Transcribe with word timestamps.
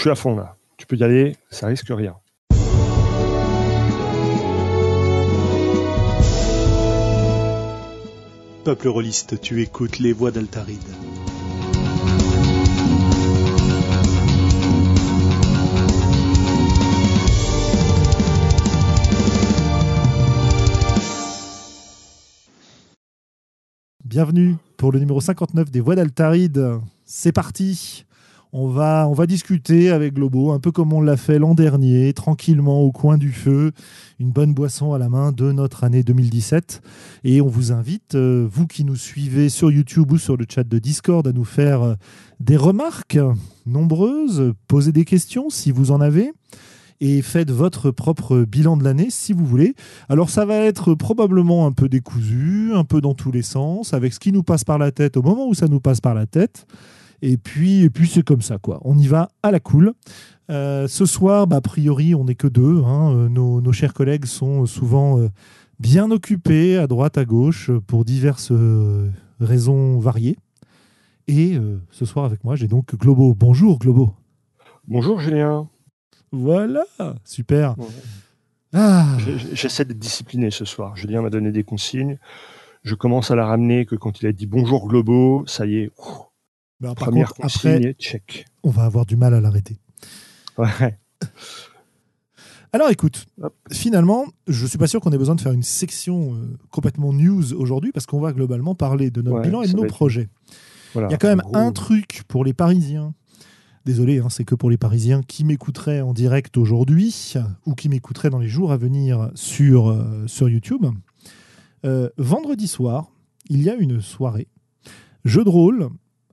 Je 0.00 0.04
suis 0.04 0.10
à 0.10 0.14
fond 0.14 0.34
là. 0.34 0.56
Tu 0.78 0.86
peux 0.86 0.96
y 0.96 1.04
aller, 1.04 1.36
ça 1.50 1.66
risque 1.66 1.90
rien. 1.90 2.16
Peuple 8.64 8.88
rôliste, 8.88 9.38
tu 9.42 9.60
écoutes 9.60 9.98
les 9.98 10.14
voix 10.14 10.30
d'Altaride. 10.30 10.80
Bienvenue 24.02 24.56
pour 24.78 24.92
le 24.92 24.98
numéro 24.98 25.20
59 25.20 25.70
des 25.70 25.80
voix 25.80 25.94
d'Altaride. 25.94 26.80
C'est 27.04 27.32
parti 27.32 28.06
on 28.52 28.68
va, 28.68 29.26
discuter 29.26 29.90
avec 29.90 30.14
Globo, 30.14 30.50
un 30.50 30.58
peu 30.58 30.72
comme 30.72 30.92
on 30.92 31.00
l'a 31.00 31.16
fait 31.16 31.38
l'an 31.38 31.54
dernier, 31.54 32.12
tranquillement 32.12 32.80
au 32.80 32.90
coin 32.90 33.16
du 33.16 33.30
feu, 33.30 33.72
une 34.18 34.32
bonne 34.32 34.54
boisson 34.54 34.92
à 34.92 34.98
la 34.98 35.08
main 35.08 35.30
de 35.30 35.52
notre 35.52 35.84
année 35.84 36.02
2017. 36.02 36.82
Et 37.24 37.40
on 37.40 37.46
vous 37.46 37.70
invite, 37.70 38.16
euh, 38.16 38.48
vous 38.50 38.66
qui 38.66 38.84
nous 38.84 38.96
suivez 38.96 39.48
sur 39.48 39.70
YouTube 39.70 40.10
ou 40.12 40.18
sur 40.18 40.36
le 40.36 40.46
chat 40.48 40.64
de 40.64 40.78
Discord, 40.78 41.26
à 41.26 41.32
nous 41.32 41.44
faire 41.44 41.82
euh, 41.82 41.94
des 42.40 42.56
remarques 42.56 43.18
nombreuses, 43.66 44.52
poser 44.66 44.90
des 44.90 45.04
questions 45.04 45.48
si 45.48 45.70
vous 45.70 45.92
en 45.92 46.00
avez 46.00 46.32
et 47.00 47.22
faites 47.22 47.50
votre 47.50 47.90
propre 47.90 48.40
bilan 48.40 48.76
de 48.76 48.84
l'année 48.84 49.08
si 49.10 49.32
vous 49.32 49.46
voulez. 49.46 49.74
Alors 50.08 50.28
ça 50.28 50.44
va 50.44 50.56
être 50.56 50.94
probablement 50.94 51.66
un 51.66 51.72
peu 51.72 51.88
décousu, 51.88 52.72
un 52.74 52.84
peu 52.84 53.00
dans 53.00 53.14
tous 53.14 53.32
les 53.32 53.42
sens, 53.42 53.94
avec 53.94 54.12
ce 54.12 54.20
qui 54.20 54.32
nous 54.32 54.42
passe 54.42 54.64
par 54.64 54.78
la 54.78 54.90
tête 54.90 55.16
au 55.16 55.22
moment 55.22 55.46
où 55.48 55.54
ça 55.54 55.66
nous 55.66 55.80
passe 55.80 56.00
par 56.00 56.14
la 56.14 56.26
tête. 56.26 56.66
Et 57.22 57.36
puis, 57.36 57.82
et 57.82 57.90
puis 57.90 58.08
c'est 58.08 58.22
comme 58.22 58.42
ça, 58.42 58.58
quoi. 58.58 58.80
On 58.84 58.96
y 58.96 59.06
va 59.06 59.30
à 59.42 59.50
la 59.50 59.60
cool. 59.60 59.92
Euh, 60.50 60.88
ce 60.88 61.06
soir, 61.06 61.46
bah, 61.46 61.56
a 61.56 61.60
priori, 61.60 62.14
on 62.14 62.24
n'est 62.24 62.34
que 62.34 62.46
deux. 62.46 62.82
Hein. 62.84 63.12
Euh, 63.14 63.28
nos, 63.28 63.72
chers 63.72 63.94
collègues 63.94 64.24
sont 64.24 64.66
souvent 64.66 65.18
euh, 65.18 65.28
bien 65.78 66.10
occupés 66.10 66.76
à 66.76 66.86
droite, 66.86 67.18
à 67.18 67.24
gauche, 67.24 67.70
pour 67.86 68.04
diverses 68.04 68.52
raisons 69.38 69.98
variées. 69.98 70.36
Et 71.28 71.56
ce 71.90 72.04
soir, 72.04 72.24
avec 72.24 72.42
moi, 72.42 72.56
j'ai 72.56 72.66
donc 72.66 72.96
Globo. 72.96 73.34
Bonjour, 73.34 73.78
Globo. 73.78 74.12
Bonjour, 74.88 75.20
Julien. 75.20 75.68
Voilà, 76.32 76.84
super. 77.24 77.76
Ah. 78.72 79.16
J'essaie 79.52 79.84
d'être 79.84 79.98
discipliné 79.98 80.50
ce 80.50 80.64
soir. 80.64 80.96
Julien 80.96 81.22
m'a 81.22 81.30
donné 81.30 81.52
des 81.52 81.62
consignes. 81.62 82.18
Je 82.82 82.94
commence 82.94 83.30
à 83.30 83.36
la 83.36 83.46
ramener 83.46 83.84
que 83.84 83.94
quand 83.94 84.20
il 84.22 84.26
a 84.26 84.32
dit 84.32 84.46
bonjour 84.46 84.88
Globo, 84.88 85.44
ça 85.46 85.66
y 85.66 85.76
est, 85.76 85.90
ben, 86.80 86.94
Première 86.94 87.32
après, 87.42 87.94
on 88.62 88.70
va 88.70 88.84
avoir 88.84 89.06
du 89.06 89.16
mal 89.16 89.34
à 89.34 89.40
l'arrêter. 89.40 89.78
Ouais. 90.56 90.98
Alors 92.72 92.88
écoute, 92.90 93.26
finalement, 93.72 94.26
je 94.46 94.64
suis 94.64 94.78
pas 94.78 94.86
sûr 94.86 95.00
qu'on 95.00 95.10
ait 95.10 95.18
besoin 95.18 95.34
de 95.34 95.40
faire 95.40 95.52
une 95.52 95.64
section 95.64 96.34
euh, 96.34 96.56
complètement 96.70 97.12
news 97.12 97.52
aujourd'hui 97.54 97.90
parce 97.90 98.06
qu'on 98.06 98.20
va 98.20 98.32
globalement 98.32 98.76
parler 98.76 99.10
de 99.10 99.22
notre 99.22 99.40
bilan 99.40 99.62
et 99.62 99.68
de 99.68 99.76
nos 99.76 99.86
projets. 99.86 100.28
Il 100.94 101.00
y 101.00 101.14
a 101.14 101.16
quand 101.16 101.28
même 101.28 101.42
un 101.52 101.72
truc 101.72 102.22
pour 102.28 102.44
les 102.44 102.52
Parisiens. 102.52 103.14
Désolé, 103.84 104.18
hein, 104.18 104.28
c'est 104.28 104.44
que 104.44 104.54
pour 104.54 104.70
les 104.70 104.76
Parisiens 104.76 105.22
qui 105.22 105.44
m'écouteraient 105.44 106.00
en 106.00 106.12
direct 106.12 106.56
aujourd'hui 106.56 107.34
ou 107.66 107.74
qui 107.74 107.88
m'écouteraient 107.88 108.30
dans 108.30 108.38
les 108.38 108.48
jours 108.48 108.72
à 108.72 108.76
venir 108.76 109.30
sur, 109.34 109.88
euh, 109.88 110.26
sur 110.26 110.48
YouTube. 110.48 110.86
Euh, 111.84 112.08
vendredi 112.18 112.68
soir, 112.68 113.10
il 113.48 113.62
y 113.62 113.70
a 113.70 113.74
une 113.74 114.00
soirée 114.00 114.46
jeu 115.24 115.44
de 115.44 115.48
rôle 115.48 115.88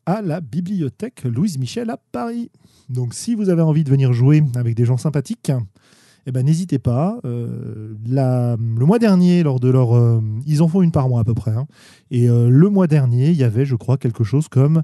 à 0.08 0.22
la 0.22 0.39
bibliothèque 0.39 1.25
Louise 1.25 1.59
Michel 1.59 1.89
à 1.89 1.97
Paris. 1.97 2.50
Donc 2.89 3.13
si 3.13 3.36
vous 3.36 3.50
avez 3.50 3.61
envie 3.61 3.83
de 3.83 3.89
venir 3.89 4.14
jouer 4.14 4.41
avec 4.55 4.73
des 4.73 4.86
gens 4.86 4.95
sympathiques, 4.95 5.52
eh 6.25 6.31
ben, 6.31 6.45
n'hésitez 6.45 6.80
pas. 6.80 7.19
Euh, 7.25 7.94
le 8.05 8.86
mois 8.86 8.99
dernier, 8.99 9.44
lors 9.44 9.59
de 9.59 9.69
leur... 9.69 9.95
Euh, 9.95 10.22
ils 10.45 10.64
en 10.64 10.69
font 10.69 10.81
une 10.81 10.91
par 10.91 11.09
mois 11.09 11.19
à 11.19 11.23
peu 11.25 11.33
près. 11.33 11.52
Hein. 11.52 11.67
et 12.09 12.30
euh, 12.30 12.49
le 12.49 12.70
mois 12.70 12.87
dernier, 12.87 13.30
il 13.30 13.36
y 13.36 13.43
avait, 13.43 13.65
je 13.65 13.76
crois, 13.76 13.98
quelque 13.98 14.23
chose 14.23 14.48
comme 14.48 14.81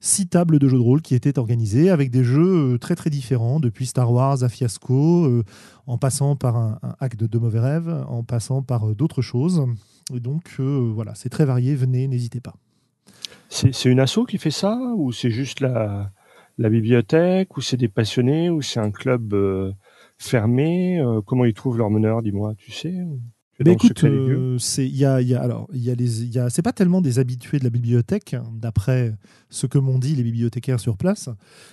six 0.00 0.26
tables 0.26 0.58
de 0.58 0.66
jeux 0.68 0.78
de 0.78 0.82
rôle 0.82 1.02
qui 1.02 1.14
étaient 1.14 1.38
organisées 1.38 1.90
avec 1.90 2.10
des 2.10 2.24
jeux 2.24 2.78
très 2.80 2.96
très 2.96 3.10
différents, 3.10 3.60
depuis 3.60 3.86
Star 3.86 4.10
Wars 4.10 4.42
à 4.42 4.48
Fiasco, 4.48 5.44
en 5.86 5.98
passant 5.98 6.34
par 6.34 6.56
un, 6.56 6.78
hack 6.98 7.16
de, 7.16 7.26
de 7.26 7.38
mauvais 7.38 7.60
rêves, 7.60 8.04
en 8.08 8.24
passant 8.24 8.62
par 8.62 8.96
d'autres 8.96 9.22
choses. 9.22 9.64
Et 10.12 10.18
donc 10.18 10.58
voilà, 10.58 11.14
c'est 11.14 11.28
très 11.28 11.44
varié, 11.44 11.76
venez, 11.76 12.08
n'hésitez 12.08 12.40
pas. 12.40 12.54
C'est 13.52 13.90
une 13.90 14.00
asso 14.00 14.20
qui 14.26 14.38
fait 14.38 14.50
ça 14.50 14.78
ou 14.96 15.12
c'est 15.12 15.30
juste 15.30 15.60
la, 15.60 16.10
la 16.58 16.70
bibliothèque 16.70 17.56
ou 17.56 17.60
c'est 17.60 17.76
des 17.76 17.88
passionnés 17.88 18.48
ou 18.48 18.62
c'est 18.62 18.80
un 18.80 18.90
club 18.90 19.34
euh, 19.34 19.72
fermé 20.16 21.00
euh, 21.00 21.20
Comment 21.20 21.44
ils 21.44 21.54
trouvent 21.54 21.76
leur 21.76 21.90
meneur 21.90 22.22
Dis-moi, 22.22 22.54
tu 22.56 22.72
sais 22.72 22.94
mais 23.64 23.72
écoute, 23.72 24.02
euh, 24.02 24.56
c'est 24.58 24.86
il 24.86 24.96
y 24.96 25.04
a, 25.04 25.20
y 25.20 25.34
a, 25.34 25.40
alors 25.40 25.68
il 25.72 25.84
y 25.84 25.90
a 25.90 25.94
les 25.94 26.24
il 26.24 26.46
c'est 26.48 26.62
pas 26.62 26.72
tellement 26.72 27.00
des 27.00 27.20
habitués 27.20 27.58
de 27.58 27.64
la 27.64 27.70
bibliothèque 27.70 28.34
d'après 28.54 29.14
ce 29.50 29.66
que 29.66 29.78
m'ont 29.78 29.98
dit 29.98 30.16
les 30.16 30.24
bibliothécaires 30.24 30.80
sur 30.80 30.96
place. 30.96 31.28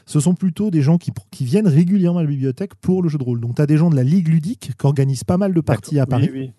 Ce 0.05 0.19
sont 0.19 0.35
plutôt 0.35 0.69
des 0.69 0.83
gens 0.83 0.97
qui, 0.97 1.11
qui 1.31 1.45
viennent 1.45 1.67
régulièrement 1.67 2.19
à 2.19 2.23
la 2.23 2.29
bibliothèque 2.29 2.75
pour 2.75 3.01
le 3.01 3.09
jeu 3.09 3.17
de 3.17 3.23
rôle. 3.23 3.39
Donc 3.39 3.55
tu 3.55 3.61
as 3.61 3.65
des 3.65 3.77
gens 3.77 3.89
de 3.89 3.95
la 3.95 4.03
ligue 4.03 4.27
ludique 4.27 4.71
qui 4.77 4.85
organisent 4.85 5.23
pas 5.23 5.37
mal 5.37 5.53
de 5.53 5.61
parties 5.61 5.99
à 5.99 6.05
Paris. 6.05 6.29
Oui, 6.31 6.39
oui. 6.39 6.51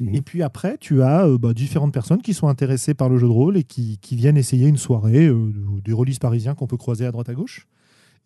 Mhm. 0.00 0.14
Et 0.14 0.22
puis 0.22 0.42
après, 0.42 0.76
tu 0.78 1.02
as 1.02 1.26
euh, 1.26 1.38
bah, 1.38 1.54
différentes 1.54 1.92
personnes 1.92 2.22
qui 2.22 2.34
sont 2.34 2.48
intéressées 2.48 2.94
par 2.94 3.08
le 3.08 3.18
jeu 3.18 3.26
de 3.26 3.32
rôle 3.32 3.56
et 3.56 3.64
qui, 3.64 3.98
viennent 4.12 4.36
essayer 4.36 4.68
une 4.68 4.76
soirée, 4.76 5.26
euh, 5.26 5.52
des 5.84 5.92
releases 5.92 6.18
parisiens 6.18 6.54
qu'on 6.54 6.66
peut 6.66 6.76
croiser 6.76 7.06
à 7.06 7.12
droite 7.12 7.28
à 7.28 7.34
gauche. 7.34 7.66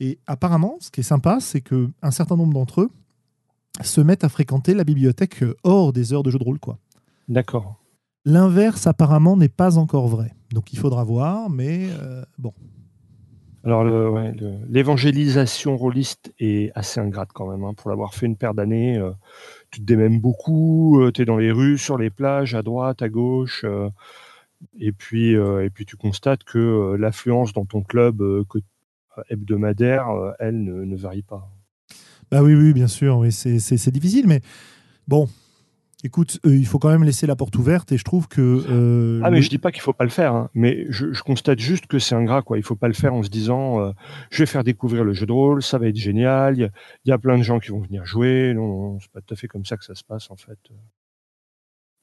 Et 0.00 0.18
apparemment, 0.26 0.76
ce 0.80 0.90
qui 0.90 1.00
est 1.00 1.04
sympa, 1.04 1.38
c'est 1.40 1.60
qu'un 1.60 2.10
certain 2.10 2.36
nombre 2.36 2.54
d'entre 2.54 2.82
eux 2.82 2.90
se 3.82 4.00
mettent 4.00 4.24
à 4.24 4.28
fréquenter 4.28 4.74
la 4.74 4.84
bibliothèque 4.84 5.42
euh, 5.42 5.54
hors 5.62 5.92
des 5.92 6.12
heures 6.12 6.22
de 6.22 6.30
jeu 6.30 6.38
de 6.38 6.44
rôle. 6.44 6.58
quoi. 6.58 6.78
D'accord. 7.28 7.76
L'inverse, 8.24 8.86
apparemment, 8.86 9.36
n'est 9.36 9.48
pas 9.48 9.78
encore 9.78 10.08
vrai. 10.08 10.34
Donc 10.52 10.72
il 10.72 10.78
faudra 10.78 11.04
voir, 11.04 11.48
mais 11.48 11.88
bon. 12.38 12.52
Alors, 13.64 13.84
l'évangélisation 14.68 15.76
rôliste 15.76 16.34
est 16.38 16.70
assez 16.74 17.00
ingrate 17.00 17.30
quand 17.32 17.50
même. 17.50 17.64
Hein, 17.64 17.72
pour 17.74 17.88
l'avoir 17.88 18.14
fait 18.14 18.26
une 18.26 18.36
paire 18.36 18.52
d'années, 18.52 19.00
tu 19.70 19.80
te 19.80 19.84
démènes 19.84 20.20
beaucoup, 20.20 21.00
euh, 21.00 21.12
tu 21.12 21.22
es 21.22 21.24
dans 21.24 21.36
les 21.36 21.52
rues, 21.52 21.78
sur 21.78 21.96
les 21.96 22.10
plages, 22.10 22.54
à 22.54 22.62
droite, 22.62 23.02
à 23.02 23.08
gauche. 23.08 23.62
Euh, 23.64 23.88
et 24.78 24.92
puis, 24.92 25.36
euh, 25.36 25.64
et 25.64 25.70
puis 25.70 25.86
tu 25.86 25.96
constates 25.96 26.44
que 26.44 26.96
l'affluence 26.98 27.52
dans 27.52 27.64
ton 27.64 27.82
club 27.82 28.22
hebdomadaire, 29.30 30.08
elle, 30.38 30.62
ne, 30.62 30.96
varie 30.96 31.22
pas. 31.22 31.48
Bah 32.30 32.42
oui, 32.42 32.54
oui, 32.54 32.72
bien 32.72 32.88
sûr, 32.88 33.18
oui, 33.18 33.32
c'est 33.32 33.90
difficile, 33.90 34.26
mais 34.26 34.40
bon, 35.08 35.28
Écoute, 36.02 36.40
il 36.44 36.66
faut 36.66 36.78
quand 36.78 36.88
même 36.88 37.04
laisser 37.04 37.26
la 37.26 37.36
porte 37.36 37.56
ouverte 37.56 37.92
et 37.92 37.98
je 37.98 38.04
trouve 38.04 38.26
que. 38.26 38.64
Euh, 38.70 39.20
ah, 39.22 39.30
mais 39.30 39.42
je 39.42 39.50
dis 39.50 39.58
pas 39.58 39.70
qu'il 39.70 39.82
faut 39.82 39.92
pas 39.92 40.04
le 40.04 40.10
faire, 40.10 40.34
hein, 40.34 40.50
mais 40.54 40.86
je, 40.88 41.20
constate 41.22 41.58
juste 41.58 41.86
que 41.86 41.98
c'est 41.98 42.14
ingrat, 42.14 42.40
quoi. 42.40 42.56
Il 42.56 42.62
faut 42.62 42.76
pas 42.76 42.88
le 42.88 42.94
faire 42.94 43.12
en 43.12 43.22
se 43.22 43.28
disant, 43.28 43.80
euh, 43.80 43.92
je 44.30 44.38
vais 44.38 44.46
faire 44.46 44.64
découvrir 44.64 45.04
le 45.04 45.12
jeu 45.12 45.26
de 45.26 45.32
rôle, 45.32 45.62
ça 45.62 45.76
va 45.76 45.88
être 45.88 45.96
génial, 45.96 46.56
il 46.56 46.70
y, 47.04 47.12
a 47.12 47.18
plein 47.18 47.36
de 47.36 47.42
gens 47.42 47.58
qui 47.58 47.70
vont 47.70 47.80
venir 47.80 48.06
jouer. 48.06 48.54
Non, 48.54 48.98
c'est 48.98 49.10
pas 49.10 49.20
tout 49.20 49.34
à 49.34 49.36
fait 49.36 49.46
comme 49.46 49.66
ça 49.66 49.76
que 49.76 49.84
ça 49.84 49.94
se 49.94 50.02
passe, 50.02 50.30
en 50.30 50.36
fait. 50.36 50.58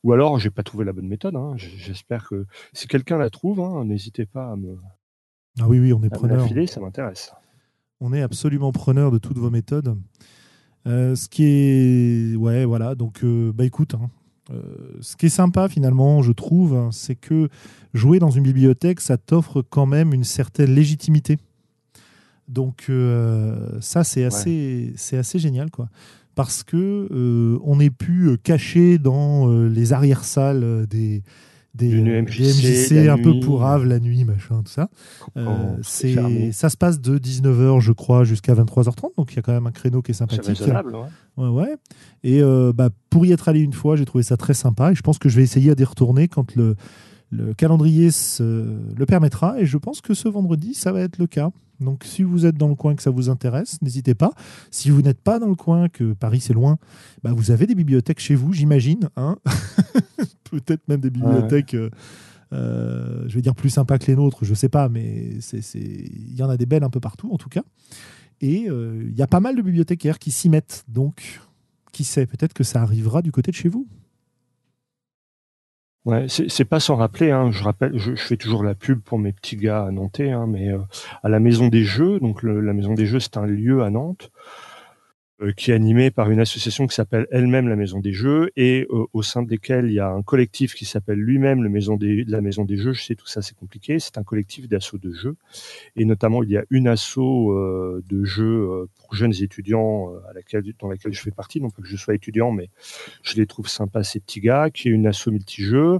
Ou 0.03 0.13
alors, 0.13 0.37
j'ai 0.37 0.51
pas 0.51 0.63
trouvé 0.63 0.85
la 0.85 0.93
bonne 0.93 1.07
méthode. 1.07 1.35
Hein. 1.35 1.53
J'espère 1.55 2.29
que 2.29 2.45
si 2.73 2.87
quelqu'un 2.87 3.17
la 3.17 3.31
trouve, 3.31 3.59
hein, 3.61 3.83
n'hésitez 3.83 4.27
pas 4.27 4.51
à 4.51 4.55
me. 4.55 4.77
Ah 5.59 5.67
oui, 5.67 5.79
oui, 5.79 5.91
on 5.91 6.03
est 6.03 6.09
preneur. 6.09 6.47
ça 6.67 6.79
m'intéresse. 6.79 7.33
On 7.99 8.13
est 8.13 8.21
absolument 8.21 8.71
preneur 8.71 9.09
de 9.09 9.17
toutes 9.17 9.39
vos 9.39 9.49
méthodes. 9.49 9.97
Euh, 10.87 11.15
ce 11.15 11.27
qui 11.27 11.43
est. 11.43 12.35
Ouais, 12.35 12.65
voilà. 12.65 12.95
Donc, 12.95 13.23
euh, 13.23 13.51
bah 13.53 13.65
écoute, 13.65 13.95
hein, 13.95 14.09
euh, 14.51 14.61
ce 15.01 15.15
qui 15.15 15.25
est 15.25 15.29
sympa 15.29 15.67
finalement, 15.67 16.21
je 16.21 16.31
trouve, 16.31 16.75
hein, 16.75 16.89
c'est 16.91 17.15
que 17.15 17.49
jouer 17.93 18.19
dans 18.19 18.31
une 18.31 18.43
bibliothèque, 18.43 19.01
ça 19.01 19.17
t'offre 19.17 19.61
quand 19.61 19.85
même 19.85 20.13
une 20.13 20.23
certaine 20.23 20.73
légitimité. 20.73 21.37
Donc, 22.47 22.89
ça, 23.81 24.05
c'est 24.05 24.23
assez, 24.23 24.93
c'est 24.95 25.17
assez 25.17 25.37
génial, 25.37 25.69
quoi. 25.69 25.89
Parce 26.33 26.63
que 26.63 27.59
on 27.61 27.79
est 27.81 27.89
pu 27.89 28.37
cacher 28.41 28.99
dans 28.99 29.49
les 29.67 29.91
arrière-salles 29.91 30.87
des 30.87 31.23
des, 31.73 32.01
MJC, 32.01 33.07
un 33.07 33.17
peu 33.17 33.39
pourraves 33.39 33.85
la 33.85 33.99
nuit, 33.99 34.23
machin, 34.23 34.63
tout 34.63 34.71
ça. 34.71 34.89
Euh, 35.37 35.77
c'est, 35.83 36.51
ça 36.51 36.69
se 36.69 36.77
passe 36.77 36.99
de 36.99 37.17
19h, 37.17 37.79
je 37.81 37.91
crois, 37.91 38.23
jusqu'à 38.23 38.53
23h30, 38.55 39.15
donc 39.17 39.33
il 39.33 39.35
y 39.35 39.39
a 39.39 39.41
quand 39.41 39.53
même 39.53 39.67
un 39.67 39.71
créneau 39.71 40.01
qui 40.01 40.11
est 40.11 40.15
sympathique. 40.15 40.57
C'est 40.57 40.71
ouais. 40.71 41.47
ouais. 41.47 41.75
Et 42.23 42.41
euh, 42.41 42.73
bah, 42.73 42.89
pour 43.09 43.25
y 43.25 43.31
être 43.31 43.47
allé 43.47 43.59
une 43.59 43.73
fois, 43.73 43.95
j'ai 43.95 44.05
trouvé 44.05 44.23
ça 44.23 44.37
très 44.37 44.53
sympa, 44.53 44.91
et 44.91 44.95
je 44.95 45.01
pense 45.01 45.19
que 45.19 45.29
je 45.29 45.35
vais 45.37 45.43
essayer 45.43 45.75
d'y 45.75 45.83
retourner 45.83 46.27
quand 46.27 46.55
le, 46.55 46.75
le 47.29 47.53
calendrier 47.53 48.09
le 48.39 49.05
permettra, 49.05 49.59
et 49.59 49.65
je 49.65 49.77
pense 49.77 50.01
que 50.01 50.13
ce 50.13 50.27
vendredi, 50.27 50.73
ça 50.73 50.91
va 50.91 51.01
être 51.01 51.17
le 51.19 51.27
cas. 51.27 51.51
Donc 51.79 52.03
si 52.03 52.23
vous 52.23 52.45
êtes 52.45 52.57
dans 52.57 52.67
le 52.67 52.75
coin 52.75 52.95
que 52.95 53.03
ça 53.03 53.11
vous 53.11 53.29
intéresse, 53.29 53.81
n'hésitez 53.81 54.15
pas. 54.15 54.31
Si 54.71 54.89
vous 54.89 55.01
n'êtes 55.01 55.21
pas 55.21 55.39
dans 55.39 55.47
le 55.47 55.55
coin, 55.55 55.89
que 55.89 56.13
Paris 56.13 56.41
c'est 56.41 56.53
loin, 56.53 56.77
bah 57.23 57.31
vous 57.33 57.51
avez 57.51 57.67
des 57.67 57.75
bibliothèques 57.75 58.19
chez 58.19 58.35
vous, 58.35 58.53
j'imagine. 58.53 59.09
Hein 59.15 59.37
Peut-être 60.51 60.87
même 60.87 61.01
des 61.01 61.09
bibliothèques, 61.09 61.73
euh, 61.73 61.89
euh, 62.53 63.25
je 63.27 63.35
vais 63.35 63.41
dire 63.41 63.55
plus 63.55 63.69
sympas 63.69 63.97
que 63.97 64.07
les 64.07 64.15
nôtres, 64.15 64.45
je 64.45 64.51
ne 64.51 64.55
sais 64.55 64.69
pas, 64.69 64.89
mais 64.89 65.39
il 65.75 66.35
y 66.35 66.43
en 66.43 66.49
a 66.49 66.57
des 66.57 66.65
belles 66.65 66.83
un 66.83 66.89
peu 66.89 66.99
partout 66.99 67.29
en 67.31 67.37
tout 67.37 67.49
cas. 67.49 67.63
Et 68.39 68.67
il 68.67 69.15
y 69.15 69.21
a 69.23 69.27
pas 69.27 69.39
mal 69.39 69.55
de 69.55 69.61
bibliothécaires 69.63 70.19
qui 70.19 70.29
s'y 70.29 70.47
mettent. 70.47 70.85
Donc, 70.87 71.41
qui 71.91 72.03
sait, 72.03 72.27
peut-être 72.27 72.53
que 72.53 72.63
ça 72.63 72.83
arrivera 72.83 73.23
du 73.23 73.31
côté 73.31 73.49
de 73.49 73.55
chez 73.55 73.67
vous. 73.67 73.87
C'est 76.27 76.65
pas 76.65 76.79
sans 76.79 76.95
rappeler. 76.95 77.31
Hein, 77.31 77.51
je 77.51 77.63
rappelle, 77.63 77.97
je, 77.97 78.15
fais 78.15 78.37
toujours 78.37 78.63
la 78.63 78.75
pub 78.75 78.99
pour 79.01 79.19
mes 79.19 79.31
petits 79.31 79.57
gars 79.57 79.83
à 79.83 79.91
Nantes, 79.91 80.19
hein, 80.19 80.45
mais 80.47 80.69
à 81.23 81.29
la 81.29 81.39
Maison 81.39 81.67
des 81.67 81.83
Jeux. 81.83 82.19
Donc 82.19 82.43
la 82.43 82.73
Maison 82.73 82.93
des 82.93 83.05
Jeux, 83.05 83.19
c'est 83.19 83.37
un 83.37 83.45
lieu 83.45 83.83
à 83.83 83.89
Nantes 83.89 84.31
euh, 84.31 84.66
qui 85.55 85.71
est 85.71 85.73
animée 85.73 86.09
par 86.09 86.31
une 86.31 86.39
association 86.39 86.87
qui 86.87 86.95
s'appelle 86.95 87.27
elle-même 87.31 87.67
la 87.67 87.75
Maison 87.75 87.99
des 87.99 88.11
Jeux 88.11 88.49
et 88.55 88.87
euh, 88.89 89.05
au 89.13 89.21
sein 89.21 89.43
desquels 89.43 89.85
il 89.85 89.93
y 89.93 89.99
a 89.99 90.09
un 90.09 90.23
collectif 90.23 90.73
qui 90.73 90.85
s'appelle 90.85 91.19
lui-même 91.19 91.63
le 91.63 91.69
Maison 91.69 91.95
des, 91.95 92.23
la 92.23 92.41
Maison 92.41 92.65
des 92.65 92.77
Jeux. 92.77 92.93
Je 92.93 93.03
sais 93.03 93.15
tout 93.15 93.27
ça 93.27 93.41
c'est 93.41 93.55
compliqué. 93.55 93.99
C'est 93.99 94.17
un 94.17 94.23
collectif 94.23 94.67
d'assauts 94.67 94.97
de 94.97 95.11
jeux 95.11 95.35
et 95.95 96.05
notamment 96.05 96.41
il 96.41 96.49
y 96.49 96.57
a 96.57 96.63
une 96.71 96.87
asso 96.87 97.19
euh, 97.19 98.03
de 98.09 98.23
jeux 98.23 98.87
pour 98.99 99.13
jeunes 99.13 99.33
étudiants 99.41 100.11
à 100.29 100.33
laquelle, 100.33 100.63
dans 100.79 100.89
laquelle 100.89 101.13
je 101.13 101.21
fais 101.21 101.31
partie. 101.31 101.61
Non 101.61 101.69
pas 101.69 101.81
que 101.81 101.87
je 101.87 101.97
sois 101.97 102.15
étudiant, 102.15 102.51
mais 102.51 102.69
je 103.21 103.35
les 103.35 103.45
trouve 103.45 103.67
sympas 103.67 104.03
ces 104.03 104.19
petits 104.19 104.41
gars. 104.41 104.69
Qui 104.71 104.89
est 104.89 104.91
une 104.91 105.05
asso 105.05 105.27
multijeux 105.27 105.99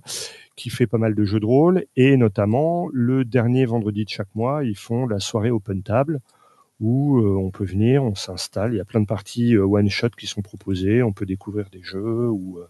qui 0.55 0.71
fait 0.71 0.87
pas 0.87 0.97
mal 0.97 1.13
de 1.13 1.23
jeux 1.23 1.39
de 1.39 1.45
rôle 1.45 1.85
et 1.95 2.17
notamment 2.17 2.89
le 2.91 3.23
dernier 3.23 3.65
vendredi 3.65 4.03
de 4.03 4.09
chaque 4.09 4.33
mois 4.33 4.63
ils 4.63 4.75
font 4.75 5.05
la 5.05 5.19
soirée 5.19 5.51
open 5.51 5.83
table 5.83 6.19
où 6.79 7.19
euh, 7.19 7.35
on 7.37 7.51
peut 7.51 7.65
venir, 7.65 8.03
on 8.03 8.15
s'installe. 8.15 8.73
Il 8.73 8.77
y 8.77 8.81
a 8.81 8.85
plein 8.85 9.01
de 9.01 9.05
parties 9.05 9.55
euh, 9.55 9.65
one 9.65 9.89
shot 9.89 10.09
qui 10.09 10.27
sont 10.27 10.41
proposées. 10.41 11.01
On 11.03 11.13
peut 11.13 11.25
découvrir 11.25 11.69
des 11.69 11.81
jeux 11.81 12.29
ou 12.29 12.59
euh, 12.59 12.67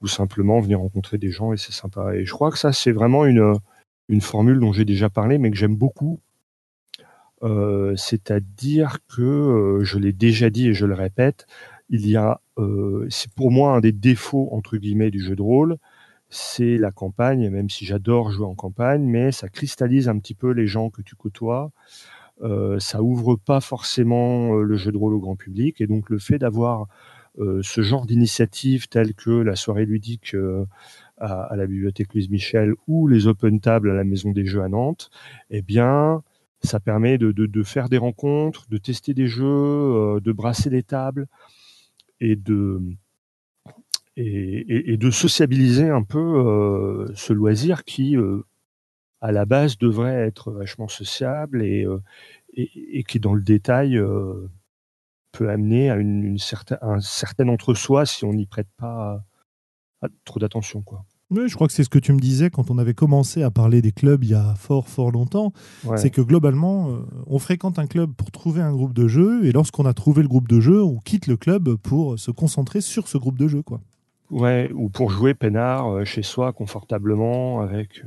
ou 0.00 0.06
simplement 0.06 0.60
venir 0.60 0.80
rencontrer 0.80 1.18
des 1.18 1.30
gens 1.30 1.52
et 1.52 1.56
c'est 1.56 1.72
sympa. 1.72 2.14
Et 2.14 2.24
je 2.24 2.32
crois 2.32 2.50
que 2.50 2.58
ça 2.58 2.72
c'est 2.72 2.92
vraiment 2.92 3.26
une 3.26 3.54
une 4.08 4.20
formule 4.20 4.58
dont 4.60 4.72
j'ai 4.72 4.84
déjà 4.84 5.08
parlé, 5.10 5.38
mais 5.38 5.50
que 5.50 5.56
j'aime 5.56 5.76
beaucoup. 5.76 6.20
C'est-à-dire 7.96 8.98
que 9.08 9.80
je 9.82 9.98
l'ai 9.98 10.12
déjà 10.12 10.50
dit 10.50 10.68
et 10.68 10.74
je 10.74 10.84
le 10.84 10.94
répète, 10.94 11.46
il 11.88 12.06
y 12.06 12.16
a, 12.16 12.40
c'est 13.08 13.32
pour 13.32 13.50
moi 13.50 13.74
un 13.74 13.80
des 13.80 13.92
défauts 13.92 14.48
entre 14.52 14.76
guillemets 14.76 15.10
du 15.10 15.20
jeu 15.20 15.36
de 15.36 15.42
rôle, 15.42 15.76
c'est 16.28 16.76
la 16.76 16.90
campagne. 16.90 17.48
Même 17.50 17.70
si 17.70 17.84
j'adore 17.86 18.30
jouer 18.30 18.46
en 18.46 18.54
campagne, 18.54 19.04
mais 19.04 19.32
ça 19.32 19.48
cristallise 19.48 20.08
un 20.08 20.18
petit 20.18 20.34
peu 20.34 20.50
les 20.50 20.66
gens 20.66 20.90
que 20.90 21.02
tu 21.02 21.14
côtoies. 21.14 21.72
Euh, 22.42 22.78
ça 22.78 23.02
ouvre 23.02 23.36
pas 23.36 23.60
forcément 23.60 24.54
euh, 24.54 24.62
le 24.62 24.76
jeu 24.76 24.92
de 24.92 24.96
rôle 24.96 25.14
au 25.14 25.20
grand 25.20 25.36
public. 25.36 25.80
Et 25.80 25.86
donc 25.86 26.08
le 26.10 26.18
fait 26.18 26.38
d'avoir 26.38 26.86
euh, 27.38 27.60
ce 27.62 27.82
genre 27.82 28.06
d'initiative 28.06 28.88
telle 28.88 29.14
que 29.14 29.30
la 29.30 29.56
soirée 29.56 29.84
ludique 29.84 30.34
à, 31.18 31.54
la 31.54 31.66
bibliothèque 31.66 32.14
Louise 32.14 32.30
Michel 32.30 32.74
ou 32.86 33.06
les 33.06 33.26
open 33.26 33.60
tables 33.60 33.90
à 33.90 33.94
la 33.94 34.04
Maison 34.04 34.30
des 34.32 34.46
Jeux 34.46 34.62
à 34.62 34.68
Nantes, 34.68 35.10
eh 35.50 35.62
bien, 35.62 36.22
ça 36.62 36.80
permet 36.80 37.18
de, 37.18 37.62
faire 37.62 37.88
des 37.88 37.98
rencontres, 37.98 38.66
de 38.70 38.78
tester 38.78 39.12
des 39.12 39.26
jeux, 39.26 40.18
de 40.20 40.32
brasser 40.32 40.70
des 40.70 40.82
tables 40.82 41.26
et, 42.20 42.36
de 42.36 42.80
sociabiliser 45.10 45.90
un 45.90 46.02
peu 46.02 47.06
ce 47.14 47.34
loisir 47.34 47.84
qui 47.84 48.16
à 49.20 49.32
la 49.32 49.44
base 49.44 49.78
devrait 49.78 50.26
être 50.26 50.50
vachement 50.50 50.88
sociable 50.88 51.62
et, 51.62 51.84
euh, 51.84 52.02
et, 52.54 53.04
qui 53.04 53.20
dans 53.20 53.34
le 53.34 53.42
détail 53.42 53.96
euh, 53.96 54.48
peut 55.32 55.50
amener 55.50 55.90
à 55.90 55.96
une, 55.96 56.38
certaine, 56.38 56.78
un 56.82 57.00
certain 57.00 57.48
entre-soi 57.48 58.06
si 58.06 58.24
on 58.24 58.32
n'y 58.32 58.46
prête 58.46 58.68
pas 58.76 59.24
trop 60.24 60.40
d'attention. 60.40 60.80
quoi. 60.80 61.04
Oui, 61.30 61.48
je 61.48 61.54
crois 61.54 61.68
que 61.68 61.72
c'est 61.72 61.84
ce 61.84 61.88
que 61.88 61.98
tu 61.98 62.12
me 62.12 62.18
disais 62.18 62.50
quand 62.50 62.70
on 62.72 62.78
avait 62.78 62.94
commencé 62.94 63.44
à 63.44 63.52
parler 63.52 63.82
des 63.82 63.92
clubs 63.92 64.24
il 64.24 64.30
y 64.30 64.34
a 64.34 64.54
fort 64.56 64.88
fort 64.88 65.12
longtemps. 65.12 65.52
C'est 65.96 66.10
que 66.10 66.20
globalement, 66.20 66.90
euh, 66.90 66.98
on 67.26 67.38
fréquente 67.38 67.78
un 67.78 67.86
club 67.86 68.12
pour 68.14 68.32
trouver 68.32 68.62
un 68.62 68.72
groupe 68.72 68.94
de 68.94 69.06
jeu 69.06 69.44
et 69.44 69.52
lorsqu'on 69.52 69.86
a 69.86 69.94
trouvé 69.94 70.22
le 70.22 70.28
groupe 70.28 70.48
de 70.48 70.58
jeu, 70.58 70.82
on 70.82 70.98
quitte 70.98 71.28
le 71.28 71.36
club 71.36 71.76
pour 71.76 72.18
se 72.18 72.32
concentrer 72.32 72.80
sur 72.80 73.06
ce 73.06 73.16
groupe 73.16 73.38
de 73.38 73.46
jeu. 73.46 73.62
Quoi. 73.62 73.80
Ouais, 74.30 74.72
ou 74.74 74.88
pour 74.88 75.10
jouer 75.10 75.34
peinard 75.34 76.04
chez 76.04 76.22
soi 76.22 76.52
confortablement 76.52 77.60
avec 77.60 78.02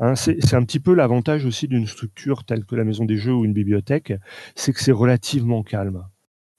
Hein, 0.00 0.14
c'est 0.16 0.54
un 0.54 0.64
petit 0.64 0.80
peu 0.80 0.94
l'avantage 0.94 1.44
aussi 1.44 1.68
d'une 1.68 1.86
structure 1.86 2.44
telle 2.44 2.64
que 2.64 2.74
la 2.74 2.84
maison 2.84 3.04
des 3.04 3.16
jeux 3.16 3.34
ou 3.34 3.44
une 3.44 3.52
bibliothèque, 3.52 4.12
c'est 4.54 4.72
que 4.72 4.80
c'est 4.80 4.92
relativement 4.92 5.62
calme. 5.62 6.04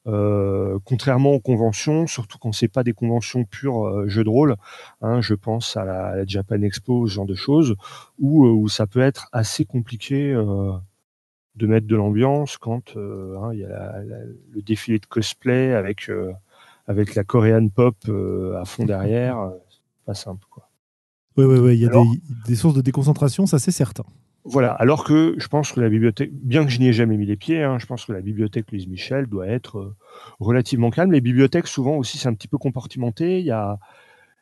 Euh, 0.05 0.79
contrairement 0.83 1.31
aux 1.31 1.39
conventions, 1.39 2.07
surtout 2.07 2.38
quand 2.38 2.51
c'est 2.51 2.67
pas 2.67 2.83
des 2.83 2.91
conventions 2.91 3.45
pures 3.45 3.88
euh, 3.88 4.07
jeux 4.09 4.25
de 4.25 4.29
rôle, 4.29 4.57
hein, 5.01 5.21
je 5.21 5.33
pense 5.33 5.77
à 5.77 5.85
la, 5.85 6.25
Japan 6.25 6.61
Expo, 6.61 7.07
ce 7.07 7.13
genre 7.13 7.25
de 7.25 7.35
choses, 7.35 7.75
où, 8.19 8.45
euh, 8.45 8.67
ça 8.67 8.85
peut 8.85 9.00
être 9.00 9.29
assez 9.31 9.63
compliqué 9.63 10.33
de 11.56 11.67
mettre 11.67 11.88
de 11.88 11.95
l'ambiance 11.95 12.57
quand 12.57 12.97
hein, 12.97 13.51
il 13.53 13.59
y 13.59 13.65
a 13.65 14.01
le 14.51 14.61
défilé 14.61 14.99
de 14.99 15.06
cosplay 15.06 15.73
avec 15.73 16.09
avec 16.88 17.15
la 17.15 17.23
Korean 17.23 17.69
pop 17.69 17.95
à 18.57 18.65
fond 18.65 18.85
derrière, 18.85 19.51
pas 20.06 20.15
simple. 20.15 20.47
Oui, 21.38 21.45
oui, 21.45 21.59
oui. 21.59 21.75
Il 21.75 21.81
y 21.81 21.88
a 21.88 22.03
des, 22.45 22.56
sources 22.56 22.75
de 22.75 22.81
déconcentration, 22.81 23.45
ça 23.45 23.59
c'est 23.59 23.71
certain. 23.71 24.03
Voilà. 24.45 24.71
Alors 24.74 25.03
que 25.03 25.35
je 25.38 25.47
pense 25.47 25.71
que 25.71 25.80
la 25.80 25.89
bibliothèque, 25.89 26.31
bien 26.33 26.65
que 26.65 26.71
je 26.71 26.80
n'y 26.80 26.88
ai 26.88 26.94
jamais 26.94 27.18
mis 27.18 27.25
les 27.25 27.38
pieds, 27.38 27.63
hein, 27.63 27.80
je 27.80 27.85
pense 27.85 28.06
que 28.06 28.12
la 28.12 28.21
bibliothèque 28.21 28.71
Louise 28.71 28.88
Michel 28.88 29.27
doit 29.27 29.47
être 29.47 29.80
euh, 29.80 29.95
relativement 30.39 30.89
calme. 30.89 31.12
Les 31.12 31.21
bibliothèques, 31.21 31.68
souvent 31.68 31.95
aussi, 31.95 32.18
c'est 32.18 32.27
un 32.27 32.33
petit 32.33 32.50
peu 32.50 32.57
compartimenté. 32.57 33.39
Il 33.39 33.45
y 33.45 33.51
a, 33.51 33.80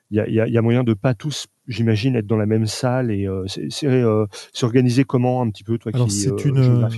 il 0.10 0.18
y 0.18 0.20
a, 0.40 0.48
il 0.48 0.54
y 0.54 0.58
a 0.58 0.62
moyen 0.62 0.84
de 0.84 0.94
pas 0.94 1.14
tous, 1.14 1.48
j'imagine, 1.68 2.16
être 2.16 2.28
dans 2.28 2.36
la 2.36 2.46
même 2.46 2.66
salle 2.66 3.12
et 3.12 3.28
euh, 3.28 3.46
c'est 3.48 3.86
euh, 3.86 4.26
organisé 4.62 5.06
comment 5.06 5.42
un 5.42 5.50
petit 5.50 5.64
peu 5.64 5.78
toi 5.78 5.92
Alors 5.94 6.08
qui 6.08 6.14
c'est 6.14 6.46
une 6.46 6.90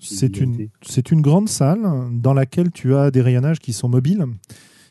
c'est 0.00 0.38
une 0.38 0.68
c'est 0.82 1.10
une 1.10 1.22
grande 1.22 1.48
salle 1.48 1.80
dans 2.12 2.34
laquelle 2.34 2.70
tu 2.70 2.94
as 2.94 3.10
des 3.10 3.22
rayonnages 3.22 3.58
qui 3.58 3.72
sont 3.72 3.88
mobiles 3.88 4.26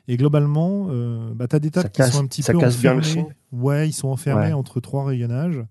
et 0.07 0.18
globalement, 0.18 0.88
euh, 0.89 1.33
bah, 1.33 1.48
tu 1.48 1.56
as 1.56 1.59
des 1.59 1.71
tables 1.71 1.89
qui 1.89 2.04
sont 2.04 2.24
un 2.24 2.27
petit 2.27 2.44
ça 2.44 2.54
peu 2.54 2.59
casse 2.59 2.77
enfermées. 2.77 3.01
Bien 3.01 3.21
le 3.21 3.25
son. 3.25 3.30
Ouais, 3.51 3.89
ils 3.89 3.94
sont 3.94 4.07
enfermés 4.09 4.54
entre 4.54 4.80
trois 4.80 5.06
rayonnages. 5.06 5.63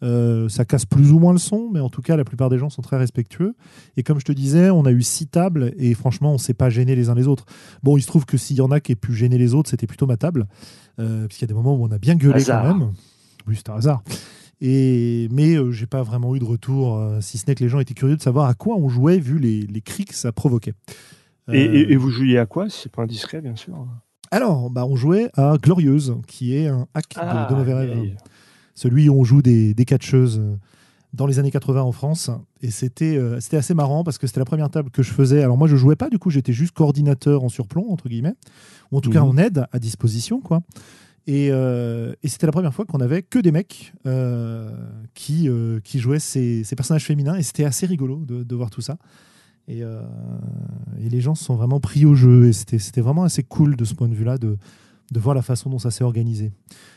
Euh, 0.00 0.48
ça 0.48 0.64
casse 0.64 0.86
plus 0.86 1.10
ou 1.10 1.18
moins 1.18 1.32
le 1.32 1.40
son, 1.40 1.70
mais 1.72 1.80
en 1.80 1.88
tout 1.88 2.02
cas, 2.02 2.16
la 2.16 2.24
plupart 2.24 2.50
des 2.50 2.58
gens 2.58 2.70
sont 2.70 2.82
très 2.82 2.96
respectueux. 2.96 3.56
Et 3.96 4.04
comme 4.04 4.20
je 4.20 4.24
te 4.24 4.32
disais, 4.32 4.70
on 4.70 4.84
a 4.84 4.92
eu 4.92 5.02
six 5.02 5.26
tables 5.26 5.72
et 5.76 5.92
franchement, 5.94 6.34
on 6.34 6.38
s'est 6.38 6.54
pas 6.54 6.70
gêné 6.70 6.94
les 6.94 7.08
uns 7.08 7.14
les 7.14 7.26
autres. 7.26 7.46
Bon, 7.82 7.96
il 7.96 8.02
se 8.02 8.06
trouve 8.06 8.24
que 8.24 8.36
s'il 8.36 8.56
y 8.56 8.60
en 8.60 8.70
a 8.70 8.78
qui 8.78 8.92
aient 8.92 8.96
pu 8.96 9.12
gêner 9.12 9.38
les 9.38 9.54
autres, 9.54 9.70
c'était 9.70 9.88
plutôt 9.88 10.06
ma 10.06 10.16
table, 10.16 10.46
euh, 11.00 11.26
puisqu'il 11.26 11.44
y 11.44 11.46
a 11.46 11.48
des 11.48 11.54
moments 11.54 11.74
où 11.74 11.84
on 11.84 11.90
a 11.90 11.98
bien 11.98 12.14
gueulé 12.14 12.44
quand 12.44 12.62
même. 12.62 12.92
Oui, 13.48 13.56
c'est 13.56 13.70
un 13.70 13.76
hasard. 13.76 14.04
Et, 14.60 15.28
mais 15.32 15.56
euh, 15.56 15.72
j'ai 15.72 15.86
pas 15.86 16.02
vraiment 16.02 16.36
eu 16.36 16.38
de 16.38 16.44
retour, 16.44 17.00
si 17.20 17.38
ce 17.38 17.46
n'est 17.48 17.56
que 17.56 17.64
les 17.64 17.68
gens 17.68 17.80
étaient 17.80 17.94
curieux 17.94 18.16
de 18.16 18.22
savoir 18.22 18.46
à 18.46 18.54
quoi 18.54 18.76
on 18.76 18.88
jouait 18.88 19.18
vu 19.18 19.40
les, 19.40 19.62
les 19.62 19.80
cris 19.80 20.04
que 20.04 20.14
ça 20.14 20.30
provoquait. 20.30 20.74
Et, 21.52 21.96
vous 21.96 22.10
jouiez 22.10 22.38
à 22.38 22.46
quoi 22.46 22.68
Si 22.68 22.82
c'est 22.82 22.92
pas 22.92 23.02
indiscret, 23.02 23.40
bien 23.40 23.56
sûr. 23.56 23.86
Alors, 24.30 24.70
bah, 24.70 24.84
on 24.86 24.96
jouait 24.96 25.30
à 25.34 25.56
Glorieuse, 25.56 26.16
qui 26.26 26.54
est 26.54 26.68
un 26.68 26.86
hack 26.94 27.14
de 27.14 27.20
ah, 27.20 27.46
Donovan 27.48 28.16
Celui 28.74 29.08
où 29.08 29.18
on 29.18 29.24
joue 29.24 29.42
des, 29.42 29.74
des 29.74 29.84
catcheuses 29.84 30.38
euh, 30.38 30.56
dans 31.14 31.26
les 31.26 31.38
années 31.38 31.50
80 31.50 31.80
en 31.80 31.92
France. 31.92 32.30
Et 32.60 32.70
c'était 32.70 33.16
euh, 33.16 33.40
c'était 33.40 33.56
assez 33.56 33.72
marrant 33.72 34.04
parce 34.04 34.18
que 34.18 34.26
c'était 34.26 34.40
la 34.40 34.44
première 34.44 34.68
table 34.70 34.90
que 34.90 35.02
je 35.02 35.12
faisais. 35.12 35.42
Alors 35.42 35.56
moi, 35.56 35.68
je 35.68 35.76
jouais 35.76 35.96
pas, 35.96 36.10
du 36.10 36.18
coup, 36.18 36.30
j'étais 36.30 36.52
juste 36.52 36.72
coordinateur 36.72 37.42
en 37.42 37.48
surplomb, 37.48 37.90
entre 37.90 38.08
guillemets, 38.08 38.34
ou 38.92 38.98
en 38.98 39.00
tout 39.00 39.10
cas 39.10 39.22
mhm. 39.22 39.28
en 39.28 39.36
aide 39.38 39.66
à 39.72 39.78
disposition, 39.78 40.40
quoi. 40.40 40.60
Et, 41.26 41.48
euh, 41.50 42.14
et 42.22 42.28
c'était 42.28 42.46
la 42.46 42.52
première 42.52 42.72
fois 42.72 42.86
qu'on 42.86 43.00
avait 43.00 43.22
que 43.22 43.38
des 43.38 43.52
mecs 43.52 43.92
qui, 45.14 45.48
qui 45.84 45.98
jouaient 45.98 46.20
ces, 46.20 46.64
ces, 46.64 46.76
personnages 46.76 47.04
féminins. 47.04 47.36
Et 47.36 47.42
c'était 47.42 47.64
assez 47.64 47.86
rigolo 47.86 48.24
de, 48.24 48.44
de, 48.44 48.54
voir 48.54 48.70
tout 48.70 48.80
ça. 48.80 48.96
Euh, 49.70 50.02
et, 51.00 51.08
les 51.08 51.20
gens 51.20 51.34
se 51.34 51.44
sont 51.44 51.56
vraiment 51.56 51.80
pris 51.80 52.04
au 52.04 52.14
jeu. 52.14 52.48
Et 52.48 52.52
c'était 52.52 53.00
vraiment 53.00 53.24
assez 53.24 53.42
cool 53.42 53.76
de 53.76 53.84
ce 53.84 53.94
point 53.94 54.08
de 54.08 54.14
vue-là 54.14 54.38
de, 54.38 54.56
de 55.12 55.20
voir 55.20 55.34
la 55.34 55.42
façon 55.42 55.70
dont 55.70 55.78
ça 55.78 55.90
s'est 55.90 56.04
organisé. 56.04 56.52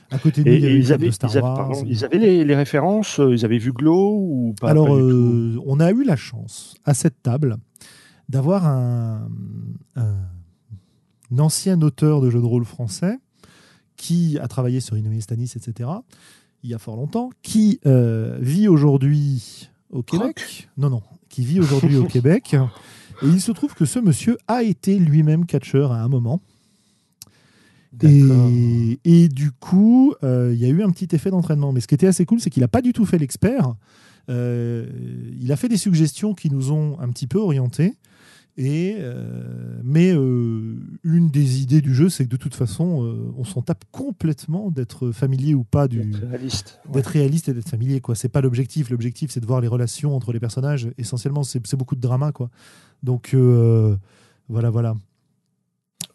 À 0.09 0.17
côté 0.17 0.43
de 0.43 0.49
nous, 0.49 0.55
il 0.55 0.61
y 0.61 0.65
avait 0.65 0.77
ils 0.77 0.93
avaient, 0.93 1.11
Star 1.11 1.35
Wars. 1.41 1.71
ils 1.85 2.03
avaient 2.03 2.17
les, 2.17 2.55
références, 2.55 3.19
euh, 3.19 3.33
ils 3.33 3.45
avaient 3.45 3.57
vu 3.57 3.71
Glow 3.71 4.19
ou 4.19 4.55
pas 4.59 4.69
Alors, 4.69 4.93
euh, 4.93 5.57
on 5.65 5.79
a 5.79 5.91
eu 5.91 6.03
la 6.03 6.17
chance 6.17 6.75
à 6.83 6.93
cette 6.93 7.21
table 7.21 7.57
d'avoir 8.27 8.65
un, 8.65 9.29
ancien 11.37 11.81
auteur 11.81 12.19
de 12.19 12.29
jeux 12.29 12.41
de 12.41 12.45
rôle 12.45 12.65
français 12.65 13.17
qui 13.95 14.37
a 14.39 14.47
travaillé 14.47 14.81
sur 14.81 14.97
Inouï 14.97 15.21
Stanis, 15.21 15.53
etc. 15.55 15.89
Il 16.63 16.69
y 16.69 16.73
a 16.73 16.77
fort 16.77 16.97
longtemps, 16.97 17.29
qui 17.41 17.79
vit 17.85 18.67
aujourd'hui 18.67 19.69
au 19.91 20.03
Québec. 20.03 20.69
Non, 20.77 20.89
non, 20.89 21.01
qui 21.31 21.43
vit 21.43 21.59
aujourd'hui 21.59 21.97
au 21.97 22.05
Québec. 22.07 22.55
Et 23.23 23.27
il 23.27 23.41
se 23.41 23.51
trouve 23.51 23.73
que 23.73 23.85
ce 23.85 23.99
monsieur 23.99 24.37
a 24.47 24.61
été 24.61 24.99
lui-même 24.99 25.45
catcheur 25.45 25.91
à 25.91 26.01
un 26.01 26.07
moment. 26.07 26.41
Et, 28.03 28.99
et, 29.03 29.27
du 29.27 29.51
coup, 29.51 30.13
euh, 30.23 30.51
il 30.53 30.59
y 30.59 30.65
a 30.65 30.69
eu 30.69 30.81
un 30.81 30.89
petit 30.91 31.13
effet 31.13 31.29
d'entraînement. 31.29 31.71
Mais 31.71 31.81
ce 31.81 31.87
qui 31.87 31.95
était 31.95 32.07
assez 32.07 32.25
cool, 32.25 32.39
c'est 32.39 32.49
qu'il 32.49 32.61
n'a 32.61 32.67
pas 32.67 32.81
du 32.81 32.93
tout 32.93 33.05
fait 33.05 33.17
l'expert. 33.17 33.75
Euh, 34.29 34.87
il 35.39 35.51
a 35.51 35.55
fait 35.55 35.67
des 35.67 35.77
suggestions 35.77 36.33
qui 36.33 36.49
nous 36.49 36.71
ont 36.71 36.99
un 36.99 37.09
petit 37.09 37.27
peu 37.27 37.37
orientés. 37.37 37.95
Et, 38.63 38.97
mais 39.83 40.11
une 40.11 41.29
des 41.31 41.61
idées 41.61 41.81
du 41.81 41.95
jeu, 41.95 42.09
c'est 42.09 42.25
que 42.25 42.29
de 42.29 42.37
toute 42.37 42.53
façon, 42.53 43.33
on 43.35 43.43
s'en 43.43 43.63
tape 43.63 43.85
complètement 43.91 44.69
d'être 44.69 45.11
familier 45.11 45.55
ou 45.55 45.63
pas 45.63 45.87
du 45.87 46.13
d'être 46.93 47.07
réaliste, 47.07 47.49
et 47.49 47.53
d'être 47.53 47.69
familier. 47.69 48.01
Quoi, 48.01 48.13
c'est 48.13 48.29
pas 48.29 48.41
l'objectif. 48.41 48.91
L'objectif, 48.91 49.31
c'est 49.31 49.39
de 49.39 49.47
voir 49.47 49.61
les 49.61 49.67
relations 49.67 50.15
entre 50.15 50.31
les 50.31 50.39
personnages. 50.39 50.91
Essentiellement, 50.99 51.41
c'est 51.41 51.75
beaucoup 51.75 51.95
de 51.95 52.01
drama, 52.01 52.31
quoi. 52.31 52.51
Donc 53.01 53.35
voilà, 54.47 54.69
voilà. 54.69 54.93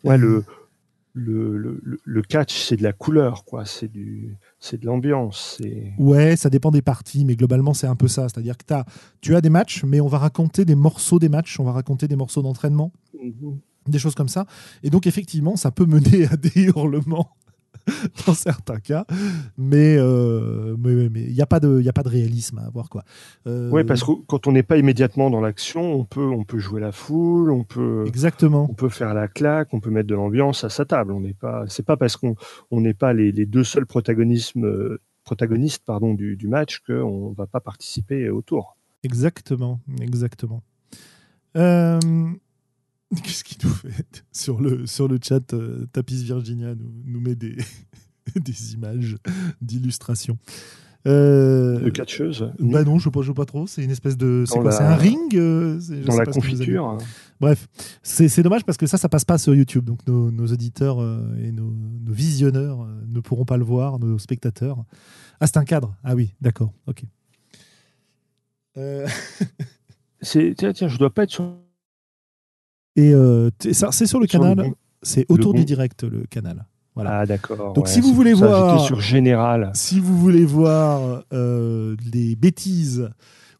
Ouais, 0.05 0.17
le 0.17 0.45
le, 1.17 1.81
le, 2.05 2.23
catch, 2.23 2.63
c'est 2.63 2.77
de 2.77 2.83
la 2.83 2.93
couleur, 2.93 3.45
quoi. 3.45 3.65
C'est 3.65 3.91
du, 3.91 4.37
c'est 4.61 4.79
de 4.79 4.87
l'ambiance. 4.87 5.59
Ouais, 5.99 6.37
ça 6.37 6.51
dépend 6.51 6.71
des 6.71 6.83
parties, 6.83 7.25
mais 7.25 7.37
globalement, 7.37 7.73
c'est 7.73 7.87
un 7.87 7.97
peu 7.97 8.07
ça. 8.07 8.29
C'est-à-dire 8.29 8.57
que 8.59 8.75
as, 8.75 8.85
tu 9.23 9.35
as 9.35 9.41
des 9.41 9.49
matchs, 9.49 9.83
mais 9.85 10.01
on 10.01 10.09
va 10.09 10.19
raconter 10.19 10.65
des 10.67 10.75
morceaux 10.75 11.19
des 11.19 11.31
matchs, 11.31 11.59
on 11.59 11.65
va 11.65 11.73
raconter 11.73 12.07
des 12.07 12.17
morceaux 12.17 12.43
d'entraînement, 12.43 12.93
mhm. 13.15 13.59
des 13.89 13.99
choses 13.99 14.15
comme 14.15 14.29
ça. 14.29 14.47
Et 14.83 14.91
donc, 14.91 15.07
effectivement, 15.07 15.57
ça 15.57 15.71
peut 15.71 15.87
mener 15.87 16.27
à 16.27 16.37
des 16.37 16.65
hurlements 16.65 17.31
dans 18.27 18.35
certains 18.35 18.79
cas, 18.79 19.07
mais 19.57 19.97
euh, 19.99 20.77
mais 20.79 21.09
il 21.23 21.33
n'y 21.33 21.41
a 21.41 21.47
pas 21.47 21.61
de 21.61 21.87
a 21.87 21.93
pas 21.93 22.03
de 22.03 22.09
réalisme 22.09 22.59
à 22.59 22.67
avoir 22.67 22.89
quoi. 22.89 23.05
Euh, 23.47 23.71
oui, 23.71 23.85
parce 23.85 24.03
que 24.03 24.13
quand 24.27 24.47
on 24.47 24.53
n'est 24.53 24.63
pas 24.63 24.77
immédiatement 24.77 25.31
dans 25.31 25.41
l'action, 25.41 25.95
on 25.95 26.05
peut 26.05 26.29
on 26.29 26.45
peut 26.45 26.59
jouer 26.59 26.81
la 26.81 26.93
foule, 26.93 27.51
on 27.51 27.65
peut 27.65 28.05
exactement, 28.07 28.67
on 28.69 28.75
peut 28.75 28.89
faire 28.89 29.15
la 29.15 29.29
claque, 29.29 29.73
on 29.73 29.81
peut 29.81 29.91
mettre 29.91 30.09
de 30.09 30.15
l'ambiance 30.15 30.65
à 30.65 30.69
sa 30.69 30.85
table. 30.85 31.13
On 31.13 31.21
n'est 31.21 31.35
pas 31.35 31.65
c'est 31.69 31.87
pas 31.87 31.97
parce 31.97 32.17
qu'on 32.17 32.35
on 32.71 32.81
n'est 32.81 32.95
pas 32.95 33.13
les, 33.13 33.31
les, 33.33 33.47
deux 33.47 33.65
seuls 33.65 33.87
protagonistes 33.87 34.57
protagonistes 35.25 35.85
pardon 35.85 36.15
du, 36.15 36.37
du 36.37 36.49
match 36.49 36.81
qu'on 36.81 37.33
va 37.33 37.47
pas 37.47 37.61
participer 37.61 38.31
au 38.31 38.43
tour. 38.43 38.77
Exactement, 39.03 39.81
exactement. 40.01 40.63
Euh, 41.57 41.99
Qu'est-ce 43.23 43.45
qu'il 43.45 43.59
nous 43.65 43.75
fait 43.75 44.25
sur 44.33 44.61
le, 44.61 44.87
sur 44.87 45.09
le 45.09 45.19
chat 45.23 45.53
euh, 45.53 45.87
Tapis 45.93 46.25
Virginia 46.25 46.75
nous, 46.75 46.93
nous 47.05 47.21
met 47.21 47.35
des, 47.35 47.57
des 48.37 48.75
images 48.75 49.17
d'illustration. 49.61 50.39
Euh, 51.07 51.79
de 51.79 51.91
catcheuse 51.91 52.51
Bah 52.59 52.83
non, 52.83 52.99
je 52.99 53.09
ne 53.09 53.23
joue 53.23 53.33
pas 53.33 53.45
trop. 53.45 53.69
C'est 53.69 53.85
une 53.85 53.93
espèce 53.93 54.17
de. 54.17 54.43
C'est 54.45 54.59
quoi 54.59 54.73
C'est 54.73 54.83
un 54.83 54.97
ring 54.97 55.37
euh, 55.37 55.79
Dans 56.05 56.17
la 56.17 56.27
confiture. 56.27 56.99
Bref, 57.39 57.69
c'est 58.03 58.43
dommage 58.43 58.65
parce 58.65 58.77
que 58.77 58.89
ça, 58.89 58.99
ça 58.99 59.09
passe 59.09 59.25
pas 59.25 59.39
sur 59.39 59.55
YouTube. 59.55 59.85
Donc 59.85 60.05
nos, 60.09 60.33
nos 60.33 60.49
auditeurs 60.49 60.99
et 61.41 61.53
nos, 61.53 61.71
nos, 61.71 62.13
visionneurs 62.13 62.89
ne 63.07 63.21
pourront 63.21 63.45
pas 63.45 63.57
le 63.57 63.63
voir, 63.63 64.01
nos 64.01 64.19
spectateurs. 64.19 64.85
Ah, 65.39 65.47
c'est 65.47 65.59
un 65.59 65.65
cadre. 65.65 65.95
Ah 66.03 66.17
oui, 66.17 66.35
d'accord. 66.41 66.73
Ok. 66.89 67.05
c'est 70.21 70.55
tiens, 70.59 70.73
tiens, 70.73 70.89
je 70.89 70.99
dois 70.99 71.15
pas 71.15 71.23
être 71.23 71.31
sur 71.31 71.55
et 72.97 73.15
euh, 73.15 73.51
c'est 73.61 74.07
sur 74.07 74.19
le 74.19 74.27
canal, 74.27 74.73
c'est 75.03 75.25
autour 75.29 75.55
du 75.55 75.65
direct 75.65 76.03
le 76.03 76.25
canal. 76.29 76.67
Voilà. 76.95 77.21
Ah 77.21 77.27
d'accord. 77.27 77.75
Donc 77.75 77.87
si 77.89 78.01
vous 78.01 78.13
voulez 78.15 78.33
voir 78.33 78.81
sur 78.81 79.01
général, 79.01 79.71
si 79.75 80.01
vous 80.01 80.19
voulez 80.19 80.47
voir 80.47 81.25
euh, 81.35 81.95
les 82.11 82.35
bêtises 82.37 83.11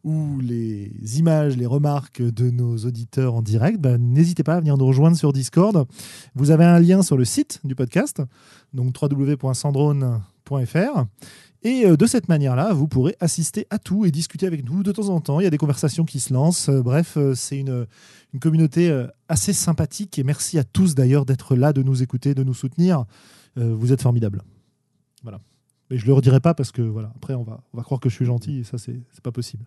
ou 0.03 0.39
les 0.41 0.91
images, 1.19 1.55
les 1.55 1.67
remarques 1.67 2.23
de 2.23 2.49
nos 2.49 2.77
auditeurs 2.77 3.35
en 3.35 3.43
direct, 3.43 3.79
ben, 3.79 3.99
n'hésitez 3.99 4.41
pas 4.41 4.55
à 4.55 4.59
venir 4.59 4.75
nous 4.77 4.87
rejoindre 4.87 5.17
sur 5.17 5.33
Discord. 5.33 5.85
Vous 6.33 6.49
avez 6.49 6.65
un 6.65 6.79
lien 6.79 7.03
sur 7.03 7.15
le 7.15 7.25
site 7.25 7.59
du 7.63 7.75
podcast, 7.75 8.23
donc 8.73 8.95
www.sandrone.fr. 8.99 11.05
Et 11.67 11.85
euh, 11.85 11.97
de 11.97 12.05
cette 12.05 12.29
manière-là, 12.29 12.71
vous 12.71 12.87
pourrez 12.87 13.17
assister 13.19 13.67
à 13.69 13.77
tout 13.77 14.05
et 14.05 14.11
discuter 14.11 14.47
avec 14.47 14.63
nous 14.63 14.83
de 14.83 14.93
temps 14.93 15.09
en 15.09 15.19
temps. 15.19 15.41
Il 15.41 15.43
y 15.43 15.47
a 15.47 15.49
des 15.49 15.57
conversations 15.57 16.05
qui 16.05 16.21
se 16.21 16.33
lancent. 16.33 16.69
Euh, 16.69 16.81
bref, 16.81 17.17
euh, 17.17 17.35
c'est 17.35 17.59
une, 17.59 17.85
une 18.33 18.39
communauté 18.39 19.05
assez 19.27 19.51
sympathique. 19.51 20.17
Et 20.17 20.23
merci 20.23 20.57
à 20.57 20.63
tous 20.63 20.95
d'ailleurs 20.95 21.25
d'être 21.25 21.57
là, 21.57 21.73
de 21.73 21.83
nous 21.83 22.01
écouter, 22.03 22.33
de 22.33 22.43
nous 22.43 22.53
soutenir. 22.53 23.03
Vous 23.57 23.91
êtes 23.91 24.03
formidables. 24.03 24.43
Voilà. 25.23 25.41
Mais 25.89 25.97
je 25.97 26.03
ne 26.03 26.07
le 26.07 26.13
redirai 26.13 26.39
pas 26.39 26.53
parce 26.53 26.71
que 26.71 26.83
voilà, 26.83 27.11
après 27.15 27.33
on 27.33 27.43
va, 27.43 27.63
on 27.73 27.77
va 27.77 27.83
croire 27.83 27.99
que 27.99 28.07
je 28.07 28.13
suis 28.13 28.25
gentil 28.25 28.59
et 28.59 28.63
ça 28.63 28.77
c'est 28.77 29.01
pas 29.23 29.31
possible. 29.31 29.65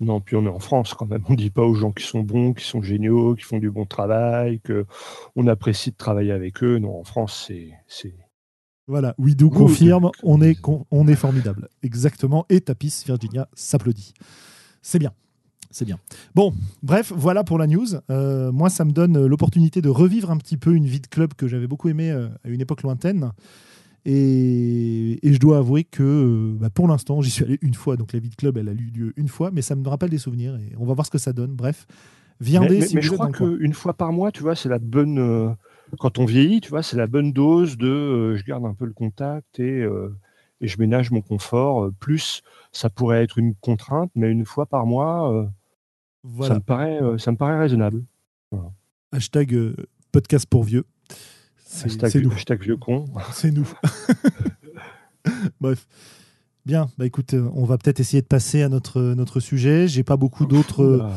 Non, 0.00 0.22
puis 0.22 0.36
on 0.36 0.46
est 0.46 0.48
en 0.48 0.58
France 0.58 0.94
quand 0.94 1.04
même. 1.04 1.22
On 1.28 1.32
ne 1.32 1.36
dit 1.36 1.50
pas 1.50 1.62
aux 1.62 1.74
gens 1.74 1.92
qui 1.92 2.04
sont 2.04 2.22
bons, 2.22 2.54
qui 2.54 2.64
sont 2.64 2.82
géniaux, 2.82 3.34
qui 3.34 3.42
font 3.42 3.58
du 3.58 3.70
bon 3.70 3.84
travail, 3.84 4.60
que 4.60 4.86
on 5.36 5.46
apprécie 5.46 5.90
de 5.90 5.96
travailler 5.96 6.32
avec 6.32 6.62
eux. 6.64 6.78
Non, 6.78 6.98
en 6.98 7.04
France, 7.04 7.44
c'est 7.86 8.14
voilà, 8.86 9.14
Widou 9.18 9.48
confirme, 9.48 10.10
on 10.22 10.42
est, 10.42 10.58
on 10.90 11.08
est 11.08 11.14
formidable. 11.14 11.68
Exactement. 11.82 12.44
Et 12.50 12.60
Tapis 12.60 13.02
Virginia 13.06 13.48
s'applaudit. 13.54 14.12
C'est 14.82 14.98
bien. 14.98 15.12
C'est 15.70 15.84
bien. 15.84 15.98
Bon, 16.34 16.54
bref, 16.82 17.12
voilà 17.16 17.42
pour 17.42 17.58
la 17.58 17.66
news. 17.66 17.86
Euh, 18.10 18.52
moi, 18.52 18.70
ça 18.70 18.84
me 18.84 18.92
donne 18.92 19.26
l'opportunité 19.26 19.82
de 19.82 19.88
revivre 19.88 20.30
un 20.30 20.36
petit 20.36 20.56
peu 20.56 20.74
une 20.74 20.86
vie 20.86 21.00
de 21.00 21.06
club 21.06 21.34
que 21.34 21.48
j'avais 21.48 21.66
beaucoup 21.66 21.88
aimée 21.88 22.12
euh, 22.12 22.28
à 22.44 22.48
une 22.48 22.60
époque 22.60 22.82
lointaine. 22.82 23.32
Et, 24.04 25.18
je 25.24 25.38
dois 25.38 25.58
avouer 25.58 25.82
que 25.82 26.02
euh, 26.02 26.56
bah, 26.60 26.70
pour 26.70 26.86
l'instant, 26.86 27.22
j'y 27.22 27.30
suis 27.30 27.44
allé 27.44 27.58
une 27.60 27.74
fois. 27.74 27.96
Donc 27.96 28.12
la 28.12 28.20
vie 28.20 28.28
de 28.28 28.36
club, 28.36 28.56
elle 28.58 28.68
a 28.68 28.72
eu 28.72 28.92
lieu 28.94 29.12
une 29.16 29.26
fois, 29.26 29.50
mais 29.50 29.62
ça 29.62 29.74
me 29.74 29.88
rappelle 29.88 30.10
des 30.10 30.18
souvenirs. 30.18 30.54
Et 30.56 30.74
on 30.78 30.84
va 30.84 30.94
voir 30.94 31.06
ce 31.06 31.10
que 31.10 31.18
ça 31.18 31.32
donne. 31.32 31.54
Bref, 31.54 31.86
viendez 32.38 32.78
mais, 32.80 32.86
mais, 32.94 33.02
je 33.02 33.10
crois 33.10 33.32
qu'une 33.32 33.74
fois 33.74 33.94
par 33.94 34.12
mois, 34.12 34.30
tu 34.30 34.42
vois, 34.42 34.54
c'est 34.54 34.68
la 34.68 34.78
bonne 34.78 35.56
quand 35.98 36.18
on 36.18 36.24
vieillit, 36.24 36.60
tu 36.60 36.70
vois, 36.70 36.82
c'est 36.82 36.96
la 36.96 37.06
bonne 37.06 37.32
dose 37.32 37.76
de 37.76 37.88
euh, 37.88 38.36
je 38.36 38.44
garde 38.44 38.64
un 38.64 38.74
peu 38.74 38.84
le 38.84 38.92
contact 38.92 39.58
et, 39.58 39.82
euh, 39.82 40.14
et 40.60 40.68
je 40.68 40.78
ménage 40.78 41.10
mon 41.10 41.20
confort. 41.20 41.84
Euh, 41.84 41.94
plus, 41.98 42.42
ça 42.72 42.90
pourrait 42.90 43.22
être 43.22 43.38
une 43.38 43.54
contrainte, 43.56 44.10
mais 44.14 44.30
une 44.30 44.44
fois 44.44 44.66
par 44.66 44.86
mois, 44.86 45.50
ça, 46.42 46.54
me 46.54 46.60
paraît, 46.60 47.00
ça 47.18 47.32
me 47.32 47.36
paraît 47.36 47.58
raisonnable. 47.58 48.04
Hashtag 49.12 49.74
podcast 50.12 50.46
pour 50.46 50.64
vieux. 50.64 50.84
Hashtag, 51.84 52.26
hashtag 52.32 52.62
vieux 52.62 52.76
con. 52.76 53.06
C'est 53.32 53.50
nous. 53.50 53.68
Bref. 55.60 55.86
Bien, 56.66 56.88
bah 56.96 57.04
écoute, 57.04 57.34
on 57.34 57.64
va 57.64 57.76
peut-être 57.76 58.00
essayer 58.00 58.22
de 58.22 58.26
passer 58.26 58.62
à 58.62 58.70
notre, 58.70 59.00
notre 59.00 59.38
sujet. 59.38 59.86
J'ai 59.86 60.02
pas 60.02 60.16
beaucoup 60.16 60.46
d'autres. 60.46 61.10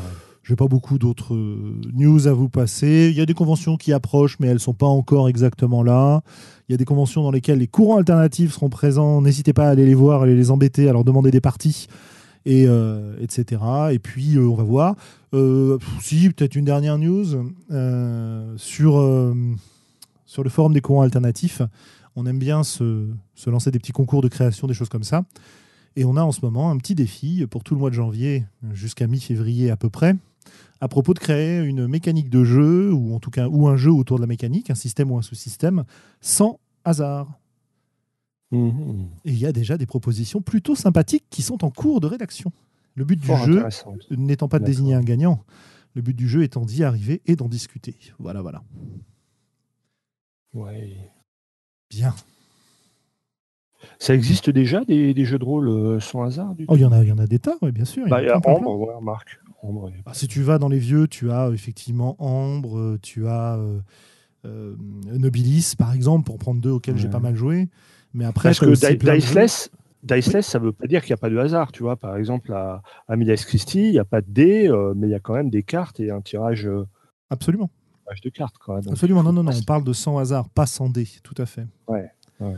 Je 0.48 0.54
n'ai 0.54 0.56
pas 0.56 0.66
beaucoup 0.66 0.96
d'autres 0.96 1.34
euh, 1.34 1.78
news 1.92 2.26
à 2.26 2.32
vous 2.32 2.48
passer. 2.48 3.08
Il 3.10 3.18
y 3.18 3.20
a 3.20 3.26
des 3.26 3.34
conventions 3.34 3.76
qui 3.76 3.92
approchent, 3.92 4.38
mais 4.40 4.46
elles 4.46 4.54
ne 4.54 4.58
sont 4.58 4.72
pas 4.72 4.86
encore 4.86 5.28
exactement 5.28 5.82
là. 5.82 6.22
Il 6.66 6.72
y 6.72 6.74
a 6.74 6.78
des 6.78 6.86
conventions 6.86 7.22
dans 7.22 7.30
lesquelles 7.30 7.58
les 7.58 7.66
courants 7.66 7.98
alternatifs 7.98 8.54
seront 8.54 8.70
présents. 8.70 9.20
N'hésitez 9.20 9.52
pas 9.52 9.66
à 9.66 9.68
aller 9.68 9.84
les 9.84 9.92
voir, 9.92 10.22
à 10.22 10.24
aller 10.24 10.34
les 10.34 10.50
embêter, 10.50 10.88
à 10.88 10.94
leur 10.94 11.04
demander 11.04 11.30
des 11.30 11.42
parties, 11.42 11.86
et, 12.46 12.64
euh, 12.66 13.14
etc. 13.20 13.60
Et 13.92 13.98
puis, 13.98 14.36
euh, 14.36 14.48
on 14.48 14.54
va 14.54 14.62
voir. 14.62 14.96
si, 16.00 16.30
peut-être 16.30 16.56
une 16.56 16.64
dernière 16.64 16.96
news 16.96 17.26
sur, 18.56 19.34
sur 20.24 20.44
le 20.44 20.48
forum 20.48 20.72
des 20.72 20.80
courants 20.80 21.02
alternatifs. 21.02 21.60
On 22.16 22.24
aime 22.24 22.38
bien 22.38 22.64
se, 22.64 23.06
se 23.34 23.50
lancer 23.50 23.70
des 23.70 23.78
petits 23.78 23.92
concours 23.92 24.22
de 24.22 24.28
création, 24.28 24.66
des 24.66 24.72
choses 24.72 24.88
comme 24.88 25.04
ça. 25.04 25.24
Et 25.94 26.06
on 26.06 26.16
a 26.16 26.22
en 26.22 26.32
ce 26.32 26.40
moment 26.40 26.70
un 26.70 26.78
petit 26.78 26.94
défi 26.94 27.44
pour 27.50 27.64
tout 27.64 27.74
le 27.74 27.80
mois 27.80 27.90
de 27.90 27.94
janvier 27.94 28.46
jusqu'à 28.72 29.06
mi-février 29.06 29.70
à 29.70 29.76
peu 29.76 29.90
près 29.90 30.16
à 30.80 30.88
propos 30.88 31.14
de 31.14 31.18
créer 31.18 31.60
une 31.62 31.86
mécanique 31.86 32.30
de 32.30 32.44
jeu, 32.44 32.92
ou 32.92 33.14
en 33.14 33.20
tout 33.20 33.30
cas 33.30 33.48
ou 33.48 33.68
un 33.68 33.76
jeu 33.76 33.90
autour 33.90 34.18
de 34.18 34.22
la 34.22 34.26
mécanique, 34.26 34.70
un 34.70 34.74
système 34.74 35.10
ou 35.10 35.18
un 35.18 35.22
sous-système, 35.22 35.84
sans 36.20 36.60
hasard. 36.84 37.38
Mhm. 38.50 39.08
Et 39.24 39.32
il 39.32 39.38
y 39.38 39.46
a 39.46 39.52
déjà 39.52 39.76
des 39.76 39.86
propositions 39.86 40.40
plutôt 40.40 40.74
sympathiques 40.74 41.26
qui 41.30 41.42
sont 41.42 41.64
en 41.64 41.70
cours 41.70 42.00
de 42.00 42.06
rédaction. 42.06 42.52
Le 42.94 43.04
but 43.04 43.20
du 43.20 43.26
jeu 43.44 43.64
n'étant 44.10 44.48
pas 44.48 44.58
de 44.58 44.64
désigner 44.64 44.94
un 44.94 45.02
gagnant, 45.02 45.44
le 45.94 46.02
but 46.02 46.14
du 46.14 46.28
jeu 46.28 46.42
étant 46.42 46.64
d'y 46.64 46.82
arriver 46.82 47.22
et 47.26 47.36
d'en 47.36 47.48
discuter. 47.48 47.96
Voilà, 48.18 48.42
voilà. 48.42 48.62
Ouais. 50.54 50.96
Bien. 51.90 52.14
Ça 53.98 54.14
existe 54.14 54.50
déjà 54.50 54.84
des, 54.84 55.24
jeux 55.24 55.38
de 55.38 55.44
rôle 55.44 55.68
euh, 55.68 56.00
sans 56.00 56.22
hasard 56.22 56.54
oh, 56.66 56.74
Il 56.74 56.80
y, 56.80 56.84
en 56.84 56.92
a, 56.92 57.04
y 57.04 57.12
en 57.12 57.18
a 57.18 57.26
des 57.26 57.38
tas, 57.38 57.56
oui, 57.62 57.70
bien 57.70 57.84
sûr. 57.84 58.06
Bah, 58.08 58.20
il 58.22 58.26
y 58.26 58.30
a, 58.30 58.40
Ambre, 58.44 59.00
Bah, 60.04 60.12
si 60.14 60.28
tu 60.28 60.42
vas 60.42 60.58
dans 60.58 60.68
les 60.68 60.78
vieux, 60.78 61.08
tu 61.08 61.30
as 61.30 61.50
effectivement 61.50 62.16
Ambre, 62.18 62.96
tu 63.02 63.26
as 63.26 63.56
euh, 63.56 63.80
euh, 64.44 64.76
Nobilis, 65.06 65.74
par 65.76 65.92
exemple, 65.92 66.24
pour 66.24 66.38
prendre 66.38 66.60
deux 66.60 66.70
auxquels 66.70 66.96
j'ai 66.96 67.08
pas 67.08 67.20
mal 67.20 67.34
joué. 67.34 67.68
Mais 68.14 68.24
après, 68.24 68.50
Parce 68.50 68.60
que 68.60 68.66
Diceless, 70.00 70.46
ça 70.46 70.60
ne 70.60 70.64
veut 70.64 70.72
pas 70.72 70.86
dire 70.86 71.02
qu'il 71.02 71.10
n'y 71.10 71.14
a 71.14 71.18
pas 71.18 71.28
de 71.28 71.36
hasard. 71.36 71.72
Tu 71.72 71.82
vois, 71.82 71.96
par 71.96 72.16
exemple, 72.16 72.52
à, 72.52 72.82
à 73.08 73.16
Christie, 73.16 73.86
il 73.86 73.90
n'y 73.90 73.98
a 73.98 74.04
pas 74.04 74.20
de 74.20 74.30
dés, 74.30 74.68
euh, 74.68 74.94
mais 74.96 75.08
il 75.08 75.10
y 75.10 75.14
a 75.14 75.20
quand 75.20 75.34
même 75.34 75.50
des 75.50 75.64
cartes 75.64 75.98
et 75.98 76.12
un 76.12 76.20
tirage. 76.20 76.70
Absolument. 77.30 77.68
de 78.22 78.30
cartes, 78.30 78.56
quand 78.58 78.74
même. 78.74 78.84
Absolument, 78.88 79.24
non, 79.24 79.32
non, 79.32 79.42
non, 79.42 79.52
on 79.52 79.62
parle 79.64 79.82
de 79.82 79.92
sans 79.92 80.18
hasard, 80.18 80.48
pas 80.50 80.66
sans 80.66 80.88
dés, 80.88 81.08
tout 81.24 81.34
à 81.36 81.46
fait. 81.46 81.66
Ouais, 81.88 82.10
ouais. 82.40 82.54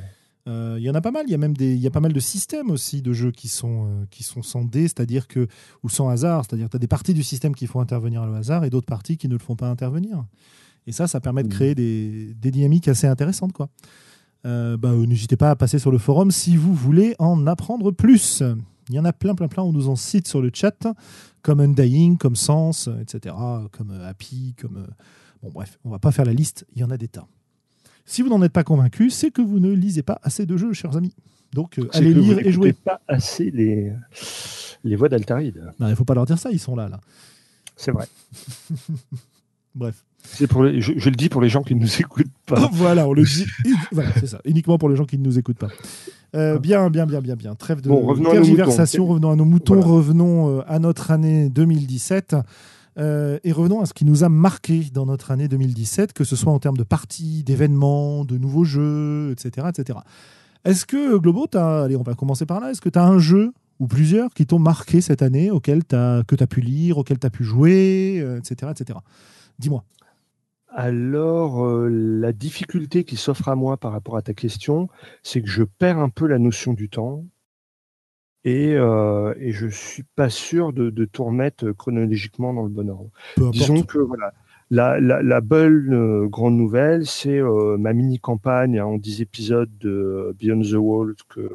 Euh, 0.50 0.76
il 0.78 0.84
y 0.84 0.90
en 0.90 0.94
a 0.94 1.00
pas 1.00 1.10
mal. 1.12 1.24
Il 1.26 1.30
y 1.30 1.34
a 1.34 1.38
même 1.38 1.56
des, 1.56 1.74
il 1.74 1.80
y 1.80 1.86
a 1.86 1.90
pas 1.90 2.00
mal 2.00 2.12
de 2.12 2.20
systèmes 2.20 2.70
aussi 2.70 3.02
de 3.02 3.12
jeux 3.12 3.30
qui 3.30 3.48
sont, 3.48 3.86
euh, 3.86 4.04
qui 4.10 4.22
sont 4.22 4.42
sans 4.42 4.64
dés, 4.64 4.82
c'est-à-dire 4.82 5.28
que 5.28 5.46
ou 5.82 5.88
sans 5.88 6.08
hasard, 6.08 6.44
c'est-à-dire 6.44 6.66
que 6.66 6.72
tu 6.72 6.76
as 6.76 6.80
des 6.80 6.88
parties 6.88 7.14
du 7.14 7.22
système 7.22 7.54
qui 7.54 7.66
font 7.66 7.80
intervenir 7.80 8.26
le 8.26 8.34
hasard 8.34 8.64
et 8.64 8.70
d'autres 8.70 8.86
parties 8.86 9.16
qui 9.16 9.28
ne 9.28 9.34
le 9.34 9.38
font 9.38 9.56
pas 9.56 9.68
intervenir. 9.68 10.24
Et 10.86 10.92
ça, 10.92 11.06
ça 11.06 11.20
permet 11.20 11.42
de 11.42 11.48
mmh. 11.48 11.52
créer 11.52 11.74
des, 11.74 12.34
des 12.34 12.50
dynamiques 12.50 12.88
assez 12.88 13.06
intéressantes, 13.06 13.52
quoi. 13.52 13.68
Euh, 14.46 14.78
bah, 14.78 14.94
n'hésitez 14.94 15.36
pas 15.36 15.50
à 15.50 15.56
passer 15.56 15.78
sur 15.78 15.90
le 15.90 15.98
forum 15.98 16.30
si 16.30 16.56
vous 16.56 16.74
voulez 16.74 17.14
en 17.18 17.46
apprendre 17.46 17.90
plus. 17.90 18.42
Il 18.88 18.94
y 18.94 18.98
en 18.98 19.04
a 19.04 19.12
plein, 19.12 19.34
plein, 19.34 19.48
plein. 19.48 19.62
On 19.62 19.72
nous 19.72 19.88
en 19.90 19.96
cite 19.96 20.26
sur 20.26 20.40
le 20.40 20.50
chat, 20.52 20.86
comme 21.42 21.60
Undying, 21.60 22.16
comme 22.16 22.36
Sense, 22.36 22.88
etc., 23.00 23.34
comme 23.70 23.90
Happy, 23.90 24.54
comme. 24.58 24.86
Bon, 25.42 25.50
bref, 25.50 25.78
on 25.84 25.90
va 25.90 25.98
pas 25.98 26.10
faire 26.10 26.24
la 26.24 26.32
liste, 26.32 26.66
il 26.74 26.80
y 26.80 26.84
en 26.84 26.90
a 26.90 26.96
des 26.96 27.08
tas. 27.08 27.26
Si 28.06 28.22
vous 28.22 28.28
n'en 28.28 28.42
êtes 28.42 28.52
pas 28.52 28.64
convaincu, 28.64 29.10
c'est 29.10 29.30
que 29.30 29.42
vous 29.42 29.60
ne 29.60 29.70
lisez 29.70 30.02
pas 30.02 30.20
assez 30.22 30.46
de 30.46 30.56
jeux, 30.56 30.72
chers 30.72 30.96
amis. 30.96 31.14
Donc, 31.52 31.80
allez 31.92 32.14
lire 32.14 32.38
et 32.38 32.52
jouer. 32.52 32.72
pas 32.72 33.00
assez 33.08 33.50
les, 33.50 33.92
les 34.84 34.96
voix 34.96 35.08
d'Altaride. 35.08 35.72
Il 35.80 35.86
ne 35.86 35.94
faut 35.94 36.04
pas 36.04 36.14
leur 36.14 36.26
dire 36.26 36.38
ça, 36.38 36.50
ils 36.50 36.60
sont 36.60 36.76
là. 36.76 36.88
là. 36.88 37.00
C'est 37.76 37.92
vrai. 37.92 38.06
Bref. 39.74 40.04
Pour 40.48 40.64
je, 40.66 41.08
le 41.08 41.16
dis 41.16 41.28
pour 41.28 41.40
les 41.40 41.48
gens 41.48 41.62
qui 41.62 41.74
ne 41.74 41.80
nous 41.80 42.00
écoutent 42.00 42.26
pas. 42.46 42.68
voilà, 42.72 43.08
on 43.08 43.12
le 43.12 43.24
dit. 43.24 43.46
voilà, 43.92 44.10
c'est 44.18 44.26
ça. 44.26 44.40
Uniquement 44.44 44.78
pour 44.78 44.88
les 44.88 44.96
gens 44.96 45.06
qui 45.06 45.18
ne 45.18 45.24
nous 45.24 45.38
écoutent 45.38 45.58
pas. 45.58 45.70
Euh, 46.34 46.58
bien, 46.58 46.90
bien, 46.90 47.06
bien, 47.06 47.20
bien, 47.20 47.36
bien. 47.36 47.54
Trêve 47.54 47.80
de 47.80 47.88
bon, 47.88 48.06
revenons 48.06 48.30
tergiversation. 48.30 49.06
revenons 49.06 49.30
à 49.30 49.36
nos 49.36 49.44
moutons, 49.44 49.80
revenons 49.80 50.58
euh, 50.58 50.62
à 50.68 50.78
notre 50.78 51.10
année 51.10 51.48
2017. 51.48 52.36
Euh, 52.98 53.38
et 53.44 53.52
revenons 53.52 53.80
à 53.80 53.86
ce 53.86 53.94
qui 53.94 54.04
nous 54.04 54.24
a 54.24 54.28
marqué 54.28 54.84
dans 54.92 55.06
notre 55.06 55.30
année 55.30 55.48
2017, 55.48 56.12
que 56.12 56.24
ce 56.24 56.36
soit 56.36 56.52
en 56.52 56.58
termes 56.58 56.76
de 56.76 56.82
parties, 56.82 57.42
d'événements, 57.44 58.24
de 58.24 58.36
nouveaux 58.36 58.64
jeux, 58.64 59.30
etc. 59.32 59.68
etc. 59.68 60.00
Est-ce 60.64 60.84
que, 60.86 61.16
Globo, 61.18 61.46
allez, 61.54 61.96
on 61.96 62.02
va 62.02 62.14
commencer 62.14 62.46
par 62.46 62.60
là, 62.60 62.70
est-ce 62.70 62.80
que 62.80 62.88
tu 62.88 62.98
as 62.98 63.06
un 63.06 63.18
jeu 63.18 63.52
ou 63.78 63.86
plusieurs 63.86 64.34
qui 64.34 64.46
t'ont 64.46 64.58
marqué 64.58 65.00
cette 65.00 65.22
année, 65.22 65.50
auquel 65.50 65.82
as, 65.92 66.22
que 66.26 66.34
tu 66.36 66.42
as 66.42 66.46
pu 66.46 66.60
lire, 66.60 66.98
auquel 66.98 67.18
tu 67.18 67.26
as 67.26 67.30
pu 67.30 67.44
jouer, 67.44 68.24
etc. 68.38 68.72
etc. 68.72 68.98
Dis-moi. 69.58 69.84
Alors, 70.72 71.66
euh, 71.66 71.88
la 71.88 72.32
difficulté 72.32 73.02
qui 73.02 73.16
s'offre 73.16 73.48
à 73.48 73.56
moi 73.56 73.76
par 73.76 73.90
rapport 73.90 74.16
à 74.16 74.22
ta 74.22 74.34
question, 74.34 74.88
c'est 75.22 75.42
que 75.42 75.48
je 75.48 75.64
perds 75.64 75.98
un 75.98 76.10
peu 76.10 76.26
la 76.26 76.38
notion 76.38 76.74
du 76.74 76.88
temps 76.88 77.24
et, 78.44 78.74
euh, 78.74 79.34
et 79.38 79.52
je 79.52 79.66
suis 79.66 80.04
pas 80.16 80.30
sûr 80.30 80.72
de, 80.72 80.90
de, 80.90 81.04
tout 81.04 81.24
remettre 81.24 81.72
chronologiquement 81.72 82.54
dans 82.54 82.62
le 82.62 82.68
bon 82.68 82.88
ordre. 82.88 83.10
Disons 83.52 83.82
que 83.82 83.98
voilà, 83.98 84.32
la, 84.70 85.00
la, 85.00 85.22
la 85.22 85.40
bonne 85.40 85.92
euh, 85.92 86.26
grande 86.26 86.56
nouvelle, 86.56 87.06
c'est 87.06 87.38
euh, 87.38 87.76
ma 87.76 87.92
mini-campagne 87.92 88.80
en 88.80 88.96
10 88.96 89.20
épisodes 89.20 89.70
de 89.78 90.34
Beyond 90.38 90.62
the 90.62 90.74
Wall 90.74 91.14
que, 91.28 91.50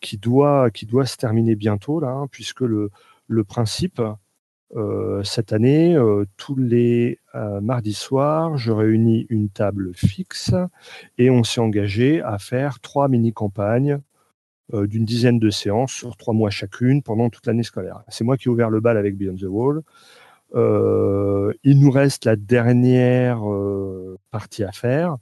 qui, 0.00 0.18
doit, 0.18 0.70
qui 0.70 0.86
doit 0.86 1.06
se 1.06 1.16
terminer 1.16 1.54
bientôt, 1.54 2.00
là, 2.00 2.10
hein, 2.10 2.26
puisque 2.30 2.62
le, 2.62 2.90
le 3.28 3.44
principe, 3.44 4.00
euh, 4.76 5.22
cette 5.22 5.52
année, 5.52 5.94
euh, 5.94 6.24
tous 6.36 6.56
les 6.56 7.20
euh, 7.34 7.60
mardis 7.60 7.94
soirs, 7.94 8.56
je 8.56 8.72
réunis 8.72 9.26
une 9.28 9.48
table 9.48 9.92
fixe 9.94 10.52
et 11.16 11.30
on 11.30 11.44
s'est 11.44 11.60
engagé 11.60 12.22
à 12.22 12.38
faire 12.38 12.80
trois 12.80 13.06
mini-campagnes 14.72 14.88
d'une 14.88 15.04
dizaine 15.04 15.38
de 15.38 15.50
séances 15.50 15.92
sur 15.92 16.16
trois 16.16 16.34
mois 16.34 16.50
chacune 16.50 17.02
pendant 17.02 17.28
toute 17.30 17.46
l'année 17.46 17.62
scolaire. 17.62 18.02
C'est 18.08 18.24
moi 18.24 18.36
qui 18.36 18.48
ai 18.48 18.50
ouvert 18.50 18.70
le 18.70 18.80
bal 18.80 18.96
avec 18.96 19.16
Beyond 19.16 19.36
the 19.36 19.44
Wall. 19.44 19.82
il 20.54 21.78
nous 21.78 21.90
reste 21.90 22.24
la 22.24 22.36
dernière 22.36 23.42
partie 24.30 24.64
à 24.64 24.72
faire 24.72 25.18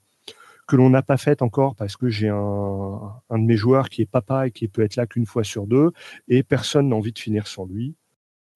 que 0.67 0.77
l'on 0.77 0.91
n'a 0.91 1.03
pas 1.03 1.17
faite 1.17 1.43
encore 1.43 1.75
parce 1.75 1.97
que 1.97 2.09
j'ai 2.09 2.29
un, 2.29 3.21
de 3.31 3.37
mes 3.37 3.57
joueurs 3.57 3.89
qui 3.89 4.03
est 4.03 4.07
papa 4.07 4.47
et 4.47 4.51
qui 4.51 4.69
peut 4.69 4.83
être 4.83 4.97
là 4.97 5.07
qu'une 5.07 5.27
fois 5.27 5.45
sur 5.45 5.67
deux 5.67 5.91
et 6.29 6.43
personne 6.43 6.89
n'a 6.89 6.97
envie 6.97 7.13
de 7.13 7.19
finir 7.19 7.47
sans 7.47 7.67
lui. 7.67 7.95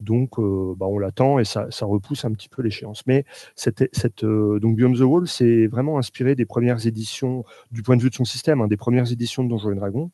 Donc, 0.00 0.38
euh, 0.38 0.75
bah, 0.76 0.87
on 0.87 0.99
l'attend 0.99 1.38
et 1.38 1.45
ça, 1.45 1.69
repousse 1.83 2.25
un 2.25 2.33
petit 2.33 2.49
peu 2.49 2.62
l'échéance. 2.62 3.07
Mais 3.07 3.25
euh, 4.23 4.59
donc 4.61 4.76
Beyond 4.76 4.93
the 4.93 5.00
Wall, 5.00 5.26
c'est 5.26 5.66
vraiment 5.66 5.99
inspiré 5.99 6.35
des 6.35 6.45
premières 6.45 6.87
éditions, 6.87 7.45
du 7.71 7.83
point 7.83 7.97
de 7.97 8.02
vue 8.02 8.11
de 8.11 8.14
son 8.14 8.25
système, 8.25 8.61
hein, 8.61 8.69
des 8.69 8.76
premières 8.76 9.11
éditions 9.11 9.45
de 9.45 9.49
Donjons 9.49 9.73
et 9.73 9.76
Dragons. 9.76 10.11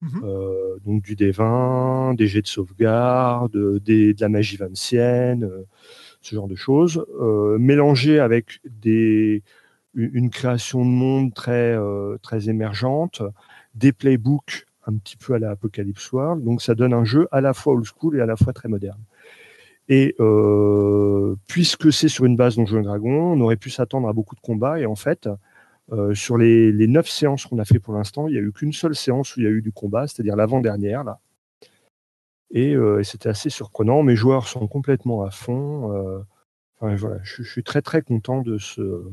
Mmh 0.00 0.20
euh, 0.22 0.76
donc 0.86 1.02
du 1.02 1.16
D20, 1.16 2.14
des 2.14 2.28
jets 2.28 2.42
de 2.42 2.46
sauvegarde, 2.46 3.80
des, 3.82 4.14
de 4.14 4.20
la 4.20 4.28
magie 4.28 4.56
vancienne, 4.56 5.50
ce 6.20 6.34
genre 6.36 6.46
de 6.46 6.54
choses, 6.54 7.04
mélangé 7.58 8.20
avec 8.20 8.60
des, 8.64 9.42
une 9.94 10.30
création 10.30 10.84
de 10.84 10.90
monde 10.90 11.34
très, 11.34 11.76
très 12.22 12.48
émergente, 12.48 13.22
des 13.74 13.92
playbooks 13.92 14.66
un 14.88 14.96
petit 14.96 15.16
peu 15.16 15.34
à 15.34 15.38
la 15.38 15.50
Apocalypse 15.50 16.10
World. 16.12 16.42
Donc 16.42 16.62
ça 16.62 16.74
donne 16.74 16.94
un 16.94 17.04
jeu 17.04 17.28
à 17.30 17.40
la 17.40 17.52
fois 17.52 17.74
old 17.74 17.84
school 17.84 18.16
et 18.16 18.20
à 18.20 18.26
la 18.26 18.36
fois 18.36 18.52
très 18.52 18.68
moderne. 18.68 19.00
Et 19.88 20.14
euh, 20.20 21.36
puisque 21.46 21.92
c'est 21.92 22.08
sur 22.08 22.24
une 22.24 22.36
base 22.36 22.56
Donjons 22.56 22.80
et 22.80 22.82
Dragons, 22.82 23.32
on 23.32 23.40
aurait 23.40 23.56
pu 23.56 23.70
s'attendre 23.70 24.08
à 24.08 24.12
beaucoup 24.12 24.34
de 24.34 24.40
combats. 24.40 24.78
Et 24.80 24.86
en 24.86 24.96
fait, 24.96 25.28
euh, 25.92 26.14
sur 26.14 26.36
les, 26.36 26.72
neuf 26.86 27.08
séances 27.08 27.46
qu'on 27.46 27.58
a 27.58 27.64
fait 27.64 27.78
pour 27.78 27.94
l'instant, 27.94 28.28
il 28.28 28.32
n'y 28.32 28.38
a 28.38 28.42
eu 28.42 28.52
qu'une 28.52 28.72
seule 28.72 28.94
séance 28.94 29.36
où 29.36 29.40
il 29.40 29.44
y 29.44 29.46
a 29.46 29.50
eu 29.50 29.62
du 29.62 29.72
combat, 29.72 30.06
c'est-à-dire 30.06 30.36
l'avant-dernière. 30.36 31.04
là. 31.04 31.20
Et, 32.50 32.74
euh, 32.74 33.02
c'était 33.02 33.28
assez 33.28 33.50
surprenant. 33.50 34.02
Mes 34.02 34.16
joueurs 34.16 34.48
sont 34.48 34.66
complètement 34.66 35.22
à 35.22 35.30
fond. 35.30 36.24
Enfin, 36.80 36.94
voilà, 36.94 37.18
je, 37.22 37.42
suis 37.42 37.62
très 37.64 37.82
très 37.82 38.02
content 38.02 38.42
de 38.42 38.58
ce 38.58 39.04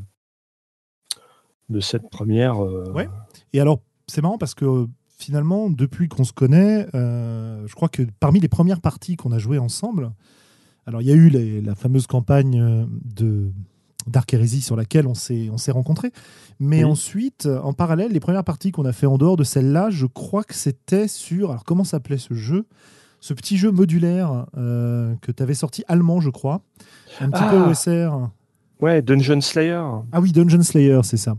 de 1.68 1.80
cette 1.80 2.08
première. 2.10 2.60
Ouais. 2.60 3.08
Et 3.52 3.60
alors, 3.60 3.82
c'est 4.06 4.22
marrant 4.22 4.38
parce 4.38 4.54
que 4.54 4.86
finalement, 5.18 5.68
depuis 5.68 6.08
qu'on 6.08 6.24
se 6.24 6.32
connaît, 6.32 6.86
je 6.92 7.74
crois 7.74 7.88
que 7.88 8.02
parmi 8.20 8.40
les 8.40 8.48
premières 8.48 8.80
parties 8.80 9.16
qu'on 9.16 9.32
a 9.32 9.38
jouées 9.38 9.58
ensemble, 9.58 10.12
alors, 10.86 11.02
il 11.02 11.08
y 11.08 11.10
a 11.10 11.14
eu 11.14 11.28
la 11.60 11.74
fameuse 11.74 12.06
campagne 12.06 12.60
euh, 12.60 12.86
de 13.04 13.50
Dark 14.06 14.32
Heresy 14.32 14.60
sur 14.60 14.76
laquelle 14.76 15.06
on 15.06 15.14
s'est 15.14 15.48
on 15.52 15.58
s'est 15.58 15.72
rencontrés. 15.72 16.12
Mais 16.60 16.84
ensuite, 16.84 17.46
en 17.46 17.72
parallèle, 17.72 18.12
les 18.12 18.20
premières 18.20 18.44
parties 18.44 18.72
qu'on 18.72 18.84
a 18.84 18.92
fait 18.92 19.06
en 19.06 19.18
dehors 19.18 19.36
de 19.36 19.44
celle-là, 19.44 19.90
je 19.90 20.06
crois 20.06 20.44
que 20.44 20.54
c'était 20.54 21.08
sur. 21.08 21.50
Alors, 21.50 21.64
comment 21.64 21.84
s'appelait 21.84 22.18
ce 22.18 22.34
jeu? 22.34 22.66
Ce 23.20 23.34
petit 23.34 23.56
jeu 23.56 23.70
modulaire 23.70 24.46
euh, 24.56 25.14
que 25.22 25.32
tu 25.32 25.42
avais 25.42 25.54
sorti 25.54 25.84
allemand, 25.88 26.20
je 26.20 26.30
crois. 26.30 26.62
Un 27.20 27.30
petit 27.30 27.42
peu 27.50 27.62
ah. 27.64 27.68
OSR. 27.68 28.30
Ouais, 28.80 29.02
Dungeon 29.02 29.40
Slayer. 29.40 29.82
Ah 30.12 30.20
oui, 30.20 30.32
Dungeon 30.32 30.62
Slayer, 30.62 31.00
c'est 31.02 31.16
ça. 31.16 31.36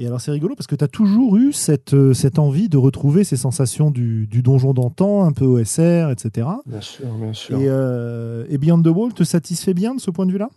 Et 0.00 0.06
alors 0.06 0.18
c'est 0.18 0.30
rigolo 0.30 0.54
parce 0.54 0.66
que 0.66 0.76
tu 0.76 0.82
as 0.82 0.88
toujours 0.88 1.36
eu 1.36 1.52
cette, 1.52 1.92
euh, 1.92 2.14
cette 2.14 2.38
envie 2.38 2.70
de 2.70 2.78
retrouver 2.78 3.22
ces 3.22 3.36
sensations 3.36 3.90
du, 3.90 4.26
du 4.26 4.42
donjon 4.42 4.72
d'antan, 4.72 5.24
un 5.24 5.32
peu 5.32 5.44
OSR, 5.44 6.10
etc. 6.10 6.46
Bien 6.64 6.80
sûr, 6.80 7.06
bien 7.16 7.34
sûr. 7.34 7.60
Et, 7.60 7.66
euh, 7.68 8.46
et, 8.48 8.56
Beyond 8.56 8.80
the 8.80 8.86
Wall 8.86 9.12
te 9.12 9.24
satisfait 9.24 9.74
bien 9.74 9.94
de 9.94 10.00
ce 10.00 10.10
point 10.10 10.24
de 10.24 10.32
vue-là? 10.32 10.48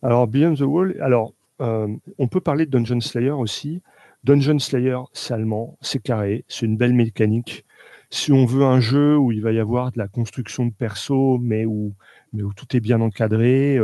Alors 0.00 0.28
Beyond 0.28 0.54
the 0.54 0.60
Wall, 0.60 0.96
alors 1.00 1.32
euh, 1.60 1.88
on 2.18 2.28
peut 2.28 2.40
parler 2.40 2.66
de 2.66 2.70
Dungeon 2.70 3.00
Slayer 3.00 3.32
aussi. 3.32 3.82
Dungeon 4.22 4.60
Slayer, 4.60 4.98
c'est 5.12 5.34
allemand, 5.34 5.76
c'est 5.80 6.00
carré, 6.00 6.44
c'est 6.46 6.64
une 6.64 6.76
belle 6.76 6.94
mécanique. 6.94 7.64
Si 8.10 8.30
on 8.30 8.46
veut 8.46 8.62
un 8.62 8.78
jeu 8.78 9.18
où 9.18 9.32
il 9.32 9.42
va 9.42 9.50
y 9.50 9.58
avoir 9.58 9.90
de 9.90 9.98
la 9.98 10.06
construction 10.06 10.66
de 10.66 10.72
perso, 10.72 11.38
mais 11.42 11.64
où, 11.64 11.94
mais 12.32 12.44
où 12.44 12.52
tout 12.52 12.76
est 12.76 12.80
bien 12.80 13.00
encadré, 13.00 13.76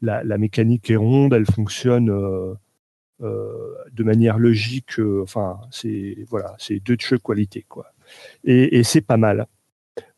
la, 0.00 0.24
la, 0.24 0.38
mécanique 0.38 0.90
est 0.90 0.96
ronde, 0.96 1.34
elle 1.34 1.44
fonctionne 1.44 2.10
de 3.20 4.02
manière 4.04 4.38
logique. 4.38 4.98
Euh, 4.98 5.22
enfin, 5.22 5.60
c'est 5.70 6.16
voilà, 6.28 6.54
c'est 6.58 6.82
de 6.82 6.96
jeux 6.98 7.18
qualité 7.18 7.64
quoi. 7.68 7.86
Et, 8.44 8.82
c'est 8.82 9.00
pas 9.00 9.16
mal. 9.16 9.46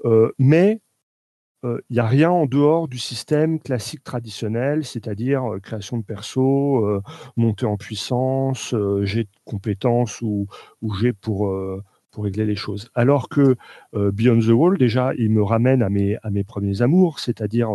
Euh, 0.04 0.32
mais 0.38 0.80
il 1.64 1.78
n'y 1.94 2.00
a 2.00 2.06
rien 2.06 2.30
en 2.30 2.46
dehors 2.46 2.88
du 2.88 2.98
système 2.98 3.60
classique 3.60 4.02
traditionnel, 4.02 4.84
c'est-à-dire 4.84 5.44
création 5.62 5.96
de 5.96 6.02
perso, 6.02 7.00
montée 7.36 7.66
en 7.66 7.76
puissance, 7.76 8.74
j'ai 9.02 9.24
de 9.24 9.28
compétences 9.44 10.20
ou, 10.22 10.48
ou 10.80 10.92
j'ai 10.94 11.12
pour, 11.12 11.54
pour 12.10 12.24
régler 12.24 12.46
les 12.46 12.56
choses. 12.56 12.90
Alors 12.96 13.28
que 13.28 13.54
Beyond 13.92 14.40
the 14.40 14.48
Wall, 14.48 14.76
déjà, 14.76 15.12
il 15.16 15.30
me 15.30 15.44
ramène 15.44 15.82
à 15.82 15.88
mes, 15.88 16.16
à 16.24 16.30
mes 16.30 16.42
premiers 16.42 16.82
amours, 16.82 17.20
c'est-à-dire 17.20 17.70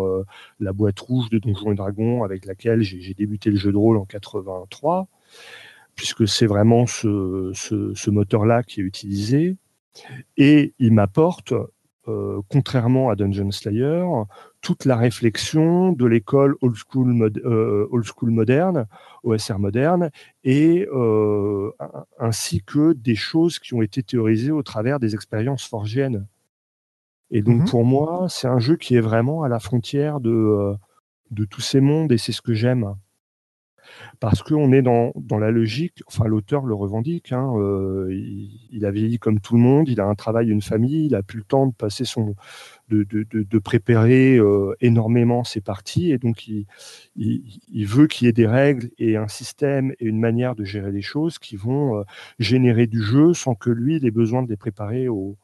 la 0.59 0.73
boîte 0.73 0.99
rouge 0.99 1.29
de 1.29 1.39
Donjons 1.39 1.71
et 1.71 1.75
Dragons 1.75 2.25
avec 2.25 2.45
laquelle 2.45 2.81
j'ai 2.81 3.13
débuté 3.13 3.51
le 3.51 3.55
jeu 3.55 3.71
de 3.71 3.77
rôle 3.77 3.95
en 3.95 4.05
83 4.05 5.07
puisque 5.97 6.27
c'est 6.27 6.45
vraiment 6.45 6.85
ce, 6.85 8.09
moteur-là 8.09 8.63
qui 8.63 8.79
est 8.79 8.83
utilisé. 8.83 9.57
Et 10.37 10.73
il 10.77 10.93
m'apporte, 10.93 11.53
euh, 12.07 12.39
contrairement 12.49 13.09
à 13.09 13.15
Dungeon 13.15 13.49
Slayer, 13.51 14.05
toute 14.61 14.85
la 14.85 14.95
réflexion 14.95 15.91
de 15.91 16.05
l'école 16.05 16.55
old 16.61 16.75
school, 16.75 17.31
euh, 17.43 17.87
old 17.91 18.05
school 18.05 18.29
moderne, 18.29 18.85
OSR 19.23 19.57
moderne, 19.57 20.11
et 20.43 20.87
euh, 20.93 21.71
ainsi 22.19 22.61
que 22.61 22.93
des 22.93 23.15
choses 23.15 23.57
qui 23.57 23.73
ont 23.73 23.81
été 23.81 24.03
théorisées 24.03 24.51
au 24.51 24.61
travers 24.61 24.99
des 24.99 25.15
expériences 25.15 25.65
forgiennes. 25.65 26.27
Et 27.31 27.41
donc 27.41 27.61
mhm. 27.61 27.69
pour 27.69 27.83
moi, 27.83 28.27
c'est 28.29 28.47
un 28.47 28.59
jeu 28.59 28.75
qui 28.77 28.95
est 28.95 29.01
vraiment 29.01 29.41
à 29.41 29.49
la 29.49 29.59
frontière 29.59 30.19
de, 30.19 30.75
de 31.31 31.43
tous 31.43 31.61
ces 31.61 31.81
mondes, 31.81 32.11
et 32.11 32.19
c'est 32.19 32.31
ce 32.31 32.43
que 32.43 32.53
j'aime 32.53 32.95
parce 34.19 34.43
qu'on 34.43 34.71
est 34.71 34.81
dans, 34.81 35.11
dans, 35.15 35.37
la 35.37 35.51
logique, 35.51 36.03
enfin 36.07 36.25
l'auteur 36.25 36.65
le 36.65 36.73
revendique, 36.73 37.31
hein, 37.31 37.53
euh, 37.57 38.09
il, 38.71 38.85
a 38.85 38.91
vieilli 38.91 39.19
comme 39.19 39.39
tout 39.39 39.55
le 39.55 39.61
monde, 39.61 39.89
il 39.89 39.99
a 39.99 40.05
un 40.05 40.15
travail, 40.15 40.49
une 40.49 40.61
famille, 40.61 41.05
il 41.05 41.15
a 41.15 41.23
plus 41.23 41.39
le 41.39 41.43
temps 41.43 41.67
de 41.67 41.73
passer 41.73 42.05
son, 42.05 42.35
de, 42.89 43.03
de, 43.03 43.25
de, 43.31 43.59
préparer 43.59 44.37
euh, 44.37 44.75
énormément 44.81 45.43
ses 45.43 45.61
parties, 45.61 46.11
et 46.11 46.17
donc 46.17 46.47
il, 46.47 46.65
il, 47.15 47.85
veut 47.85 48.07
qu'il 48.07 48.25
y 48.25 48.29
ait 48.29 48.33
des 48.33 48.47
règles 48.47 48.89
et 48.97 49.17
un 49.17 49.27
système 49.27 49.91
et 49.99 50.05
une 50.05 50.19
manière 50.19 50.55
de 50.55 50.63
gérer 50.63 50.91
les 50.91 51.01
choses 51.01 51.39
qui 51.39 51.55
vont 51.55 51.99
euh, 51.99 52.03
générer 52.39 52.87
du 52.87 53.01
jeu 53.01 53.33
sans 53.33 53.55
que 53.55 53.69
lui 53.69 53.97
il 53.97 54.05
ait 54.05 54.11
besoin 54.11 54.43
de 54.43 54.49
les 54.49 54.57
préparer 54.57 55.07
au, 55.07 55.37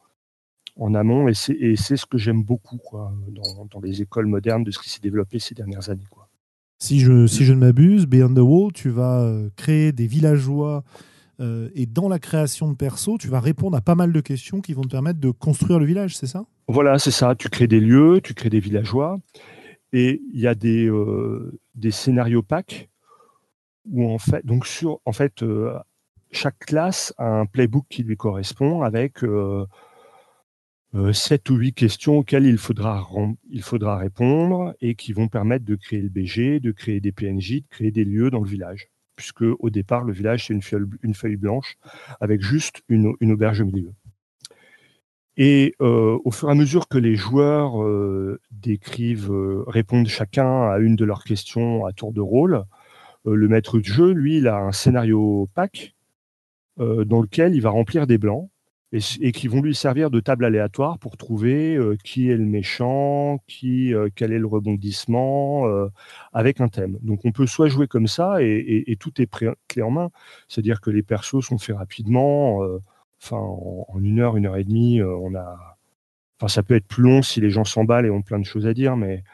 en 0.76 0.94
amont, 0.94 1.28
et 1.28 1.34
c'est 1.34 1.96
ce 1.96 2.06
que 2.06 2.18
j'aime 2.18 2.42
beaucoup 2.42 2.78
quoi, 2.78 3.12
dans, 3.70 3.80
les 3.80 4.02
écoles 4.02 4.26
modernes 4.26 4.64
de 4.64 4.70
ce 4.70 4.78
qui 4.78 4.90
s'est 4.90 5.00
développé 5.00 5.38
ces 5.38 5.54
dernières 5.54 5.88
années. 5.88 6.06
Quoi. 6.10 6.23
Si 6.84 7.00
je, 7.00 7.26
si 7.26 7.46
je 7.46 7.54
ne 7.54 7.60
m'abuse, 7.60 8.04
Beyond 8.04 8.34
the 8.34 8.40
Wall, 8.40 8.70
tu 8.70 8.90
vas 8.90 9.22
euh, 9.22 9.48
créer 9.56 9.90
des 9.90 10.06
villageois 10.06 10.84
euh, 11.40 11.70
et 11.74 11.86
dans 11.86 12.10
la 12.10 12.18
création 12.18 12.70
de 12.70 12.76
perso, 12.76 13.16
tu 13.16 13.26
vas 13.28 13.40
répondre 13.40 13.74
à 13.74 13.80
pas 13.80 13.94
mal 13.94 14.12
de 14.12 14.20
questions 14.20 14.60
qui 14.60 14.74
vont 14.74 14.82
te 14.82 14.88
permettre 14.88 15.18
de 15.18 15.30
construire 15.30 15.78
le 15.78 15.86
village, 15.86 16.14
c'est 16.14 16.26
ça? 16.26 16.44
Voilà, 16.68 16.98
c'est 16.98 17.10
ça. 17.10 17.34
Tu 17.36 17.48
crées 17.48 17.68
des 17.68 17.80
lieux, 17.80 18.20
tu 18.22 18.34
crées 18.34 18.50
des 18.50 18.60
villageois, 18.60 19.16
et 19.94 20.20
il 20.34 20.38
y 20.38 20.46
a 20.46 20.54
des, 20.54 20.90
des 21.74 21.90
scénarios 21.90 22.42
packs 22.42 22.90
où 23.90 24.06
en 24.12 24.18
fait, 24.18 24.44
donc 24.44 24.66
sur, 24.66 25.00
en 25.06 25.12
fait, 25.12 25.42
chaque 26.32 26.58
classe 26.58 27.14
a 27.16 27.24
un 27.40 27.46
playbook 27.46 27.86
qui 27.88 28.02
lui 28.02 28.18
correspond 28.18 28.82
avec 28.82 29.24
euh, 30.94 31.08
euh, 31.08 31.12
sept 31.12 31.50
ou 31.50 31.56
huit 31.56 31.72
questions 31.72 32.18
auxquelles 32.18 32.46
il 32.46 32.58
faudra, 32.58 33.06
répondre 33.96 34.74
et 34.80 34.94
qui 34.94 35.12
vont 35.12 35.28
permettre 35.28 35.64
de 35.64 35.74
créer 35.74 36.00
le 36.00 36.08
BG, 36.08 36.60
de 36.60 36.72
créer 36.72 37.00
des 37.00 37.12
PNJ, 37.12 37.62
de 37.62 37.68
créer 37.68 37.90
des 37.90 38.04
lieux 38.04 38.30
dans 38.30 38.40
le 38.40 38.48
village. 38.48 38.88
Puisque 39.16 39.42
au 39.42 39.70
départ, 39.70 40.04
le 40.04 40.12
village, 40.12 40.46
c'est 40.46 40.54
une 40.54 41.14
feuille, 41.14 41.36
blanche 41.36 41.76
avec 42.20 42.42
juste 42.42 42.82
une, 42.88 43.14
auberge 43.22 43.60
au 43.60 43.66
milieu. 43.66 43.92
Et 45.36 45.74
euh, 45.80 46.18
au 46.24 46.30
fur 46.30 46.48
et 46.48 46.52
à 46.52 46.54
mesure 46.54 46.88
que 46.88 46.98
les 46.98 47.16
joueurs 47.16 47.74
décrivent, 48.50 49.32
répondent 49.66 50.08
chacun 50.08 50.68
à 50.68 50.78
une 50.78 50.96
de 50.96 51.04
leurs 51.04 51.24
questions 51.24 51.86
à 51.86 51.92
tour 51.92 52.12
de 52.12 52.20
rôle, 52.20 52.64
le 53.24 53.48
maître 53.48 53.78
de 53.78 53.84
jeu, 53.84 54.12
lui, 54.12 54.38
il 54.38 54.48
a 54.48 54.58
un 54.58 54.72
scénario 54.72 55.48
pack 55.54 55.94
euh, 56.80 57.04
dans 57.04 57.22
lequel 57.22 57.54
il 57.54 57.60
va 57.60 57.70
remplir 57.70 58.08
des 58.08 58.18
blancs 58.18 58.50
et, 59.20 59.32
qui 59.32 59.48
vont 59.48 59.60
lui 59.60 59.74
servir 59.74 60.10
de 60.10 60.20
table 60.20 60.44
aléatoire 60.44 60.98
pour 60.98 61.16
trouver 61.16 61.74
euh, 61.74 61.96
qui 62.04 62.30
est 62.30 62.36
le 62.36 62.44
méchant, 62.44 63.40
qui, 63.48 63.92
euh, 63.92 64.08
quel 64.14 64.32
est 64.32 64.38
le 64.38 64.46
rebondissement, 64.46 65.66
avec 66.32 66.60
un 66.60 66.68
thème. 66.68 66.98
Donc 67.02 67.24
on 67.24 67.32
peut 67.32 67.46
soit 67.46 67.68
jouer 67.68 67.86
comme 67.88 68.06
ça 68.06 68.36
et, 68.40 68.96
tout 69.00 69.20
est 69.20 69.28
clé 69.68 69.82
en 69.82 69.90
main, 69.90 70.10
c'est-à-dire 70.48 70.80
que 70.80 70.90
les 70.90 71.02
persos 71.02 71.44
sont 71.44 71.58
faits 71.58 71.76
rapidement, 71.76 72.60
en, 73.30 74.00
une 74.00 74.20
heure, 74.20 74.36
une 74.36 74.46
heure 74.46 74.56
et 74.56 74.64
demie, 74.64 75.02
on 75.02 75.34
a, 75.34 75.76
enfin 76.38 76.48
ça 76.48 76.62
peut 76.62 76.74
être 76.74 76.86
plus 76.86 77.02
long 77.02 77.22
si 77.22 77.40
les 77.40 77.50
gens 77.50 77.64
s'emballent 77.64 78.06
et 78.06 78.10
ont 78.10 78.22
plein 78.22 78.38
de 78.38 78.44
choses 78.44 78.66
à 78.66 78.74
dire, 78.74 78.96
mais 78.96 79.24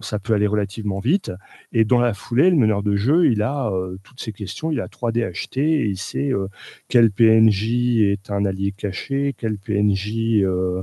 ça 0.00 0.18
peut 0.18 0.34
aller 0.34 0.46
relativement 0.46 0.98
vite. 0.98 1.32
Et 1.72 1.84
dans 1.84 2.00
la 2.00 2.14
foulée, 2.14 2.50
le 2.50 2.56
meneur 2.56 2.82
de 2.82 2.96
jeu, 2.96 3.30
il 3.30 3.42
a 3.42 3.68
euh, 3.68 3.96
toutes 4.02 4.20
ces 4.20 4.32
questions, 4.32 4.70
il 4.70 4.80
a 4.80 4.86
3D 4.86 5.24
acheté 5.24 5.80
et 5.80 5.86
il 5.86 5.98
sait 5.98 6.32
euh, 6.32 6.48
quel 6.88 7.10
PNJ 7.10 8.00
est 8.00 8.30
un 8.30 8.44
allié 8.44 8.72
caché, 8.72 9.34
quel 9.36 9.58
PNJ 9.58 10.42
euh, 10.42 10.82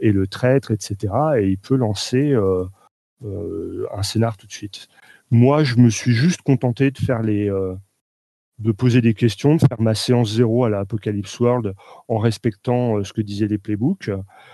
est 0.00 0.12
le 0.12 0.26
traître, 0.26 0.70
etc. 0.70 1.12
Et 1.38 1.48
il 1.48 1.58
peut 1.58 1.76
lancer 1.76 2.34
un 3.22 4.02
scénar 4.02 4.36
tout 4.36 4.46
de 4.46 4.52
suite. 4.52 4.88
Moi, 5.30 5.64
je 5.64 5.76
me 5.76 5.90
suis 5.90 6.12
juste 6.12 6.42
contenté 6.42 6.90
de 6.90 6.98
faire 6.98 7.22
les 7.22 7.50
de 8.58 8.72
poser 8.72 9.00
des 9.00 9.14
questions, 9.14 9.56
de 9.56 9.60
faire 9.60 9.80
ma 9.80 9.94
séance 9.94 10.34
zéro 10.34 10.64
à 10.64 10.70
l'Apocalypse 10.70 11.40
World 11.40 11.74
en 12.08 12.18
respectant 12.18 12.98
euh, 12.98 13.04
ce 13.04 13.12
que 13.12 13.20
disaient 13.20 13.48
les 13.48 13.58
playbooks. 13.58 14.10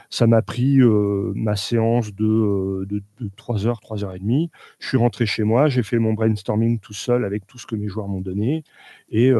Ça 0.09 0.27
m'a 0.27 0.41
pris 0.41 0.79
euh, 0.81 1.33
ma 1.35 1.55
séance 1.57 2.15
de, 2.15 2.25
euh, 2.25 2.87
de, 2.89 3.31
3 3.37 3.67
heures, 3.67 3.81
3 3.81 4.05
heures 4.05 4.15
et 4.15 4.19
demie. 4.19 4.51
Je 4.79 4.89
suis 4.89 4.97
rentré 4.97 5.27
chez 5.27 5.43
moi, 5.43 5.69
j'ai 5.69 5.83
fait 5.83 5.99
mon 5.99 6.15
brainstorming 6.15 6.79
tout 6.79 6.95
seul 6.95 7.25
avec 7.25 7.47
tout 7.47 7.59
ce 7.59 7.67
que 7.67 7.77
mes 7.77 7.89
joueurs 7.89 8.09
m'ont 8.09 8.23
donné 8.23 8.65
et, 9.11 9.33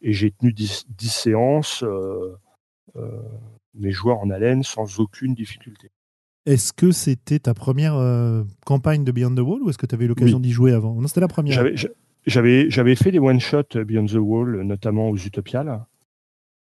et 0.00 0.12
j'ai 0.12 0.30
tenu 0.30 0.52
10, 0.52 0.86
10 0.88 1.08
séances, 1.08 1.84
mes 3.74 3.90
joueurs 3.90 4.18
en 4.18 4.30
haleine 4.30 4.62
sans 4.62 5.00
aucune 5.00 5.34
difficulté. 5.34 5.90
Est-ce 6.46 6.72
que 6.72 6.92
c'était 6.92 7.40
ta 7.40 7.52
première 7.52 8.44
campagne 8.64 9.04
de 9.04 9.12
Beyond 9.12 9.34
the 9.34 9.40
Wall 9.40 9.62
ou 9.62 9.70
est-ce 9.70 9.78
que 9.78 9.86
tu 9.86 9.94
avais 9.94 10.06
eu 10.06 10.08
l'occasion 10.08 10.40
d'y 10.40 10.52
jouer 10.52 10.72
avant? 10.72 10.94
Non, 10.94 11.08
c'était 11.08 11.20
la 11.20 11.28
première. 11.28 11.54
J'avais, 11.54 11.74
j'avais 12.28 12.94
fait 12.94 13.10
des 13.10 13.18
one-shots 13.18 13.84
Beyond 13.84 14.06
the 14.06 14.14
Wall, 14.14 14.62
notamment 14.62 15.08
aux 15.08 15.16
Utopiales. 15.16 15.84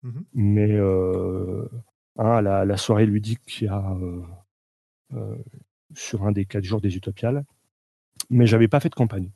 Mhm. 0.03 0.23
Mais 0.33 0.71
euh, 0.71 1.67
hein, 2.17 2.41
la, 2.41 2.65
la, 2.65 2.77
soirée 2.77 3.05
ludique 3.05 3.41
qu'il 3.45 3.67
y 3.67 3.69
a 3.69 3.97
euh, 4.01 4.21
euh, 5.13 5.35
sur 5.93 6.25
un 6.25 6.31
des 6.31 6.45
quatre 6.45 6.63
jours 6.63 6.81
des 6.81 6.95
Utopiales. 6.95 7.45
Mais 8.29 8.47
j'avais 8.47 8.67
pas 8.67 8.79
fait 8.79 8.89
de 8.89 8.95
campagne. 8.95 9.31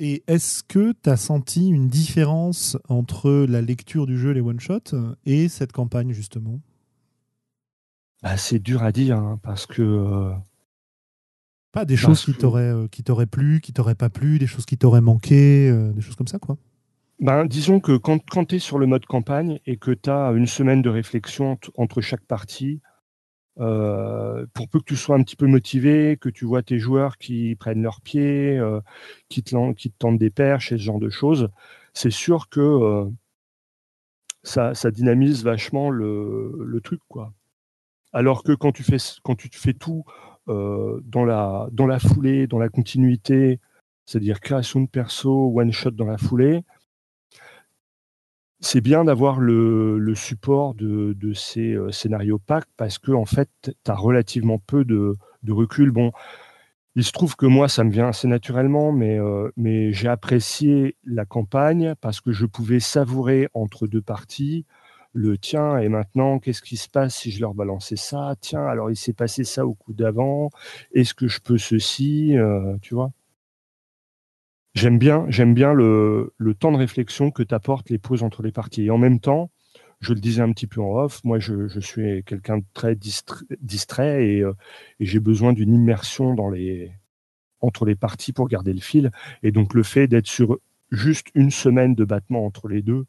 Et 0.00 0.22
est-ce 0.28 0.62
que 0.62 0.92
tu 0.92 1.10
as 1.10 1.16
senti 1.16 1.68
une 1.68 1.88
différence 1.88 2.76
entre 2.88 3.30
la 3.48 3.60
lecture 3.60 4.06
du 4.06 4.16
jeu, 4.16 4.30
les 4.30 4.40
one-shots, 4.40 4.94
et 5.26 5.48
cette 5.48 5.72
campagne, 5.72 6.12
justement? 6.12 6.60
Bah, 8.22 8.36
C'est 8.36 8.60
dur 8.60 8.84
à 8.84 8.92
dire, 8.92 9.18
hein, 9.18 9.40
parce 9.42 9.66
que 9.66 10.32
pas 11.78 11.84
des 11.84 11.96
choses 11.96 12.24
qui 12.24 12.34
t'auraient 12.34 12.72
euh, 12.72 12.88
qui 12.88 13.04
t'auraient 13.04 13.26
plu, 13.26 13.60
qui 13.60 13.72
t'auraient 13.72 13.94
pas 13.94 14.10
plu, 14.10 14.38
des 14.38 14.48
choses 14.48 14.66
qui 14.66 14.76
t'auraient 14.76 15.00
manqué, 15.00 15.70
euh, 15.70 15.92
des 15.92 16.00
choses 16.00 16.16
comme 16.16 16.26
ça, 16.26 16.38
quoi. 16.38 16.56
Ben, 17.20 17.46
disons 17.46 17.80
que 17.80 17.96
quand, 17.96 18.18
quand 18.28 18.46
tu 18.46 18.56
es 18.56 18.58
sur 18.58 18.78
le 18.78 18.86
mode 18.86 19.06
campagne 19.06 19.60
et 19.66 19.76
que 19.76 19.92
tu 19.92 20.10
as 20.10 20.30
une 20.32 20.46
semaine 20.46 20.82
de 20.82 20.88
réflexion 20.88 21.58
entre 21.76 22.00
chaque 22.00 22.24
partie, 22.24 22.80
euh, 23.60 24.46
pour 24.54 24.68
peu 24.68 24.78
que 24.78 24.84
tu 24.84 24.96
sois 24.96 25.16
un 25.16 25.22
petit 25.22 25.36
peu 25.36 25.46
motivé, 25.46 26.16
que 26.20 26.28
tu 26.28 26.44
vois 26.44 26.62
tes 26.62 26.78
joueurs 26.78 27.16
qui 27.16 27.56
prennent 27.56 27.82
leurs 27.82 28.00
pieds, 28.00 28.60
qui, 29.28 29.42
te, 29.42 29.72
qui 29.72 29.90
te 29.90 29.98
tendent 29.98 30.18
des 30.18 30.30
perches 30.30 30.70
et 30.72 30.78
ce 30.78 30.82
genre 30.82 31.00
de 31.00 31.10
choses, 31.10 31.48
c'est 31.92 32.12
sûr 32.12 32.48
que 32.48 33.08
ça, 34.44 34.74
ça, 34.74 34.90
dynamise 34.92 35.42
vachement 35.42 35.90
le, 35.90 36.54
le, 36.64 36.80
truc. 36.80 37.00
quoi. 37.08 37.32
Alors 38.12 38.44
que 38.44 38.52
quand 38.52 38.70
tu 38.70 38.84
fais, 38.84 38.98
quand 39.24 39.34
tu 39.34 39.48
fais 39.52 39.74
tout 39.74 40.04
dans, 40.48 41.24
la, 41.24 41.68
dans 41.72 41.86
la 41.86 41.98
foulée, 41.98 42.46
dans 42.46 42.58
la 42.58 42.68
continuité, 42.68 43.60
c'est-à-dire 44.06 44.40
création 44.40 44.80
de 44.80 44.88
perso, 44.88 45.52
one 45.54 45.70
shot 45.70 45.90
dans 45.90 46.06
la 46.06 46.16
foulée, 46.16 46.64
c'est 48.60 48.80
bien 48.80 49.04
d'avoir 49.04 49.38
le, 49.38 49.98
le, 49.98 50.14
support 50.14 50.74
de, 50.74 51.12
de 51.12 51.32
ces 51.32 51.74
euh, 51.74 51.92
scénarios 51.92 52.38
packs 52.38 52.68
parce 52.76 52.98
que 52.98 53.12
en 53.12 53.24
fait, 53.24 53.50
tu 53.62 53.90
as 53.90 53.94
relativement 53.94 54.58
peu 54.58 54.84
de, 54.84 55.14
de, 55.42 55.52
recul. 55.52 55.90
Bon, 55.90 56.12
il 56.96 57.04
se 57.04 57.12
trouve 57.12 57.36
que 57.36 57.46
moi, 57.46 57.68
ça 57.68 57.84
me 57.84 57.90
vient 57.90 58.08
assez 58.08 58.26
naturellement, 58.26 58.90
mais, 58.90 59.18
euh, 59.20 59.50
mais 59.56 59.92
j'ai 59.92 60.08
apprécié 60.08 60.96
la 61.04 61.24
campagne 61.24 61.94
parce 62.00 62.20
que 62.20 62.32
je 62.32 62.46
pouvais 62.46 62.80
savourer 62.80 63.48
entre 63.54 63.86
deux 63.86 64.02
parties 64.02 64.66
le 65.18 65.36
tien, 65.36 65.78
et 65.78 65.88
maintenant, 65.88 66.38
qu'est-ce 66.38 66.62
qui 66.62 66.76
se 66.76 66.88
passe 66.88 67.16
si 67.16 67.30
je 67.30 67.40
leur 67.40 67.54
balançais 67.54 67.96
ça? 67.96 68.36
Tiens, 68.40 68.64
alors 68.66 68.90
il 68.90 68.96
s'est 68.96 69.12
passé 69.12 69.44
ça 69.44 69.66
au 69.66 69.74
coup 69.74 69.92
d'avant, 69.92 70.50
est-ce 70.92 71.14
que 71.14 71.28
je 71.28 71.40
peux 71.40 71.58
ceci? 71.58 72.36
Euh, 72.36 72.76
Tu 72.82 72.94
vois? 72.94 73.10
J'aime 74.74 74.98
bien, 74.98 75.26
j'aime 75.28 75.54
bien 75.54 75.72
le, 75.74 76.32
temps 76.58 76.70
de 76.70 76.76
réflexion 76.76 77.32
que 77.32 77.42
t'apportent 77.42 77.90
les 77.90 77.98
pauses 77.98 78.22
entre 78.22 78.42
les 78.42 78.52
parties. 78.52 78.84
Et 78.84 78.90
en 78.90 78.98
même 78.98 79.18
temps, 79.18 79.50
je 80.00 80.12
le 80.12 80.20
disais 80.20 80.40
un 80.40 80.52
petit 80.52 80.68
peu 80.68 80.80
en 80.80 80.92
off, 81.02 81.24
moi 81.24 81.40
je, 81.40 81.80
suis 81.80 82.22
quelqu'un 82.24 82.58
de 82.58 82.64
très 82.74 82.94
distrait, 82.94 84.40
euh, 84.40 84.52
et, 85.00 85.04
j'ai 85.04 85.18
besoin 85.18 85.52
d'une 85.52 85.74
immersion 85.74 86.34
dans 86.34 86.48
les, 86.48 86.92
entre 87.60 87.86
les 87.86 87.96
parties 87.96 88.32
pour 88.32 88.48
garder 88.48 88.72
le 88.72 88.80
fil. 88.80 89.10
Et 89.42 89.50
donc 89.50 89.74
le 89.74 89.82
fait 89.82 90.06
d'être 90.06 90.28
sur 90.28 90.58
juste 90.92 91.28
une 91.34 91.50
semaine 91.50 91.94
de 91.96 92.04
battement 92.04 92.46
entre 92.46 92.68
les 92.68 92.82
deux, 92.82 93.06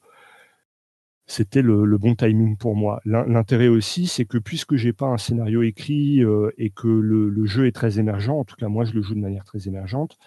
c'était 1.30 1.62
le, 1.62 1.98
bon 2.00 2.16
timing 2.16 2.58
pour 2.58 2.76
moi. 2.76 3.02
L'intérêt 3.06 3.68
aussi, 3.68 4.08
c'est 4.08 4.26
que 4.26 4.40
puisque 4.40 4.76
j'ai 4.76 4.94
pas 4.94 5.06
un 5.06 5.20
scénario 5.20 5.62
écrit 5.62 6.24
euh, 6.24 6.52
et 6.58 6.72
que 6.72 6.88
le, 6.88 7.46
jeu 7.46 7.68
est 7.68 7.72
très 7.72 8.00
émergent, 8.00 8.40
en 8.40 8.44
tout 8.44 8.56
cas 8.56 8.68
moi 8.68 8.84
je 8.84 8.94
le 8.94 9.04
joue 9.04 9.14
de 9.14 9.20
manière 9.20 9.44
très 9.44 9.68
émergente, 9.68 10.18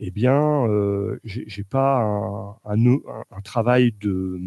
eh 0.00 0.10
bien 0.10 0.66
euh, 0.66 1.20
j'ai 1.22 1.62
pas 1.62 2.02
un, 2.64 3.40
travail 3.44 3.92
de, 4.00 4.40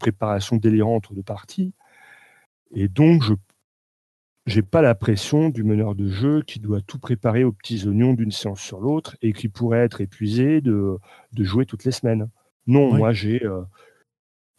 préparation 0.00 0.56
délirant 0.56 0.96
entre 0.96 1.14
deux 1.14 1.22
parties, 1.22 1.72
et 2.72 2.88
donc 2.88 3.22
je 3.22 3.34
j'ai 4.46 4.62
pas 4.62 4.80
la 4.80 4.94
pression 4.94 5.50
du 5.50 5.62
meneur 5.62 5.94
de 5.94 6.08
jeu 6.08 6.42
qui 6.42 6.58
doit 6.58 6.80
tout 6.80 6.98
préparer 6.98 7.44
aux 7.44 7.52
petits 7.52 7.86
oignons 7.86 8.14
d'une 8.14 8.32
séance 8.32 8.62
sur 8.62 8.80
l'autre 8.80 9.16
et 9.20 9.34
qui 9.34 9.48
pourrait 9.48 9.80
être 9.84 10.00
épuisé 10.00 10.62
de, 10.62 10.98
jouer 11.36 11.66
toutes 11.66 11.84
les 11.84 11.92
semaines. 11.92 12.30
Non, 12.66 12.94
moi 12.94 13.12
j'ai 13.12 13.44
euh, 13.44 13.60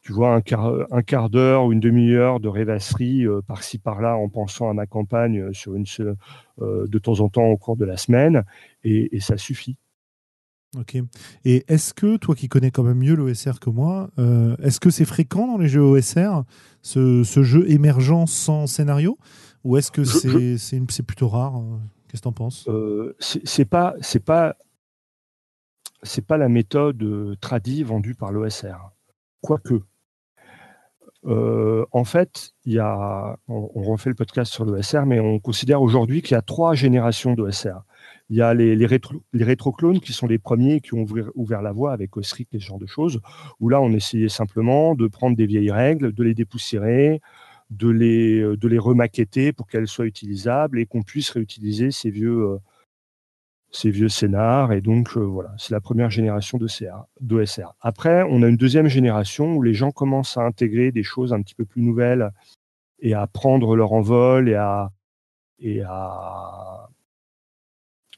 tu 0.10 0.14
vois, 0.14 0.34
un 0.34 0.42
quart, 0.42 0.74
un 0.90 1.04
quart 1.04 1.30
d'heure 1.30 1.66
ou 1.66 1.72
une 1.72 1.80
demi-heure 1.80 2.40
de 2.40 2.48
rêvasserie 2.48 3.28
euh, 3.28 3.44
par-ci 3.44 3.78
par-là 3.78 4.18
en 4.18 4.28
pensant 4.28 4.68
à 4.68 4.74
ma 4.74 4.88
campagne 4.88 5.40
euh, 5.40 5.54
sur 5.54 5.76
une, 5.76 5.86
euh, 6.62 6.88
de 6.88 6.98
temps 6.98 7.20
en 7.20 7.30
temps 7.30 7.46
au 7.46 7.58
cours 7.58 7.78
de 7.78 7.86
la 7.86 7.96
semaine, 7.96 8.44
et, 8.84 9.20
ça 9.20 9.38
suffit. 9.38 9.78
Ok. 10.76 10.98
Et 11.46 11.64
est-ce 11.68 11.94
que, 11.94 12.18
toi 12.18 12.34
qui 12.34 12.48
connais 12.48 12.72
quand 12.72 12.82
même 12.82 12.98
mieux 12.98 13.14
l'OSR 13.14 13.60
que 13.62 13.70
moi, 13.70 14.10
est-ce 14.64 14.80
que 14.80 14.90
c'est 14.90 15.06
fréquent 15.06 15.46
dans 15.46 15.60
les 15.60 15.68
jeux 15.68 15.84
OSR, 15.84 16.44
ce, 16.82 17.24
ce, 17.24 17.44
jeu 17.44 17.70
émergent 17.70 18.26
sans 18.26 18.66
scénario 18.66 19.20
Ou 19.64 19.78
est-ce 19.78 19.92
que 19.92 20.04
c'est 20.04 21.04
plutôt 21.04 21.28
rare 21.28 21.62
Qu'est-ce 22.08 22.22
que 22.22 22.24
tu 22.24 22.28
en 22.30 22.34
penses 22.34 22.68
C'est 23.20 23.66
pas, 23.66 23.94
pas, 24.26 24.56
pas 26.28 26.38
la 26.38 26.50
méthode 26.50 27.38
tradie 27.42 27.84
vendue 27.84 28.16
par 28.16 28.32
l'OSR. 28.32 28.90
Quoique, 29.42 29.82
en 31.26 32.04
fait, 32.06 32.54
a, 32.78 33.38
on, 33.48 33.82
refait 33.82 34.10
le 34.10 34.16
podcast 34.16 34.52
sur 34.52 34.66
l'OSR, 34.66 35.06
mais 35.06 35.20
on 35.20 35.40
considère 35.40 35.82
aujourd'hui 35.82 36.22
qu'il 36.22 36.36
y 36.36 36.38
a 36.38 36.42
trois 36.42 36.74
générations 36.74 37.34
d'OSR. 37.34 37.84
Il 38.30 38.38
y 38.38 38.42
a 38.42 38.54
les, 38.54 38.76
les, 38.76 39.44
rétroclones 39.44 40.00
qui 40.00 40.14
sont 40.14 40.28
les 40.28 40.38
premiers 40.38 40.82
qui 40.82 40.94
ont 40.94 41.06
ouvert, 41.36 41.62
la 41.62 41.72
voie 41.72 41.94
avec 41.94 42.16
Osric 42.16 42.48
et 42.54 42.60
ce 42.60 42.66
genre 42.66 42.80
de 42.80 42.86
choses, 42.86 43.20
où 43.60 43.70
là, 43.70 43.82
on 43.82 43.92
essayait 43.92 44.30
simplement 44.30 44.94
de 44.94 45.08
prendre 45.08 45.36
des 45.36 45.48
vieilles 45.48 45.72
règles, 45.72 46.14
de 46.14 46.24
les 46.24 46.36
dépoussiérer, 46.36 47.22
de 47.72 47.90
les, 47.90 48.42
de 48.56 48.68
les 48.68 48.80
remaqueter 48.80 49.52
pour 49.52 49.68
qu'elles 49.68 49.88
soient 49.88 50.06
utilisables 50.06 50.80
et 50.80 50.86
qu'on 50.86 51.02
puisse 51.02 51.32
réutiliser 51.32 51.92
ces 51.92 52.12
vieux, 52.12 52.60
ces 53.72 53.92
vieux 53.92 54.10
scénars. 54.10 54.72
Et 54.74 54.82
donc, 54.82 55.16
euh, 55.18 55.22
voilà, 55.22 55.54
c'est 55.58 55.74
la 55.74 55.82
première 55.82 56.10
génération 56.10 56.58
de 56.58 56.68
d'OSR. 57.22 57.76
Après, 57.82 58.24
on 58.30 58.42
a 58.44 58.48
une 58.48 58.58
deuxième 58.58 58.88
génération 58.88 59.56
où 59.56 59.62
les 59.62 59.74
gens 59.74 59.92
commencent 59.92 60.38
à 60.38 60.42
intégrer 60.42 60.92
des 60.92 61.04
choses 61.04 61.34
un 61.34 61.42
petit 61.42 61.56
peu 61.56 61.66
plus 61.66 61.82
nouvelles 61.82 62.32
et 63.00 63.14
à 63.14 63.28
prendre 63.28 63.76
leur 63.76 63.94
envol 63.94 64.50
et 64.50 64.56
à, 64.56 64.92
et 65.60 65.82
à, 65.82 66.90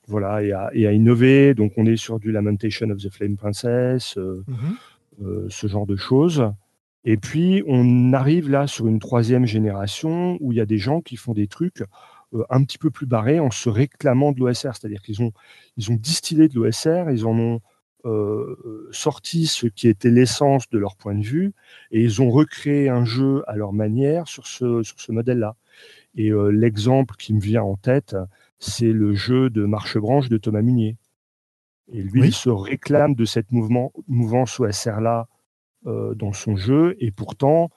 voilà, 0.08 0.44
et 0.44 0.52
à, 0.52 0.70
et 0.74 0.88
à 0.88 0.94
innover. 0.94 1.54
Donc, 1.54 1.74
on 1.78 1.86
est 1.86 1.98
sur 1.98 2.20
du 2.20 2.32
Lamentation 2.32 2.90
of 2.90 2.98
the 2.98 3.10
Flame 3.10 3.38
Princess, 3.38 4.18
euh, 4.18 4.44
mm-hmm. 4.48 5.26
euh, 5.26 5.48
ce 5.50 5.68
genre 5.68 5.86
de 5.86 5.96
choses. 5.96 6.52
Et 7.04 7.18
puis, 7.18 7.64
on 7.68 8.14
arrive 8.14 8.50
là 8.50 8.68
sur 8.68 8.88
une 8.88 9.00
troisième 9.00 9.46
génération 9.46 10.38
où 10.40 10.52
il 10.52 10.58
y 10.58 10.62
a 10.62 10.66
des 10.66 10.78
gens 10.78 11.02
qui 11.02 11.16
font 11.16 11.34
des 11.34 11.48
trucs 11.48 11.84
un 12.50 12.64
petit 12.64 12.78
peu 12.78 12.90
plus 12.90 13.06
barré 13.06 13.40
en 13.40 13.52
se 13.52 13.70
réclamant 13.70 14.32
de 14.32 14.40
l'OSR. 14.40 14.76
C'est-à-dire 14.76 15.02
qu'ils 15.02 15.22
ont, 15.22 15.32
ils 15.78 15.92
ont 15.92 15.96
distillé 15.96 16.48
de 16.48 16.56
l'OSR, 16.56 17.10
ils 17.12 17.26
en 17.26 17.38
ont 17.38 17.62
euh, 18.06 18.90
sorti 18.92 19.46
ce 19.46 19.68
qui 19.68 19.88
était 19.88 20.10
l'essence 20.10 20.70
de 20.70 20.80
leur 20.80 20.96
point 20.96 21.14
de 21.14 21.24
vue, 21.24 21.54
et 21.92 22.02
ils 22.02 22.22
ont 22.22 22.32
recréé 22.32 22.90
un 22.90 23.06
jeu 23.06 23.44
à 23.48 23.56
leur 23.56 23.74
manière 23.74 24.28
sur 24.28 24.48
ce, 24.48 24.82
sur 24.82 25.00
ce 25.00 25.12
modèle-là. 25.12 25.56
Et 26.16 26.32
euh, 26.32 26.50
l'exemple 26.50 27.16
qui 27.16 27.34
me 27.34 27.40
vient 27.40 27.64
en 27.64 27.76
tête, 27.76 28.16
c'est 28.60 28.92
le 28.92 29.14
jeu 29.14 29.50
de 29.50 29.66
marche-branche 29.66 30.30
de 30.30 30.38
Thomas 30.38 30.62
Munier. 30.62 30.98
Et 31.94 32.02
lui, 32.02 32.28
il 32.28 32.34
se 32.34 32.50
réclame 32.50 33.14
de 33.16 33.26
cette 33.26 33.52
mouvement, 33.52 33.92
mouvance 34.08 34.60
OSR-là 34.60 35.28
dans 35.84 36.32
son 36.32 36.56
jeu, 36.56 36.96
et 37.00 37.12
pourtant, 37.12 37.70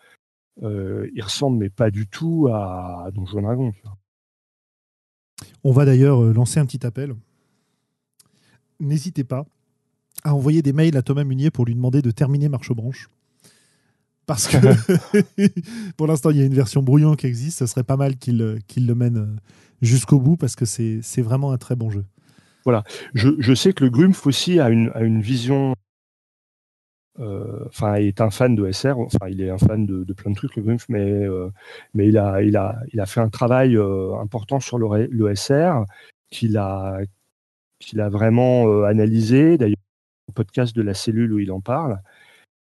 il 0.62 1.22
ressemble, 1.22 1.58
mais 1.58 1.70
pas 1.70 1.90
du 1.90 2.06
tout 2.06 2.48
à 2.52 3.08
Donjon 3.12 3.42
Dragon. 3.42 3.72
On 5.64 5.72
va 5.72 5.84
d'ailleurs 5.84 6.22
euh, 6.22 6.32
lancer 6.32 6.60
un 6.60 6.66
petit 6.66 6.86
appel. 6.86 7.14
N'hésitez 8.80 9.24
pas 9.24 9.46
à 10.22 10.34
envoyer 10.34 10.62
des 10.62 10.72
mails 10.72 10.96
à 10.96 11.02
Thomas 11.02 11.24
Munier 11.24 11.50
pour 11.50 11.64
lui 11.64 11.74
demander 11.74 12.02
de 12.02 12.10
terminer 12.10 12.48
Marche 12.48 12.72
Branche. 12.72 13.08
Parce 14.26 14.48
que 14.48 14.56
pour 15.96 16.06
l'instant, 16.06 16.30
il 16.30 16.38
y 16.38 16.42
a 16.42 16.44
une 16.44 16.54
version 16.54 16.82
brouillon 16.82 17.14
qui 17.14 17.26
existe. 17.26 17.58
Ce 17.58 17.66
serait 17.66 17.84
pas 17.84 17.96
mal 17.96 18.16
qu'il 18.16 18.40
euh, 18.42 18.58
le 18.76 18.94
mène 18.94 19.16
euh, 19.16 19.36
jusqu'au 19.82 20.18
bout 20.18 20.36
parce 20.36 20.56
que 20.56 20.64
c'est 20.64 21.22
vraiment 21.22 21.52
un 21.52 21.58
très 21.58 21.76
bon 21.76 21.90
jeu. 21.90 22.04
Voilà. 22.64 22.84
Je, 23.12 23.54
sais 23.54 23.74
que 23.74 23.84
le 23.84 23.90
Grumpf 23.90 24.26
aussi 24.26 24.58
a 24.58 24.70
une 24.70 25.20
vision 25.20 25.72
euh, 25.72 25.74
enfin, 27.18 27.94
est 27.94 28.20
un 28.20 28.30
fan 28.30 28.54
de 28.54 28.70
SR. 28.70 28.98
Enfin, 28.98 29.28
il 29.28 29.40
est 29.40 29.50
un 29.50 29.58
fan 29.58 29.86
de, 29.86 30.12
plein 30.12 30.30
de 30.30 30.36
trucs, 30.36 30.56
le 30.56 30.62
Grumpf, 30.62 30.86
mais 30.88 31.00
euh, 31.00 31.50
mais 31.94 32.08
il 32.08 32.18
a 32.18 32.42
il 32.42 32.56
a 32.56 32.80
il 32.92 33.00
a 33.00 33.06
fait 33.06 33.20
un 33.20 33.28
travail 33.28 33.76
euh, 33.76 34.14
important 34.20 34.60
sur 34.60 34.78
le, 34.78 35.06
le 35.06 35.34
SR 35.34 35.84
qu'il 36.30 36.56
a 36.58 36.98
qu'il 37.78 38.00
a 38.00 38.08
vraiment 38.08 38.84
analysé. 38.84 39.58
D'ailleurs, 39.58 39.76
au 40.28 40.32
podcast 40.32 40.74
de 40.74 40.82
la 40.82 40.94
cellule 40.94 41.32
où 41.32 41.38
il 41.38 41.52
en 41.52 41.60
parle. 41.60 42.00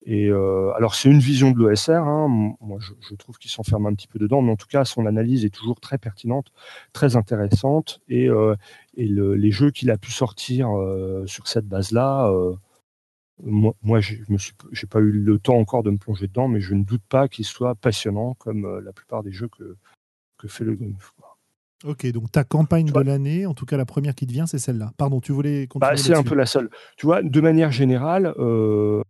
Et 0.06 0.30
alors, 0.30 0.94
c'est 0.94 1.10
une 1.10 1.18
vision 1.18 1.50
de 1.50 1.58
l'OSR. 1.58 1.90
Hein. 1.92 2.28
Moi, 2.60 2.78
je, 2.80 3.14
trouve 3.16 3.36
qu'il 3.36 3.50
s'enferme 3.50 3.86
un 3.86 3.94
petit 3.94 4.08
peu 4.08 4.18
dedans, 4.18 4.40
mais 4.40 4.52
en 4.52 4.56
tout 4.56 4.68
cas, 4.68 4.84
son 4.84 5.04
analyse 5.06 5.44
est 5.44 5.50
toujours 5.50 5.80
très 5.80 5.98
pertinente, 5.98 6.52
très 6.94 7.16
intéressante. 7.16 8.00
Et, 8.08 8.28
et 8.96 9.06
les 9.06 9.50
jeux 9.50 9.70
qu'il 9.70 9.90
a 9.90 9.98
pu 9.98 10.10
sortir 10.12 10.70
sur 11.26 11.48
cette 11.48 11.66
base-là, 11.66 12.32
moi, 13.42 13.74
moi 13.82 14.00
je 14.00 14.16
n'ai 14.16 14.88
pas 14.88 15.00
eu 15.00 15.12
le 15.12 15.38
temps 15.38 15.56
encore 15.56 15.82
de 15.82 15.90
me 15.90 15.98
plonger 15.98 16.26
dedans, 16.26 16.48
mais 16.48 16.60
je 16.60 16.74
ne 16.74 16.84
doute 16.84 17.02
pas 17.08 17.28
qu'il 17.28 17.44
soit 17.44 17.74
passionnant 17.74 18.34
comme 18.34 18.64
euh, 18.64 18.80
la 18.80 18.92
plupart 18.92 19.22
des 19.22 19.32
jeux 19.32 19.48
que, 19.48 19.76
que 20.38 20.48
fait 20.48 20.64
le 20.64 20.74
Golf. 20.74 21.12
Ok, 21.84 22.06
donc 22.10 22.32
ta 22.32 22.42
campagne 22.42 22.90
de 22.90 23.00
l'année, 23.00 23.46
en 23.46 23.54
tout 23.54 23.64
cas 23.64 23.76
la 23.76 23.86
première 23.86 24.14
qui 24.14 24.26
te 24.26 24.32
vient, 24.32 24.46
c'est 24.46 24.58
celle-là. 24.58 24.92
Pardon, 24.96 25.20
tu 25.20 25.30
voulais 25.30 25.68
continuer 25.68 25.92
bah, 25.92 25.96
C'est 25.96 26.16
un 26.16 26.24
peu 26.24 26.34
la 26.34 26.46
seule. 26.46 26.70
Tu 26.96 27.06
vois, 27.06 27.22
de 27.22 27.40
manière 27.40 27.70
générale, 27.70 28.34
euh, 28.38 29.02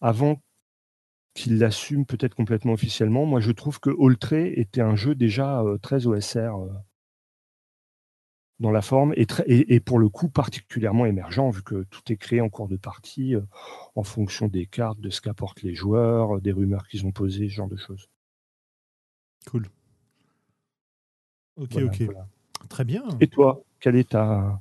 avant 0.00 0.40
qu'il 1.34 1.58
l'assume 1.58 2.06
peut-être 2.06 2.34
complètement 2.34 2.72
officiellement, 2.72 3.26
moi 3.26 3.40
je 3.40 3.52
trouve 3.52 3.78
que 3.78 3.90
Oltré 3.90 4.54
était 4.56 4.80
un 4.80 4.96
jeu 4.96 5.14
déjà 5.14 5.60
euh, 5.60 5.76
très 5.78 6.06
OSR 6.06 6.54
dans 8.60 8.70
la 8.70 8.82
forme 8.82 9.12
et, 9.16 9.26
et, 9.46 9.80
pour 9.80 9.98
le 9.98 10.08
coup 10.08 10.28
particulièrement 10.28 11.06
émergent 11.06 11.50
vu 11.50 11.62
que 11.62 11.84
tout 11.90 12.12
est 12.12 12.16
créé 12.16 12.40
en 12.40 12.48
cours 12.48 12.68
de 12.68 12.76
partie 12.76 13.34
euh, 13.34 13.42
en 13.96 14.04
fonction 14.04 14.46
des 14.46 14.66
cartes, 14.66 15.00
de 15.00 15.10
ce 15.10 15.20
qu'apportent 15.20 15.62
les 15.62 15.74
joueurs, 15.74 16.40
des 16.40 16.52
rumeurs 16.52 16.86
qu'ils 16.86 17.04
ont 17.04 17.12
posées, 17.12 17.48
ce 17.48 17.54
genre 17.54 17.68
de 17.68 17.76
choses. 17.76 18.08
Cool. 19.46 19.66
Ok, 21.56 21.76
ok. 21.76 22.08
Très 22.68 22.84
bien. 22.84 23.04
Et 23.20 23.26
toi, 23.26 23.62
quel 23.80 23.96
est 23.96 24.10
ta... 24.10 24.60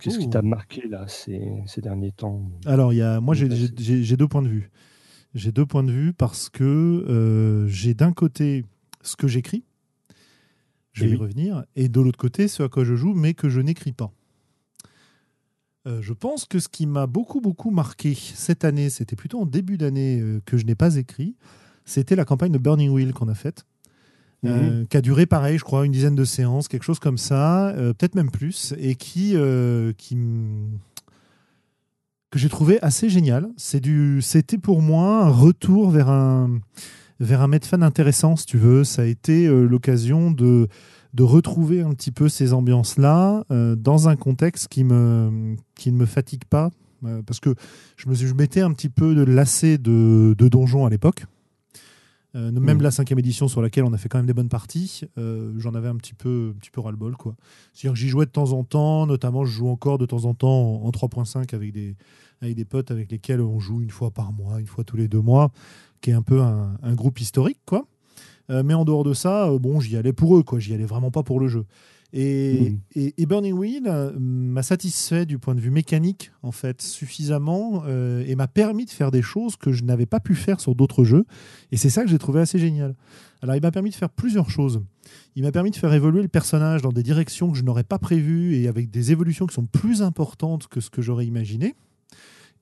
Qu'est-ce 0.00 0.18
qui 0.18 0.28
t'a 0.28 0.42
marqué 0.42 0.86
là 0.88 1.06
ces, 1.08 1.62
ces 1.66 1.80
derniers 1.80 2.12
temps? 2.12 2.50
Alors, 2.66 2.92
y 2.92 3.00
a, 3.00 3.20
moi, 3.20 3.34
j'ai 3.34 4.16
deux 4.16 4.28
points 4.28 4.42
de 4.42 4.48
vue. 4.48 4.70
J'ai 5.34 5.50
deux 5.50 5.66
points 5.66 5.82
de 5.82 5.90
vue 5.90 6.12
parce 6.12 6.48
que 6.48 6.62
euh, 6.64 7.66
j'ai 7.68 7.94
d'un 7.94 8.12
côté 8.12 8.64
ce 9.02 9.16
que 9.16 9.26
j'écris, 9.26 9.64
je 10.94 11.04
vais 11.04 11.10
y 11.10 11.16
revenir. 11.16 11.64
Et 11.76 11.88
de 11.88 12.00
l'autre 12.00 12.18
côté, 12.18 12.48
ce 12.48 12.62
à 12.62 12.68
quoi 12.68 12.84
je 12.84 12.94
joue, 12.94 13.12
mais 13.14 13.34
que 13.34 13.48
je 13.48 13.60
n'écris 13.60 13.92
pas. 13.92 14.12
Euh, 15.86 16.00
je 16.00 16.14
pense 16.14 16.46
que 16.46 16.60
ce 16.60 16.68
qui 16.68 16.86
m'a 16.86 17.06
beaucoup, 17.06 17.40
beaucoup 17.40 17.70
marqué 17.70 18.14
cette 18.14 18.64
année, 18.64 18.88
c'était 18.88 19.16
plutôt 19.16 19.40
en 19.40 19.46
début 19.46 19.76
d'année 19.76 20.18
euh, 20.20 20.40
que 20.46 20.56
je 20.56 20.64
n'ai 20.64 20.74
pas 20.74 20.96
écrit, 20.96 21.34
c'était 21.84 22.16
la 22.16 22.24
campagne 22.24 22.52
de 22.52 22.58
Burning 22.58 22.90
Wheel 22.90 23.12
qu'on 23.12 23.28
a 23.28 23.34
faite. 23.34 23.66
Euh, 24.46 24.80
mhm. 24.80 24.88
qui 24.88 24.96
a 24.98 25.00
duré 25.00 25.24
pareil, 25.24 25.56
je 25.56 25.64
crois, 25.64 25.86
une 25.86 25.92
dizaine 25.92 26.14
de 26.14 26.24
séances, 26.24 26.68
quelque 26.68 26.82
chose 26.82 26.98
comme 26.98 27.16
ça, 27.16 27.72
peut-être 27.74 28.14
même 28.14 28.30
plus, 28.30 28.74
et 28.76 28.94
qui, 28.94 29.36
qui 29.96 30.18
que 32.30 32.38
j'ai 32.38 32.50
trouvé 32.50 32.78
assez 32.82 33.08
génial. 33.08 33.48
C'est 33.56 33.80
du, 33.80 34.20
c'était 34.20 34.58
pour 34.58 34.82
moi 34.82 35.24
un 35.24 35.30
retour 35.30 35.88
vers 35.88 36.10
un, 36.10 36.60
vers 37.20 37.42
un 37.42 37.48
Medfan 37.48 37.82
intéressant, 37.82 38.36
si 38.36 38.46
tu 38.46 38.58
veux. 38.58 38.84
Ça 38.84 39.02
a 39.02 39.04
été 39.04 39.46
euh, 39.46 39.64
l'occasion 39.64 40.30
de, 40.30 40.68
de 41.14 41.22
retrouver 41.22 41.80
un 41.80 41.92
petit 41.94 42.10
peu 42.10 42.28
ces 42.28 42.52
ambiances-là 42.52 43.44
euh, 43.50 43.76
dans 43.76 44.08
un 44.08 44.16
contexte 44.16 44.68
qui, 44.68 44.84
me, 44.84 45.56
qui 45.74 45.92
ne 45.92 45.96
me 45.96 46.06
fatigue 46.06 46.44
pas. 46.44 46.70
Euh, 47.04 47.22
parce 47.22 47.38
que 47.38 47.54
je 47.96 48.08
me 48.08 48.14
je 48.14 48.32
m'étais 48.32 48.62
un 48.62 48.72
petit 48.72 48.88
peu 48.88 49.24
lassé 49.24 49.76
de, 49.78 50.34
de 50.36 50.48
donjons 50.48 50.86
à 50.86 50.90
l'époque. 50.90 51.26
même 52.34 52.78
mm. 52.78 52.82
la 52.82 52.90
cinquième 52.90 53.18
édition 53.18 53.46
sur 53.46 53.60
laquelle 53.60 53.84
on 53.84 53.92
a 53.92 53.98
fait 53.98 54.08
quand 54.08 54.18
même 54.18 54.26
des 54.26 54.32
bonnes 54.32 54.48
parties, 54.48 55.02
j'en 55.16 55.74
avais 55.74 55.88
un 55.88 55.96
petit 55.96 56.14
peu, 56.14 56.52
un 56.54 56.58
petit 56.58 56.70
peu 56.70 56.80
ras-le-bol. 56.80 57.14
C'est-à-dire 57.74 57.92
que 57.92 57.98
j'y 57.98 58.08
jouais 58.08 58.24
de 58.24 58.30
temps 58.30 58.52
en 58.52 58.64
temps, 58.64 59.06
notamment 59.06 59.44
je 59.44 59.52
joue 59.52 59.68
encore 59.68 59.98
de 59.98 60.06
temps 60.06 60.24
en 60.24 60.32
temps 60.32 60.82
en, 60.82 60.86
en 60.86 60.90
3.5 60.90 61.54
avec 61.54 61.72
des, 61.72 61.94
avec 62.40 62.56
des 62.56 62.64
potes 62.64 62.90
avec 62.90 63.10
lesquels 63.12 63.40
on 63.40 63.60
joue 63.60 63.82
une 63.82 63.90
fois 63.90 64.10
par 64.10 64.32
mois, 64.32 64.60
une 64.60 64.66
fois 64.66 64.82
tous 64.82 64.96
les 64.96 65.08
deux 65.08 65.20
mois 65.20 65.52
qui 66.04 66.10
est 66.10 66.14
un 66.14 66.22
peu 66.22 66.42
un, 66.42 66.94
groupe 66.94 67.18
historique, 67.18 67.60
quoi. 67.64 67.86
Euh, 68.50 68.62
mais 68.62 68.74
en 68.74 68.84
dehors 68.84 69.04
de 69.04 69.14
ça, 69.14 69.48
euh, 69.48 69.58
bon, 69.58 69.80
j'y 69.80 69.96
allais 69.96 70.12
pour 70.12 70.36
eux, 70.36 70.42
quoi. 70.42 70.58
J'y 70.58 70.74
allais 70.74 70.84
vraiment 70.84 71.10
pas 71.10 71.22
pour 71.22 71.40
le 71.40 71.48
jeu. 71.48 71.64
Et, 72.12 72.74
mm. 72.94 73.24
Burning 73.24 73.54
Wheel 73.54 73.84
euh, 73.86 74.12
m'a 74.18 74.62
satisfait 74.62 75.24
du 75.24 75.38
point 75.38 75.54
de 75.54 75.62
vue 75.62 75.70
mécanique, 75.70 76.30
en 76.42 76.52
fait, 76.52 76.82
suffisamment 76.82 77.86
et 77.86 78.34
m'a 78.34 78.48
permis 78.48 78.84
de 78.84 78.90
faire 78.90 79.10
des 79.10 79.22
choses 79.22 79.56
que 79.56 79.72
je 79.72 79.82
n'avais 79.82 80.04
pas 80.04 80.20
pu 80.20 80.34
faire 80.34 80.60
sur 80.60 80.74
d'autres 80.74 81.04
jeux. 81.04 81.24
Et 81.72 81.78
c'est 81.78 81.88
ça 81.88 82.04
que 82.04 82.10
j'ai 82.10 82.18
trouvé 82.18 82.42
assez 82.42 82.58
génial. 82.58 82.94
Alors, 83.40 83.56
il 83.56 83.62
m'a 83.62 83.70
permis 83.70 83.88
de 83.88 83.94
faire 83.94 84.10
plusieurs 84.10 84.50
choses. 84.50 84.82
Il 85.36 85.42
m'a 85.42 85.52
permis 85.52 85.70
de 85.70 85.76
faire 85.76 85.94
évoluer 85.94 86.20
le 86.20 86.28
personnage 86.28 86.82
dans 86.82 86.92
des 86.92 87.02
directions 87.02 87.50
que 87.50 87.56
je 87.56 87.62
n'aurais 87.62 87.82
pas 87.82 87.98
prévues 87.98 88.56
et 88.56 88.68
avec 88.68 88.90
des 88.90 89.10
évolutions 89.10 89.46
qui 89.46 89.54
sont 89.54 89.66
plus 89.66 90.02
importantes 90.02 90.68
que 90.68 90.80
ce 90.80 90.90
que 90.90 91.00
j'aurais 91.00 91.24
imaginé. 91.24 91.74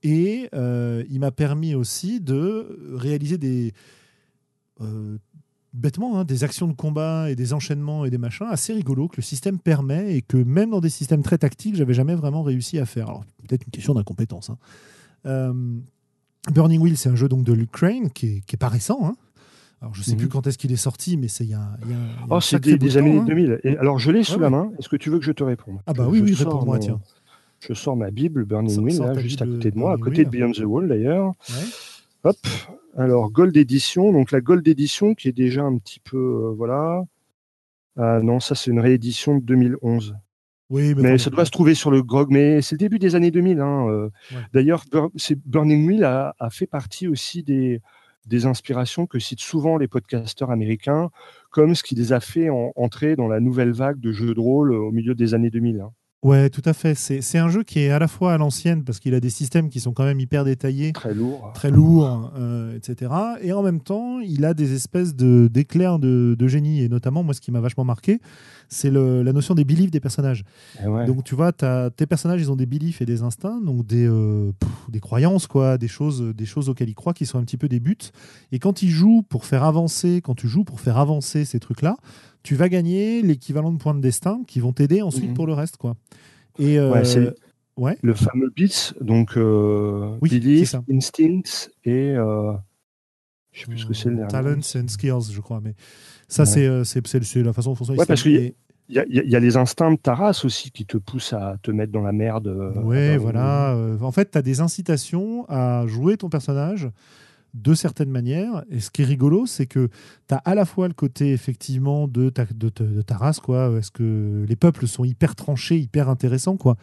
Et 0.03 0.49
euh, 0.55 1.05
il 1.11 1.21
m'a 1.21 1.31
permis 1.31 1.75
aussi 1.75 2.21
de 2.21 2.79
réaliser 2.95 3.39
des. 3.39 3.73
Euh, 4.81 5.19
bêtement, 5.73 6.19
hein, 6.19 6.25
des 6.25 6.45
actions 6.45 6.69
de 6.69 6.73
combat 6.73 7.31
et 7.31 7.37
des 7.37 7.53
enchaînements 7.53 8.05
et 8.05 8.11
des 8.11 8.19
machins 8.19 8.47
assez 8.51 8.73
rigolos 8.73 9.09
que 9.09 9.17
le 9.17 9.23
système 9.23 9.59
permet 9.59 10.17
et 10.17 10.23
que 10.23 10.37
même 10.37 10.71
dans 10.71 10.81
des 10.81 10.91
systèmes 10.91 11.23
très 11.23 11.39
tactiques, 11.39 11.77
j'avais 11.77 11.95
jamais 11.95 12.15
vraiment 12.15 12.43
réussi 12.43 12.79
à 12.79 12.85
faire. 12.85 13.09
Alors, 13.09 13.25
peut-être 13.49 13.65
une 13.65 13.71
question 13.71 13.95
d'incompétence. 13.95 14.51
Hein. 14.51 14.59
Euh, 15.27 15.53
Burning 16.53 16.81
Wheel, 16.81 16.97
c'est 16.97 17.09
un 17.09 17.17
jeu 17.17 17.29
donc 17.29 17.45
de 17.45 17.53
l'Ukraine 17.53 18.11
qui 18.11 18.27
est, 18.27 18.41
qui 18.41 18.57
est 18.57 18.59
pas 18.59 18.69
récent. 18.69 18.99
Hein. 19.03 19.15
Alors, 19.81 19.95
je 19.95 20.03
sais 20.03 20.15
plus 20.15 20.27
mhm. 20.27 20.33
quand 20.33 20.47
est-ce 20.47 20.59
qu'il 20.59 20.71
est 20.71 20.77
sorti, 20.77 21.17
mais 21.17 21.27
c'est 21.27 21.45
il 21.45 21.51
y 21.51 21.55
a. 21.55 21.77
oh, 22.31 22.41
c'est 22.41 22.61
des, 22.61 22.97
années 22.97 23.21
2000. 23.21 23.61
Et 23.65 23.77
alors, 23.79 23.99
je 23.99 24.13
l'ai 24.13 24.23
sous 24.23 24.39
la 24.39 24.49
main. 24.49 24.71
Est-ce 24.79 24.89
que 24.89 24.97
tu 24.97 25.11
veux 25.11 25.19
que 25.19 25.25
je 25.25 25.33
te 25.33 25.43
réponde? 25.43 25.79
Ah, 25.87 25.93
bah 25.93 26.07
oui, 26.09 26.21
oui, 26.21 26.35
réponds-moi, 26.35 26.79
tiens. 26.79 27.01
Je 27.69 27.75
sors 27.75 27.97
ma 27.97 28.11
Bible 28.11 28.45
Burning 28.45 28.79
Wheel, 28.81 28.99
là, 28.99 29.19
juste 29.21 29.41
à 29.43 29.47
côté 29.47 29.71
de 29.71 29.79
moi, 29.79 29.93
à 29.93 29.97
côté 29.97 30.25
de 30.25 30.31
Beyond 30.31 30.53
the 30.53 30.65
Wall 30.65 30.89
d'ailleurs. 30.89 31.33
Hop, 32.25 32.37
Alors, 32.97 33.31
Gold 33.31 33.57
Edition, 33.57 34.13
donc 34.13 34.33
la 34.33 34.41
Gold 34.41 34.67
Edition 34.67 35.15
qui 35.15 35.29
est 35.29 35.33
déjà 35.33 35.63
un 35.63 35.79
petit 35.79 36.01
peu. 36.01 36.53
voilà. 36.57 37.05
Ah 37.97 38.21
non, 38.23 38.41
ça 38.41 38.55
c'est 38.55 38.71
une 38.71 38.81
réédition 38.81 39.37
de 39.37 39.45
2011. 39.45 40.17
Oui, 40.71 40.95
mais, 40.97 41.19
ça 41.19 41.29
doit 41.29 41.45
se 41.45 41.51
trouver 41.51 41.75
sur 41.75 41.91
le 41.91 42.03
GROG, 42.03 42.31
mais 42.31 42.63
c'est 42.63 42.77
le 42.77 42.79
début 42.79 42.99
des 42.99 43.15
années 43.15 43.31
2000. 43.31 43.61
Hein, 43.61 44.09
D'ailleurs, 44.55 44.85
Burning 45.45 45.87
Wheel 45.87 46.05
a, 46.05 46.35
fait 46.51 46.67
partie 46.67 47.07
aussi 47.07 47.43
des, 47.43 47.83
des 48.27 48.47
inspirations 48.47 49.07
que 49.07 49.19
citent 49.19 49.41
souvent 49.41 49.77
les 49.77 49.89
podcasteurs 49.89 50.51
américains, 50.51 51.11
comme 51.51 51.75
ce 51.75 51.83
qui 51.83 51.95
les 51.95 52.13
a 52.13 52.21
fait 52.21 52.49
entrer 52.77 53.17
dans 53.17 53.29
la 53.29 53.41
nouvelle 53.41 53.73
vague 53.73 54.01
de 54.01 54.13
jeux 54.13 54.35
de 54.35 54.41
rôle 54.41 54.73
au 54.73 54.91
milieu 54.91 55.15
des 55.15 55.35
années 55.35 55.51
2000. 55.51 55.81
Hein. 55.81 55.93
Ouais, 56.23 56.51
tout 56.51 56.63
à 56.65 56.73
fait. 56.73 56.95
C'est 56.95 57.39
un 57.39 57.49
jeu 57.49 57.65
qui 57.65 57.81
est 57.81 57.91
à 57.91 57.99
la 57.99 58.07
fois 58.07 58.33
à 58.33 58.39
l'ancienne 58.39 58.85
parce 58.85 59.01
qu'il 59.01 59.13
a 59.15 59.19
des 59.19 59.29
systèmes 59.29 59.69
qui 59.69 59.81
sont 59.81 59.93
quand 59.93 60.05
même 60.05 60.21
hyper 60.21 60.45
détaillés, 60.45 60.93
très 60.93 61.15
lourds, 61.15 61.51
très 61.53 61.73
lourds, 61.73 62.33
euh, 62.37 62.77
etc. 62.77 63.11
Et 63.41 63.53
en 63.53 63.63
même 63.63 63.81
temps, 63.81 64.21
il 64.21 64.45
a 64.45 64.55
des 64.55 64.73
espèces 64.73 65.17
de 65.17 65.49
d'éclairs 65.53 65.99
de, 65.99 66.37
de, 66.39 66.47
génie. 66.47 66.81
Et 66.81 66.89
notamment, 66.89 67.25
moi, 67.25 67.35
ce 67.35 67.41
qui 67.41 67.51
m'a 67.51 67.59
vachement 67.59 67.85
marqué, 67.85 68.21
c'est 68.69 68.91
la 68.93 69.33
notion 69.33 69.57
des 69.57 69.65
beliefs 69.65 69.91
des 69.91 69.99
personnages. 69.99 70.45
Eh 70.81 71.07
donc, 71.07 71.25
tu 71.25 71.35
vois, 71.35 71.51
as, 71.61 71.91
tes 71.91 72.07
personnages, 72.07 72.41
ils 72.41 72.53
ont 72.53 72.57
des 72.57 72.67
beliefs 72.67 73.03
et 73.03 73.07
des 73.07 73.23
instincts, 73.23 73.61
donc 73.61 73.85
des, 73.85 74.07
euh, 74.07 74.53
des 74.89 75.01
croyances, 75.01 75.49
quoi, 75.49 75.77
des 75.77 75.89
choses, 75.89 76.23
des 76.23 76.47
choses 76.47 76.69
auxquelles 76.69 76.89
ils 76.89 76.95
croient, 76.95 77.15
qui 77.15 77.27
sont 77.27 77.39
un 77.39 77.43
petit 77.43 77.57
peu 77.57 77.69
des 77.69 77.81
buts. 77.81 77.97
Et 78.53 78.61
quand 78.61 78.83
ils 78.83 78.91
jouent 78.91 79.23
pour 79.29 79.45
faire 79.45 79.65
avancer, 79.65 80.21
quand 80.23 80.37
tu 80.37 80.47
joues 80.47 80.63
pour 80.63 80.79
faire 80.79 80.99
avancer 80.99 81.45
ces 81.45 81.59
trucs-là, 81.59 81.97
tu 82.43 82.55
vas 82.55 82.69
gagner 82.69 83.23
l'équivalent 83.23 83.73
de 83.73 83.79
points 83.79 83.95
de 83.95 84.01
destin 84.01 84.43
qui 84.47 84.61
vont 84.61 84.73
t'aider 84.73 85.03
ensuite 85.03 85.29
mhm. 85.31 85.35
pour 85.35 85.47
le 85.47 85.53
reste. 85.53 85.77
Quoi. 85.77 85.97
Et 86.59 86.79
ouais, 86.79 87.17
euh, 87.17 87.33
ouais. 87.77 87.97
le 88.03 88.15
fameux 88.15 88.53
bits, 88.55 88.93
donc 89.01 89.37
euh, 89.37 90.17
oui, 90.21 90.65
Instincts 90.91 91.71
et 91.85 92.15
euh, 92.17 92.53
je 93.53 93.61
sais 93.61 93.67
plus 93.67 93.79
ce 93.79 93.87
que 93.87 93.95
c'est 93.95 94.11
le 94.11 94.27
Talents 94.27 94.61
and 94.77 94.89
Skills, 94.89 95.33
je 95.33 95.41
crois. 95.41 95.61
Mais 95.63 95.75
ça, 96.29 96.45
c'est 96.45 96.67
la 96.67 97.53
façon 97.53 97.71
dont 97.71 97.75
fonctionne 97.77 97.99
ouais, 97.99 98.07
parce 98.07 98.23
qu'il 98.23 98.55
y, 98.89 98.99
a, 98.99 99.05
y, 99.09 99.37
a 99.37 99.41
les 99.41 99.57
instincts 99.57 99.93
de 99.93 99.97
ta 99.97 100.15
race 100.15 100.45
aussi 100.45 100.71
qui 100.71 100.85
te 100.85 100.99
poussent 100.99 101.33
à 101.33 101.57
te 101.63 101.71
mettre 101.71 101.93
dans 101.93 102.03
la 102.03 102.13
merde. 102.13 102.49
Ouais, 102.85 103.17
voilà. 103.17 103.77
en 104.01 104.13
fait, 104.13 104.31
tu 104.31 104.39
as 104.39 104.43
des 104.43 104.61
incitations 104.61 105.47
à 105.49 105.87
jouer 105.87 106.17
ton 106.17 106.29
personnage 106.29 106.89
de 107.55 107.75
certaines 107.75 108.11
manières. 108.11 108.65
Et 108.71 108.81
ce 108.81 108.91
qui 108.91 109.03
est 109.03 109.07
rigolo, 109.07 109.47
c'est 109.47 109.67
que 109.67 109.89
tu 110.29 110.35
as 110.35 110.39
à 110.39 110.55
la 110.55 110.65
fois 110.65 110.89
le 110.89 110.95
côté 110.95 111.33
effectivement 111.33 112.09
de 112.09 112.31
ta, 112.31 112.45
de, 112.47 112.69
ta 113.03 113.17
race, 113.17 113.41
quoi. 113.41 113.73
Est-ce 113.79 113.91
que 113.91 114.45
les 114.49 114.57
peuples 114.57 114.87
sont 114.87 115.05
hyper 115.05 115.35
tranchés, 115.35 115.79
hyper 115.79 116.09
intéressants, 116.09 116.57
quoi. 116.57 116.77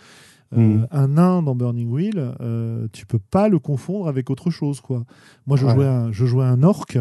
Euh, 0.58 0.60
mm. 0.60 0.88
un 0.89 1.08
nain 1.10 1.43
dans 1.43 1.53
Burning 1.53 1.91
Wheel, 1.91 2.34
euh, 2.41 2.88
tu 2.91 3.05
peux 3.05 3.19
pas 3.19 3.49
le 3.49 3.60
confondre 3.60 4.08
avec 4.08 4.32
autre 4.32 4.49
chose. 4.49 4.82
Quoi. 4.82 5.03
Moi, 5.45 5.58
je, 5.58 5.67
jouais 5.67 5.86
un, 5.86 6.12
je 6.12 6.25
jouais 6.25 6.45
un 6.45 6.63
orc 6.63 6.97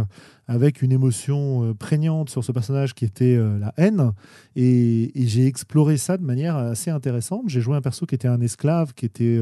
avec 0.49 0.83
une 0.83 0.93
émotion 0.93 1.65
euh, 1.65 1.75
prégnante 1.75 2.29
sur 2.29 2.45
ce 2.45 2.53
personnage 2.53 2.95
qui 2.95 3.07
était 3.07 3.39
la 3.59 3.73
haine, 3.79 4.13
et, 4.55 5.19
et 5.19 5.27
j'ai 5.27 5.47
exploré 5.47 5.97
ça 5.97 6.19
de 6.19 6.25
manière 6.25 6.57
assez 6.57 6.91
intéressante. 6.91 7.45
J'ai 7.47 7.63
joué 7.63 7.75
un 7.75 7.81
perso 7.81 8.05
qui 8.05 8.15
était 8.15 8.29
un 8.29 8.41
esclave, 8.43 8.93
qui 8.93 9.07
était 9.07 9.41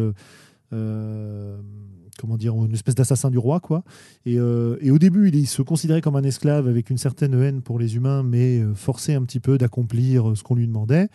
comment 2.17 2.37
dire, 2.37 2.55
une 2.55 2.73
espèce 2.73 2.95
d'assassin 2.95 3.31
du 3.31 3.39
roi, 3.39 3.61
quoi. 3.61 3.83
Et, 4.25 4.39
euh, 4.39 4.77
et, 4.81 4.91
au 4.91 4.99
début, 4.99 5.31
il, 5.31 5.47
se 5.47 5.63
considérait 5.63 6.01
comme 6.01 6.17
un 6.17 6.23
esclave 6.23 6.69
avec 6.69 6.91
une 6.91 6.99
certaine 6.99 7.35
haine 7.35 7.63
pour 7.63 7.79
les 7.79 7.97
humains, 7.97 8.23
mais 8.23 8.61
euh, 8.61 8.75
forcé 8.75 9.15
un 9.15 9.23
petit 9.23 9.41
peu 9.41 9.59
d'accomplir 9.59 10.31
euh, 10.31 10.35
ce 10.35 10.43
qu'on 10.43 10.55
lui 10.55 10.67
demandait. 10.67 11.09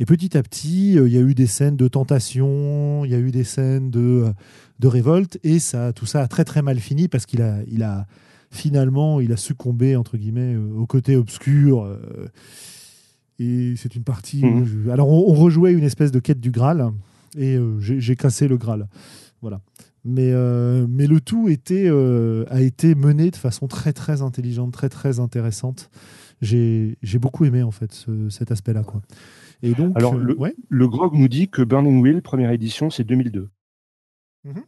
Et 0.00 0.04
petit 0.04 0.36
à 0.36 0.42
petit, 0.42 0.94
il 0.94 1.08
y 1.08 1.16
a 1.16 1.20
eu 1.20 1.34
des 1.34 1.46
scènes 1.46 1.76
de 1.76 1.88
tentation, 1.88 3.04
il 3.04 3.10
y 3.10 3.14
a 3.14 3.18
eu 3.18 3.30
des 3.30 3.44
scènes 3.44 3.90
de, 3.90 4.32
de 4.78 4.88
révolte, 4.88 5.38
et 5.42 5.58
ça, 5.58 5.92
tout 5.92 6.06
ça 6.06 6.22
a 6.22 6.28
très 6.28 6.44
très 6.44 6.62
mal 6.62 6.78
fini 6.78 7.08
parce 7.08 7.26
qu'il 7.26 7.42
a, 7.42 7.58
il 7.66 7.82
a 7.82 8.06
finalement, 8.50 9.20
il 9.20 9.32
a 9.32 9.36
succombé 9.36 9.96
entre 9.96 10.16
guillemets 10.16 10.56
au 10.56 10.86
côté 10.86 11.16
obscur. 11.16 11.86
et 13.38 13.74
c'est 13.76 13.94
une 13.94 14.04
partie. 14.04 14.44
Mmh. 14.44 14.90
Alors, 14.90 15.08
on, 15.08 15.34
rejouait 15.34 15.72
une 15.72 15.84
espèce 15.84 16.12
de 16.12 16.20
quête 16.20 16.40
du 16.40 16.50
Graal, 16.50 16.92
et 17.36 17.58
j'ai 17.80 18.16
cassé 18.16 18.48
le 18.48 18.56
Graal. 18.56 18.88
Voilà. 19.40 19.60
Mais, 20.04 20.32
euh, 20.32 20.86
mais 20.88 21.06
le 21.06 21.20
tout 21.20 21.48
était, 21.48 21.88
euh, 21.88 22.44
a 22.48 22.60
été 22.60 22.94
mené 22.94 23.30
de 23.30 23.36
façon 23.36 23.68
très 23.68 23.92
très 23.92 24.22
intelligente, 24.22 24.72
très 24.72 24.88
très 24.88 25.20
intéressante. 25.20 25.90
J'ai 26.40 26.96
beaucoup 27.14 27.44
aimé 27.44 27.62
en 27.62 27.70
fait 27.70 28.06
cet 28.30 28.50
aspect-là. 28.50 28.84
Quoi. 28.84 29.02
Et 29.62 29.74
donc, 29.74 29.96
Alors, 29.96 30.14
euh, 30.14 30.22
le, 30.22 30.36
le, 30.68 30.88
GROG 30.88 31.14
nous 31.14 31.28
dit 31.28 31.48
que 31.48 31.62
Burning 31.62 32.00
Wheel, 32.00 32.22
première 32.22 32.52
édition, 32.52 32.90
c'est 32.90 33.04
2002. 33.04 33.48
Mhm. 34.44 34.62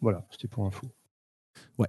Voilà, 0.00 0.26
c'était 0.30 0.48
pour 0.48 0.66
info. 0.66 0.86
Ouais. 1.78 1.88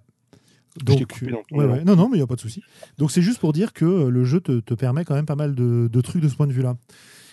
Donc, 0.83 1.21
non, 1.51 1.95
non, 1.95 2.09
mais 2.09 2.17
il 2.17 2.19
n'y 2.19 2.23
a 2.23 2.27
pas 2.27 2.35
de 2.35 2.41
souci. 2.41 2.63
Donc 2.97 3.11
c'est 3.11 3.21
juste 3.21 3.39
pour 3.39 3.53
dire 3.53 3.73
que 3.73 3.85
le 3.85 4.23
jeu 4.23 4.41
te, 4.41 4.59
te, 4.59 4.73
permet 4.73 5.05
quand 5.05 5.13
même 5.13 5.27
pas 5.27 5.35
mal 5.35 5.53
de, 5.53 5.87
de 5.87 6.01
trucs 6.01 6.21
de 6.21 6.27
ce 6.27 6.35
point 6.35 6.47
de 6.47 6.51
vue-là. 6.51 6.75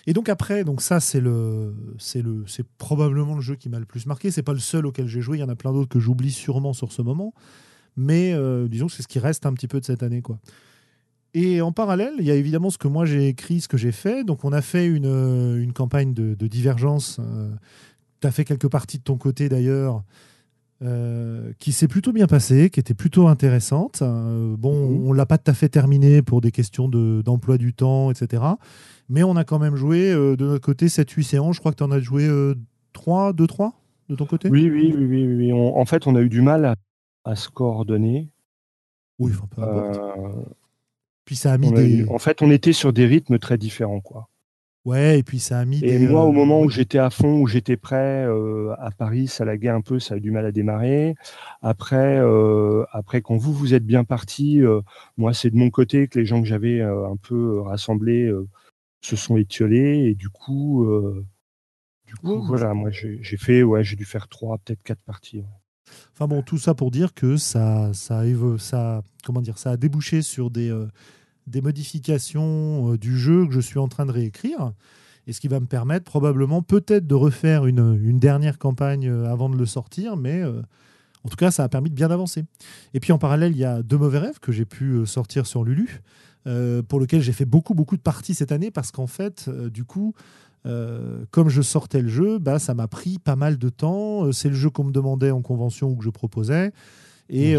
Et 0.07 0.13
donc 0.13 0.29
après, 0.29 0.63
donc 0.63 0.81
ça 0.81 0.99
c'est 0.99 1.19
le, 1.19 1.75
c'est 1.99 2.21
le, 2.21 2.43
c'est 2.47 2.65
probablement 2.77 3.35
le 3.35 3.41
jeu 3.41 3.55
qui 3.55 3.69
m'a 3.69 3.79
le 3.79 3.85
plus 3.85 4.05
marqué. 4.05 4.31
C'est 4.31 4.43
pas 4.43 4.53
le 4.53 4.59
seul 4.59 4.85
auquel 4.85 5.07
j'ai 5.07 5.21
joué. 5.21 5.37
Il 5.37 5.41
y 5.41 5.43
en 5.43 5.49
a 5.49 5.55
plein 5.55 5.71
d'autres 5.71 5.89
que 5.89 5.99
j'oublie 5.99 6.31
sûrement 6.31 6.73
sur 6.73 6.91
ce 6.91 7.01
moment. 7.01 7.33
Mais 7.97 8.33
euh, 8.33 8.67
disons 8.67 8.87
que 8.87 8.93
c'est 8.93 9.03
ce 9.03 9.07
qui 9.07 9.19
reste 9.19 9.45
un 9.45 9.53
petit 9.53 9.67
peu 9.67 9.79
de 9.79 9.85
cette 9.85 10.03
année, 10.03 10.21
quoi. 10.21 10.39
Et 11.33 11.61
en 11.61 11.71
parallèle, 11.71 12.13
il 12.19 12.25
y 12.25 12.31
a 12.31 12.35
évidemment 12.35 12.69
ce 12.69 12.77
que 12.77 12.89
moi 12.89 13.05
j'ai 13.05 13.29
écrit, 13.29 13.61
ce 13.61 13.67
que 13.67 13.77
j'ai 13.77 13.93
fait. 13.93 14.23
Donc 14.23 14.43
on 14.43 14.51
a 14.51 14.61
fait 14.61 14.85
une, 14.85 15.05
euh, 15.05 15.61
une 15.61 15.71
campagne 15.71 16.13
de, 16.13 16.47
divergence. 16.47 17.19
Euh, 17.19 17.49
tu 18.19 18.27
as 18.27 18.31
fait 18.31 18.43
quelques 18.43 18.69
parties 18.69 18.97
de 18.97 19.03
ton 19.03 19.17
côté 19.17 19.47
d'ailleurs. 19.47 20.03
Qui 21.59 21.71
s'est 21.71 21.87
plutôt 21.87 22.11
bien 22.11 22.27
passée, 22.27 22.69
qui 22.69 22.79
était 22.79 22.93
plutôt 22.93 23.27
intéressante. 23.27 24.01
bon, 24.01 24.89
mhm. 24.89 25.07
on 25.07 25.13
l'a 25.13 25.25
pas 25.25 25.37
tout 25.37 25.51
à 25.51 25.53
fait 25.53 25.69
terminée 25.69 26.21
pour 26.21 26.41
des 26.41 26.51
questions 26.51 26.89
d'emploi 26.89 27.57
du 27.57 27.73
temps, 27.73 28.11
etc. 28.11 28.41
Mais 29.11 29.23
on 29.23 29.35
a 29.35 29.43
quand 29.43 29.59
même 29.59 29.75
joué 29.75 30.09
euh, 30.09 30.37
de 30.37 30.45
notre 30.45 30.65
côté 30.65 30.87
7-8 30.87 31.23
séances. 31.23 31.55
Je 31.55 31.59
crois 31.59 31.73
que 31.73 31.77
tu 31.77 31.83
en 31.83 31.91
as 31.91 31.99
joué 31.99 32.29
3, 32.93 33.33
2-3 33.33 33.73
de 34.07 34.15
ton 34.15 34.25
côté? 34.25 34.49
Oui, 34.49 34.69
oui, 34.69 34.95
oui. 34.97 35.27
oui, 35.27 35.51
en 35.53 35.85
fait, 35.85 36.07
on 36.07 36.15
a 36.15 36.21
eu 36.21 36.29
du 36.29 36.41
mal 36.41 36.75
à, 37.25 37.35
se 37.35 37.49
coordonner. 37.49 38.29
Oui, 39.19 39.31
enfin, 39.33 39.47
peu 39.51 39.61
euh, 39.61 40.31
Puis 41.25 41.35
ça 41.35 41.51
a 41.51 41.57
mis 41.57 41.71
des... 41.73 42.07
En 42.07 42.19
fait, 42.19 42.41
on 42.41 42.49
était 42.49 42.73
sur 42.73 42.93
des 42.93 43.05
rythmes 43.05 43.37
très 43.37 43.57
différents, 43.57 43.99
quoi. 43.99 44.29
Ouais, 44.83 45.19
et 45.19 45.23
puis 45.23 45.39
ça 45.39 45.59
a 45.59 45.65
mis 45.65 45.83
et 45.83 45.99
moi, 45.99 46.25
au 46.25 46.29
euh, 46.29 46.33
moment 46.33 46.61
où 46.61 46.69
j'étais 46.69 46.97
à 46.97 47.11
fond, 47.11 47.39
où 47.39 47.47
j'étais 47.47 47.77
prêt, 47.77 48.25
à 48.79 48.89
Paris, 48.91 49.27
ça 49.27 49.45
laguait 49.45 49.69
un 49.69 49.81
peu, 49.81 49.99
ça 49.99 50.15
a 50.15 50.17
eu 50.17 50.21
du 50.21 50.31
mal 50.31 50.45
à 50.45 50.51
démarrer. 50.51 51.15
Après, 51.61 52.19
après 52.91 53.21
quand 53.21 53.37
vous, 53.37 53.53
vous 53.53 53.73
êtes 53.73 53.85
bien 53.85 54.03
parti, 54.03 54.61
moi, 55.17 55.33
c'est 55.33 55.51
de 55.51 55.55
mon 55.55 55.69
côté 55.69 56.07
que 56.07 56.17
les 56.17 56.25
gens 56.25 56.41
que 56.41 56.47
j'avais 56.47 56.81
un 56.81 57.15
peu 57.21 57.61
rassemblés 57.61 58.31
se 59.01 59.15
sont 59.15 59.37
étiolés 59.37 60.09
et 60.09 60.15
du 60.15 60.29
coup, 60.29 60.85
euh, 60.85 61.25
du 62.05 62.15
coup 62.15 62.41
voilà, 62.41 62.73
moi 62.73 62.89
j'ai 62.91 63.37
fait, 63.37 63.63
ouais, 63.63 63.83
j'ai 63.83 63.95
dû 63.95 64.05
faire 64.05 64.27
trois, 64.27 64.57
peut-être 64.59 64.83
quatre 64.83 65.01
parties. 65.01 65.43
Enfin 66.13 66.27
bon, 66.27 66.41
tout 66.41 66.57
ça 66.57 66.73
pour 66.73 66.91
dire 66.91 67.13
que 67.13 67.35
ça, 67.35 67.93
ça, 67.93 68.23
ça, 68.59 69.01
comment 69.25 69.41
dire, 69.41 69.57
ça 69.57 69.71
a 69.71 69.77
débouché 69.77 70.21
sur 70.21 70.49
des, 70.51 70.69
euh, 70.69 70.87
des 71.47 71.61
modifications 71.61 72.93
euh, 72.93 72.97
du 72.97 73.17
jeu 73.17 73.45
que 73.47 73.53
je 73.53 73.59
suis 73.59 73.79
en 73.79 73.87
train 73.87 74.05
de 74.05 74.11
réécrire. 74.11 74.73
Et 75.27 75.33
ce 75.33 75.39
qui 75.39 75.47
va 75.47 75.59
me 75.59 75.67
permettre 75.67 76.05
probablement 76.05 76.61
peut-être 76.61 77.05
de 77.05 77.15
refaire 77.15 77.65
une, 77.67 78.19
dernière 78.19 78.57
campagne 78.57 79.07
avant 79.07 79.49
de 79.49 79.55
le 79.55 79.67
sortir, 79.67 80.17
mais 80.17 80.43
en 80.43 81.29
tout 81.29 81.35
cas, 81.35 81.51
ça 81.51 81.63
a 81.63 81.69
permis 81.69 81.91
de 81.91 81.95
bien 81.95 82.09
avancer. 82.09 82.43
Et 82.95 82.99
puis 82.99 83.11
en 83.11 83.19
parallèle, 83.19 83.51
il 83.51 83.59
y 83.59 83.63
a 83.63 83.83
Deux 83.83 83.99
mauvais 83.99 84.17
rêves 84.17 84.39
que 84.39 84.51
j'ai 84.51 84.65
pu 84.65 85.05
sortir 85.05 85.45
sur 85.45 85.63
Lulu. 85.63 86.01
Euh, 86.47 86.81
pour 86.81 86.99
lequel 86.99 87.21
j'ai 87.21 87.33
fait 87.33 87.45
beaucoup, 87.45 87.75
beaucoup 87.75 87.95
de 87.95 88.01
parties 88.01 88.33
cette 88.33 88.51
année 88.51 88.71
parce 88.71 88.91
qu'en 88.91 89.05
fait, 89.05 89.45
euh, 89.47 89.69
du 89.69 89.83
coup, 89.83 90.15
euh, 90.65 91.23
comme 91.29 91.49
je 91.49 91.61
sortais 91.61 92.01
le 92.01 92.07
jeu, 92.07 92.39
bah, 92.39 92.57
ça 92.57 92.73
m'a 92.73 92.87
pris 92.87 93.19
pas 93.19 93.35
mal 93.35 93.57
de 93.57 93.69
temps. 93.69 94.31
C'est 94.31 94.49
le 94.49 94.55
jeu 94.55 94.69
qu'on 94.69 94.85
me 94.85 94.91
demandait 94.91 95.31
en 95.31 95.41
convention 95.41 95.89
ou 95.89 95.95
que 95.95 96.03
je 96.03 96.09
proposais. 96.09 96.71
Et, 97.31 97.55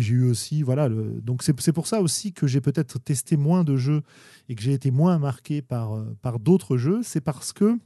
j'ai 0.00 0.14
eu 0.14 0.28
aussi, 0.28 0.62
voilà, 0.62 0.88
donc 0.88 1.42
c'est 1.42 1.72
pour 1.72 1.86
ça 1.86 2.00
aussi 2.00 2.32
que 2.32 2.46
j'ai 2.46 2.60
peut-être 2.60 2.98
testé 2.98 3.36
moins 3.36 3.64
de 3.64 3.76
jeux 3.76 4.02
et 4.48 4.54
que 4.54 4.62
j'ai 4.62 4.72
été 4.72 4.90
moins 4.90 5.18
marqué 5.18 5.62
par, 5.62 6.04
par 6.22 6.40
d'autres 6.40 6.76
jeux. 6.76 7.00
C'est 7.02 7.20
parce 7.20 7.52
que 7.52 7.78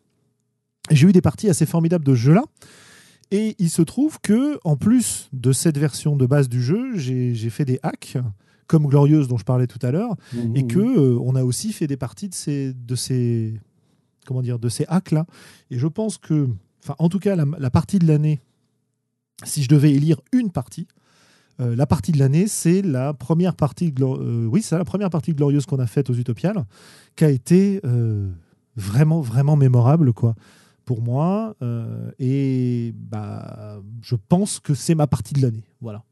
j'ai 0.90 1.06
eu 1.06 1.12
des 1.12 1.20
parties 1.20 1.48
assez 1.48 1.66
formidables 1.66 2.04
de 2.04 2.14
ce 2.14 2.20
jeu-là. 2.20 2.44
Et 3.30 3.54
il 3.58 3.70
se 3.70 3.82
trouve 3.82 4.18
que, 4.20 4.58
en 4.64 4.76
plus 4.76 5.28
de 5.32 5.52
cette 5.52 5.78
version 5.78 6.16
de 6.16 6.26
base 6.26 6.48
du 6.48 6.62
jeu, 6.62 6.96
j'ai 6.96 7.50
fait 7.50 7.64
des 7.64 7.80
hacks 7.82 8.18
comme 8.66 8.86
Glorieuse 8.86 9.28
dont 9.28 9.36
je 9.36 9.44
parlais 9.44 9.66
tout 9.66 9.78
à 9.82 9.90
l'heure, 9.90 10.16
et 10.54 10.62
mmh, 10.62 10.68
que 10.68 10.78
mmh. 10.78 10.98
euh, 10.98 11.18
on 11.20 11.34
a 11.34 11.44
aussi 11.44 11.72
fait 11.72 11.86
des 11.86 11.96
parties 11.96 12.28
de 12.28 12.34
ces, 12.34 12.72
de 12.72 12.94
ces, 12.94 13.60
comment 14.26 14.42
dire, 14.42 14.58
de 14.58 14.68
ces 14.68 14.84
hacks 14.88 15.10
là. 15.10 15.26
Et 15.70 15.78
je 15.78 15.86
pense 15.86 16.18
que, 16.18 16.48
enfin, 16.82 16.94
en 16.98 17.08
tout 17.08 17.18
cas, 17.18 17.36
la, 17.36 17.70
partie 17.70 17.98
de 17.98 18.06
l'année, 18.06 18.40
si 19.42 19.62
je 19.62 19.68
devais 19.68 19.92
élire 19.92 20.20
une 20.32 20.50
partie, 20.50 20.86
euh, 21.60 21.76
la 21.76 21.86
partie 21.86 22.12
de 22.12 22.18
l'année, 22.18 22.46
c'est 22.46 22.82
la 22.82 23.14
première 23.14 23.54
partie, 23.54 23.92
euh, 24.00 24.46
oui, 24.46 24.62
c'est 24.62 24.76
la 24.76 24.84
première 24.84 25.10
partie 25.10 25.32
glorieuse 25.32 25.66
qu'on 25.66 25.78
a 25.78 25.86
faite 25.86 26.10
aux 26.10 26.14
Utopiales, 26.14 26.64
qui 27.16 27.24
a 27.24 27.30
été 27.30 27.80
vraiment, 28.76 29.20
vraiment 29.20 29.56
mémorable, 29.56 30.12
quoi, 30.12 30.34
pour 30.84 31.00
moi. 31.00 31.54
et 32.18 32.92
bah, 32.94 33.80
je 34.02 34.16
pense 34.28 34.60
que 34.60 34.74
c'est 34.74 34.94
ma 34.94 35.06
partie 35.06 35.34
de 35.34 35.42
l'année, 35.42 35.64
voilà. 35.80 36.04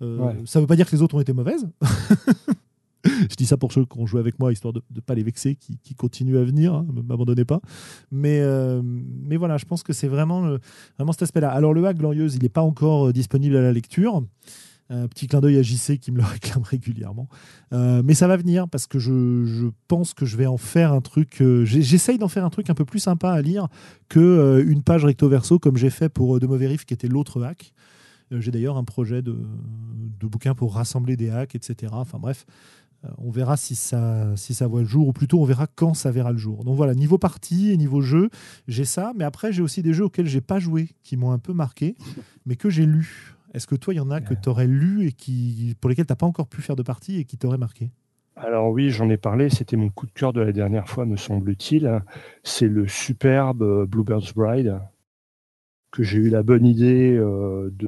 Ça 0.00 0.06
ne 0.06 0.60
veut 0.60 0.66
pas 0.66 0.76
dire 0.76 0.90
que 0.90 0.96
les 0.96 1.02
autres 1.02 1.14
ont 1.14 1.20
été 1.20 1.32
mauvaises. 1.32 1.68
je 3.30 3.34
dis 3.36 3.46
ça 3.46 3.56
pour 3.56 3.72
ceux 3.72 3.84
qui 3.84 3.98
ont 3.98 4.06
joué 4.06 4.20
avec 4.20 4.38
moi, 4.38 4.52
histoire 4.52 4.72
de 4.72 4.82
ne 4.94 5.00
pas 5.00 5.14
les 5.14 5.22
vexer, 5.22 5.56
qui, 5.56 5.94
continuent 5.94 6.38
à 6.38 6.44
venir, 6.44 6.74
hein, 6.74 6.86
ne 6.92 7.02
m'abandonnez 7.02 7.44
pas. 7.44 7.60
Mais, 8.10 8.42
mais 8.82 9.36
voilà, 9.36 9.56
je 9.56 9.64
pense 9.64 9.82
que 9.82 9.92
c'est 9.92 10.08
vraiment, 10.08 10.56
vraiment 10.96 11.12
cet 11.12 11.22
aspect-là. 11.22 11.50
Alors, 11.50 11.74
le 11.74 11.84
hack 11.84 11.98
Glorieuse, 11.98 12.34
il 12.36 12.42
n'est 12.42 12.48
pas 12.48 12.62
encore 12.62 13.12
disponible 13.12 13.56
à 13.56 13.62
la 13.62 13.72
lecture. 13.72 14.22
Un 14.92 15.08
petit 15.08 15.26
clin 15.26 15.40
d'œil 15.40 15.56
à 15.56 15.62
JC 15.62 15.98
qui 15.98 16.12
me 16.12 16.18
le 16.18 16.24
réclame 16.32 16.62
régulièrement. 16.62 17.28
Euh, 17.72 18.02
mais 18.04 18.14
ça 18.14 18.26
va 18.26 18.36
venir 18.36 18.68
parce 18.68 18.86
que 18.86 18.98
je, 18.98 19.70
pense 19.88 20.12
que 20.12 20.26
je 20.26 20.36
vais 20.36 20.46
en 20.46 20.58
faire 20.58 20.92
un 20.92 21.00
truc. 21.00 21.40
Euh, 21.40 21.64
j'essaye 21.64 22.18
d'en 22.18 22.28
faire 22.28 22.44
un 22.44 22.50
truc 22.50 22.68
un 22.68 22.74
peu 22.74 22.84
plus 22.84 22.98
sympa 22.98 23.30
à 23.30 23.40
lire 23.40 23.68
que 24.08 24.20
euh, 24.20 24.64
une 24.66 24.82
page 24.82 25.04
recto 25.04 25.28
verso 25.28 25.58
comme 25.58 25.76
j'ai 25.76 25.90
fait 25.90 26.08
pour 26.08 26.38
De 26.40 26.46
Mauvais 26.46 26.66
Riff 26.66 26.84
qui 26.84 26.92
était 26.92 27.08
l'autre 27.08 27.42
hack. 27.42 27.72
j'ai 28.30 28.50
d'ailleurs 28.50 28.76
un 28.76 28.84
projet 28.84 29.22
de, 29.22 29.34
bouquin 30.20 30.54
pour 30.54 30.74
rassembler 30.74 31.16
des 31.16 31.30
hacks, 31.30 31.54
etc. 31.54 31.92
Enfin 31.94 32.18
bref, 32.18 32.44
on 33.18 33.30
verra 33.30 33.56
si 33.56 33.74
ça, 33.74 34.34
si 34.36 34.54
ça 34.54 34.66
voit 34.66 34.80
le 34.80 34.86
jour 34.86 35.08
ou 35.08 35.12
plutôt 35.12 35.40
on 35.40 35.44
verra 35.44 35.66
quand 35.66 35.94
ça 35.94 36.10
verra 36.10 36.32
le 36.32 36.38
jour. 36.38 36.64
Donc 36.64 36.76
voilà, 36.76 36.94
niveau 36.94 37.18
partie 37.18 37.72
et 37.72 37.76
niveau 37.76 38.00
jeu, 38.00 38.30
j'ai 38.68 38.84
ça. 38.84 39.12
Mais 39.16 39.24
après, 39.24 39.52
j'ai 39.52 39.62
aussi 39.62 39.82
des 39.82 39.92
jeux 39.92 40.04
auxquels 40.04 40.26
j'ai 40.26 40.40
pas 40.40 40.58
joué 40.58 40.90
qui 41.02 41.16
m'ont 41.16 41.32
un 41.32 41.38
peu 41.38 41.52
marqué, 41.52 41.96
mais 42.46 42.56
que 42.56 42.70
j'ai 42.70 42.86
lu. 42.86 43.34
Est-ce 43.54 43.66
que 43.66 43.74
toi, 43.74 43.92
il 43.92 43.98
y 43.98 44.00
en 44.00 44.10
a 44.10 44.20
que 44.20 44.34
tu 44.34 44.48
aurais 44.48 44.66
lu 44.66 45.06
et 45.06 45.12
qui, 45.12 45.74
pour 45.80 45.90
lesquels 45.90 46.06
tu 46.06 46.12
n'as 46.12 46.16
pas 46.16 46.26
encore 46.26 46.48
pu 46.48 46.62
faire 46.62 46.76
de 46.76 46.82
partie 46.82 47.18
et 47.18 47.24
qui 47.24 47.36
t'auraient 47.36 47.58
marqué? 47.58 47.90
Alors 48.34 48.70
oui, 48.70 48.90
j'en 48.90 49.10
ai 49.10 49.18
parlé, 49.18 49.50
c'était 49.50 49.76
mon 49.76 49.90
coup 49.90 50.06
de 50.06 50.12
cœur 50.12 50.32
de 50.32 50.40
la 50.40 50.52
dernière 50.52 50.88
fois, 50.88 51.04
me 51.04 51.16
semble-t-il. 51.16 52.02
C'est 52.42 52.68
le 52.68 52.88
superbe 52.88 53.62
euh, 53.62 53.86
Bluebird's 53.86 54.32
Bride 54.34 54.80
que 55.90 56.02
j'ai 56.02 56.18
eu 56.18 56.30
la 56.30 56.42
bonne 56.42 56.64
idée 56.64 57.14
euh, 57.14 57.70
de, 57.72 57.86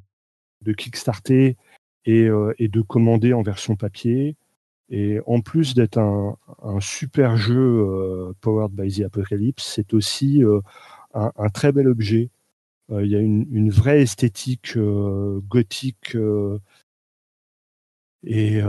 de, 0.61 0.73
kickstarter 0.73 1.57
euh, 2.07 2.53
et, 2.59 2.69
de 2.69 2.83
commander 2.83 3.33
en 3.33 3.43
version 3.43 3.77
papier. 3.77 4.37
Et 4.91 5.19
en 5.27 5.41
plus 5.41 5.75
d'être 5.75 5.99
un, 5.99 6.37
super 6.81 7.37
jeu 7.37 8.35
powered 8.41 8.73
by 8.73 8.93
the 8.93 9.03
Apocalypse, 9.03 9.65
c'est 9.65 9.95
aussi 9.95 10.43
un, 11.15 11.49
très 11.51 11.73
bel 11.73 11.89
objet 11.89 12.31
euh, 12.91 13.05
il 13.05 13.11
y 13.11 13.17
a 13.17 13.21
une, 13.21 13.71
vraie 13.71 14.03
esthétique 14.03 14.77
euh, 14.77 15.41
gothique 15.49 16.17
euh, 16.17 16.59
et 18.25 18.61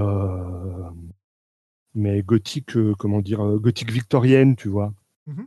mais 1.93 2.22
gothique, 2.24 2.78
comment 2.97 3.22
dire, 3.22 3.39
gothique 3.57 3.91
victorienne, 3.91 4.55
tu 4.55 4.70
vois. 4.70 4.93
Mmh 5.28 5.43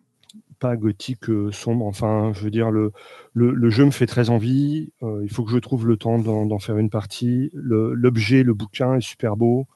pas 0.61 0.77
gothique 0.77 1.27
sombre. 1.53 1.87
Enfin, 1.87 2.33
je 2.35 2.41
veux 2.41 2.51
dire, 2.51 2.73
le, 2.73 2.93
le, 3.33 3.71
jeu 3.71 3.85
me 3.85 3.93
fait 3.93 4.07
très 4.07 4.29
envie. 4.29 4.93
il 5.03 5.31
faut 5.31 5.45
que 5.45 5.53
je 5.53 5.59
trouve 5.59 5.87
le 5.87 5.97
temps 5.97 6.19
d'en 6.19 6.59
faire 6.59 6.79
une 6.79 6.91
partie. 6.91 7.51
L'objet, 7.53 8.43
le, 8.43 8.55
bouquin 8.55 8.97
est 8.97 9.01
super 9.01 9.37
beau. 9.37 9.69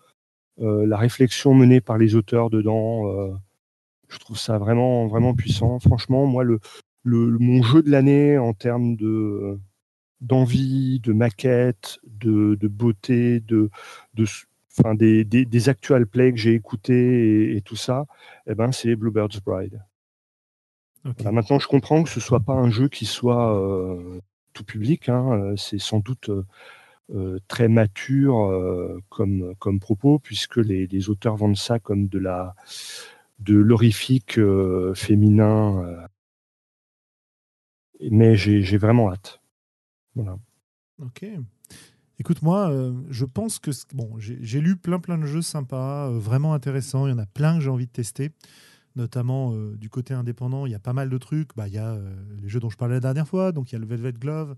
La 0.58 0.96
réflexion 0.96 1.54
menée 1.54 1.80
par 1.80 1.98
les 1.98 2.14
auteurs 2.14 2.50
dedans, 2.50 3.04
je 4.08 4.18
trouve 4.18 4.38
ça 4.38 4.58
vraiment, 4.58 5.06
vraiment 5.06 5.34
puissant. 5.34 5.78
Franchement, 5.80 6.26
moi, 6.26 6.44
le, 6.44 6.60
le, 7.02 7.38
mon 7.38 7.62
jeu 7.62 7.82
de 7.82 7.90
l'année 7.90 8.38
en 8.38 8.52
termes 8.52 8.96
de 8.96 9.58
d'envie, 10.20 11.00
de 11.00 11.12
maquette, 11.12 11.98
de, 12.04 12.54
de 12.54 12.68
beauté, 12.68 13.40
de, 13.40 13.70
de 14.14 14.24
enfin 14.78 14.94
des, 14.94 15.24
des, 15.24 15.44
des, 15.44 15.68
actual 15.68 16.06
plays 16.06 16.32
que 16.32 16.38
j'ai 16.38 16.54
écoutés 16.54 17.56
et, 17.56 17.60
tout 17.60 17.76
ça, 17.76 18.06
eh 18.46 18.54
ben 18.54 18.70
c'est 18.70 18.94
Bluebird's 18.94 19.40
Bride. 19.40 19.82
maintenant, 21.24 21.58
je 21.58 21.66
comprends 21.66 22.04
que 22.04 22.08
ce 22.08 22.20
soit 22.20 22.40
pas 22.40 22.54
un 22.54 22.70
jeu 22.70 22.88
qui 22.88 23.04
soit 23.04 23.52
euh, 23.58 24.20
tout 24.52 24.64
public. 24.64 25.08
Hein, 25.08 25.32
euh, 25.32 25.56
c'est 25.56 25.80
sans 25.80 25.98
doute 25.98 26.30
euh, 27.14 27.38
très 27.48 27.68
mature 27.68 29.00
comme, 29.08 29.54
comme 29.58 29.80
propos, 29.80 30.18
puisque 30.18 30.56
les, 30.56 30.86
les, 30.86 31.10
auteurs 31.10 31.36
vendent 31.36 31.56
ça 31.56 31.78
comme 31.78 32.08
de 32.08 32.18
la 32.18 32.54
de 33.38 33.56
l'horrifique 33.56 34.38
féminin 34.94 36.06
mais 38.10 38.36
j'ai 38.36 38.76
vraiment 38.76 39.10
hâte. 39.10 39.40
Ok. 40.98 41.26
Écoute, 42.18 42.42
moi, 42.42 42.70
euh, 42.70 42.92
je 43.10 43.24
pense 43.24 43.58
que 43.58 43.70
bon, 43.94 44.10
j'ai 44.18 44.60
lu 44.60 44.76
plein 44.76 45.00
plein 45.00 45.18
de 45.18 45.26
jeux 45.26 45.42
sympas, 45.42 46.08
euh, 46.08 46.18
vraiment 46.18 46.54
intéressants. 46.54 47.06
Il 47.06 47.10
y 47.10 47.12
en 47.12 47.18
a 47.18 47.26
plein 47.26 47.56
que 47.56 47.60
j'ai 47.60 47.70
envie 47.70 47.86
de 47.86 47.92
tester, 47.92 48.30
notamment 48.94 49.52
euh, 49.54 49.76
du 49.76 49.88
côté 49.88 50.14
indépendant. 50.14 50.66
Il 50.66 50.72
y 50.72 50.74
a 50.74 50.78
pas 50.78 50.92
mal 50.92 51.08
de 51.08 51.18
trucs. 51.18 51.56
Bah, 51.56 51.66
il 51.68 51.74
y 51.74 51.78
a 51.78 51.98
les 52.40 52.48
jeux 52.48 52.60
dont 52.60 52.70
je 52.70 52.76
parlais 52.76 52.94
la 52.94 53.00
dernière 53.00 53.26
fois. 53.26 53.52
Donc 53.52 53.72
il 53.72 53.74
y 53.74 53.76
a 53.76 53.80
le 53.80 53.86
Velvet 53.86 54.12
Glove. 54.12 54.54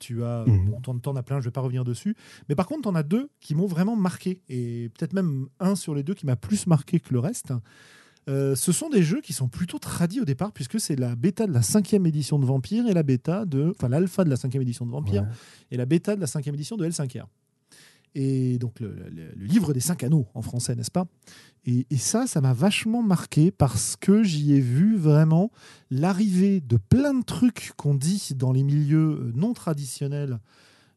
Tu 0.00 0.24
as, 0.24 0.44
mmh. 0.46 0.70
bon, 0.82 0.98
t'en 0.98 1.14
as 1.14 1.22
plein. 1.22 1.38
Je 1.38 1.44
vais 1.44 1.52
pas 1.52 1.60
revenir 1.60 1.84
dessus. 1.84 2.16
Mais 2.48 2.56
par 2.56 2.66
contre, 2.66 2.88
en 2.88 2.94
as 2.96 3.04
deux 3.04 3.30
qui 3.40 3.54
m'ont 3.54 3.66
vraiment 3.66 3.94
marqué, 3.94 4.42
et 4.48 4.90
peut-être 4.98 5.12
même 5.12 5.46
un 5.60 5.76
sur 5.76 5.94
les 5.94 6.02
deux 6.02 6.14
qui 6.14 6.26
m'a 6.26 6.36
plus 6.36 6.66
marqué 6.66 6.98
que 6.98 7.12
le 7.12 7.20
reste. 7.20 7.52
Euh, 8.28 8.54
ce 8.54 8.70
sont 8.70 8.90
des 8.90 9.02
jeux 9.02 9.20
qui 9.20 9.32
sont 9.32 9.48
plutôt 9.48 9.78
tradis 9.78 10.20
au 10.20 10.24
départ, 10.24 10.52
puisque 10.52 10.78
c'est 10.78 10.96
la 10.96 11.16
bêta 11.16 11.46
de 11.46 11.52
la 11.52 11.62
cinquième 11.62 12.06
édition 12.06 12.38
de 12.38 12.44
Vampire 12.44 12.86
et 12.86 12.94
la 12.94 13.02
bêta 13.02 13.44
de. 13.44 13.72
Enfin, 13.76 13.88
l'alpha 13.88 14.24
de 14.24 14.30
la 14.30 14.36
cinquième 14.36 14.62
édition 14.62 14.84
de 14.86 14.90
Vampire 14.90 15.26
et 15.70 15.76
la 15.76 15.86
bêta 15.86 16.16
de 16.16 16.20
la 16.20 16.26
cinquième 16.26 16.54
édition 16.54 16.76
de 16.76 16.86
L5R. 16.86 17.26
Et 18.14 18.58
donc, 18.58 18.80
le, 18.80 18.94
livre 19.36 19.72
des 19.72 19.80
cinq 19.80 20.02
anneaux 20.02 20.26
en 20.34 20.42
français, 20.42 20.74
n'est-ce 20.74 20.90
pas? 20.90 21.06
Et, 21.66 21.86
ça, 21.96 22.26
ça 22.26 22.40
m'a 22.40 22.52
vachement 22.52 23.02
marqué 23.02 23.50
parce 23.50 23.96
que 23.96 24.22
j'y 24.22 24.54
ai 24.54 24.60
vu 24.60 24.96
vraiment 24.96 25.50
l'arrivée 25.90 26.60
de 26.60 26.76
plein 26.76 27.14
de 27.14 27.22
trucs 27.22 27.72
qu'on 27.76 27.94
dit 27.94 28.30
dans 28.34 28.52
les 28.52 28.62
milieux 28.62 29.20
euh, 29.20 29.32
non 29.34 29.52
traditionnels 29.52 30.40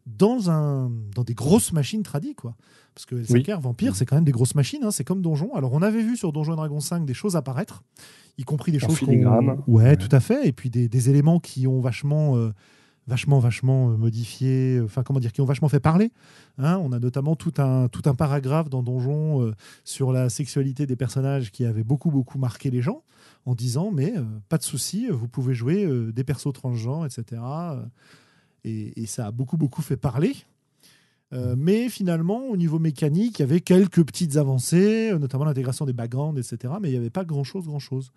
dans, 0.05 0.49
un, 0.49 0.91
dans 1.14 1.24
des 1.24 1.34
grosses 1.34 1.74
machines 1.74 2.03
tradies, 2.03 2.36
quoi. 2.36 2.55
Parce 2.95 3.05
que 3.05 3.16
L5R, 3.16 3.59
Vampire, 3.59 3.95
c'est 3.95 4.05
quand 4.05 4.16
même 4.16 4.26
des 4.26 4.32
grosses 4.32 4.55
machines, 4.55 4.84
hein, 4.84 4.91
c'est 4.91 5.03
comme 5.03 5.22
Donjon. 5.22 5.53
Alors, 5.55 5.74
on 5.74 5.82
avait 5.82 6.03
vu 6.03 6.16
sur 6.16 6.32
Donjon 6.32 6.55
Dragon 6.55 6.80
5 6.80 7.05
des 7.05 7.14
choses 7.14 7.36
apparaître, 7.36 7.84
y 8.38 8.43
compris 8.43 8.72
des 8.72 8.80
choses. 8.80 8.97
Filigrane. 8.97 9.64
Ouais, 9.68 9.95
tout 9.97 10.14
à 10.16 10.20
fait. 10.20 10.47
Et 10.47 10.51
puis 10.51 10.70
des, 10.70 10.88
des 10.88 11.09
éléments 11.09 11.39
qui 11.39 11.68
ont 11.68 11.80
vachement. 11.82 12.38
Euh, 12.38 12.51
vachement, 13.08 13.39
vachement 13.39 13.91
euh, 13.91 13.97
modifié, 13.97 14.78
euh, 14.78 14.86
enfin 14.86 15.04
comment 15.04 15.20
dire, 15.20 15.32
qui 15.32 15.41
ont 15.41 15.45
vachement 15.45 15.70
fait 15.70 15.80
parler. 15.80 16.12
Hein. 16.58 16.80
on 16.84 16.91
a 16.91 16.99
notamment 16.99 17.36
tout 17.36 17.54
un, 17.58 17.88
tout 17.88 18.04
un 18.06 18.16
paragraphe 18.16 18.70
dans 18.70 18.84
Donjon 18.84 19.54
sur 19.84 20.12
la 20.12 20.30
sexualité 20.30 20.86
des 20.86 20.95
personnages 20.95 21.51
qui 21.51 21.66
avait 21.66 21.84
beaucoup, 21.84 22.12
beaucoup 22.12 22.38
marqué 22.38 22.70
les 22.70 22.82
gens 22.82 23.04
en 23.45 23.56
disant 23.56 23.91
mais 23.91 24.14
pas 24.49 24.58
de 24.58 24.64
souci, 24.64 25.08
vous 25.10 25.28
pouvez 25.28 25.54
jouer 25.54 25.88
des 26.14 26.24
persos 26.24 26.54
transgenres, 26.54 27.06
etc. 27.06 27.41
Et, 28.64 29.01
et, 29.01 29.06
ça 29.08 29.28
a 29.28 29.32
beaucoup, 29.32 29.58
beaucoup 29.58 29.82
fait 29.82 29.97
parler. 29.97 30.36
Euh, 31.34 31.56
mais 31.58 31.89
finalement, 31.89 32.45
au 32.47 32.58
niveau 32.58 32.80
mécanique, 32.80 33.39
il 33.39 33.41
y 33.41 33.43
avait 33.43 33.62
quelques 33.62 34.04
petites 34.06 34.38
avancées, 34.38 35.12
euh, 35.12 35.18
notamment 35.18 35.45
l'intégration 35.45 35.86
des 35.86 35.93
backgrounds, 35.93 36.39
etc. 36.39 36.76
Mais 36.80 36.89
il 36.89 36.91
n'y 36.91 36.97
avait 36.97 37.10
pas 37.10 37.26
grand-chose, 37.26 37.66
grand-chose. 37.66 38.12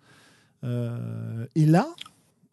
Euh, 0.63 1.45
et 1.55 1.65
là, 1.65 1.87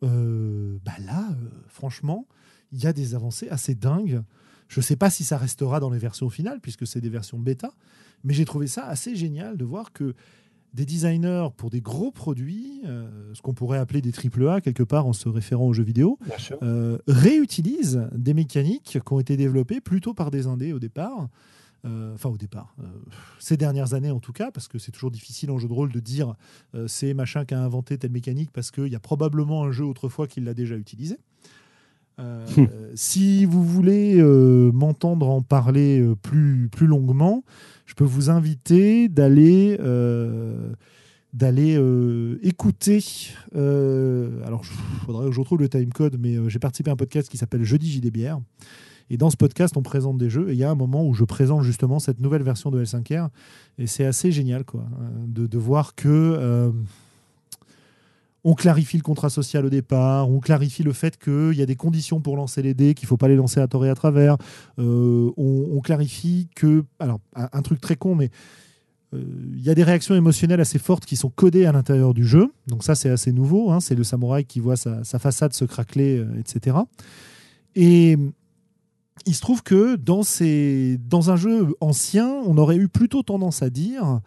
bah 0.03 0.93
là, 1.05 1.29
franchement, 1.69 2.27
il 2.73 2.83
y 2.83 2.87
a 2.87 2.93
des 2.93 3.15
avancées 3.15 3.49
assez 3.49 3.75
dingues. 3.75 4.23
Je 4.69 4.81
ne 4.81 4.83
sais 4.83 4.97
pas 4.97 5.11
si 5.11 5.25
ça 5.25 5.39
restera 5.39 5.81
dans 5.81 5.91
les 5.91 5.99
versions 5.99 6.31
finales, 6.31 6.61
puisque 6.61 6.87
c'est 6.87 7.01
des 7.01 7.09
versions 7.09 7.39
bêta, 7.39 7.73
mais 8.25 8.35
j'ai 8.35 8.45
trouvé 8.45 8.67
ça 8.67 8.87
assez 8.87 9.15
génial 9.15 9.57
de 9.57 9.65
voir 9.65 9.93
que 9.93 10.15
des 10.75 10.85
designers 10.85 11.49
pour 11.57 11.71
des 11.71 11.81
gros 11.81 12.11
produits, 12.11 12.83
euh, 12.85 13.33
ce 13.33 13.41
qu'on 13.43 13.55
pourrait 13.55 13.79
appeler 13.79 14.01
des 14.03 14.11
AAA 14.13 14.61
quelque 14.61 14.83
part 14.83 15.07
en 15.07 15.13
se 15.13 15.29
référant 15.29 15.67
aux 15.67 15.73
jeux 15.73 15.85
vidéo, 15.85 16.19
euh, 16.63 16.99
réutilisent 17.07 18.09
des 18.13 18.35
mécaniques 18.35 18.99
qui 19.01 19.13
ont 19.13 19.21
été 19.21 19.37
développées 19.37 19.81
plutôt 19.81 20.15
par 20.15 20.33
des 20.33 20.49
indés 20.49 20.73
au 20.73 20.81
départ. 20.81 21.29
Euh, 21.85 22.15
enfin, 22.15 22.31
au 22.31 22.39
départ, 22.39 22.75
ces 23.39 23.57
dernières 23.57 23.95
années 23.95 24.11
en 24.11 24.21
tout 24.21 24.33
cas, 24.33 24.51
parce 24.51 24.69
que 24.69 24.79
c'est 24.79 24.93
toujours 24.93 25.11
difficile 25.11 25.51
en 25.51 25.59
jeu 25.59 25.69
de 25.69 25.73
rôle 25.73 25.93
de 25.93 26.01
dire 26.01 26.35
c'est 26.87 27.15
machin 27.15 27.45
qui 27.45 27.55
a 27.55 27.61
inventé 27.61 27.99
telle 27.99 28.13
mécanique, 28.13 28.51
parce 28.53 28.71
qu'il 28.71 28.89
y 28.89 28.97
a 28.97 29.01
probablement 29.01 29.65
un 29.65 29.73
jeu 29.73 29.85
autrefois 29.85 30.27
qui 30.27 30.41
l'a 30.41 30.55
déjà 30.55 30.77
utilisé. 30.77 31.19
si 32.95 33.45
vous 33.45 33.65
voulez 33.65 34.23
m'entendre 34.73 35.29
en 35.29 35.43
parler 35.43 36.03
plus, 36.23 36.69
plus 36.71 36.87
longuement, 36.87 37.45
je 37.87 37.95
peux 37.95 38.05
vous 38.05 38.31
inviter 38.31 39.09
d'aller 39.09 39.77
euh, 39.81 40.73
d'aller 41.33 41.77
euh, 41.77 42.39
écouter. 42.43 43.05
Euh, 43.57 44.45
alors, 44.47 44.63
il 44.65 45.07
faudrait 45.07 45.27
que 45.27 45.33
je 45.33 45.41
retrouve 45.41 45.59
le 45.59 45.69
timecode, 45.69 46.17
mais 46.19 46.37
j'ai 46.49 46.59
participé 46.59 46.91
à 46.91 46.93
un 46.93 46.97
podcast 46.97 47.29
qui 47.29 47.37
s'appelle 47.37 47.65
Jeudi 47.65 47.91
JDBR. 47.91 48.39
Et 49.11 49.17
dans 49.17 49.31
ce 49.31 49.37
podcast, 49.37 49.77
on 49.77 49.83
présente 49.83 50.19
des 50.19 50.31
jeux. 50.31 50.51
Et 50.51 50.53
il 50.53 50.59
y 50.59 50.65
a 50.65 50.71
un 50.71 50.75
moment 50.75 51.07
où 51.07 51.15
je 51.15 51.25
présente 51.25 51.63
justement 51.63 51.99
cette 51.99 52.21
nouvelle 52.21 52.43
version 52.43 52.71
de 52.71 52.85
L5R. 52.85 53.29
Et 53.79 53.87
c'est 53.87 54.05
assez 54.05 54.33
génial 54.33 54.65
quoi, 54.65 54.85
de, 55.27 55.47
de 55.47 55.59
voir 55.59 55.95
que 55.95 56.73
on 58.45 58.55
clarifie 58.55 58.99
le 58.99 59.03
contrat 59.03 59.31
social 59.31 59.65
au 59.65 59.71
départ, 59.71 60.31
on 60.31 60.39
clarifie 60.39 60.83
le 60.83 60.93
fait 60.93 61.19
qu'il 61.19 61.55
y 61.55 61.63
a 61.63 61.67
des 61.67 61.77
conditions 61.77 62.21
pour 62.21 62.37
lancer 62.37 62.61
les 62.61 62.75
dés, 62.75 62.93
qu'il 62.93 63.07
ne 63.07 63.09
faut 63.09 63.17
pas 63.17 63.29
les 63.29 63.37
lancer 63.37 63.59
à 63.59 63.67
tort 63.67 63.87
et 63.87 63.89
à 63.89 63.95
travers. 63.95 64.37
Euh, 64.79 65.31
on, 65.39 65.81
clarifie 65.81 66.49
que, 66.55 66.85
alors 67.01 67.21
un, 67.35 67.63
truc 67.63 67.81
très 67.81 67.97
con, 67.97 68.15
mais 68.15 68.31
euh, 69.15 69.23
il 69.55 69.63
y 69.63 69.71
a 69.71 69.75
des 69.75 69.83
réactions 69.83 70.15
émotionnelles 70.15 70.61
assez 70.61 70.79
fortes 70.79 71.07
qui 71.07 71.17
sont 71.17 71.31
codées 71.31 71.65
à 71.65 71.73
l'intérieur 71.73 72.13
du 72.13 72.27
jeu. 72.27 72.53
Donc 72.67 72.85
ça, 72.85 72.95
c'est 72.95 73.09
assez 73.09 73.33
nouveau. 73.33 73.71
Hein. 73.73 73.81
c'est 73.81 73.95
le 73.95 74.05
samouraï 74.05 74.45
qui 74.45 74.61
voit 74.61 74.77
sa, 74.77 75.03
façade 75.19 75.55
se 75.55 75.65
craqueler, 75.65 76.23
etc. 76.39 76.77
Euh, 76.77 76.83
et 77.77 78.19
il 79.27 79.35
se 79.35 79.41
trouve 79.41 79.63
que 79.63 79.97
dans, 79.97 80.23
ces, 80.23 80.99
dans 81.09 81.31
un 81.31 81.37
jeu 81.37 81.75
ancien, 81.81 82.29
on 82.47 82.59
aurait 82.59 82.77
eu 82.77 82.89
plutôt 82.89 83.23
tendance 83.23 83.63
à 83.63 83.71
dire, 83.71 84.21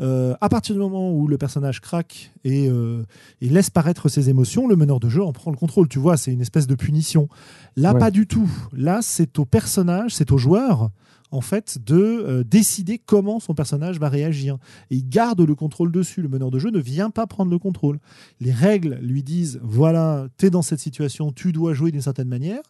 euh, 0.00 0.34
à 0.40 0.48
partir 0.48 0.74
du 0.74 0.80
moment 0.80 1.12
où 1.12 1.26
le 1.28 1.38
personnage 1.38 1.80
craque 1.80 2.32
et, 2.44 2.68
euh, 2.68 3.04
et, 3.40 3.48
laisse 3.48 3.70
paraître 3.70 4.08
ses 4.08 4.28
émotions, 4.28 4.66
le 4.66 4.76
meneur 4.76 5.00
de 5.00 5.08
jeu 5.08 5.22
en 5.22 5.32
prend 5.32 5.50
le 5.50 5.56
contrôle. 5.56 5.88
Tu 5.88 5.98
vois, 5.98 6.16
c'est 6.16 6.32
une 6.32 6.40
espèce 6.40 6.66
de 6.66 6.74
punition. 6.74 7.28
Là, 7.76 7.94
pas 7.94 8.10
du 8.10 8.26
tout. 8.26 8.50
Là, 8.72 9.00
c'est 9.02 9.38
au 9.38 9.44
personnage, 9.44 10.14
c'est 10.14 10.32
au 10.32 10.38
joueur 10.38 10.90
en 11.30 11.40
fait 11.40 11.78
de 11.84 11.96
euh, 11.96 12.44
décider 12.44 12.98
comment 12.98 13.40
son 13.40 13.54
personnage 13.54 13.98
va 13.98 14.08
réagir. 14.08 14.56
Et 14.90 14.96
il 14.96 15.08
garde 15.08 15.40
le 15.40 15.54
contrôle 15.54 15.90
dessus. 15.90 16.22
Le 16.22 16.28
meneur 16.28 16.50
de 16.50 16.58
jeu 16.58 16.70
ne 16.70 16.78
vient 16.78 17.10
pas 17.10 17.26
prendre 17.26 17.50
le 17.50 17.58
contrôle. 17.58 17.98
Les 18.40 18.52
règles 18.52 18.98
lui 19.02 19.22
disent 19.22 19.60
voilà, 19.62 20.28
tu 20.38 20.46
es 20.46 20.50
dans 20.50 20.62
cette 20.62 20.80
situation, 20.80 21.32
tu 21.32 21.52
dois 21.52 21.74
jouer 21.74 21.90
d'une 21.90 22.02
certaine 22.02 22.28
manière. 22.28 22.62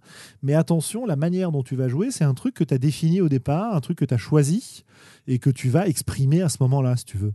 Mais 0.43 0.55
attention, 0.55 1.07
la 1.07 1.17
manière 1.17 1.53
dont 1.53 1.63
tu 1.63 1.77
vas 1.77 1.89
jouer, 1.89 2.11
c'est 2.11 2.25
un 2.25 2.35
truc 2.35 2.55
que 2.55 2.65
tu 2.65 2.75
as 2.75 2.79
défini 2.79 3.21
au 3.21 3.29
départ, 3.29 3.75
un 3.75 3.81
truc 3.81 3.99
que 3.99 4.05
tu 4.05 4.15
as 4.15 4.19
choisi 4.19 4.85
et 5.27 5.39
que 5.39 5.51
tu 5.51 5.69
vas 5.69 5.87
exprimer 5.87 6.43
à 6.43 6.49
ce 6.49 6.59
moment-là, 6.61 6.97
si 6.97 7.05
tu 7.05 7.19
veux. 7.19 7.33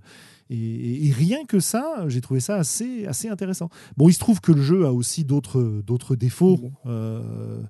Et, 0.52 1.12
rien 1.16 1.46
que 1.46 1.60
ça, 1.60 2.06
j'ai 2.08 2.22
trouvé 2.22 2.40
ça 2.40 2.56
assez, 2.56 3.06
assez 3.06 3.30
intéressant. 3.30 3.70
Bon, 3.98 4.10
il 4.10 4.14
se 4.14 4.20
trouve 4.20 4.42
que 4.42 4.52
le 4.52 4.62
jeu 4.62 4.86
a 4.86 4.92
aussi 4.92 5.24
d'autres 5.24 6.16
défauts. 6.16 6.72
Euh, 6.88 7.62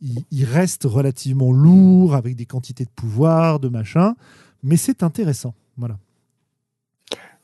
il, 0.00 0.44
reste 0.44 0.84
relativement 0.84 1.52
lourd 1.52 2.14
avec 2.14 2.36
des 2.36 2.46
quantités 2.46 2.84
de 2.84 2.90
pouvoir, 2.90 3.60
de 3.60 3.68
machin, 3.68 4.14
mais 4.62 4.76
c'est 4.76 5.02
intéressant. 5.02 5.54
Voilà. 5.76 5.98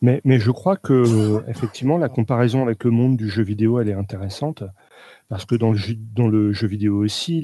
Mais, 0.00 0.20
mais, 0.24 0.38
je 0.38 0.50
crois 0.50 0.76
que 0.76 1.48
effectivement 1.48 1.96
la 1.96 2.08
comparaison 2.08 2.62
avec 2.62 2.82
le 2.84 2.90
monde 2.90 3.16
du 3.16 3.28
jeu 3.28 3.44
vidéo 3.44 3.78
elle 3.78 3.88
est 3.88 3.94
intéressante 3.94 4.64
parce 5.28 5.44
que 5.44 5.54
dans 5.54 5.70
le 5.70 5.78
jeu, 5.78 5.94
dans 6.14 6.26
le 6.26 6.52
jeu 6.52 6.66
vidéo 6.66 6.96
aussi 6.96 7.40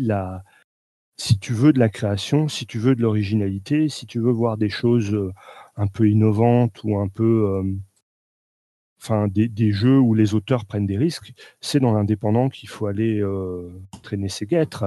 si 1.19 1.39
tu 1.39 1.53
veux 1.53 1.73
de 1.73 1.79
la 1.79 1.89
création, 1.89 2.49
si 2.49 2.65
tu 2.67 2.79
veux 2.79 2.95
de 2.95 3.03
l'originalité, 3.03 3.89
si 3.89 4.07
tu 4.07 4.21
veux 4.21 4.31
voir 4.31 4.57
des 4.57 4.71
choses 4.71 5.13
euh, 5.13 5.33
un 5.77 5.89
peu 5.89 6.09
innovantes 6.09 6.81
ou 6.85 6.97
un 6.99 7.09
peu 7.09 7.47
euh, 7.47 7.63
enfin 9.01 9.28
des, 9.28 9.49
des, 9.49 9.72
jeux 9.72 9.99
où 9.99 10.14
les 10.14 10.34
auteurs 10.34 10.64
prennent 10.64 10.86
des 10.86 10.99
risques, 10.99 11.32
c'est 11.61 11.80
dans 11.80 11.92
l'indépendant 11.92 12.49
qu'il 12.49 12.68
faut 12.68 12.86
aller 12.86 13.20
euh, 13.20 13.70
traîner 14.03 14.28
ses 14.28 14.46
guêtres. 14.46 14.84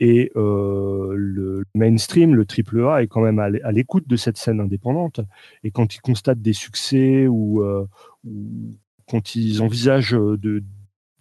Et 0.00 0.30
euh, 0.36 1.12
le 1.16 1.64
mainstream, 1.74 2.34
le 2.34 2.44
triple 2.44 2.84
A, 2.86 3.02
est 3.02 3.08
quand 3.08 3.20
même 3.20 3.38
à 3.40 3.72
l'écoute 3.72 4.06
de 4.06 4.16
cette 4.16 4.36
scène 4.36 4.60
indépendante. 4.60 5.20
Et 5.64 5.70
quand 5.72 5.94
ils 5.96 6.00
constatent 6.00 6.40
des 6.40 6.52
succès 6.52 7.26
ou, 7.26 7.62
euh, 7.62 7.86
ou 8.24 8.76
quand 9.10 9.34
ils 9.34 9.60
envisagent 9.60 10.12
de, 10.12 10.62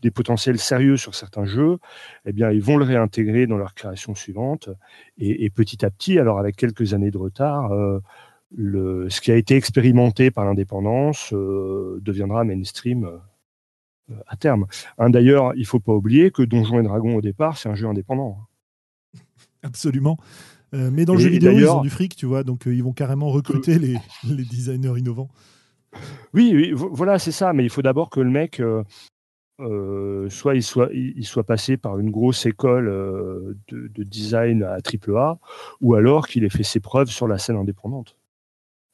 des 0.01 0.11
potentiels 0.11 0.59
sérieux 0.59 0.97
sur 0.97 1.15
certains 1.15 1.45
jeux, 1.45 1.79
eh 2.25 2.33
bien, 2.33 2.51
ils 2.51 2.61
vont 2.61 2.77
le 2.77 2.85
réintégrer 2.85 3.47
dans 3.47 3.57
leur 3.57 3.73
création 3.73 4.13
suivante. 4.13 4.69
Et, 5.17 5.45
et 5.45 5.49
petit 5.49 5.83
à 5.85 5.89
petit, 5.89 6.19
alors 6.19 6.39
avec 6.39 6.55
quelques 6.55 6.93
années 6.93 7.11
de 7.11 7.17
retard, 7.17 7.71
euh, 7.71 7.99
le, 8.55 9.09
ce 9.09 9.21
qui 9.21 9.31
a 9.31 9.35
été 9.35 9.55
expérimenté 9.55 10.31
par 10.31 10.45
l'indépendance 10.45 11.33
euh, 11.33 11.99
deviendra 12.01 12.43
mainstream 12.43 13.05
euh, 13.05 14.15
à 14.27 14.37
terme. 14.37 14.67
Hein, 14.97 15.09
D'ailleurs, 15.09 15.53
il 15.55 15.61
ne 15.61 15.65
faut 15.65 15.79
pas 15.79 15.93
oublier 15.93 16.31
que 16.31 16.43
Donjons 16.43 16.79
et 16.79 16.83
Dragons, 16.83 17.15
au 17.15 17.21
départ, 17.21 17.57
c'est 17.57 17.69
un 17.69 17.75
jeu 17.75 17.87
indépendant. 17.87 18.37
Absolument. 19.63 20.17
Euh, 20.73 20.89
mais 20.91 21.05
dans 21.05 21.13
le 21.13 21.19
jeu 21.19 21.29
vidéo, 21.29 21.51
ils 21.51 21.67
ont 21.67 21.81
du 21.81 21.89
fric, 21.89 22.15
tu 22.15 22.25
vois, 22.25 22.43
donc 22.43 22.63
ils 22.65 22.83
vont 22.83 22.93
carrément 22.93 23.29
recruter 23.29 23.79
les, 23.79 23.97
les, 24.27 24.43
designers 24.43 24.97
innovants. 24.97 25.29
Oui, 26.33 26.51
oui 26.53 26.71
voilà, 26.73 27.19
c'est 27.19 27.31
ça. 27.31 27.53
Mais 27.53 27.63
il 27.63 27.69
faut 27.69 27.81
d'abord 27.81 28.09
que 28.09 28.19
le 28.19 28.29
mec, 28.29 28.61
soit 30.29 30.55
il 30.55 30.63
soit, 30.63 30.89
il 30.93 31.25
soit 31.25 31.45
passé 31.45 31.77
par 31.77 31.99
une 31.99 32.11
grosse 32.11 32.45
école 32.45 32.85
de, 32.87 33.87
de, 33.87 34.03
design 34.03 34.63
à 34.63 34.81
triple 34.81 35.15
A, 35.15 35.39
ou 35.79 35.95
alors 35.95 36.27
qu'il 36.27 36.43
ait 36.43 36.49
fait 36.49 36.63
ses 36.63 36.81
preuves 36.81 37.09
sur 37.09 37.27
la 37.27 37.37
scène 37.37 37.55
indépendante 37.55 38.17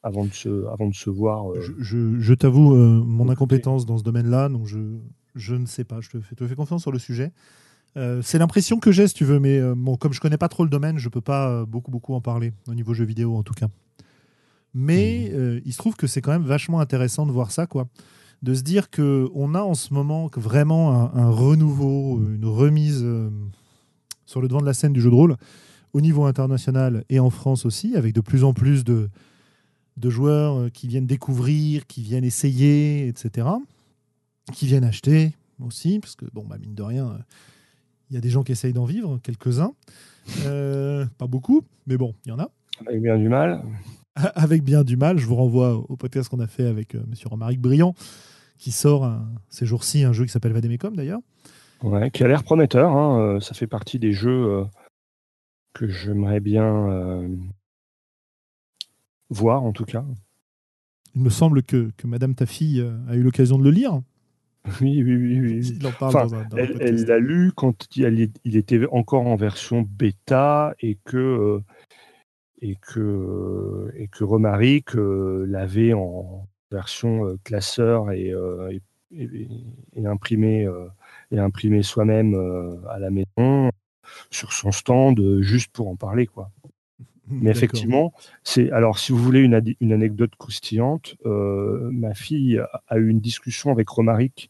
avant 0.04 0.26
de 0.26 0.34
se, 0.34 0.68
avant 0.68 0.88
de 0.88 0.93
se 0.93 1.10
voir. 1.10 1.49
Euh, 1.51 1.62
je, 1.80 2.20
je, 2.20 2.34
t'avoue 2.34 2.76
euh, 2.76 3.01
mon 3.04 3.30
incompétence 3.30 3.86
dans 3.86 3.97
ce 3.97 4.04
domaine-là, 4.04 4.49
donc 4.49 4.68
je, 4.68 4.78
je 5.34 5.56
ne 5.56 5.66
sais 5.66 5.86
pas. 5.86 6.01
Je 6.01 6.10
te 6.10 6.20
fais, 6.20 6.36
te 6.36 6.45
fais 6.45 6.56
confiance 6.56 6.82
sur 6.82 6.91
le 6.91 6.99
sujet. 6.99 7.32
Euh, 7.95 8.22
c'est 8.22 8.38
l'impression 8.38 8.80
que 8.80 8.91
j'ai, 8.91 9.08
si 9.08 9.14
tu 9.14 9.24
veux, 9.24 9.39
mais 9.39 9.62
bon, 9.76 9.95
comme 9.95 10.14
je 10.14 10.20
connais 10.20 10.38
pas 10.38 10.49
trop 10.49 10.64
le 10.64 10.70
domaine, 10.70 10.97
je 10.97 11.10
peux 11.10 11.22
pas 11.22 11.66
beaucoup 11.66 11.91
beaucoup 11.91 12.14
en 12.14 12.22
parler 12.22 12.54
au 12.68 12.74
niveau 12.74 12.93
jeux 12.93 13.06
vidéo 13.06 13.36
en 13.36 13.43
tout 13.43 13.54
cas. 13.54 13.70
Mais 14.74 15.32
mmh. 15.32 15.62
il 15.66 15.72
se 15.72 15.78
trouve 15.78 15.95
que 15.95 16.08
c'est 16.08 16.22
quand 16.22 16.32
même 16.32 16.43
vachement 16.43 16.80
intéressant 16.80 17.26
de 17.26 17.32
voir 17.32 17.51
ça, 17.51 17.68
quoi. 17.68 17.88
De 18.41 18.54
se 18.54 18.64
dire 18.64 18.89
que 18.89 19.30
on 19.34 19.56
a 19.56 19.62
en 19.62 19.76
ce 19.76 19.93
moment 19.93 20.30
vraiment 20.36 20.91
un, 20.91 21.14
un 21.14 21.30
renouveau, 21.30 22.20
une 22.20 22.45
remise 22.45 23.06
sur 24.26 24.41
le 24.41 24.47
devant 24.47 24.60
de 24.60 24.66
la 24.66 24.74
scène 24.74 24.91
du 24.91 24.99
jeu 24.99 25.12
de 25.12 25.16
rôle 25.16 25.38
au 25.93 26.01
niveau 26.01 26.26
international 26.26 27.06
et 27.10 27.20
en 27.20 27.30
France 27.30 27.66
aussi, 27.66 27.95
avec 27.95 28.14
de 28.14 28.22
plus 28.22 28.43
en 28.43 28.54
plus 28.54 28.84
de, 28.84 29.10
de 29.98 30.10
joueurs 30.10 30.60
euh, 30.60 30.70
qui 30.70 30.88
viennent 30.88 31.08
découvrir, 31.08 31.88
qui 31.88 32.02
viennent 32.02 32.24
essayer, 32.24 33.08
etc. 33.08 33.48
Qui 34.52 34.66
viennent 34.66 34.84
acheter 34.84 35.34
aussi, 35.64 36.00
parce 36.00 36.16
que, 36.16 36.26
bon, 36.34 36.46
bah, 36.46 36.58
mine 36.60 36.76
de 36.76 36.84
rien, 36.84 37.08
euh, 37.08 37.18
il 38.10 38.16
y 38.16 38.18
a 38.18 38.22
des 38.22 38.30
gens 38.30 38.44
qui 38.44 38.52
essayent 38.52 38.74
d'en 38.74 38.86
vivre, 38.86 39.20
quelques-uns. 39.24 39.74
Euh, 40.46 41.06
pas 41.18 41.28
beaucoup, 41.28 41.64
mais 41.88 41.98
bon, 41.98 42.14
il 42.26 42.30
y 42.30 42.32
en 42.32 42.39
a. 42.39 42.50
Avec 42.88 43.02
bien 43.02 43.18
du 43.18 43.30
mal. 43.30 43.64
Avec 44.16 44.64
bien 44.64 44.84
du 44.84 44.98
mal. 44.98 45.18
Je 45.18 45.26
vous 45.26 45.36
renvoie 45.36 45.74
au 45.76 45.96
podcast 45.96 46.30
qu'on 46.30 46.39
a 46.39 46.48
fait 46.48 46.68
avec 46.68 46.94
M. 46.94 47.14
Romaric 47.26 47.60
Briand, 47.60 47.96
qui 48.60 48.72
sort 48.72 49.12
ces 49.50 49.66
jours-ci 49.66 50.04
un 50.04 50.14
jeu 50.14 50.26
qui 50.26 50.32
s'appelle 50.32 50.54
Vademecum 50.54 50.96
d'ailleurs. 50.96 51.20
Ouais, 51.82 52.12
qui 52.12 52.24
a 52.24 52.28
l'air 52.28 52.44
prometteur. 52.44 52.91
Hein. 52.96 53.39
ça 53.41 53.56
fait 53.56 53.66
partie 53.66 53.98
des 53.98 54.14
jeux 54.14 54.68
que 55.74 55.88
j'aimerais 55.88 56.41
bien 56.41 57.28
voir 59.34 59.64
en 59.64 59.72
tout 59.72 59.86
cas. 59.86 60.06
Il 61.16 61.22
me 61.22 61.30
semble 61.30 61.62
que, 61.64 61.92
que 61.98 62.08
Madame 62.08 62.34
ta 62.34 62.46
fille 62.46 62.82
euh, 62.82 62.98
a 63.08 63.16
eu 63.16 63.22
l'occasion 63.22 63.58
de 63.58 63.64
le 63.64 63.72
lire. 63.72 64.02
Oui, 64.80 65.04
oui, 65.04 65.16
oui. 65.18 65.40
oui. 65.42 65.78
Il 65.78 65.86
en 65.86 65.92
parle 65.92 66.48
elle 66.56 67.04
l'a 67.04 67.20
lu 67.20 67.52
quand 67.54 67.86
il, 67.98 68.32
il, 68.46 68.56
était 68.56 68.80
encore 68.94 69.28
en 69.28 69.36
version 69.36 69.82
bêta 69.82 70.74
et 70.80 70.98
que, 71.04 71.18
euh, 71.18 71.60
et 72.62 72.78
que, 72.78 73.92
et 73.98 74.08
que 74.08 74.24
Romaric 74.24 74.96
euh, 74.96 75.46
l'avait 75.50 75.92
en 75.92 76.48
version 76.72 77.38
classeur 77.44 78.12
et, 78.12 78.32
et, 79.12 79.50
et, 79.98 80.06
imprimé, 80.06 80.66
et 81.32 81.40
imprimé 81.40 81.84
soi-même 81.84 82.34
à 82.90 83.00
la 83.00 83.10
maison 83.10 83.70
sur 84.32 84.54
son 84.54 84.72
stand 84.72 85.42
juste 85.42 85.74
pour 85.74 85.90
en 85.90 85.98
parler. 85.98 86.26
quoi. 86.26 86.50
Mais 87.30 87.51
effectivement, 87.51 88.13
c'est 88.43 88.69
alors 88.71 88.99
si 88.99 89.13
vous 89.13 89.17
voulez 89.17 89.39
une, 89.39 89.61
une 89.80 89.93
anecdote 89.93 90.36
croustillante, 90.38 91.15
euh, 91.26 91.89
ma 91.91 92.13
fille 92.13 92.61
a, 92.88 92.97
eu 92.97 93.07
une 93.07 93.21
discussion 93.21 93.71
avec 93.71 93.88
Romaric 93.88 94.49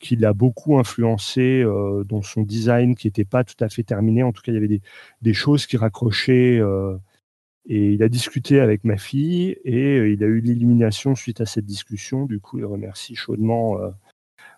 qui 0.00 0.16
l'a 0.16 0.32
beaucoup 0.32 0.78
influencé 0.78 1.62
euh, 1.62 2.04
dans 2.04 2.22
son 2.22 2.42
design 2.42 2.96
qui 2.96 3.06
n'était 3.06 3.24
pas 3.24 3.44
tout 3.44 3.62
à 3.62 3.68
fait 3.68 3.84
terminé. 3.84 4.22
En 4.24 4.32
tout 4.32 4.42
cas, 4.42 4.50
il 4.50 4.56
y 4.56 4.58
avait 4.58 4.68
des, 4.68 4.82
des 5.22 5.34
choses 5.34 5.66
qui 5.66 5.76
raccrochaient. 5.76 6.58
Euh, 6.58 6.96
et 7.70 7.92
il 7.92 8.02
a 8.02 8.08
discuté 8.08 8.60
avec 8.60 8.82
ma 8.84 8.96
fille 8.96 9.58
et 9.64 9.98
il 9.98 10.24
a 10.24 10.26
eu 10.26 10.40
l'illumination 10.40 11.14
suite 11.14 11.42
à 11.42 11.46
cette 11.46 11.66
discussion. 11.66 12.24
Du 12.24 12.40
coup, 12.40 12.58
il 12.58 12.64
remercie 12.64 13.14
chaudement 13.14 13.78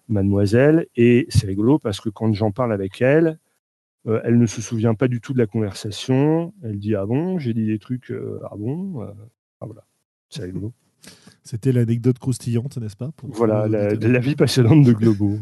mademoiselle. 0.08 0.86
Et 0.94 1.26
c'est 1.28 1.48
rigolo 1.48 1.80
parce 1.80 2.00
que 2.00 2.08
quand 2.08 2.32
j'en 2.34 2.52
parle 2.52 2.72
avec 2.72 3.02
elle, 3.02 3.40
euh, 4.06 4.20
elle 4.24 4.38
ne 4.38 4.46
se 4.46 4.62
souvient 4.62 4.94
pas 4.94 5.08
du 5.08 5.20
tout 5.20 5.32
de 5.32 5.38
la 5.38 5.46
conversation. 5.46 6.54
Elle 6.62 6.78
dit 6.78 6.94
Ah 6.94 7.06
bon, 7.06 7.38
j'ai 7.38 7.52
dit 7.52 7.66
des 7.66 7.78
trucs, 7.78 8.10
euh, 8.10 8.40
ah 8.50 8.56
bon 8.56 9.02
euh, 9.02 9.12
ah, 9.60 9.66
voilà, 9.66 9.84
c'est 10.28 10.42
rigolo. 10.44 10.72
C'était 11.44 11.72
l'anecdote 11.72 12.18
croustillante, 12.18 12.76
n'est-ce 12.78 12.96
pas 12.96 13.10
Voilà, 13.22 13.66
la, 13.66 13.94
la, 13.94 14.18
vie 14.18 14.36
passionnante 14.36 14.84
de 14.84 14.92
Globo. 14.92 15.38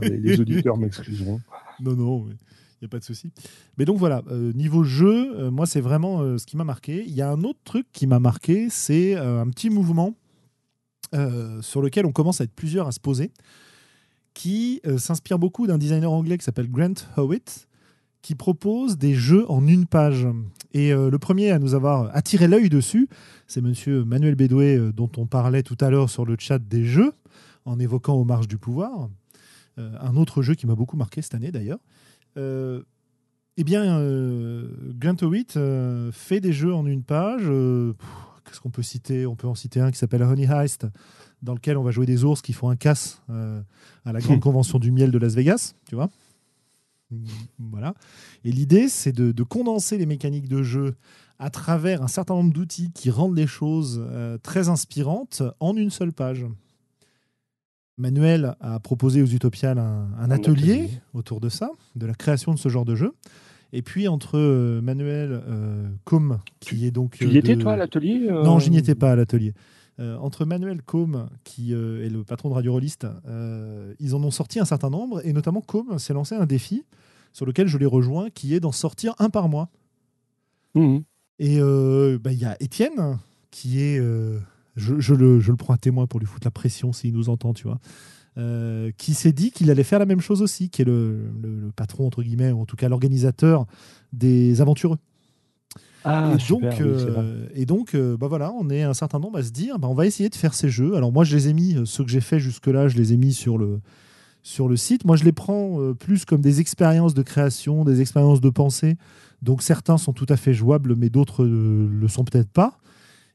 les, 0.00 0.40
auditeurs 0.40 0.76
m'excuseront. 0.76 1.40
Non, 1.82 1.96
non, 1.96 2.26
il 2.28 2.82
n'y 2.82 2.84
a 2.84 2.88
pas 2.88 2.98
de 2.98 3.04
souci. 3.04 3.32
Mais 3.78 3.86
donc 3.86 3.96
voilà, 3.96 4.22
niveau 4.54 4.84
jeu, 4.84 5.48
moi, 5.48 5.64
c'est 5.64 5.80
vraiment 5.80 6.36
ce 6.36 6.44
qui 6.44 6.58
m'a 6.58 6.64
marqué. 6.64 7.02
Il 7.06 7.14
y 7.14 7.22
a 7.22 7.30
un 7.30 7.42
autre 7.42 7.58
truc 7.64 7.86
qui 7.90 8.06
m'a 8.06 8.18
marqué, 8.18 8.68
c'est 8.68 9.16
un 9.16 9.48
petit 9.48 9.70
mouvement 9.70 10.14
sur 11.62 11.80
lequel 11.80 12.04
on 12.04 12.12
commence 12.12 12.42
à 12.42 12.44
être 12.44 12.52
plusieurs 12.52 12.86
à 12.86 12.92
se 12.92 13.00
poser, 13.00 13.32
qui 14.34 14.82
s'inspire 14.98 15.38
beaucoup 15.38 15.66
d'un 15.66 15.78
designer 15.78 16.12
anglais 16.12 16.36
qui 16.36 16.44
s'appelle 16.44 16.70
Grant 16.70 16.92
Howitt, 17.16 17.66
qui 18.22 18.34
propose 18.34 18.98
des 18.98 19.14
jeux 19.14 19.50
en 19.50 19.66
une 19.66 19.86
page. 19.86 20.26
Et 20.72 20.92
euh, 20.92 21.10
le 21.10 21.18
premier 21.18 21.50
à 21.50 21.58
nous 21.58 21.74
avoir 21.74 22.14
attiré 22.14 22.46
l'œil 22.46 22.68
dessus, 22.68 23.08
c'est 23.46 23.60
monsieur 23.60 24.04
Manuel 24.04 24.34
Bédoué, 24.34 24.76
euh, 24.76 24.92
dont 24.92 25.10
on 25.16 25.26
parlait 25.26 25.62
tout 25.62 25.76
à 25.80 25.90
l'heure 25.90 26.10
sur 26.10 26.24
le 26.24 26.36
chat 26.38 26.58
des 26.58 26.84
jeux, 26.84 27.12
en 27.64 27.78
évoquant 27.78 28.14
Aux 28.14 28.24
marges 28.24 28.48
du 28.48 28.58
pouvoir. 28.58 29.08
Euh, 29.78 29.96
un 30.00 30.16
autre 30.16 30.42
jeu 30.42 30.54
qui 30.54 30.66
m'a 30.66 30.74
beaucoup 30.74 30.96
marqué 30.96 31.22
cette 31.22 31.34
année 31.34 31.50
d'ailleurs. 31.50 31.78
eh 32.36 33.64
bien, 33.64 34.00
Grant 34.98 35.16
fait 36.12 36.40
des 36.40 36.52
jeux 36.52 36.74
en 36.74 36.86
une 36.86 37.02
page. 37.02 37.44
Qu'est-ce 38.44 38.60
qu'on 38.60 38.70
peut 38.70 38.82
citer? 38.82 39.26
On 39.26 39.36
peut 39.36 39.48
en 39.48 39.54
citer 39.54 39.80
un 39.80 39.90
qui 39.90 39.98
s'appelle 39.98 40.22
Honey 40.22 40.46
Heist, 40.50 40.86
dans 41.42 41.54
lequel 41.54 41.76
on 41.76 41.82
va 41.82 41.90
jouer 41.90 42.06
des 42.06 42.24
ours 42.24 42.42
qui 42.42 42.52
font 42.52 42.70
un 42.70 42.76
casse 42.76 43.22
à 43.28 44.12
la 44.12 44.20
grande 44.20 44.40
convention 44.48 44.78
du 44.78 44.92
miel 44.92 45.10
de 45.10 45.18
Las 45.18 45.34
Vegas, 45.34 45.74
tu 45.86 45.94
vois? 45.94 46.10
Voilà. 47.58 47.94
Et 48.44 48.52
l'idée, 48.52 48.88
c'est 48.88 49.12
de, 49.12 49.42
condenser 49.42 49.98
les 49.98 50.06
mécaniques 50.06 50.48
de 50.48 50.62
jeu 50.62 50.94
à 51.38 51.50
travers 51.50 52.02
un 52.02 52.08
certain 52.08 52.34
nombre 52.34 52.52
d'outils 52.52 52.90
qui 52.92 53.10
rendent 53.10 53.36
les 53.36 53.46
choses 53.46 54.02
euh, 54.04 54.36
très 54.38 54.68
inspirantes 54.68 55.42
en 55.58 55.74
une 55.74 55.90
seule 55.90 56.12
page. 56.12 56.44
Manuel 57.96 58.54
a 58.60 58.78
proposé 58.80 59.22
aux 59.22 59.26
Utopiales 59.26 59.78
un, 59.78 60.30
atelier, 60.30 60.88
autour 61.12 61.40
de 61.40 61.48
ça, 61.48 61.70
de 61.96 62.06
la 62.06 62.14
création 62.14 62.54
de 62.54 62.58
ce 62.58 62.68
genre 62.68 62.84
de 62.84 62.94
jeu. 62.94 63.12
Et 63.72 63.82
puis 63.82 64.08
entre 64.08 64.36
euh, 64.38 64.80
Manuel 64.80 65.42
euh, 65.46 65.88
Com, 66.04 66.38
qui 66.58 66.86
est 66.86 66.90
donc. 66.90 67.16
Tu 67.18 67.28
y 67.28 67.36
étais 67.38 67.56
toi 67.56 67.74
à 67.74 67.76
l'atelier 67.76 68.28
Non, 68.28 68.58
je 68.58 68.70
n'y 68.70 68.78
étais 68.78 68.94
pas 68.94 69.12
à 69.12 69.16
l'atelier. 69.16 69.54
Entre 70.00 70.44
Manuel 70.44 70.82
Com, 70.82 71.28
qui 71.44 71.72
est 71.72 72.08
le 72.08 72.24
patron 72.24 72.48
de 72.48 72.54
Radio 72.54 72.72
Rolliste, 72.72 73.06
ils 73.98 74.14
en 74.14 74.22
ont 74.22 74.30
sorti 74.30 74.58
un 74.58 74.64
certain 74.64 74.90
nombre, 74.90 75.20
et 75.26 75.32
notamment 75.32 75.60
Com 75.60 75.98
s'est 75.98 76.14
lancé 76.14 76.34
un 76.34 76.46
défi 76.46 76.84
sur 77.32 77.46
lequel 77.46 77.66
je 77.68 77.78
les 77.78 77.86
rejoins, 77.86 78.30
qui 78.30 78.54
est 78.54 78.60
d'en 78.60 78.72
sortir 78.72 79.14
un 79.18 79.30
par 79.30 79.48
mois. 79.48 79.68
Mmh. 80.74 80.98
Et 81.38 81.58
euh, 81.58 82.18
bah, 82.22 82.32
il 82.32 82.38
y 82.38 82.44
a 82.44 82.56
Étienne, 82.60 83.18
qui 83.50 83.80
est. 83.80 83.98
Euh, 83.98 84.38
je, 84.76 85.14
le, 85.14 85.40
je, 85.40 85.50
le, 85.50 85.56
prends 85.56 85.74
à 85.74 85.78
témoin 85.78 86.06
pour 86.06 86.20
lui 86.20 86.26
foutre 86.26 86.46
la 86.46 86.50
pression 86.50 86.92
s'il 86.92 87.14
nous 87.14 87.28
entend, 87.28 87.54
tu 87.54 87.64
vois. 87.64 87.80
Euh, 88.38 88.92
qui 88.96 89.14
s'est 89.14 89.32
dit 89.32 89.50
qu'il 89.50 89.70
allait 89.70 89.82
faire 89.82 89.98
la 89.98 90.06
même 90.06 90.20
chose 90.20 90.42
aussi, 90.42 90.70
qui 90.70 90.82
est 90.82 90.84
le, 90.84 91.30
le, 91.42 91.72
patron, 91.74 92.06
entre 92.06 92.22
guillemets, 92.22 92.52
ou 92.52 92.60
en 92.60 92.66
tout 92.66 92.76
cas 92.76 92.88
l'organisateur 92.88 93.66
des 94.12 94.60
aventureux. 94.60 94.98
Ah, 96.04 96.32
et, 96.34 96.48
donc, 96.48 96.82
et 97.54 97.66
donc, 97.66 97.96
bah 97.96 98.26
voilà, 98.26 98.52
on 98.58 98.70
est 98.70 98.82
un 98.82 98.94
certain 98.94 99.18
nombre 99.18 99.38
à 99.38 99.42
se 99.42 99.50
dire, 99.50 99.78
bah, 99.78 99.88
on 99.88 99.94
va 99.94 100.06
essayer 100.06 100.28
de 100.28 100.34
faire 100.34 100.54
ces 100.54 100.70
jeux. 100.70 100.94
Alors 100.96 101.12
moi, 101.12 101.24
je 101.24 101.36
les 101.36 101.48
ai 101.48 101.52
mis, 101.52 101.76
ceux 101.84 102.04
que 102.04 102.10
j'ai 102.10 102.22
fait 102.22 102.40
jusque-là, 102.40 102.88
je 102.88 102.96
les 102.96 103.12
ai 103.12 103.16
mis 103.16 103.34
sur 103.34 103.58
le, 103.58 103.80
sur 104.42 104.68
le 104.68 104.76
site. 104.76 105.04
Moi, 105.04 105.16
je 105.16 105.24
les 105.24 105.32
prends 105.32 105.80
euh, 105.80 105.94
plus 105.94 106.24
comme 106.24 106.40
des 106.40 106.60
expériences 106.60 107.14
de 107.14 107.22
création, 107.22 107.84
des 107.84 108.00
expériences 108.00 108.40
de 108.40 108.50
pensée. 108.50 108.96
Donc, 109.42 109.62
certains 109.62 109.98
sont 109.98 110.12
tout 110.12 110.26
à 110.28 110.36
fait 110.36 110.54
jouables, 110.54 110.96
mais 110.96 111.10
d'autres 111.10 111.44
ne 111.44 111.88
le 111.88 112.08
sont 112.08 112.24
peut-être 112.24 112.50
pas. 112.50 112.78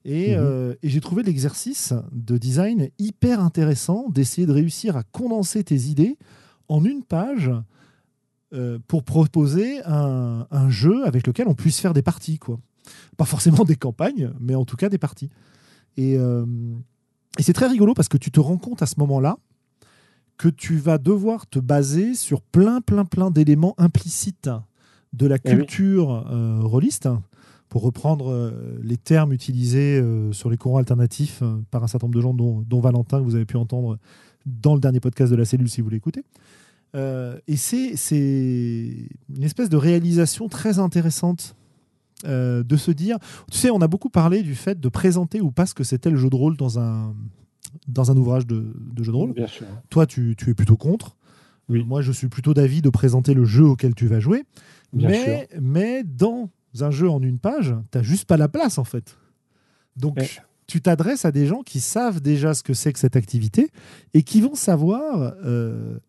Mhm. 0.05 0.11
Euh, 0.13 0.75
et, 0.83 0.89
j'ai 0.89 1.01
trouvé 1.01 1.23
l'exercice 1.23 1.93
de 2.11 2.37
design 2.37 2.89
hyper 2.99 3.39
intéressant 3.39 4.07
d'essayer 4.09 4.45
de 4.45 4.51
réussir 4.51 4.97
à 4.97 5.03
condenser 5.03 5.63
tes 5.63 5.75
idées 5.75 6.17
en 6.67 6.83
une 6.83 7.03
page 7.03 7.51
euh, 8.55 8.79
pour 8.87 9.03
proposer 9.03 9.81
un, 9.85 10.69
jeu 10.69 11.05
avec 11.05 11.27
lequel 11.27 11.47
on 11.47 11.53
puisse 11.53 11.79
faire 11.79 11.93
des 11.93 12.01
parties. 12.01 12.39
Quoi. 12.39 12.59
Pas 13.17 13.25
forcément 13.25 13.63
des 13.63 13.75
campagnes, 13.75 14.31
mais 14.39 14.55
en 14.55 14.65
tout 14.65 14.77
cas 14.77 14.89
des 14.89 14.97
parties. 14.97 15.29
et 15.97 16.17
c'est 17.39 17.53
très 17.53 17.67
rigolo 17.67 17.93
parce 17.93 18.07
que 18.07 18.17
tu 18.17 18.31
te 18.31 18.39
rends 18.39 18.57
compte 18.57 18.81
à 18.81 18.85
ce 18.85 18.95
moment-là 18.99 19.37
que 20.37 20.49
tu 20.49 20.77
vas 20.77 20.97
devoir 20.97 21.47
te 21.47 21.59
baser 21.59 22.13
sur 22.13 22.41
plein, 22.41 22.81
plein, 22.81 23.05
plein 23.05 23.31
d'éléments 23.31 23.75
implicites 23.77 24.49
de 25.13 25.27
la 25.27 25.37
eh 25.43 25.49
culture 25.49 26.27
euh, 26.29 26.59
rôliste, 26.61 27.07
pour 27.69 27.83
reprendre 27.83 28.31
euh, 28.31 28.79
les 28.83 28.97
termes 28.97 29.33
utilisés 29.33 29.99
euh, 29.99 30.31
sur 30.33 30.49
les 30.49 30.57
courants 30.57 30.77
alternatifs 30.77 31.41
par 31.71 31.83
un 31.83 31.87
certain 31.87 32.07
nombre 32.07 32.15
de 32.15 32.21
gens, 32.21 32.33
dont, 32.33 32.79
Valentin, 32.79 33.19
que 33.19 33.23
vous 33.23 33.35
avez 33.35 33.45
pu 33.45 33.57
entendre 33.57 33.97
dans 34.45 34.75
le 34.75 34.79
dernier 34.79 34.99
podcast 34.99 35.31
de 35.31 35.37
la 35.37 35.45
cellule 35.45 35.69
si 35.69 35.81
vous 35.81 35.89
l'écoutez. 35.89 36.23
Et 36.95 37.57
c'est 37.57 37.95
une 39.29 39.43
espèce 39.43 39.69
de 39.69 39.77
réalisation 39.77 40.47
très 40.47 40.79
intéressante 40.79 41.55
de 42.23 42.77
se 42.77 42.91
dire, 42.91 43.17
tu 43.51 43.57
sais, 43.57 43.69
on 43.69 43.81
a 43.81 43.87
beaucoup 43.87 44.09
parlé 44.09 44.41
du 44.41 44.55
fait 44.55 44.79
de 44.79 44.89
présenter 44.89 45.41
ou 45.41 45.51
pas 45.51 45.65
ce 45.65 45.73
que 45.73 45.83
c'était 45.83 46.09
le 46.09 46.17
jeu 46.17 46.29
de 46.29 46.35
rôle 46.35 46.57
dans 46.57 46.79
un, 46.79 47.13
dans 47.87 48.11
un 48.11 48.17
ouvrage 48.17 48.47
de, 48.47 48.73
jeu 48.97 49.11
de 49.11 49.17
rôle. 49.17 49.33
Bien 49.33 49.47
sûr. 49.47 49.67
Toi, 49.89 50.05
tu, 50.05 50.35
es 50.47 50.53
plutôt 50.53 50.77
contre. 50.77 51.15
Oui. 51.69 51.83
Moi, 51.83 52.01
je 52.01 52.11
suis 52.11 52.27
plutôt 52.27 52.53
d'avis 52.53 52.81
de 52.81 52.89
présenter 52.89 53.33
le 53.33 53.45
jeu 53.45 53.65
auquel 53.65 53.95
tu 53.95 54.07
vas 54.07 54.19
jouer. 54.19 54.43
mais, 54.93 55.47
mais 55.59 56.03
dans 56.03 56.49
un 56.79 56.91
jeu 56.91 57.09
en 57.09 57.21
une 57.21 57.39
page, 57.39 57.75
tu 57.91 57.97
n'as 57.97 58.03
juste 58.03 58.25
pas 58.25 58.37
la 58.37 58.47
place, 58.47 58.77
en 58.77 58.83
fait. 58.83 59.17
Donc, 59.95 60.19
tu 60.67 60.81
t'adresses 60.81 61.25
à 61.25 61.31
des 61.31 61.45
gens 61.45 61.61
qui 61.61 61.79
savent 61.79 62.21
déjà 62.21 62.53
ce 62.53 62.63
que 62.63 62.73
c'est 62.73 62.93
que 62.93 62.99
cette 62.99 63.15
activité 63.15 63.69
et 64.13 64.23
qui 64.23 64.41
vont 64.41 64.55
savoir 64.55 65.33
euh, 65.43 65.99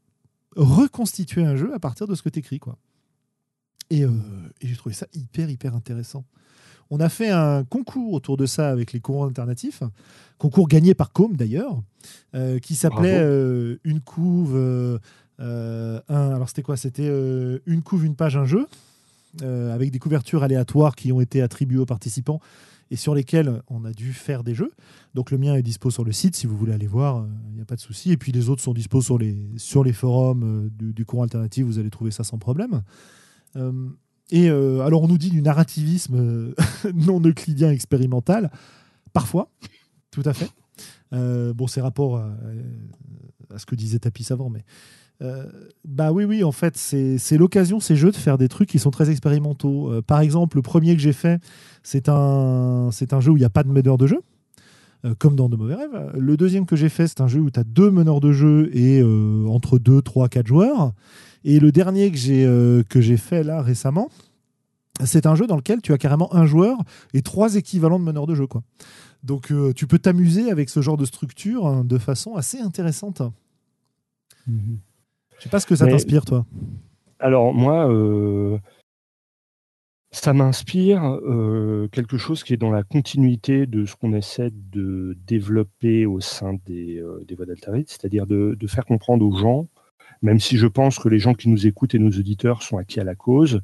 reconstituer 0.57 1.45
un 1.45 1.57
jeu 1.57 1.73
à 1.75 1.79
partir 1.79 2.07
de 2.07 2.15
ce 2.15 2.23
que 2.23 2.29
tu 2.29 2.41
écris. 2.41 2.59
Quoi. 2.59 2.77
Et, 3.91 4.05
euh, 4.05 4.11
et 4.61 4.67
j'ai 4.69 4.77
trouvé 4.77 4.95
ça 4.95 5.07
hyper, 5.15 5.49
hyper 5.51 5.75
intéressant. 5.75 6.25
On 6.91 7.01
a 7.01 7.09
fait 7.09 7.31
un 7.31 7.65
concours 7.65 8.13
autour 8.13 8.37
de 8.37 8.47
ça 8.47 8.71
avec 8.71 8.93
les 8.93 9.01
courants 9.01 9.27
alternatifs, 9.27 9.83
concours 10.39 10.69
gagné 10.69 10.95
par 10.95 11.13
Com 11.13 11.37
d'ailleurs, 11.37 11.83
euh, 12.35 12.61
qui 12.61 12.77
s'appelait 12.77 13.19
euh, 13.19 13.77
Une 13.85 14.01
couve. 14.01 14.57
Un, 15.39 16.01
alors 16.09 16.49
c'était 16.49 16.63
quoi? 16.63 16.77
C'était 16.77 17.09
Une 17.67 17.83
couve, 17.83 18.05
une 18.05 18.15
page, 18.15 18.37
un 18.37 18.45
jeu, 18.45 18.67
avec 19.43 19.91
des 19.91 19.99
couvertures 19.99 20.45
aléatoires 20.45 20.95
qui 20.95 21.11
ont 21.13 21.21
été 21.21 21.43
attribuées 21.43 21.79
aux 21.79 21.87
participants 21.87 22.41
et 22.91 22.97
sur 22.97 23.15
lesquelles 23.15 23.63
on 23.69 23.85
a 23.85 23.93
dû 23.93 24.13
faire 24.13 24.45
des 24.45 24.55
jeux. 24.55 24.73
Donc 25.15 25.31
le 25.31 25.39
mien 25.39 25.55
est 25.55 25.63
dispo 25.63 25.91
sur 25.91 26.05
le 26.05 26.13
site 26.13 26.37
si 26.37 26.47
vous 26.47 26.57
voulez 26.57 26.73
aller 26.73 26.87
voir, 26.87 27.27
il 27.49 27.55
n'y 27.55 27.61
a 27.61 27.65
pas 27.65 27.77
de 27.77 27.81
souci. 27.81 28.13
Et 28.13 28.17
puis 28.17 28.33
les 28.33 28.49
autres 28.49 28.63
sont 28.63 28.75
dispo 28.75 29.01
sur 29.01 29.19
les, 29.19 29.93
forums 29.93 30.71
du, 30.77 30.93
du 30.93 31.05
courant 31.05 31.25
alternatif, 31.25 31.65
vous 31.65 31.79
allez 31.79 31.91
trouver 31.91 32.11
ça 32.11 32.25
sans 32.25 32.39
problème. 32.39 32.83
Et 34.31 34.49
euh, 34.51 34.81
alors, 34.81 35.03
on 35.03 35.09
nous 35.09 35.19
dit 35.19 35.31
du 35.31 35.41
narrativisme 35.41 36.17
euh, 36.17 36.55
non 36.95 37.21
euclidien 37.21 37.71
expérimental. 37.71 38.51
Parfois, 39.13 39.51
tout 40.11 40.23
à 40.25 40.33
fait. 40.33 40.51
Euh, 41.13 41.53
bon, 41.55 41.67
c'est 41.67 41.81
rapport 41.81 42.19
à, 42.19 42.37
ce 43.57 43.67
que 43.67 43.75
disait 43.75 43.99
Tapis 43.99 44.27
avant, 44.31 44.51
mais. 44.51 44.65
Bah 45.85 46.13
oui, 46.13 46.25
oui, 46.25 46.45
en 46.45 46.53
fait, 46.53 46.77
c'est 46.77 47.37
l'occasion, 47.37 47.81
ces 47.81 47.97
jeux, 47.97 48.11
de 48.11 48.17
faire 48.17 48.39
des 48.39 48.49
trucs 48.49 48.69
qui 48.69 48.79
sont 48.79 48.91
très 48.91 49.11
expérimentaux. 49.11 49.91
par 50.07 50.21
exemple, 50.21 50.57
le 50.57 50.63
premier 50.63 50.95
que 50.95 51.01
j'ai 51.01 51.15
fait, 51.15 51.41
c'est 51.83 52.09
un, 52.09 52.91
un 52.91 53.21
jeu 53.21 53.31
où 53.31 53.37
il 53.37 53.41
n'y 53.41 53.47
a 53.47 53.51
pas 53.51 53.63
de 53.63 53.71
meneur 53.71 53.97
de 53.97 54.07
jeu, 54.07 54.21
comme 55.19 55.37
dans 55.37 55.49
De 55.49 55.57
Mauvais 55.57 55.75
Rêves. 55.75 56.13
Le 56.19 56.37
deuxième 56.37 56.67
que 56.67 56.77
j'ai 56.77 56.91
fait, 56.91 57.09
c'est 57.09 57.23
un 57.23 57.29
jeu 57.29 57.41
où 57.41 57.51
tu 57.51 57.59
as 57.59 57.65
deux 57.65 57.91
meneurs 57.91 58.21
de 58.21 58.33
jeu 58.33 58.71
et 58.77 59.03
entre 59.49 59.79
2, 59.79 60.03
3, 60.03 60.29
4 60.29 60.47
joueurs. 60.47 60.93
Et 61.47 61.61
le 61.61 61.71
dernier 61.71 62.11
que 62.11 62.17
j'ai 62.19 62.45
euh, 62.45 62.83
fait 63.17 63.45
là 63.45 63.63
récemment, 63.63 64.11
c'est 65.05 65.27
un 65.27 65.37
jeu 65.37 65.47
dans 65.47 65.55
lequel 65.55 65.81
tu 65.81 65.93
as 65.93 65.99
carrément 65.99 66.35
un 66.35 66.45
joueur 66.45 66.77
et 67.15 67.23
trois 67.23 67.55
équivalents 67.55 68.01
de 68.01 68.05
meneurs 68.05 68.27
de 68.27 68.35
jeu. 68.35 68.49
Quoi. 68.49 68.65
Donc 69.23 69.53
euh, 69.53 69.73
tu 69.73 69.87
peux 69.87 70.01
t'amuser 70.01 70.51
avec 70.51 70.69
ce 70.69 70.83
genre 70.83 70.97
de 70.97 71.05
structure 71.05 71.69
hein, 71.69 71.85
de 71.85 71.99
façon 71.99 72.35
assez 72.35 72.59
intéressante. 72.59 73.23
Mhm. 74.49 74.57
ne 74.57 74.77
Je 75.39 75.45
sais 75.45 75.49
pas 75.49 75.61
ce 75.61 75.67
que 75.67 75.77
ça 75.77 75.87
t'inspire, 75.87 76.25
toi. 76.25 76.47
Alors 77.19 77.55
moi, 77.55 77.91
euh, 77.91 78.59
ça 80.11 80.33
m'inspire 80.33 81.19
quelque 81.93 82.17
chose 82.17 82.43
qui 82.45 82.55
est 82.55 82.59
dans 82.59 82.71
la 82.71 82.83
continuité 82.83 83.67
de 83.67 83.85
ce 83.85 83.97
qu'on 83.97 84.13
essaie 84.13 84.51
de 84.53 85.17
développer 85.27 86.07
au 86.07 86.21
sein 86.21 86.55
des, 86.67 87.03
des 87.27 87.35
voies 87.35 87.47
d'Altarit, 87.47 87.85
c'est-à-dire 87.87 88.27
de, 88.27 88.57
de, 88.59 88.67
faire 88.67 88.85
comprendre 88.85 89.25
aux 89.27 89.37
gens 89.37 89.69
même 90.23 90.41
si 90.41 90.57
je 90.57 90.67
pense 90.67 90.99
que 90.99 91.09
les 91.09 91.19
gens 91.19 91.35
qui 91.35 91.49
nous 91.49 91.67
écoutent 91.67 91.95
et 91.95 91.99
nos 91.99 92.11
auditeurs 92.11 92.63
sont 92.63 92.79
acquis 92.79 93.01
à 93.01 93.05
la 93.05 93.15
cause, 93.15 93.61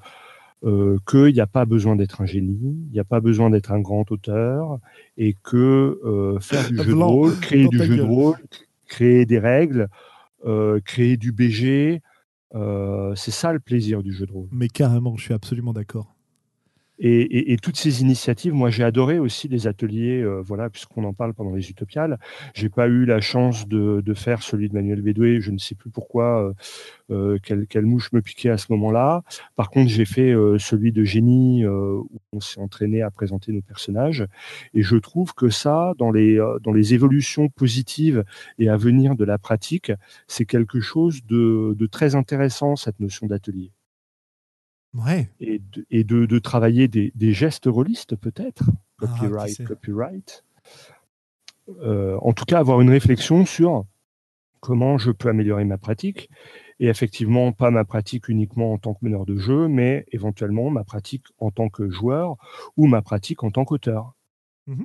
euh, 0.65 0.99
qu'il 1.09 1.33
n'y 1.33 1.41
a 1.41 1.47
pas 1.47 1.65
besoin 1.65 1.97
d'être 1.97 2.21
un 2.21 2.27
génie, 2.27 2.77
il 2.89 2.93
n'y 2.93 3.01
a 3.01 3.05
pas 3.05 3.21
besoin 3.21 3.51
d'être 3.51 3.73
un 3.73 3.81
grand 3.81 4.11
auteur, 4.13 4.79
et 5.17 5.35
que 5.43 6.01
euh, 6.05 6.39
faire 6.41 6.69
du 6.69 6.77
jeu 6.83 6.93
de 6.93 7.03
rôle, 7.03 7.37
créer 7.41 7.67
du 7.67 7.79
jeu 7.79 7.97
de 7.97 8.03
rôle, 8.03 8.37
créer 8.87 9.27
des 9.27 9.39
règles, 9.39 9.83
euh, 9.83 9.87
créer 10.85 11.17
du 11.17 11.33
BG, 11.33 12.01
c'est 12.53 13.31
ça 13.31 13.53
le 13.53 13.61
plaisir 13.61 14.03
du 14.03 14.13
jeu 14.13 14.27
de 14.27 14.33
rôle. 14.33 14.49
Mais 14.53 14.69
carrément, 14.69 15.17
je 15.17 15.25
suis 15.25 15.35
absolument 15.35 15.73
d'accord. 15.73 16.12
Et, 16.99 17.57
toutes 17.63 17.77
ces 17.77 18.03
initiatives, 18.03 18.53
moi 18.53 18.71
j'ai 18.71 18.85
adoré 18.85 19.19
aussi 19.19 19.49
les 19.49 19.67
ateliers, 19.67 20.23
euh, 20.23 20.41
voilà, 20.41 20.71
puisqu'on 20.71 21.05
en 21.05 21.13
parle 21.13 21.35
pendant 21.35 21.55
les 21.55 21.71
Utopiales. 21.71 22.19
J'ai 22.55 22.69
pas 22.69 22.87
eu 22.87 23.05
la 23.05 23.21
chance 23.21 23.67
de, 23.67 24.03
faire 24.15 24.43
celui 24.43 24.69
de 24.69 24.75
Manuel 24.75 25.01
Bédoué, 25.01 25.41
je 25.41 25.51
ne 25.51 25.59
sais 25.59 25.75
plus 25.75 25.91
pourquoi, 25.91 26.55
euh, 27.11 27.39
euh, 27.45 27.67
quelle, 27.69 27.87
mouche 27.87 28.13
me 28.13 28.21
piquait 28.21 28.51
à 28.51 28.59
ce 28.59 28.67
moment-là. 28.71 29.23
Par 29.57 29.71
contre, 29.71 29.91
j'ai 29.91 30.05
fait 30.05 30.33
celui 30.59 30.93
de 30.93 31.03
Génie, 31.03 31.67
où 31.67 32.09
on 32.33 32.41
s'est 32.41 32.61
entraîné 32.61 33.03
à 33.03 33.11
présenter 33.11 33.53
nos 33.53 33.63
personnages. 33.63 34.25
Et 34.75 34.83
je 34.83 34.97
trouve 34.97 35.35
que 35.35 35.49
ça, 35.49 35.95
dans 35.99 36.13
les, 36.13 36.37
dans 36.63 36.73
les 36.73 36.95
évolutions 36.95 37.49
positives 37.49 38.25
et 38.59 38.69
à 38.69 38.77
venir 38.77 39.17
de 39.17 39.25
la 39.25 39.39
pratique, 39.39 39.93
c'est 40.29 40.47
quelque 40.47 40.81
chose 40.81 41.25
de 41.25 41.87
très 41.91 42.15
intéressant, 42.15 42.77
cette 42.77 43.01
notion 43.01 43.27
d'atelier. 43.27 43.73
Et, 45.41 45.61
de, 46.05 46.39
travailler 46.39 46.89
des, 46.89 47.33
gestes 47.33 47.67
rôlistes 47.67 48.17
peut-être, 48.17 48.65
ah, 49.01 49.07
copyright, 49.07 49.65
copyright. 49.65 50.45
Euh, 51.81 52.19
en 52.21 52.33
tout 52.33 52.45
cas, 52.45 52.59
avoir 52.59 52.81
une 52.81 52.91
réflexion 52.91 53.47
sur 53.47 53.87
comment 54.61 54.99
je 54.99 55.11
peux 55.11 55.29
améliorer 55.29 55.65
ma 55.65 55.79
pratique. 55.79 56.29
Et 56.79 56.89
effectivement, 56.89 57.53
pas 57.53 57.71
ma 57.71 57.85
pratique 57.85 58.29
uniquement 58.29 58.73
en 58.73 58.79
tant 58.79 58.95
que 58.95 59.05
meneur 59.05 59.25
de 59.25 59.37
jeu, 59.37 59.69
mais 59.69 60.05
éventuellement 60.13 60.71
ma 60.71 60.85
pratique 60.85 61.27
en 61.39 61.51
tant 61.51 61.69
que 61.69 61.89
joueur 61.91 62.37
ou 62.77 62.87
ma 62.87 63.03
pratique 63.03 63.45
en 63.45 63.51
tant 63.51 63.65
qu'auteur. 63.65 64.15
Mmh 64.67 64.85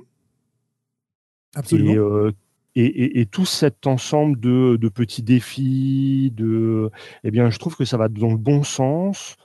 Absolument. 1.54 1.94
Euh, 1.94 2.32
et, 2.74 3.26
tout 3.26 3.46
cet 3.46 3.88
ensemble 3.88 4.38
de, 4.38 4.88
petits 4.88 5.22
défis, 5.22 6.32
de, 6.36 6.90
eh 7.24 7.30
bien, 7.32 7.50
je 7.50 7.58
trouve 7.58 7.74
que 7.74 7.84
ça 7.84 7.96
va 7.96 8.08
dans 8.08 8.30
le 8.30 8.36
bon 8.36 8.62
sens 8.62 9.36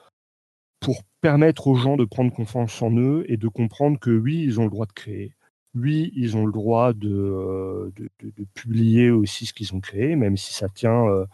pour 0.83 1.01
permettre 1.21 1.67
aux 1.67 1.75
gens 1.75 1.95
de 1.95 2.03
prendre 2.03 2.31
confiance 2.31 2.81
en 2.81 2.91
eux 2.97 3.25
et 3.29 3.37
de 3.37 3.47
comprendre 3.47 3.97
que 3.97 4.11
oui, 4.11 4.43
ils 4.43 4.59
ont 4.59 4.65
le 4.65 4.69
droit 4.69 4.85
de 4.85 4.91
créer. 4.91 5.33
Oui, 5.75 6.11
ils 6.15 6.37
ont 6.37 6.45
le 6.45 6.51
droit 6.51 6.93
de, 6.93 7.91
de, 7.95 8.45
publier 8.53 9.09
aussi 9.09 9.47
ce 9.47 9.53
qu'ils 9.53 9.73
ont 9.73 9.79
créé, 9.79 10.15
même 10.15 10.37
si 10.37 10.53
ça 10.53 10.69
tient 10.69 11.07
euh, 11.07 11.25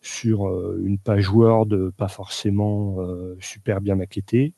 sur 0.00 0.48
euh, 0.48 0.82
une 0.84 0.98
page 0.98 1.30
Word 1.30 1.68
pas 1.96 2.08
forcément 2.08 2.96
euh, 2.98 3.36
super 3.38 3.80
bien 3.80 3.94
maquettée. 3.94 4.54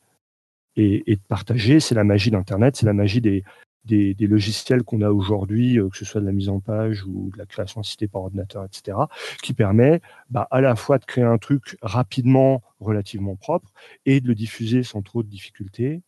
Et, 0.75 1.11
et 1.11 1.15
de 1.17 1.21
partager, 1.27 1.79
c'est 1.79 1.95
la 1.95 2.03
magie 2.03 2.31
d'Internet, 2.31 2.77
c'est 2.77 2.85
la 2.85 2.93
magie 2.93 3.21
des, 3.21 3.43
des, 3.87 4.27
logiciels 4.27 4.83
qu'on 4.83 5.01
a 5.01 5.09
aujourd'hui, 5.09 5.79
euh, 5.79 5.89
que 5.89 5.97
ce 5.97 6.05
soit 6.05 6.21
de 6.21 6.25
la 6.25 6.31
mise 6.31 6.49
en 6.49 6.59
page 6.59 7.03
ou 7.05 7.31
de 7.33 7.37
la 7.37 7.45
création 7.45 7.81
assistée 7.81 8.07
par 8.07 8.23
ordinateur, 8.23 8.65
etc., 8.65 8.97
qui 9.41 9.53
permet 9.53 10.01
bah, 10.29 10.47
à 10.51 10.61
la 10.61 10.75
fois 10.75 10.99
de 10.99 11.05
créer 11.05 11.23
un 11.23 11.37
truc 11.37 11.77
rapidement, 11.81 12.61
relativement 12.79 13.35
propre, 13.35 13.71
et 14.05 14.21
de 14.21 14.27
le 14.27 14.35
diffuser 14.35 14.83
sans 14.83 15.01
trop 15.01 15.23
de 15.23 15.29
difficultés. 15.29 16.01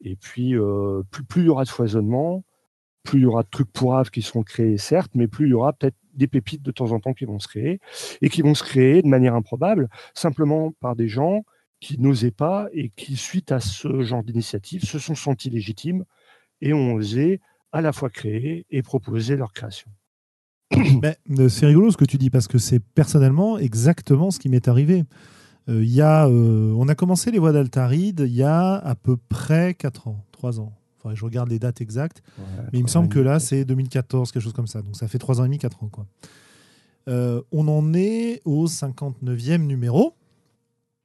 Et 0.00 0.16
puis, 0.16 0.56
euh, 0.56 1.02
plus, 1.10 1.42
il 1.42 1.46
y 1.46 1.48
aura 1.48 1.64
de 1.64 1.68
foisonnement, 1.68 2.44
plus 3.02 3.20
il 3.20 3.22
y 3.22 3.26
aura 3.26 3.42
de 3.42 3.48
trucs 3.50 3.72
pourraves 3.72 4.10
qui 4.10 4.22
seront 4.22 4.42
créés, 4.42 4.78
certes, 4.78 5.12
mais 5.14 5.28
plus 5.28 5.46
il 5.46 5.50
y 5.50 5.54
aura 5.54 5.72
peut-être 5.72 5.96
des 6.14 6.28
pépites 6.28 6.62
de 6.62 6.70
temps 6.70 6.92
en 6.92 7.00
temps 7.00 7.14
qui 7.14 7.24
vont 7.24 7.38
se 7.38 7.48
créer, 7.48 7.80
et 8.20 8.28
qui 8.28 8.42
vont 8.42 8.54
se 8.54 8.64
créer 8.64 9.02
de 9.02 9.08
manière 9.08 9.34
improbable, 9.34 9.88
simplement 10.14 10.72
par 10.80 10.96
des 10.96 11.08
gens 11.08 11.44
qui 11.82 11.98
n'osaient 11.98 12.30
pas 12.30 12.68
et 12.72 12.90
qui, 12.90 13.16
suite 13.16 13.50
à 13.50 13.58
ce 13.58 14.02
genre 14.02 14.22
d'initiative, 14.22 14.84
se 14.84 15.00
sont 15.00 15.16
sentis 15.16 15.50
légitimes 15.50 16.04
et 16.62 16.72
ont 16.72 16.94
osé 16.94 17.40
à 17.72 17.82
la 17.82 17.92
fois 17.92 18.08
créer 18.08 18.64
et 18.70 18.82
proposer 18.82 19.36
leur 19.36 19.52
création. 19.52 19.90
Euh, 21.38 21.48
c'est 21.48 21.66
rigolo 21.66 21.90
ce 21.90 21.96
que 21.96 22.04
tu 22.04 22.18
dis 22.18 22.30
parce 22.30 22.48
que 22.48 22.58
c'est 22.58 22.78
personnellement 22.80 23.58
exactement 23.58 24.30
ce 24.30 24.38
qui 24.38 24.48
m'est 24.48 24.68
arrivé. 24.68 25.04
Euh, 25.68 25.84
y 25.84 26.00
a, 26.00 26.26
euh, 26.26 26.74
on 26.76 26.88
a 26.88 26.94
commencé 26.94 27.30
les 27.30 27.38
voix 27.38 27.52
d'Altaride 27.52 28.24
il 28.26 28.34
y 28.34 28.42
a 28.42 28.74
à 28.74 28.94
peu 28.94 29.16
près 29.16 29.74
4 29.74 30.08
ans, 30.08 30.24
3 30.32 30.60
ans. 30.60 30.72
Enfin, 30.98 31.14
je 31.14 31.24
regarde 31.24 31.48
les 31.48 31.58
dates 31.58 31.80
exactes, 31.80 32.22
mais 32.72 32.78
il 32.78 32.82
me 32.82 32.88
semble 32.88 33.08
que 33.08 33.18
là 33.18 33.40
c'est 33.40 33.64
2014, 33.64 34.30
quelque 34.30 34.42
chose 34.42 34.52
comme 34.52 34.66
ça. 34.66 34.82
Donc 34.82 34.96
ça 34.96 35.08
fait 35.08 35.18
3 35.18 35.40
ans 35.40 35.44
et 35.44 35.48
demi, 35.48 35.58
4 35.58 35.82
ans. 35.82 35.88
Quoi. 35.88 36.06
on 37.06 37.68
en 37.68 37.94
est 37.94 38.40
au 38.44 38.66
59e 38.66 39.58
numéro. 39.58 40.14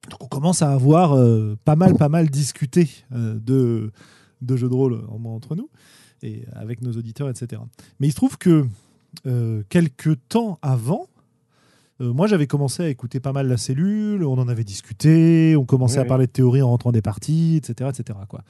Donc 0.10 0.24
on 0.24 0.28
commence 0.28 0.62
à 0.62 0.72
avoir 0.72 1.16
pas 1.66 1.76
mal, 1.76 1.95
pas 1.95 2.10
mal 2.10 2.30
discuté 2.30 2.89
de, 3.12 3.91
de 4.41 4.55
jeux 4.55 4.69
de 4.69 4.73
rôle 4.73 5.03
entre 5.25 5.55
nous 5.55 5.69
et 6.23 6.43
avec 6.53 6.81
nos 6.81 6.91
auditeurs, 6.93 7.29
etc. 7.29 7.61
Mais 7.99 8.07
il 8.07 8.11
se 8.11 8.15
trouve 8.15 8.38
que 8.38 8.65
euh, 9.25 9.63
quelques 9.69 10.17
temps 10.29 10.59
avant, 10.61 11.07
euh, 12.01 12.13
moi 12.13 12.27
j'avais 12.27 12.47
commencé 12.47 12.83
à 12.83 12.89
écouter 12.89 13.19
pas 13.19 13.33
mal 13.33 13.47
la 13.47 13.57
cellule, 13.57 14.23
on 14.23 14.38
en 14.38 14.47
avait 14.47 14.63
discuté, 14.63 15.55
on 15.55 15.65
commençait 15.65 15.99
à 15.99 16.05
parler 16.05 16.27
de 16.27 16.31
théorie 16.31 16.61
en 16.61 16.69
rentrant 16.69 16.91
des 16.91 17.01
parties, 17.01 17.57
etc. 17.57 17.89
etc. 17.93 18.19
Quoi. 18.27 18.43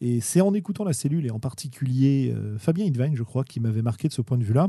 Et 0.00 0.20
c'est 0.20 0.40
en 0.40 0.54
écoutant 0.54 0.84
la 0.84 0.92
cellule, 0.92 1.26
et 1.26 1.30
en 1.30 1.40
particulier 1.40 2.32
euh, 2.34 2.56
Fabien 2.58 2.84
Hidvine, 2.84 3.16
je 3.16 3.22
crois, 3.22 3.44
qui 3.44 3.60
m'avait 3.60 3.82
marqué 3.82 4.08
de 4.08 4.12
ce 4.12 4.22
point 4.22 4.38
de 4.38 4.44
vue-là, 4.44 4.68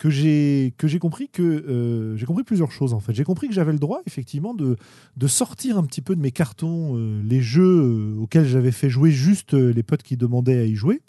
que 0.00 0.08
j'ai 0.08 0.72
que 0.78 0.88
j'ai 0.88 0.98
compris 0.98 1.28
que 1.28 1.42
euh, 1.42 2.16
j'ai 2.16 2.24
compris 2.24 2.42
plusieurs 2.42 2.72
choses 2.72 2.94
en 2.94 3.00
fait. 3.00 3.12
J'ai 3.12 3.22
compris 3.22 3.48
que 3.48 3.54
j'avais 3.54 3.72
le 3.72 3.78
droit 3.78 4.00
effectivement 4.06 4.54
de 4.54 4.76
de 5.18 5.26
sortir 5.26 5.76
un 5.76 5.84
petit 5.84 6.00
peu 6.00 6.16
de 6.16 6.22
mes 6.22 6.30
cartons 6.30 6.96
euh, 6.96 7.20
les 7.22 7.42
jeux 7.42 8.14
euh, 8.16 8.16
auxquels 8.18 8.46
j'avais 8.46 8.72
fait 8.72 8.88
jouer 8.88 9.10
juste 9.10 9.52
les 9.52 9.82
potes 9.82 10.02
qui 10.02 10.16
demandaient 10.16 10.58
à 10.58 10.64
y 10.64 10.74
jouer 10.74 11.02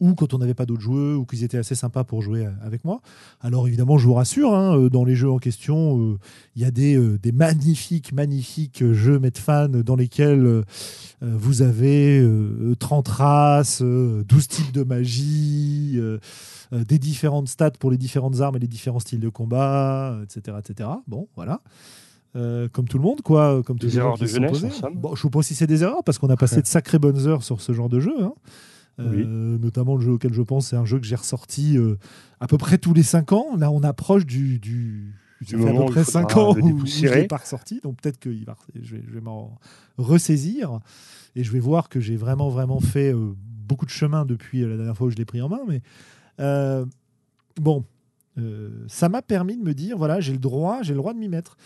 ou 0.00 0.14
quand 0.14 0.34
on 0.34 0.38
n'avait 0.38 0.54
pas 0.54 0.66
d'autres 0.66 0.82
jeux, 0.82 1.16
ou 1.16 1.24
qu'ils 1.24 1.44
étaient 1.44 1.58
assez 1.58 1.74
sympas 1.74 2.04
pour 2.04 2.22
jouer 2.22 2.46
avec 2.62 2.84
moi. 2.84 3.00
Alors 3.40 3.66
évidemment, 3.68 3.98
je 3.98 4.06
vous 4.06 4.14
rassure, 4.14 4.54
hein, 4.54 4.76
euh, 4.76 4.90
dans 4.90 5.04
les 5.04 5.14
jeux 5.14 5.30
en 5.30 5.38
question, 5.38 6.00
euh, 6.00 6.18
il 6.56 6.62
y 6.62 6.64
a 6.64 6.70
des, 6.70 6.96
euh, 6.96 7.18
des, 7.18 7.32
magnifiques, 7.32 8.12
magnifiques 8.12 8.84
jeux 8.92 9.18
Medfan 9.18 9.68
dans 9.68 9.96
lesquels 9.96 10.64
vous 11.20 11.62
avez 11.62 12.26
30 12.78 13.08
races, 13.08 13.82
12 13.82 14.48
types 14.48 14.72
de 14.72 14.82
magie, 14.82 15.98
des 16.72 16.98
différentes 16.98 17.48
stats 17.48 17.72
pour 17.72 17.90
les 17.90 17.96
différentes 17.96 18.40
armes 18.40 18.56
et 18.56 18.58
les 18.58 18.68
différents 18.68 18.98
styles 18.98 19.20
de 19.20 19.28
combat, 19.28 20.18
etc. 20.22 20.56
etc. 20.58 20.88
Bon, 21.06 21.28
voilà. 21.36 21.60
comme 22.34 22.88
tout 22.88 22.98
le 22.98 23.04
monde, 23.04 23.22
quoi. 23.22 23.62
Comme 23.64 23.78
des 23.78 23.96
erreurs 23.96 24.18
de 24.18 24.26
jeunesse. 24.26 24.62
Bon, 24.94 25.14
je 25.14 25.20
ne 25.20 25.22
sais 25.22 25.30
pas 25.30 25.42
si 25.42 25.54
c'est 25.54 25.66
des 25.66 25.82
erreurs, 25.82 26.04
parce 26.04 26.18
qu'on 26.18 26.30
a 26.30 26.36
passé 26.36 26.60
de 26.62 26.66
sacrées 26.66 26.98
bonnes 26.98 27.26
heures 27.26 27.42
sur 27.42 27.60
ce 27.60 27.72
genre 27.72 27.88
de 27.88 28.00
jeu. 28.00 28.14
Hein. 28.22 28.34
Euh, 29.00 29.58
notamment 29.58 29.96
le 29.96 30.02
jeu 30.02 30.12
auquel 30.12 30.32
je 30.32 30.42
pense, 30.42 30.68
c'est 30.68 30.76
un 30.76 30.84
jeu 30.84 31.00
que 31.00 31.06
j'ai 31.06 31.16
ressorti 31.16 31.76
euh, 31.76 31.96
à 32.40 32.46
peu 32.46 32.58
près 32.58 32.78
tous 32.78 32.94
les 32.94 33.02
5 33.02 33.32
ans. 33.32 33.56
Là, 33.56 33.70
on 33.70 33.82
approche 33.82 34.24
du, 34.24 34.58
du, 34.60 35.14
du 35.40 35.56
fait 35.56 35.68
à 35.68 35.72
peu 35.72 35.84
près 35.86 36.04
5 36.04 36.36
ans 36.36 36.56
où, 36.56 36.86
je 36.86 37.06
l'ai 37.06 37.26
pas 37.26 37.38
ressorti. 37.38 37.80
Donc 37.82 38.00
peut-être 38.00 38.18
que 38.18 38.30
va, 38.44 38.56
je 38.80 38.96
vais, 38.96 39.02
je 39.06 39.12
vais 39.12 39.20
m'en 39.20 39.58
ressaisir 39.98 40.78
et 41.34 41.42
je 41.42 41.50
vais 41.50 41.58
voir 41.58 41.88
que 41.88 41.98
j'ai 41.98 42.16
vraiment, 42.16 42.48
vraiment 42.48 42.80
fait 42.80 43.12
euh, 43.12 43.34
beaucoup 43.36 43.86
de 43.86 43.90
chemin 43.90 44.24
depuis 44.24 44.60
la 44.60 44.76
dernière 44.76 44.96
fois 44.96 45.08
où 45.08 45.10
je 45.10 45.16
l'ai 45.16 45.24
pris 45.24 45.42
en 45.42 45.48
main. 45.48 45.60
Mais 45.66 45.82
bon, 47.60 47.84
ça 48.86 49.08
m'a 49.08 49.22
permis 49.22 49.56
de 49.56 49.62
me 49.62 49.74
dire 49.74 49.98
voilà, 49.98 50.20
j'ai 50.20 50.32
le 50.32 50.38
droit, 50.38 50.82
j'ai 50.82 50.92
le 50.92 50.98
droit 50.98 51.14
de 51.14 51.18
m'y 51.18 51.28
mettre. 51.28 51.56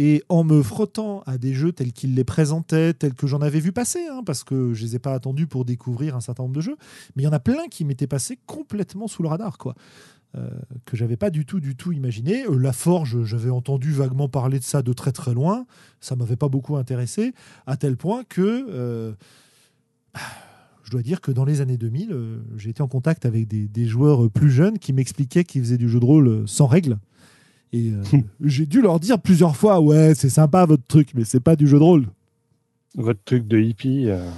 Et 0.00 0.22
en 0.28 0.44
me 0.44 0.62
frottant 0.62 1.22
à 1.26 1.38
des 1.38 1.54
jeux 1.54 1.72
tels 1.72 1.92
qu'ils 1.92 2.14
les 2.14 2.24
présentaient, 2.24 2.94
tels 2.94 3.14
que 3.14 3.26
j'en 3.26 3.40
avais 3.40 3.58
vu 3.58 3.72
passer, 3.72 4.06
hein, 4.06 4.22
parce 4.24 4.44
que 4.44 4.72
je 4.72 4.82
ne 4.82 4.88
les 4.88 4.96
ai 4.96 4.98
pas 5.00 5.12
attendus 5.12 5.48
pour 5.48 5.64
découvrir 5.64 6.14
un 6.14 6.20
certain 6.20 6.44
nombre 6.44 6.54
de 6.54 6.60
jeux, 6.60 6.76
mais 7.16 7.24
il 7.24 7.26
y 7.26 7.28
en 7.28 7.32
a 7.32 7.40
plein 7.40 7.66
qui 7.68 7.84
m'étaient 7.84 8.06
passés 8.06 8.38
complètement 8.46 9.08
sous 9.08 9.22
le 9.22 9.28
radar, 9.28 9.58
quoi. 9.58 9.74
Euh, 10.36 10.50
que 10.84 10.94
j'avais 10.94 11.16
pas 11.16 11.30
du 11.30 11.46
tout, 11.46 11.58
du 11.58 11.74
tout 11.74 11.90
imaginé. 11.90 12.44
Euh, 12.44 12.58
la 12.58 12.74
Forge, 12.74 13.24
j'avais 13.24 13.48
entendu 13.48 13.92
vaguement 13.92 14.28
parler 14.28 14.58
de 14.58 14.64
ça 14.64 14.82
de 14.82 14.92
très 14.92 15.10
très 15.10 15.32
loin. 15.32 15.64
Ça 16.00 16.16
m'avait 16.16 16.36
pas 16.36 16.48
beaucoup 16.48 16.76
intéressé, 16.76 17.32
à 17.66 17.78
tel 17.78 17.96
point 17.96 18.24
que 18.28 18.66
euh, 18.68 19.14
je 20.84 20.90
dois 20.90 21.00
dire 21.00 21.22
que 21.22 21.32
dans 21.32 21.46
les 21.46 21.62
années 21.62 21.78
2000, 21.78 22.14
j'ai 22.56 22.70
été 22.70 22.82
en 22.82 22.88
contact 22.88 23.24
avec 23.24 23.48
des, 23.48 23.68
des 23.68 23.86
joueurs 23.86 24.30
plus 24.30 24.50
jeunes 24.50 24.78
qui 24.78 24.92
m'expliquaient 24.92 25.44
qu'ils 25.44 25.62
faisaient 25.62 25.78
du 25.78 25.88
jeu 25.88 25.98
de 25.98 26.04
rôle 26.04 26.46
sans 26.46 26.66
règles. 26.66 26.98
Et 27.72 27.90
euh, 27.90 28.02
j'ai 28.40 28.66
dû 28.66 28.80
leur 28.80 29.00
dire 29.00 29.20
plusieurs 29.20 29.56
fois, 29.56 29.80
ouais, 29.80 30.14
c'est 30.14 30.28
sympa 30.28 30.64
votre 30.66 30.84
truc, 30.84 31.10
mais 31.14 31.24
c'est 31.24 31.40
pas 31.40 31.56
du 31.56 31.66
jeu 31.66 31.78
de 31.78 31.84
rôle. 31.84 32.06
Votre 32.94 33.22
truc 33.24 33.46
de 33.46 33.58
hippie. 33.58 34.08
Euh, 34.08 34.28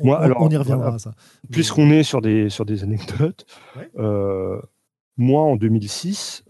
on, 0.00 0.06
Moi, 0.06 0.20
alors, 0.20 0.42
on 0.42 0.50
y 0.50 0.56
reviendra 0.56 0.94
à 0.94 0.98
ça. 0.98 1.14
Puisqu'on 1.50 1.90
est 1.90 2.02
sur 2.02 2.20
des, 2.20 2.48
sur 2.48 2.64
des 2.64 2.82
anecdotes, 2.82 3.46
euh, 3.98 4.60
moi 5.16 5.42
en 5.42 5.56
2006, 5.56 6.44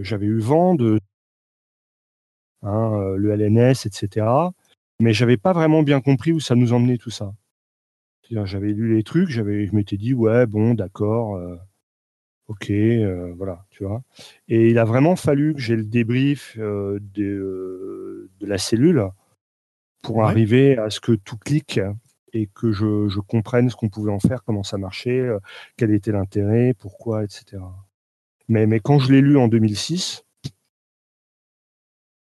j'avais 0.00 0.26
eu 0.26 0.40
vent 0.40 0.74
de 0.74 0.98
hein, 2.62 3.14
le 3.16 3.30
LNS, 3.32 3.86
etc. 3.86 4.26
Mais 5.00 5.12
j'avais 5.12 5.36
pas 5.36 5.52
vraiment 5.52 5.82
bien 5.82 6.00
compris 6.00 6.32
où 6.32 6.40
ça 6.40 6.54
nous 6.54 6.72
emmenait 6.72 6.98
tout 6.98 7.10
ça. 7.10 7.32
J'avais 8.30 8.72
lu 8.72 8.96
les 8.96 9.02
trucs, 9.02 9.28
j'avais, 9.28 9.66
je 9.66 9.74
m'étais 9.74 9.96
dit, 9.96 10.14
ouais, 10.14 10.46
bon, 10.46 10.74
d'accord 10.74 11.38
Ok, 12.48 12.70
euh, 12.70 13.32
voilà, 13.36 13.64
tu 13.70 13.84
vois. 13.84 14.02
Et 14.48 14.68
il 14.68 14.78
a 14.78 14.84
vraiment 14.84 15.16
fallu 15.16 15.54
que 15.54 15.60
j'ai 15.60 15.76
le 15.76 15.84
débrief 15.84 16.56
euh, 16.58 16.98
de, 17.00 17.24
euh, 17.24 18.30
de, 18.38 18.46
la 18.46 18.58
cellule 18.58 19.08
pour 20.02 20.24
arriver 20.24 20.76
à 20.76 20.90
ce 20.90 21.00
que 21.00 21.12
tout 21.12 21.38
clique 21.38 21.80
et 22.34 22.46
que 22.48 22.70
je, 22.70 23.08
je 23.08 23.20
comprenne 23.20 23.70
ce 23.70 23.76
qu'on 23.76 23.88
pouvait 23.88 24.12
en 24.12 24.20
faire, 24.20 24.44
comment 24.44 24.62
ça 24.62 24.76
marchait, 24.76 25.26
quel 25.78 25.92
était 25.92 26.12
l'intérêt, 26.12 26.74
pourquoi, 26.74 27.24
etc. 27.24 27.62
Mais, 28.48 28.66
mais 28.66 28.80
quand 28.80 28.98
je 28.98 29.12
l'ai 29.12 29.22
lu 29.22 29.38
en 29.38 29.48
2006, 29.48 30.26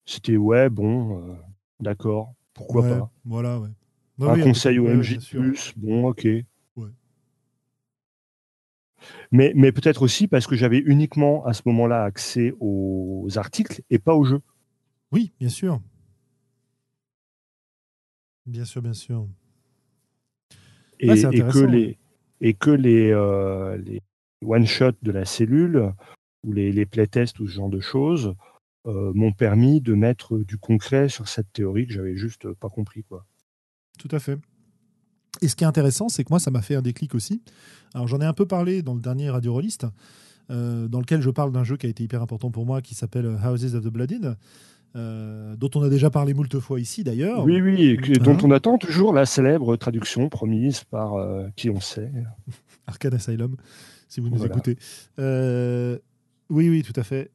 c'était 0.06 0.38
ouais, 0.38 0.70
bon, 0.70 1.36
d'accord, 1.80 2.36
pourquoi 2.54 2.88
pas. 2.88 3.12
Voilà, 3.26 3.60
ouais. 3.60 3.70
Un 4.22 4.40
conseil 4.42 4.78
au 4.78 4.88
MJ, 4.88 5.18
bon, 5.76 6.06
ok. 6.10 6.28
Mais, 9.32 9.54
mais 9.56 9.72
peut-être 9.72 10.02
aussi 10.02 10.28
parce 10.28 10.48
que 10.48 10.56
j'avais 10.56 10.80
uniquement 10.80 11.46
à 11.46 11.54
ce 11.54 11.62
moment-là 11.66 12.04
accès 12.04 12.54
aux 12.60 13.28
articles 13.36 13.82
et 13.90 14.00
pas 14.00 14.16
aux 14.16 14.24
jeux. 14.24 14.42
Oui, 15.12 15.32
bien 15.40 15.50
sûr. 15.50 15.82
Bien 18.46 18.66
sûr, 18.66 18.82
bien 18.82 18.94
sûr. 18.94 19.28
Et, 21.00 21.08
que 21.08 21.66
les, 21.66 21.98
et 22.42 22.54
que 22.54 22.70
les, 22.70 23.12
euh, 23.12 23.78
les 23.78 24.02
one-shots 24.44 24.98
de 25.02 25.12
la 25.12 25.26
cellule 25.26 25.94
ou 26.44 26.52
les, 26.52 26.72
les 26.72 26.86
playtests 26.86 27.40
ou 27.40 27.48
ce 27.48 27.54
genre 27.54 27.70
de 27.70 27.80
choses 27.80 28.36
euh, 28.86 29.12
m'ont 29.14 29.32
permis 29.32 29.82
de 29.82 29.94
mettre 29.94 30.38
du 30.40 30.58
concret 30.58 31.10
sur 31.10 31.28
cette 31.28 31.52
théorie 31.54 31.88
que 31.88 31.94
j'avais 31.94 32.16
juste 32.16 32.52
pas 32.54 32.70
compris. 32.70 33.04
Quoi. 33.04 33.26
Tout 33.98 34.10
à 34.12 34.20
fait. 34.20 34.38
Et 35.42 35.48
ce 35.48 35.56
qui 35.56 35.64
est 35.64 35.68
intéressant, 35.68 36.10
c'est 36.10 36.24
que 36.24 36.30
moi, 36.30 36.40
ça 36.40 36.52
m'a 36.52 36.62
fait 36.62 36.76
un 36.76 36.82
déclic 36.82 37.16
aussi. 37.16 37.42
Alors, 37.94 38.08
j'en 38.08 38.22
ai 38.22 38.26
un 38.26 38.34
peu 38.34 38.46
parlé 38.46 38.82
dans 38.82 38.94
le 38.94 39.02
dernier 39.02 39.30
Radio 39.30 39.54
Rollist, 39.54 39.86
euh, 40.52 40.88
dans 40.88 41.00
lequel 41.00 41.22
je 41.22 41.30
parle 41.30 41.52
d'un 41.52 41.64
jeu 41.64 41.78
qui 41.78 41.86
a 41.86 41.90
été 41.90 42.04
hyper 42.04 42.22
important 42.22 42.52
pour 42.52 42.66
moi, 42.66 42.82
qui 42.82 42.96
s'appelle 42.96 43.26
Houses 43.44 43.76
of 43.76 43.84
the 43.84 43.90
Blooded. 43.90 44.36
Euh, 44.96 45.56
dont 45.56 45.72
on 45.74 45.82
a 45.82 45.90
déjà 45.90 46.12
parlé 46.12 46.36
moult 46.36 46.60
fois 46.60 46.80
ici 46.80 47.04
d'ailleurs. 47.04 47.44
Oui, 47.46 47.60
oui, 47.60 47.82
et 47.82 48.20
dont 48.20 48.34
hein 48.34 48.38
on 48.44 48.52
attend 48.52 48.78
toujours 48.78 49.12
la 49.12 49.26
célèbre 49.26 49.76
traduction 49.76 50.30
promise 50.30 50.84
par 50.84 51.16
euh, 51.16 51.48
qui 51.56 51.72
on 51.72 51.80
sait. 51.80 52.12
Arcade 52.86 53.16
Asylum, 53.16 53.56
si 54.08 54.22
vous 54.22 54.30
nous 54.30 54.46
écoutez. 54.46 54.78
Oui, 55.18 56.70
oui, 56.70 56.84
tout 56.84 56.94
à 56.96 57.02
fait. 57.02 57.32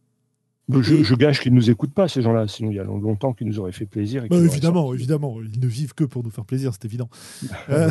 Je, 0.70 1.14
gâche 1.14 1.40
qu'ils 1.40 1.52
ne 1.52 1.56
nous 1.56 1.70
écoutent 1.70 1.94
pas, 1.94 2.08
ces 2.08 2.20
gens-là, 2.20 2.46
sinon 2.46 2.70
il 2.70 2.76
y 2.76 2.78
a 2.78 2.84
longtemps 2.84 3.32
qu'ils 3.32 3.46
nous 3.46 3.58
auraient 3.58 3.72
fait 3.72 3.86
plaisir. 3.86 4.24
Bah, 4.28 4.36
évidemment, 4.36 4.92
évidemment, 4.92 5.38
ils 5.42 5.60
ne 5.60 5.66
vivent 5.66 5.94
que 5.94 6.04
pour 6.04 6.22
nous 6.22 6.30
faire 6.30 6.44
plaisir, 6.44 6.72
c'est 6.72 6.84
évident. 6.84 7.08
Euh, 7.70 7.90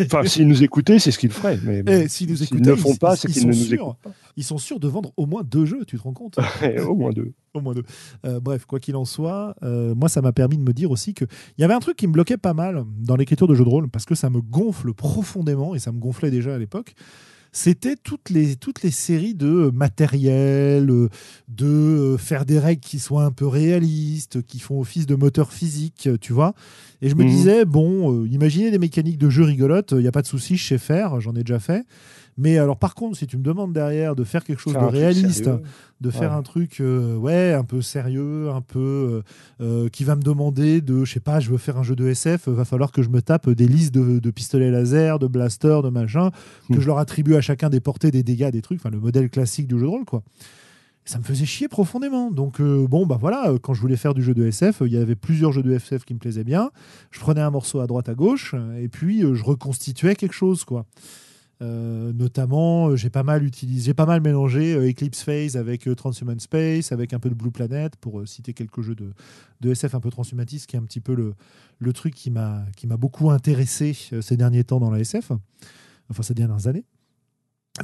enfin, 0.00 0.24
s'ils 0.24 0.48
nous 0.48 0.62
écoutaient, 0.64 0.98
c'est 0.98 1.10
ce 1.10 1.18
qu'ils 1.18 1.30
feraient. 1.30 1.58
Mais 1.62 1.82
eh, 1.86 2.08
s'ils 2.08 2.28
nous 2.28 2.42
écoutaient, 2.42 2.62
ne 2.62 2.70
le 2.70 2.76
font 2.76 2.96
pas, 2.96 3.16
c'est 3.16 3.28
qu'ils 3.28 3.46
ne 3.46 3.52
nous 3.52 3.74
écoutent 3.74 3.96
pas. 4.02 4.10
Ils 4.36 4.42
sont 4.42 4.58
sûrs 4.58 4.80
de 4.80 4.88
vendre 4.88 5.12
au 5.16 5.26
moins 5.26 5.42
deux 5.44 5.66
jeux, 5.66 5.84
tu 5.86 5.96
te 5.96 6.02
rends 6.02 6.12
compte? 6.12 6.38
Au 6.86 6.94
moins 6.94 7.12
deux. 7.12 7.32
au 7.54 7.60
moins 7.60 7.74
deux. 7.74 7.84
Euh, 8.24 8.40
bref, 8.40 8.64
quoi 8.64 8.80
qu'il 8.80 8.96
en 8.96 9.04
soit, 9.04 9.54
euh, 9.62 9.94
moi, 9.94 10.08
ça 10.08 10.20
m'a 10.20 10.32
permis 10.32 10.56
de 10.56 10.62
me 10.62 10.72
dire 10.72 10.90
aussi 10.90 11.14
qu'il 11.14 11.28
y 11.58 11.64
avait 11.64 11.74
un 11.74 11.80
truc 11.80 11.96
qui 11.96 12.06
me 12.06 12.12
bloquait 12.12 12.36
pas 12.36 12.54
mal 12.54 12.84
dans 12.98 13.16
l'écriture 13.16 13.46
de 13.46 13.54
jeux 13.54 13.64
de 13.64 13.68
rôle, 13.68 13.88
parce 13.88 14.04
que 14.04 14.14
ça 14.14 14.30
me 14.30 14.40
gonfle 14.40 14.92
profondément, 14.92 15.74
et 15.74 15.78
ça 15.78 15.92
me 15.92 15.98
gonflait 15.98 16.30
déjà 16.30 16.54
à 16.54 16.58
l'époque 16.58 16.94
c'était 17.54 17.94
toutes 17.94 18.30
les, 18.30 18.56
toutes 18.56 18.82
les 18.82 18.90
séries 18.90 19.34
de 19.34 19.70
matériel, 19.72 20.86
de 20.86 21.64
euh, 21.64 22.18
faire 22.18 22.44
des 22.44 22.58
règles 22.58 22.80
qui 22.80 22.98
soient 22.98 23.24
un 23.24 23.30
peu 23.30 23.46
réalistes, 23.46 24.42
qui 24.42 24.58
font 24.58 24.80
office 24.80 25.06
de 25.06 25.14
moteur 25.14 25.52
physique, 25.52 26.08
tu 26.20 26.32
vois. 26.32 26.54
Et 27.00 27.08
je 27.08 27.14
me 27.14 27.22
mhm. 27.22 27.30
disais, 27.30 27.64
bon, 27.64 28.12
euh, 28.12 28.28
imaginez 28.28 28.72
des 28.72 28.78
mécaniques 28.78 29.18
de 29.18 29.30
jeu 29.30 29.44
rigolotes, 29.44 29.92
il 29.92 29.98
n'y 29.98 30.08
a 30.08 30.12
pas 30.12 30.22
de 30.22 30.26
souci, 30.26 30.56
je 30.56 30.66
sais 30.66 30.78
faire, 30.78 31.20
j'en 31.20 31.32
ai 31.36 31.44
déjà 31.44 31.60
fait. 31.60 31.84
Mais 32.36 32.58
alors, 32.58 32.76
par 32.76 32.94
contre, 32.94 33.16
si 33.16 33.26
tu 33.26 33.36
me 33.36 33.42
demandes 33.42 33.72
derrière 33.72 34.16
de 34.16 34.24
faire 34.24 34.44
quelque 34.44 34.60
chose 34.60 34.74
de 34.74 34.78
réaliste, 34.78 35.48
de 36.00 36.10
faire 36.10 36.32
un 36.32 36.42
truc, 36.42 36.80
euh, 36.80 37.16
ouais, 37.16 37.52
un 37.52 37.64
peu 37.64 37.80
sérieux, 37.80 38.50
un 38.50 38.60
peu 38.60 39.22
euh, 39.60 39.64
euh, 39.64 39.88
qui 39.88 40.04
va 40.04 40.16
me 40.16 40.22
demander 40.22 40.80
de, 40.80 41.04
je 41.04 41.12
sais 41.12 41.20
pas, 41.20 41.40
je 41.40 41.50
veux 41.50 41.58
faire 41.58 41.78
un 41.78 41.82
jeu 41.82 41.94
de 41.94 42.06
SF, 42.06 42.48
va 42.48 42.64
falloir 42.64 42.92
que 42.92 43.02
je 43.02 43.08
me 43.08 43.22
tape 43.22 43.48
des 43.48 43.68
listes 43.68 43.94
de, 43.94 44.30
pistolets 44.30 44.70
laser, 44.70 45.18
de 45.18 45.26
blasters, 45.26 45.82
de 45.82 45.90
machin, 45.90 46.30
que 46.68 46.74
hmm. 46.74 46.80
je 46.80 46.86
leur 46.86 46.98
attribue 46.98 47.36
à 47.36 47.40
chacun 47.40 47.70
des 47.70 47.80
portées, 47.80 48.10
des 48.10 48.22
dégâts, 48.22 48.50
des 48.50 48.62
trucs, 48.62 48.80
enfin 48.80 48.90
le 48.90 49.00
modèle 49.00 49.30
classique 49.30 49.68
du 49.68 49.78
jeu 49.78 49.86
de 49.86 49.90
rôle, 49.90 50.04
quoi. 50.04 50.22
Ça 51.06 51.18
me 51.18 51.22
faisait 51.22 51.44
chier 51.44 51.68
profondément. 51.68 52.30
Donc, 52.30 52.62
bon, 52.62 53.04
bah 53.04 53.18
voilà, 53.20 53.52
quand 53.60 53.74
je 53.74 53.80
voulais 53.82 53.98
faire 53.98 54.14
du 54.14 54.22
jeu 54.22 54.32
de 54.32 54.46
SF, 54.46 54.80
il 54.86 54.92
y 54.92 54.96
avait 54.96 55.14
plusieurs 55.14 55.52
jeux 55.52 55.62
de 55.62 55.70
SF 55.70 56.06
qui 56.06 56.14
me 56.14 56.18
plaisaient 56.18 56.44
bien. 56.44 56.70
Je 57.10 57.20
prenais 57.20 57.42
un 57.42 57.50
morceau 57.50 57.80
à 57.80 57.86
droite, 57.86 58.08
à 58.08 58.14
gauche, 58.14 58.54
et 58.80 58.88
puis 58.88 59.20
je 59.20 59.44
reconstituais 59.44 60.14
quelque 60.14 60.32
chose, 60.32 60.64
quoi. 60.64 60.86
Euh, 61.62 62.12
notamment, 62.12 62.88
euh, 62.88 62.96
j'ai 62.96 63.10
pas 63.10 63.22
mal 63.22 63.44
utilisé, 63.44 63.86
j'ai 63.86 63.94
pas 63.94 64.06
mal 64.06 64.20
mélangé 64.20 64.74
euh, 64.74 64.90
Eclipse 64.90 65.22
Phase 65.22 65.56
avec 65.56 65.88
Transhuman 65.96 66.40
Space, 66.40 66.90
avec 66.90 67.12
un 67.12 67.20
peu 67.20 67.28
de 67.28 67.34
Blue 67.34 67.52
Planet, 67.52 67.94
pour 67.96 68.26
citer 68.26 68.54
quelques 68.54 68.82
jeux 68.82 68.96
de, 68.96 69.12
de, 69.60 69.70
SF 69.70 69.94
un 69.94 70.00
peu 70.00 70.10
transhumatistes, 70.10 70.66
qui 70.66 70.76
est 70.76 70.78
un 70.78 70.84
petit 70.84 71.00
peu 71.00 71.14
le, 71.14 71.34
le 71.78 71.92
truc 71.92 72.14
qui 72.14 72.30
m'a 72.30 72.64
beaucoup 72.98 73.30
intéressé 73.30 73.96
ces 74.20 74.36
derniers 74.36 74.64
temps 74.64 74.80
dans 74.80 74.90
la 74.90 74.98
SF, 74.98 75.30
enfin 76.10 76.22
ces 76.22 76.34
dernières 76.34 76.66
années. 76.66 76.84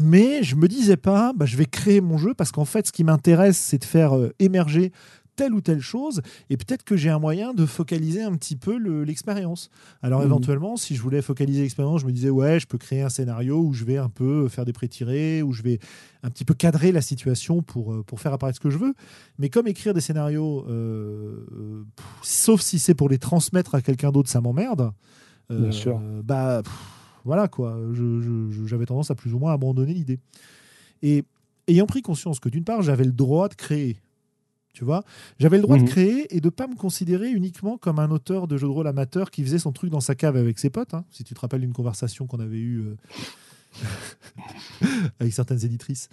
Mais 0.01 0.43
je 0.43 0.55
me 0.55 0.68
disais 0.68 0.97
pas, 0.97 1.33
bah, 1.35 1.47
je 1.47 1.57
vais 1.57 1.66
créer 1.66 2.01
mon 2.01 2.16
jeu 2.16 2.33
parce 2.35 2.53
qu'en 2.53 2.64
fait, 2.64 2.87
ce 2.87 2.93
qui 2.93 3.03
m'intéresse, 3.03 3.59
c'est 3.59 3.79
de 3.79 3.85
faire 3.85 4.12
émerger 4.39 4.93
telle 5.41 5.55
ou 5.55 5.62
telle 5.62 5.80
chose, 5.80 6.20
et 6.51 6.59
peut-être 6.59 6.84
que 6.84 6.99
j'ai 6.99 7.09
un 7.09 7.18
moyen 7.18 7.55
de 7.55 7.64
focaliser 7.64 8.20
un 8.20 8.36
petit 8.36 8.57
peu 8.57 8.76
l'expérience. 9.05 9.70
Alors 10.03 10.20
mmh. 10.20 10.24
éventuellement, 10.24 10.76
si 10.76 10.95
je 10.95 11.01
voulais 11.01 11.22
focaliser 11.22 11.62
l'expérience, 11.62 12.03
je 12.03 12.07
me 12.07 12.12
disais, 12.12 12.28
ouais, 12.28 12.61
je 12.61 12.66
peux 12.66 12.76
créer 12.76 13.01
un 13.01 13.09
scénario 13.09 13.59
où 13.59 13.72
je 13.72 13.86
vais 13.86 13.97
un 13.97 14.11
peu 14.11 14.49
faire 14.49 14.66
des 14.66 14.74
pré-tirés, 14.74 15.41
où 15.41 15.55
je 15.55 15.62
vais 15.62 15.78
un 16.22 16.28
petit 16.28 16.45
peu 16.45 16.53
cadrer 16.53 16.93
la 16.93 17.01
situation 17.01 17.62
pour, 17.62 17.95
euh, 17.95 18.03
pour 18.03 18.20
faire 18.20 18.34
apparaître 18.34 18.57
ce 18.57 18.61
que 18.61 18.68
je 18.68 18.76
veux. 18.76 18.93
Mais 19.38 19.49
comme 19.49 19.66
écrire 19.66 19.95
des 19.95 20.03
scénarios, 20.03 20.66
euh, 20.68 21.47
euh, 21.53 21.84
sauf 22.20 22.61
si 22.61 22.78
c'est 22.78 22.95
pour 22.95 23.09
les 23.09 23.16
transmettre 23.16 23.74
à 23.74 23.80
quelqu'un 23.80 24.12
d'autre, 24.12 24.28
ça 24.28 24.43
m'emmerde. 24.43 24.93
Bien 25.49 25.72
sûr. 25.72 25.99
Bah, 26.22 26.61
voilà 27.24 27.49
quoi. 27.49 27.78
J'avais 28.66 28.84
tendance 28.84 29.11
à 29.11 29.14
plus 29.14 29.32
ou 29.32 29.38
moins 29.38 29.55
abandonner 29.55 29.95
l'idée. 29.95 30.18
Et 31.01 31.24
ayant 31.66 31.86
pris 31.86 32.03
conscience 32.03 32.41
que 32.41 32.51
d'une 32.51 32.64
part, 32.64 32.82
j'avais 32.82 33.05
le 33.05 33.12
droit 33.12 33.49
de 33.49 33.55
créer 33.55 33.97
tu 34.73 34.85
vois, 34.85 35.05
j'avais 35.39 35.57
le 35.57 35.62
droit 35.62 35.77
de 35.77 35.83
mhm. 35.83 35.89
créer 35.89 36.37
et 36.37 36.41
de 36.41 36.49
pas 36.49 36.66
me 36.66 36.77
considérer 36.77 37.31
uniquement 37.31 37.77
comme 37.77 37.99
un 37.99 38.11
auteur 38.11 38.47
de 38.47 38.57
jeux 38.57 38.68
de 38.68 38.73
rôle 38.73 38.87
amateur 38.87 39.31
qui 39.31 39.43
faisait 39.43 39.59
son 39.59 39.73
truc 39.73 39.91
dans 39.91 40.01
sa 40.01 40.14
cave 40.14 40.37
avec 40.37 40.59
ses 40.59 40.71
potes. 40.71 40.95
Hein. 40.95 41.05
si 41.11 41.25
tu 41.25 41.35
te 41.35 41.41
rappelles 41.41 41.62
d'une 41.62 41.73
conversation 41.73 42.27
qu'on 42.27 42.41
avait 42.41 42.59
eue 42.59 42.81
euh, 42.81 43.87
avec 45.21 45.33
certaines 45.33 45.64
éditrices, 45.64 46.09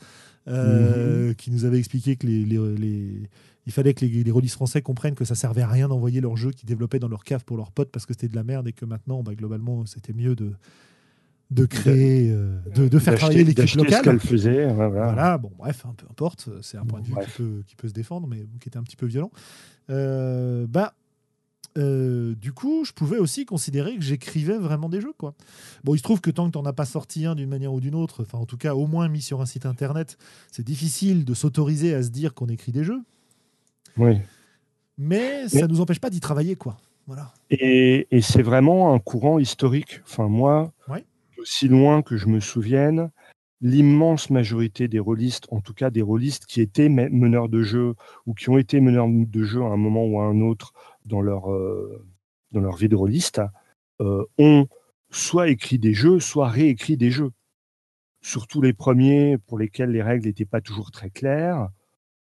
euh, 0.47 1.29
mhm. 1.29 1.35
qui 1.35 1.51
nous 1.51 1.65
avaient 1.65 1.79
expliqué 1.79 2.15
que 2.15 2.25
les, 2.25 2.45
les, 2.45 3.29
il 3.67 3.73
fallait 3.73 3.93
que 3.93 4.05
les, 4.05 4.23
les 4.23 4.47
français 4.47 4.81
comprennent 4.81 5.15
que 5.15 5.25
ça 5.25 5.35
servait 5.35 5.61
à 5.61 5.67
rien 5.67 5.87
d'envoyer 5.87 6.21
leurs 6.21 6.37
jeux 6.37 6.51
qu'ils 6.51 6.67
développaient 6.67 6.99
dans 6.99 7.09
leur 7.09 7.23
cave 7.23 7.43
pour 7.43 7.57
leurs 7.57 7.71
potes 7.71 7.91
parce 7.91 8.05
que 8.05 8.13
c'était 8.13 8.29
de 8.29 8.35
la 8.35 8.43
merde 8.43 8.67
et 8.67 8.73
que 8.73 8.85
maintenant, 8.85 9.23
bah, 9.23 9.35
globalement, 9.35 9.85
c'était 9.85 10.13
mieux 10.13 10.35
de 10.35 10.53
de 11.49 11.65
créer, 11.65 12.29
euh, 12.29 12.59
de, 12.75 12.99
faire 12.99 13.15
travailler 13.15 13.43
l'équipe 13.43 13.75
locale. 13.75 13.99
ce 13.99 14.03
qu'elle 14.03 14.19
faisait. 14.19 14.73
voilà. 14.73 15.37
bon, 15.37 15.51
bref, 15.57 15.85
peu 15.97 16.05
importe, 16.09 16.49
c'est 16.61 16.77
un 16.77 16.85
point 16.85 16.99
de 16.99 17.05
vue 17.07 17.63
qui 17.65 17.75
peut, 17.75 17.87
se 17.87 17.93
défendre, 17.93 18.27
mais 18.27 18.47
qui 18.59 18.67
était 18.67 18.77
un 18.77 18.83
petit 18.83 18.97
peu 18.97 19.05
violent. 19.05 19.31
Euh, 19.89 20.67
bah, 20.67 20.93
euh, 21.77 22.35
du 22.35 22.51
coup, 22.51 22.83
je 22.83 22.91
pouvais 22.91 23.17
aussi 23.17 23.45
considérer 23.45 23.95
que 23.95 24.01
j'écrivais 24.01 24.57
vraiment 24.57 24.89
des 24.89 24.99
jeux. 24.99 25.13
Quoi. 25.17 25.35
Bon, 25.83 25.95
il 25.95 25.99
se 25.99 26.03
trouve 26.03 26.19
que 26.19 26.31
tant 26.31 26.47
que 26.47 26.51
tu 26.51 26.57
n'en 26.57 26.65
as 26.65 26.73
pas 26.73 26.85
sorti 26.85 27.25
un 27.25 27.35
d'une 27.35 27.49
manière 27.49 27.71
ou 27.71 27.79
d'une 27.79 27.95
autre, 27.95 28.23
enfin 28.23 28.39
en 28.39 28.45
tout 28.45 28.57
cas 28.57 28.75
au 28.75 28.87
moins 28.87 29.07
mis 29.07 29.21
sur 29.21 29.41
un 29.41 29.45
site 29.45 29.65
internet, 29.65 30.17
c'est 30.51 30.65
difficile 30.65 31.23
de 31.23 31.33
s'autoriser 31.33 31.93
à 31.93 32.03
se 32.03 32.09
dire 32.09 32.33
qu'on 32.33 32.47
écrit 32.47 32.71
des 32.71 32.83
jeux. 32.83 33.01
Oui. 33.97 34.17
Mais 34.97 35.47
ça 35.47 35.61
ne 35.61 35.67
nous 35.67 35.79
empêche 35.79 35.99
pas 35.99 36.09
d'y 36.09 36.19
travailler. 36.19 36.55
quoi. 36.55 36.77
Voilà. 37.05 37.31
Et, 37.51 38.07
et 38.11 38.21
c'est 38.21 38.41
vraiment 38.41 38.93
un 38.93 38.99
courant 38.99 39.39
historique. 39.39 40.01
Enfin, 40.03 40.27
moi, 40.27 40.73
ouais 40.89 41.05
aussi 41.47 41.69
loin 41.69 42.01
que 42.01 42.17
je 42.17 42.27
me 42.27 42.41
souvienne, 42.41 43.09
l'immense 43.61 44.29
majorité 44.29 44.89
des 44.89 44.99
rôlistes, 44.99 45.47
en 45.49 45.61
tout 45.61 45.73
cas 45.73 45.89
des 45.89 46.01
rôlistes 46.01 46.45
qui 46.45 46.59
étaient 46.59 46.89
meneurs 46.89 47.47
de 47.47 47.63
jeu 47.63 47.95
ou 48.25 48.33
qui 48.33 48.49
ont 48.49 48.57
été 48.57 48.81
meneurs 48.81 49.07
de 49.09 49.43
jeu 49.43 49.61
à 49.61 49.67
un 49.67 49.77
moment 49.77 50.05
ou 50.05 50.19
à 50.19 50.25
un 50.25 50.41
autre 50.41 50.73
dans 51.05 51.21
leur, 51.21 51.49
euh, 51.49 52.05
vie 52.51 52.89
de 52.89 52.95
rôliste, 52.97 53.41
euh, 54.01 54.25
ont 54.37 54.67
soit 55.09 55.47
écrit 55.47 55.79
des 55.79 55.93
jeux, 55.93 56.19
soit 56.19 56.49
réécrit 56.49 56.97
des 56.97 57.11
jeux. 57.11 57.31
Surtout 58.21 58.61
les 58.61 58.73
premiers 58.73 59.37
pour 59.37 59.57
lesquels 59.57 59.91
les 59.91 60.03
règles 60.03 60.27
n'étaient 60.27 60.45
pas 60.45 60.59
toujours 60.59 60.91
très 60.91 61.09
claires, 61.09 61.69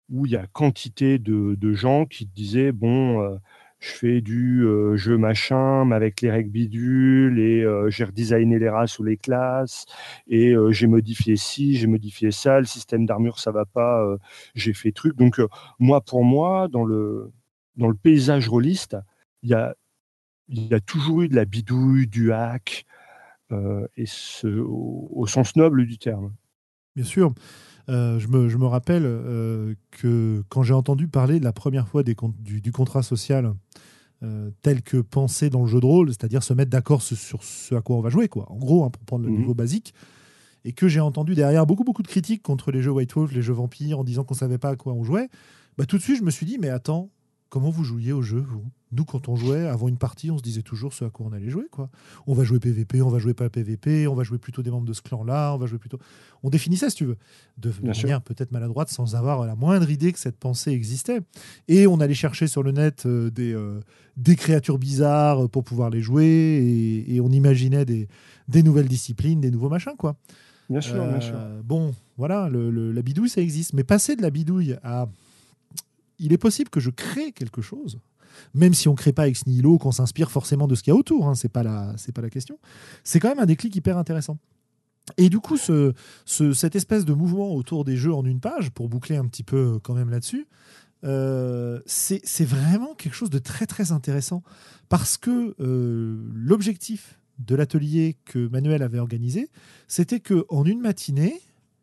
où 0.10 0.28
il 0.28 0.34
y 0.34 0.36
a 0.36 0.45
quantité 0.45 1.18
de, 1.18 1.55
de 1.55 1.74
gens 1.74 2.05
qui 2.05 2.28
disaient, 2.28 2.72
bon, 2.72 3.24
euh, 3.24 3.38
je 3.80 3.92
fais 3.92 4.22
du 4.22 4.66
euh, 4.66 4.98
jeu 4.98 5.18
machin, 5.18 5.86
mais 5.86 5.96
avec 5.96 6.22
les 6.22 6.30
règles 6.30 6.50
bidules, 6.50 7.40
et 7.40 7.64
euh, 7.64 7.90
j'ai 7.90 8.04
redesigné 8.04 8.60
les 8.60 8.70
races 8.70 9.00
ou 9.00 9.04
les 9.04 9.18
classes, 9.18 9.86
et 10.28 10.52
euh, 10.52 10.72
j'ai 10.72 10.88
modifié 10.88 11.38
ci, 11.38 11.76
j'ai 11.78 11.88
modifié 11.88 12.32
ça, 12.32 12.60
le 12.60 12.66
système 12.66 13.06
d'armure 13.06 13.40
ça 13.40 13.52
va 13.52 13.66
pas, 13.66 14.18
j'ai 14.54 14.74
fait 14.74 14.92
truc. 14.92 15.16
Donc 15.16 15.42
moi 15.80 16.02
pour 16.02 16.24
moi, 16.24 16.68
dans 16.68 16.84
le, 16.84 17.32
dans 17.78 17.88
le 17.88 17.96
paysage 17.96 18.50
rôliste, 18.50 18.98
il 19.44 19.50
y 19.50 19.54
a, 19.54 19.76
y 20.50 20.74
a 20.74 20.80
toujours 20.82 21.22
eu 21.22 21.30
de 21.30 21.36
la 21.36 21.46
bidouille, 21.46 22.08
du 22.08 22.34
hack, 22.34 22.86
au, 23.52 25.26
sens 25.28 25.56
noble 25.56 25.86
du 25.86 25.98
terme. 25.98 26.34
Bien 26.96 27.06
sûr. 27.06 27.34
Je, 27.88 28.28
me, 28.28 28.50
je, 28.50 28.58
me, 28.58 28.66
rappelle 28.66 29.04
que 29.92 30.44
quand 30.50 30.64
j'ai 30.64 30.74
entendu 30.74 31.08
parler 31.08 31.40
la 31.40 31.54
première 31.54 31.88
fois 31.88 32.04
des, 32.04 32.16
du, 32.40 32.62
du, 32.62 32.72
contrat 32.72 33.04
social 33.04 33.54
euh, 34.22 34.50
tel 34.64 34.82
que 34.82 34.98
pensé 34.98 35.50
dans 35.50 35.62
le 35.62 35.68
jeu 35.68 35.80
de 35.80 35.86
rôle, 35.86 36.10
c'est-à-dire 36.10 36.44
se 36.44 36.54
mettre 36.54 36.70
d'accord 36.70 37.02
sur 37.02 37.42
ce 37.42 37.74
à 37.74 37.82
quoi 37.82 37.96
on 37.96 38.02
va 38.02 38.10
jouer, 38.10 38.28
quoi. 38.28 38.52
En 38.52 38.58
gros, 38.58 38.84
hein, 38.84 38.90
pour 38.90 39.02
prendre 39.06 39.24
le 39.24 39.32
mhm. 39.32 39.40
niveau 39.40 39.54
basique. 39.54 39.94
Et 40.66 40.74
que 40.74 40.90
j'ai 40.90 41.00
entendu 41.00 41.36
derrière 41.36 41.66
beaucoup, 41.66 41.86
beaucoup 41.86 42.04
de 42.04 42.10
critiques 42.10 42.44
contre 42.44 42.72
les 42.72 42.82
jeux 42.82 42.92
White 42.92 43.14
Wolf, 43.14 43.32
les 43.32 43.42
jeux 43.42 43.54
vampires, 43.54 44.00
en 44.00 44.04
disant 44.04 44.26
qu'on 44.26 44.34
savait 44.34 44.58
pas 44.58 44.72
à 44.72 44.76
quoi 44.76 44.92
on 44.92 45.06
jouait. 45.06 45.30
Bah, 45.78 45.86
tout 45.86 45.98
de 45.98 46.02
suite, 46.02 46.18
je 46.18 46.24
me 46.24 46.32
suis 46.32 46.46
dit, 46.46 46.58
mais 46.60 46.68
attends, 46.68 47.10
comment 47.50 47.70
vous 47.70 47.84
jouiez 47.84 48.14
au 48.14 48.22
jeu, 48.22 48.39
vous? 48.39 48.66
Nous, 48.91 49.06
quand 49.06 49.28
on 49.30 49.36
jouait, 49.36 49.68
avant 49.68 49.88
une 49.88 49.97
partie, 49.97 50.32
on 50.32 50.38
se 50.39 50.43
disait 50.43 50.64
toujours 50.64 50.93
ce 50.93 51.06
à 51.06 51.10
quoi 51.12 51.28
on 51.30 51.34
allait 51.34 51.50
jouer. 51.50 51.68
Quoi. 51.70 51.89
On 52.26 52.34
va 52.34 52.43
jouer 52.43 52.60
PVP, 52.60 53.04
on 53.04 53.10
va 53.10 53.20
jouer 53.20 53.36
pas 53.36 53.47
PVP, 53.47 54.08
on 54.08 54.16
va 54.16 54.24
jouer 54.24 54.39
plutôt 54.39 54.64
des 54.64 54.72
membres 54.72 54.88
de 54.88 54.93
ce 54.93 55.04
clan-là, 55.04 55.54
on 55.54 55.58
va 55.58 55.68
jouer 55.68 55.78
plutôt. 55.78 56.00
On 56.41 56.50
définissait, 56.50 56.89
si 56.89 56.95
tu 56.95 57.06
veux, 57.06 57.18
de 57.58 57.72
manière 57.84 58.22
peut-être 58.22 58.52
maladroite, 58.52 58.89
sans 58.89 59.16
avoir 59.16 59.45
la 59.45 59.56
moindre 59.56 59.91
idée 59.91 60.12
que 60.12 60.18
cette 60.18 60.38
pensée 60.38 60.72
existait. 60.72 61.20
Et 61.68 61.86
on 61.86 62.00
allait 62.00 62.16
chercher 62.16 62.47
sur 62.47 62.64
le 62.64 62.72
net 62.72 63.06
euh, 63.06 63.30
des, 63.30 63.54
euh, 63.54 63.80
des 64.18 64.36
créatures 64.36 64.80
bizarres 64.80 65.50
pour 65.50 65.64
pouvoir 65.64 65.91
les 65.91 66.02
jouer, 66.02 67.06
et, 67.08 67.22
on 67.22 67.30
imaginait 67.30 67.86
des, 67.86 68.08
des, 68.47 68.64
nouvelles 68.64 68.88
disciplines, 68.88 69.39
des 69.39 69.52
nouveaux 69.52 69.70
machins, 69.70 69.95
quoi. 69.97 70.16
Bien 70.68 70.82
sûr, 70.82 71.06
bien 71.06 71.22
sûr. 71.22 71.36
Euh, 71.36 71.62
bon, 71.64 71.93
voilà, 72.18 72.50
le, 72.50 72.91
la 72.91 73.02
bidouille, 73.04 73.30
ça 73.30 73.41
existe. 73.41 73.74
Mais 73.74 73.84
passer 73.84 74.16
de 74.16 74.22
la 74.24 74.30
bidouille 74.32 74.78
à 74.84 75.10
il 76.20 76.34
est 76.34 76.38
possible 76.38 76.70
que 76.70 76.80
je 76.80 76.90
crée 76.90 77.32
quelque 77.32 77.62
chose, 77.62 78.00
même 78.54 78.74
si 78.74 78.88
on 78.88 78.92
ne 78.92 78.98
crée 78.98 79.14
pas 79.14 79.28
ex 79.28 79.46
nihilo, 79.46 79.78
qu'on 79.78 79.92
s'inspire 79.92 80.32
forcément 80.32 80.68
de 80.68 80.76
ce 80.76 80.84
qu'il 80.84 80.92
y 80.92 80.96
a 80.96 81.00
autour, 81.00 81.28
hein, 81.28 81.36
c'est 81.36 81.50
pas 81.50 81.64
la, 81.64 81.94
c'est 81.98 82.12
pas 82.12 82.22
la 82.22 82.30
question. 82.30 82.60
C'est 83.04 83.20
quand 83.20 83.30
même 83.30 83.40
un 83.40 83.46
déclic 83.46 83.76
hyper 83.76 83.98
intéressant. 83.98 84.38
Et 85.18 85.30
du 85.30 85.40
coup, 85.40 85.58
ce, 85.58 85.94
cette 86.26 86.76
espèce 86.76 87.06
de 87.06 87.14
mouvement 87.14 87.54
autour 87.54 87.84
des 87.84 87.98
jeux 87.98 88.14
en 88.14 88.26
une 88.26 88.40
page, 88.40 88.70
pour 88.72 88.90
boucler 88.90 89.18
un 89.18 89.26
petit 89.26 89.44
peu 89.44 89.80
quand 89.82 89.94
même 89.94 90.10
là-dessus, 90.10 90.48
euh, 91.06 91.80
c'est 91.86 92.46
vraiment 92.46 92.94
quelque 92.94 93.14
chose 93.14 93.30
de 93.30 93.40
très 93.40 93.66
très 93.66 93.92
intéressant 93.92 94.44
parce 94.90 95.18
que 95.18 95.56
euh, 95.60 96.18
l'objectif 96.34 97.20
de 97.40 97.56
l'atelier 97.56 98.18
que 98.26 98.48
Manuel 98.50 98.84
avait 98.84 99.00
organisé, 99.00 99.50
c'était 99.88 100.20
que 100.20 100.46
en 100.50 100.66
une 100.66 100.82
matinée, 100.82 101.40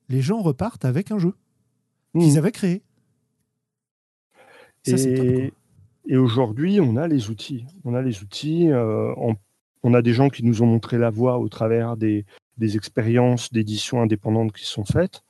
les 0.08 0.20
gens 0.20 0.42
repartent 0.42 0.84
avec 0.84 1.10
un 1.10 1.18
jeu. 1.18 1.34
qu'ils 2.12 2.34
mmh. 2.34 2.38
avaient 2.38 2.52
créé. 2.52 2.82
Et, 4.86 5.52
et 6.08 6.16
aujourd'hui, 6.16 6.80
on 6.80 6.96
a 6.96 7.08
les 7.08 7.30
outils. 7.30 7.66
On 7.84 7.94
a 7.94 8.02
les 8.02 8.22
outils. 8.22 8.70
Euh, 8.70 9.12
on, 9.82 9.94
a 9.94 10.02
des 10.02 10.12
gens 10.12 10.28
qui 10.28 10.44
nous 10.44 10.62
ont 10.62 10.66
montré 10.66 10.98
la 10.98 11.10
voie 11.10 11.38
au 11.38 11.48
travers 11.48 11.96
des, 11.96 12.24
expériences 12.60 13.52
d'édition 13.52 14.02
indépendantes 14.02 14.52
qui 14.52 14.64
sont 14.64 14.84
faites, 14.84 15.22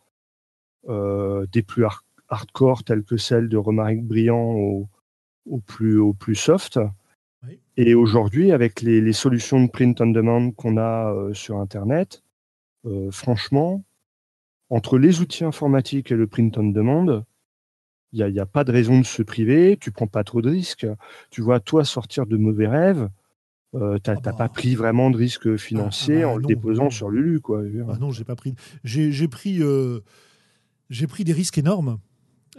euh, 0.88 1.46
des 1.52 1.62
plus 1.62 1.84
hardcore 2.28 2.84
telles 2.84 3.04
que 3.04 3.16
celles 3.16 3.48
de 3.48 3.56
Romaric 3.56 4.02
Briand 4.04 4.54
au, 5.46 5.58
plus, 5.66 5.98
au 5.98 6.12
plus 6.12 6.34
soft. 6.34 6.78
Et 7.76 7.94
aujourd'hui, 7.94 8.52
avec 8.52 8.80
les, 8.80 9.12
solutions 9.12 9.62
de 9.62 9.70
print 9.70 10.00
on 10.00 10.06
demand 10.08 10.50
qu'on 10.50 10.76
a 10.76 11.12
euh, 11.12 11.34
sur 11.34 11.58
Internet, 11.58 12.22
franchement, 13.10 13.82
entre 14.70 14.96
les 14.96 15.20
outils 15.20 15.44
informatiques 15.44 16.12
et 16.12 16.14
le 16.14 16.28
print 16.28 16.56
on 16.56 16.68
demand, 16.68 17.24
il 18.12 18.24
n'y 18.24 18.40
a, 18.40 18.46
pas 18.46 18.64
de 18.64 18.72
raison 18.72 18.98
de 19.00 19.04
se 19.04 19.22
priver, 19.22 19.76
tu 19.80 19.90
prends 19.90 20.06
pas 20.06 20.24
trop 20.24 20.40
de 20.40 20.48
risques. 20.48 20.86
Tu 21.30 21.42
vois, 21.42 21.60
toi, 21.60 21.84
sortir 21.84 22.26
de 22.26 22.36
mauvais 22.36 22.68
rêves, 22.68 23.08
euh, 23.74 23.98
tu 24.02 24.10
n'as 24.10 24.16
ah 24.16 24.20
pas 24.20 24.32
bah. 24.32 24.48
pris 24.48 24.74
vraiment 24.74 25.10
de 25.10 25.16
risques 25.16 25.56
financiers 25.56 26.22
ah, 26.22 26.26
ah 26.26 26.28
bah 26.28 26.32
en 26.34 26.36
le 26.36 26.46
déposant 26.46 26.90
sur 26.90 27.10
Lulu. 27.10 27.40
Quoi. 27.40 27.62
non, 28.00 28.10
j'ai 28.10 28.24
pas 28.24 28.36
pris. 28.36 28.54
J'ai 28.84 29.28
pris, 29.28 29.62
euh, 29.62 30.00
pris 31.08 31.24
des 31.24 31.32
risques 31.32 31.58
énormes. 31.58 31.98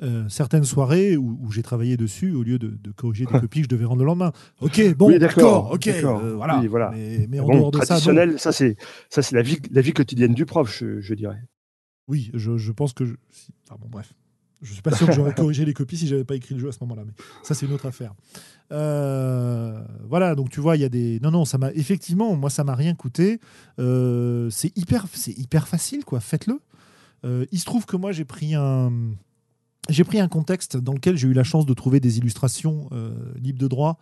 Euh, 0.04 0.30
certaines 0.30 0.64
soirées 0.64 1.18
où, 1.18 1.52
j'ai 1.52 1.64
travaillé 1.64 1.98
dessus 1.98 2.32
au 2.32 2.44
lieu 2.44 2.60
de, 2.60 2.78
corriger 2.92 3.26
des 3.26 3.32
copies 3.40 3.64
je 3.64 3.68
devais 3.68 3.86
rendre 3.86 4.02
le 4.02 4.06
lendemain. 4.06 4.32
Ok, 4.62 4.80
bon, 4.96 5.18
d'accord, 5.18 5.72
ok, 5.72 5.90
voilà. 6.36 6.62
voilà. 6.68 6.92
Mais, 7.28 7.40
en 7.40 7.48
dehors 7.48 7.72
de 7.72 7.80
ça, 7.80 8.00
ça 8.00 8.52
c'est 8.52 8.78
ça 9.10 9.22
c'est 9.24 9.36
la 9.36 9.42
vie 9.42 9.58
la 9.72 9.82
vie 9.82 9.94
quotidienne 9.94 10.36
du 10.36 10.46
prof, 10.46 10.72
je, 10.72 11.14
dirais. 11.16 11.42
Oui, 12.08 12.30
je, 12.36 12.72
pense 12.72 12.94
que 12.94 13.06
je... 13.06 13.16
bon, 13.72 13.88
bref. 13.90 14.14
Je 14.62 14.74
suis 14.74 14.82
pas 14.82 14.96
sûr 14.96 15.08
que 15.08 15.14
j'aurais 15.14 15.34
corrigé 15.36 15.66
les 15.66 15.74
copies 15.74 15.98
si 15.98 16.08
j'avais 16.08 16.24
pas 16.24 16.36
écrit 16.36 16.56
le 16.56 16.62
jeu 16.62 16.70
à 16.70 16.72
ce 16.72 16.80
moment-là, 16.82 17.04
mais 17.06 17.14
ça 17.44 17.54
c'est 17.54 17.66
une 17.66 17.74
autre 17.74 17.86
affaire. 17.86 18.14
Euh, 18.72 19.82
voilà, 20.08 20.36
donc 20.36 20.50
tu 20.50 20.60
vois, 20.60 20.76
il 20.76 20.82
y 20.82 20.86
a 20.86 20.90
des. 20.90 21.20
Non, 21.22 21.32
non, 21.32 21.46
ça 21.46 21.58
m'a 21.58 21.72
effectivement, 21.74 22.36
moi 22.36 22.50
ça 22.50 22.64
m'a 22.64 22.76
rien 22.76 22.96
coûté. 22.96 23.40
Euh, 23.80 24.50
c'est 24.50 24.76
hyper, 24.78 25.06
c'est 25.14 25.38
hyper 25.38 25.68
facile, 25.68 26.04
quoi. 26.06 26.20
Faites-le. 26.20 26.60
Euh, 27.26 27.46
il 27.52 27.60
se 27.60 27.66
trouve 27.66 27.86
que 27.86 27.98
moi 27.98 28.12
j'ai 28.12 28.26
pris 28.26 28.56
un, 28.56 28.92
j'ai 29.90 30.04
pris 30.04 30.20
un 30.20 30.28
contexte 30.28 30.78
dans 30.78 30.94
lequel 30.94 31.18
j'ai 31.18 31.28
eu 31.28 31.34
la 31.34 31.44
chance 31.44 31.66
de 31.66 31.74
trouver 31.74 32.00
des 32.00 32.18
illustrations 32.18 32.90
libres 33.36 33.60
de 33.60 33.68
droit 33.68 33.98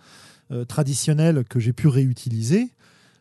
traditionnelles 0.68 1.44
que 1.46 1.60
j'ai 1.60 1.74
pu 1.74 1.88
réutiliser. 1.88 2.70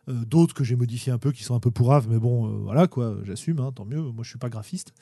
Euh, 0.07 0.23
d'autres 0.25 0.53
que 0.53 0.63
j'ai 0.63 0.75
modifiés 0.75 1.11
un 1.11 1.17
peu, 1.17 1.31
qui 1.31 1.43
sont 1.43 1.55
un 1.55 1.59
peu 1.59 1.71
pourraves, 1.71 2.07
mais 2.09 2.19
bon, 2.19 2.47
euh, 2.47 2.57
voilà, 2.63 2.87
quoi, 2.87 3.17
j'assume, 3.23 3.59
hein, 3.59 3.71
tant 3.73 3.85
mieux. 3.85 4.01
Moi, 4.01 4.23
je 4.23 4.29
suis 4.29 4.37
pas 4.37 4.49
graphiste. 4.49 4.93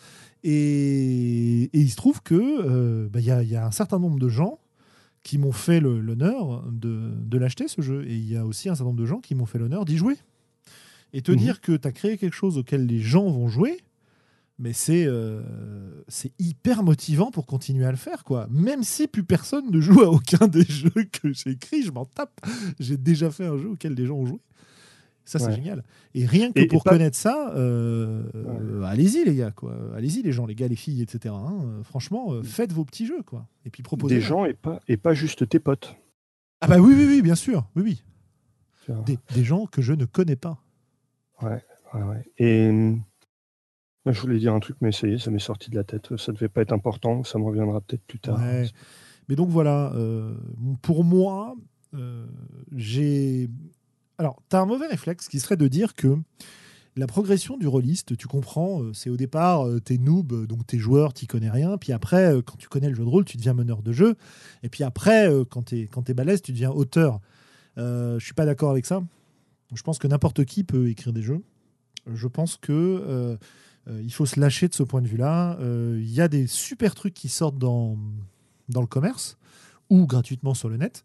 Et, 0.43 1.69
il 1.73 1.89
se 1.89 1.95
trouve 1.95 2.21
que 2.21 2.35
euh, 2.35 3.09
bah, 3.09 3.19
il 3.19 3.25
y, 3.25 3.55
a 3.55 3.65
un 3.65 3.71
certain 3.71 3.99
nombre 3.99 4.19
de 4.19 4.29
gens 4.29 4.59
qui 5.23 5.37
m'ont 5.37 5.51
fait 5.51 5.79
l'honneur 5.79 6.63
de, 6.71 7.37
l'acheter, 7.37 7.67
ce 7.67 7.81
jeu. 7.81 8.05
Et 8.07 8.15
il 8.15 8.29
y 8.29 8.37
a 8.37 8.45
aussi 8.45 8.69
un 8.69 8.75
certain 8.75 8.89
nombre 8.89 8.99
de 8.99 9.05
gens 9.05 9.19
qui 9.19 9.35
m'ont 9.35 9.45
fait 9.45 9.59
l'honneur 9.59 9.85
d'y 9.85 9.97
jouer. 9.97 10.15
Et 11.11 11.21
te 11.21 11.31
mhm. 11.31 11.37
dire 11.37 11.61
que 11.61 11.73
tu 11.73 11.87
as 11.87 11.91
créé 11.91 12.17
quelque 12.17 12.35
chose 12.35 12.57
auquel 12.57 12.85
les 12.85 12.99
gens 12.99 13.29
vont 13.29 13.47
jouer, 13.47 13.77
mais 14.57 14.73
c'est 14.73 15.07
hyper 16.39 16.83
motivant 16.83 17.29
pour 17.29 17.45
continuer 17.45 17.85
à 17.85 17.91
le 17.91 17.97
faire 17.97 18.23
quoi 18.23 18.47
même 18.51 18.83
si 18.83 19.07
plus 19.07 19.23
personne 19.23 19.71
ne 19.71 19.81
joue 19.81 20.01
à 20.01 20.09
aucun 20.09 20.47
des 20.47 20.63
jeux 20.69 20.91
que 21.11 21.33
j'ai 21.33 21.51
écrits 21.51 21.81
je 21.81 21.91
m'en 21.91 22.05
tape 22.05 22.39
j'ai 22.79 22.95
déjà 22.95 23.31
fait 23.31 23.45
un 23.45 23.57
jeu 23.57 23.69
auquel 23.69 23.95
les 23.95 24.05
gens 24.05 24.15
ont 24.15 24.27
joué 24.27 24.39
ça, 25.25 25.39
c'est 25.39 25.53
génial. 25.53 25.83
Et 26.13 26.25
rien 26.25 26.51
que 26.51 26.65
pour 26.67 26.83
connaître 26.83 27.17
ça, 27.17 27.53
euh, 27.55 28.23
euh, 28.35 28.83
allez-y, 28.83 29.23
les 29.23 29.35
gars. 29.35 29.51
quoi. 29.51 29.75
Allez-y, 29.95 30.21
les 30.21 30.31
gens, 30.31 30.45
les 30.45 30.55
gars, 30.55 30.67
les 30.67 30.75
filles, 30.75 31.01
etc. 31.01 31.33
Hein. 31.37 31.61
Euh, 31.63 31.83
franchement, 31.83 32.43
faites 32.43 32.73
vos 32.73 32.83
petits 32.83 33.05
jeux. 33.05 33.23
quoi. 33.23 33.47
Et 33.65 33.69
puis 33.69 33.83
proposez. 33.83 34.15
Des 34.15 34.21
gens 34.21 34.45
et 34.45 34.53
pas, 34.53 34.81
et 34.87 34.97
pas 34.97 35.13
juste 35.13 35.47
tes 35.47 35.59
potes. 35.59 35.95
Ah, 36.61 36.67
bah 36.67 36.79
oui, 36.79 36.93
oui, 36.95 37.05
oui, 37.07 37.21
bien 37.21 37.35
sûr. 37.35 37.67
Oui, 37.75 37.83
oui. 37.83 38.03
Des, 39.33 39.43
gens 39.43 39.65
que 39.65 39.81
je 39.81 39.93
ne 39.93 40.05
connais 40.05 40.35
pas. 40.35 40.61
Ouais, 41.41 41.63
ouais, 41.93 42.01
ouais. 42.01 42.31
Et. 42.37 42.95
Je 44.05 44.19
voulais 44.19 44.37
dire 44.37 44.53
un 44.53 44.59
truc, 44.59 44.75
mais 44.81 44.91
ça 44.91 45.07
y 45.07 45.13
est, 45.13 45.17
ça 45.17 45.31
m'est 45.31 45.39
sorti 45.39 45.69
de 45.69 45.75
la 45.77 45.85
tête. 45.85 46.17
Ça 46.17 46.33
ne 46.33 46.35
devait 46.35 46.49
pas 46.49 46.61
être 46.61 46.73
important, 46.73 47.23
ça 47.23 47.39
me 47.39 47.45
reviendra 47.45 47.79
peut-être 47.79 48.03
plus 48.03 48.19
tard. 48.19 48.37
Mais 49.29 49.37
donc 49.37 49.47
voilà, 49.47 49.93
pour 50.81 51.05
moi, 51.05 51.55
j'ai 52.73 53.49
alors, 54.23 54.41
tu 54.49 54.55
as 54.55 54.61
un 54.61 54.65
mauvais 54.65 54.87
réflexe 54.87 55.27
qui 55.27 55.41
serait 55.41 55.57
de 55.57 55.67
dire 55.67 55.95
que 55.95 56.17
la 56.95 57.07
progression 57.07 57.57
du 57.57 57.67
rôliste, 57.67 58.15
tu 58.15 58.27
comprends, 58.27 58.81
euh, 58.81 58.93
c'est 58.93 59.09
au 59.09 59.17
départ, 59.17 59.67
euh, 59.67 59.81
t'es 59.81 59.97
noob, 59.97 60.31
euh, 60.31 60.47
donc 60.47 60.65
t'es 60.65 60.77
joueur, 60.77 61.13
t'y 61.13 61.27
connais 61.27 61.49
rien. 61.49 61.77
Puis 61.77 61.91
après, 61.91 62.33
quand 62.45 62.55
tu 62.57 62.69
connais 62.69 62.87
le 62.87 62.95
jeu 62.95 63.03
de 63.03 63.09
rôle, 63.09 63.25
tu 63.25 63.35
deviens 63.35 63.53
meneur 63.53 63.81
de 63.81 63.91
jeu. 63.91 64.15
Et 64.61 64.69
puis 64.69 64.85
après, 64.85 65.29
quand 65.49 65.63
t'es 65.63 65.89
quand 65.91 66.09
es 66.09 66.13
balèze, 66.13 66.41
tu 66.41 66.53
deviens 66.53 66.71
auteur. 66.71 67.19
je 67.75 68.19
suis 68.21 68.33
pas 68.33 68.45
d'accord 68.45 68.71
avec 68.71 68.85
ça. 68.85 69.03
Je 69.73 69.81
pense 69.81 69.99
que 69.99 70.07
n'importe 70.07 70.45
qui 70.45 70.63
peut 70.63 70.87
écrire 70.87 71.11
des 71.11 71.23
jeux. 71.23 71.41
Je 72.13 72.27
pense 72.27 72.55
que 72.55 73.37
il 73.87 74.13
faut 74.13 74.25
se 74.25 74.39
lâcher 74.39 74.69
de 74.69 74.73
ce 74.73 74.83
point 74.83 75.01
de 75.01 75.07
vue-là. 75.07 75.57
Il 75.61 76.13
y 76.13 76.21
a 76.21 76.29
des 76.29 76.47
super 76.47 76.95
trucs 76.95 77.13
qui 77.13 77.27
sortent 77.27 77.57
dans, 77.57 77.97
dans 78.69 78.81
le 78.81 78.87
commerce 78.87 79.37
ou 79.89 80.05
gratuitement 80.07 80.53
sur 80.53 80.69
le 80.69 80.77
net 80.77 81.03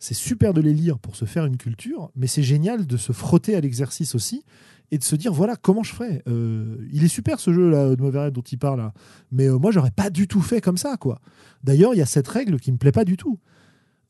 c'est 0.00 0.14
super 0.14 0.54
de 0.54 0.62
les 0.62 0.72
lire 0.72 0.98
pour 0.98 1.14
se 1.14 1.26
faire 1.26 1.44
une 1.44 1.58
culture, 1.58 2.10
mais 2.16 2.26
c'est 2.26 2.42
génial 2.42 2.86
de 2.86 2.96
se 2.96 3.12
frotter 3.12 3.54
à 3.54 3.60
l'exercice 3.60 4.14
aussi 4.14 4.44
et 4.90 4.98
de 4.98 5.04
se 5.04 5.14
dire 5.14 5.32
voilà 5.32 5.56
comment 5.56 5.82
je 5.82 5.92
ferais. 5.92 6.22
Euh, 6.26 6.78
il 6.90 7.04
est 7.04 7.08
super 7.08 7.38
ce 7.38 7.52
jeu 7.52 7.70
là 7.70 7.94
de 7.94 8.00
Mauvais 8.00 8.30
dont 8.30 8.40
il 8.40 8.58
parle 8.58 8.90
mais 9.30 9.46
euh, 9.46 9.58
moi 9.58 9.70
j'aurais 9.70 9.90
pas 9.90 10.08
du 10.08 10.26
tout 10.26 10.40
fait 10.40 10.62
comme 10.62 10.78
ça 10.78 10.96
quoi. 10.96 11.20
D'ailleurs 11.62 11.94
il 11.94 11.98
y 11.98 12.02
a 12.02 12.06
cette 12.06 12.26
règle 12.26 12.58
qui 12.58 12.72
me 12.72 12.78
plaît 12.78 12.92
pas 12.92 13.04
du 13.04 13.18
tout. 13.18 13.38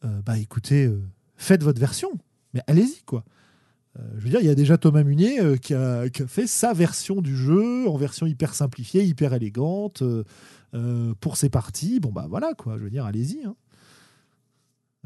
Euh, 0.04 0.22
bah 0.22 0.38
écoutez, 0.38 0.88
faites 1.36 1.64
votre 1.64 1.80
version, 1.80 2.10
mais 2.54 2.62
allez-y 2.68 3.02
quoi. 3.04 3.24
je 4.16 4.22
veux 4.22 4.30
dire, 4.30 4.40
il 4.40 4.46
y 4.46 4.50
a 4.50 4.54
déjà 4.54 4.78
Thomas 4.78 5.02
Munier 5.02 5.58
qui 5.60 5.74
a, 5.74 6.08
qui, 6.08 6.22
a, 6.22 6.26
fait 6.28 6.46
sa 6.46 6.72
version 6.72 7.20
du 7.20 7.36
jeu 7.36 7.88
en 7.88 7.96
version 7.96 8.26
hyper 8.26 8.54
simplifiée, 8.54 9.02
hyper 9.02 9.34
élégante 9.34 10.04
pour 11.20 11.36
ses 11.36 11.50
parties. 11.50 11.98
Bon 11.98 12.12
bah 12.12 12.26
voilà 12.30 12.54
quoi. 12.54 12.78
Je 12.78 12.84
veux 12.84 12.90
dire, 12.90 13.04
allez-y. 13.04 13.44
Hein. 13.44 13.56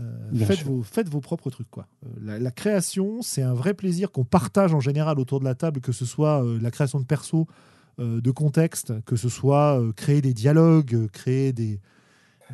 Euh, 0.01 0.45
faites, 0.45 0.63
vos, 0.63 0.83
faites, 0.83 1.09
vos, 1.09 1.21
propres 1.21 1.51
trucs. 1.51 1.71
Quoi. 1.71 1.87
Euh, 2.05 2.39
la, 2.41 2.51
création, 2.51 3.23
c'est 3.23 3.43
un 3.43 3.55
vrai 3.55 3.75
plaisir 3.75 4.11
qu'on 4.11 4.25
partage 4.25 4.75
en 4.75 4.81
général 4.81 5.21
autour 5.21 5.39
de 5.39 5.45
la 5.45 5.55
table, 5.55 5.81
que 5.81 5.93
ce 5.93 6.05
soit 6.05 6.45
euh, 6.45 6.59
la 6.61 6.71
création 6.71 6.99
de 6.99 7.05
perso, 7.05 7.47
de 7.97 8.31
contexte, 8.33 8.93
que 9.05 9.15
ce 9.15 9.29
soit 9.29 9.81
créer 9.95 10.21
des 10.21 10.35
dialogues, 10.35 11.07
créer 11.13 11.53
des, 11.53 11.79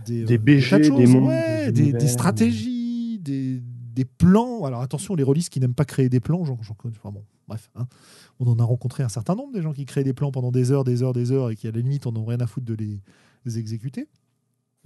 des, 0.04 0.26
des 0.26 0.36
BG, 0.36 0.80
des, 0.80 1.06
mondes, 1.06 1.32
des, 1.72 1.94
des, 1.94 2.08
stratégies, 2.08 3.18
des, 3.18 4.04
plans. 4.04 4.64
Alors 4.64 4.82
attention, 4.82 5.14
les 5.14 5.22
rôlistes 5.22 5.50
qui 5.50 5.58
n'aiment 5.58 5.72
pas 5.72 5.86
créer 5.86 6.10
des 6.10 6.20
plans, 6.20 6.44
j'en 6.44 6.74
connais. 6.74 6.94
Enfin 7.02 7.10
bon, 7.10 7.24
bref, 7.48 7.70
hein. 7.74 7.86
on 8.38 8.48
en 8.48 8.58
a 8.58 8.64
rencontré 8.64 9.02
un 9.02 9.08
certain 9.08 9.34
nombre 9.34 9.54
des 9.54 9.62
gens 9.62 9.72
qui 9.72 9.86
créent 9.86 10.04
des 10.04 10.12
plans 10.12 10.30
pendant 10.30 10.52
des 10.52 10.72
heures, 10.72 10.84
des 10.84 11.02
heures, 11.02 11.14
des 11.14 11.32
heures 11.32 11.50
et 11.50 11.56
qui 11.56 11.66
à 11.66 11.70
la 11.70 11.80
limite 11.80 12.06
on 12.06 12.12
n'a 12.12 12.20
rien 12.20 12.40
à 12.40 12.46
foutre 12.46 12.66
de 12.66 12.74
les 12.74 13.58
exécuter. 13.58 14.08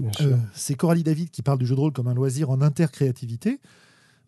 Euh, 0.00 0.36
c'est 0.52 0.74
Coralie 0.74 1.04
David 1.04 1.30
qui 1.30 1.42
parle 1.42 1.58
du 1.58 1.66
jeu 1.66 1.74
de 1.74 1.80
rôle 1.80 1.92
comme 1.92 2.08
un 2.08 2.14
loisir 2.14 2.50
en 2.50 2.60
intercréativité. 2.60 3.60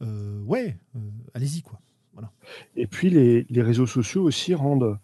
Euh, 0.02 0.40
ouais, 0.42 0.76
euh, 0.94 0.98
allez-y 1.34 1.62
quoi. 1.62 1.80
Voilà. 2.12 2.30
Et 2.76 2.86
puis 2.86 3.10
les, 3.10 3.62
réseaux 3.62 3.86
sociaux 3.86 4.22
aussi 4.22 4.54
rendent. 4.54 4.98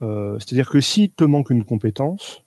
C'est-à-dire 0.00 0.70
que 0.70 0.80
si 0.80 1.10
te 1.10 1.24
manque 1.24 1.50
une 1.50 1.64
compétence, 1.64 2.44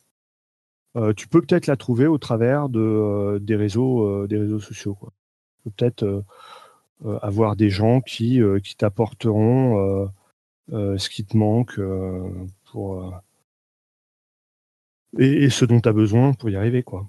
tu 1.18 1.28
peux 1.28 1.42
peut-être 1.42 1.68
la 1.68 1.76
trouver 1.76 2.08
au 2.08 2.18
travers 2.18 2.70
de, 2.70 3.40
des, 3.42 3.56
réseaux, 3.56 4.26
des 4.28 4.38
réseaux 4.38 4.60
sociaux. 4.60 4.94
Quoi. 4.94 5.12
Peut-être 5.66 6.24
avoir 7.22 7.56
des 7.56 7.70
gens 7.70 8.00
qui, 8.00 8.40
qui 8.64 8.76
t'apporteront 8.78 10.10
ce 10.70 11.10
qui 11.10 11.26
te 11.26 11.36
manque 11.36 11.82
pour, 12.66 13.22
et, 15.18 15.44
et, 15.44 15.50
ce 15.50 15.66
dont 15.66 15.82
tu 15.82 15.90
as 15.90 15.94
besoin 15.94 16.34
pour 16.34 16.50
y 16.50 16.56
arriver. 16.56 16.84
quoi 16.84 17.06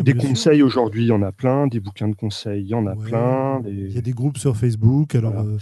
des 0.00 0.14
conseils 0.14 0.62
aujourd'hui, 0.62 1.04
il 1.04 1.08
y 1.08 1.12
en 1.12 1.22
a 1.22 1.32
plein. 1.32 1.66
Des 1.66 1.80
bouquins 1.80 2.08
de 2.08 2.14
conseils, 2.14 2.62
il 2.62 2.68
y 2.68 2.74
en 2.74 2.86
a 2.86 2.94
plein. 2.94 3.62
Il 3.66 3.92
y 3.92 3.98
a 3.98 4.02
des 4.02 4.12
groupes 4.12 4.38
sur 4.38 4.56
Facebook. 4.56 5.14
Alors, 5.14 5.38
euh, 5.38 5.58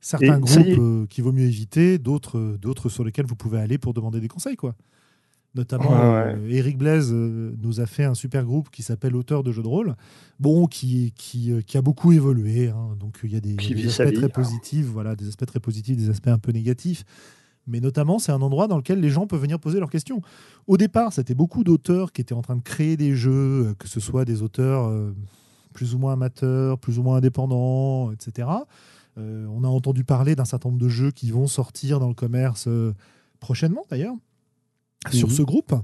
certains 0.00 0.38
groupes 0.38 0.78
euh, 0.78 1.06
qu'il 1.06 1.24
vaut 1.24 1.32
mieux 1.32 1.46
éviter, 1.46 1.98
d'autres, 1.98 2.38
euh, 2.38 2.58
d'autres 2.58 2.88
sur 2.88 3.04
lesquels 3.04 3.26
vous 3.26 3.36
pouvez 3.36 3.58
aller 3.58 3.78
pour 3.78 3.94
demander 3.94 4.20
des 4.20 4.28
conseils, 4.28 4.56
quoi. 4.56 4.74
Notamment, 5.54 6.26
Eric 6.48 6.76
Blaise 6.76 7.12
nous 7.12 7.78
a 7.78 7.86
fait 7.86 8.02
un 8.02 8.14
super 8.14 8.44
groupe 8.44 8.70
qui 8.70 8.82
s'appelle 8.82 9.14
Auteur 9.14 9.44
de 9.44 9.52
jeux 9.52 9.62
de 9.62 9.68
rôle, 9.68 9.94
bon, 10.40 10.66
qui, 10.66 11.12
qui, 11.16 11.52
qui 11.64 11.78
a 11.78 11.80
beaucoup 11.80 12.10
évolué. 12.10 12.70
Hein. 12.70 12.96
donc, 12.98 13.20
il 13.22 13.32
y 13.32 13.36
a 13.36 13.40
des, 13.40 13.54
aspects 13.86 14.14
très 14.14 14.24
hein. 14.24 14.28
positifs, 14.30 14.86
voilà, 14.86 15.14
des 15.14 15.28
aspects 15.28 15.46
très 15.46 15.60
positifs, 15.60 15.96
des 15.96 16.10
aspects 16.10 16.26
un 16.26 16.38
peu 16.38 16.50
négatifs 16.50 17.04
mais 17.66 17.80
notamment 17.80 18.18
c'est 18.18 18.32
un 18.32 18.42
endroit 18.42 18.68
dans 18.68 18.76
lequel 18.76 19.00
les 19.00 19.10
gens 19.10 19.26
peuvent 19.26 19.40
venir 19.40 19.58
poser 19.58 19.78
leurs 19.80 19.90
questions. 19.90 20.20
Au 20.66 20.76
départ, 20.76 21.12
c'était 21.12 21.34
beaucoup 21.34 21.64
d'auteurs 21.64 22.12
qui 22.12 22.20
étaient 22.20 22.34
en 22.34 22.42
train 22.42 22.56
de 22.56 22.62
créer 22.62 22.96
des 22.96 23.14
jeux, 23.14 23.68
euh, 23.68 23.74
que 23.78 23.88
ce 23.88 24.00
soit 24.00 24.24
des 24.24 24.42
auteurs 24.42 24.86
euh, 24.86 25.14
plus 25.72 25.94
ou 25.94 25.98
moins 25.98 26.12
amateurs, 26.12 26.78
plus 26.78 26.98
ou 26.98 27.02
moins 27.02 27.16
indépendants, 27.16 28.12
etc. 28.12 28.48
Euh, 29.18 29.46
on 29.50 29.64
a 29.64 29.68
entendu 29.68 30.04
parler 30.04 30.34
d'un 30.34 30.44
certain 30.44 30.68
nombre 30.68 30.80
de 30.80 30.88
jeux 30.88 31.10
qui 31.10 31.30
vont 31.30 31.46
sortir 31.46 32.00
dans 32.00 32.08
le 32.08 32.14
commerce 32.14 32.68
prochainement 33.40 33.84
d'ailleurs, 33.90 34.14
sur 35.10 35.28
mhm. 35.28 35.34
ce 35.34 35.42
groupe. 35.42 35.74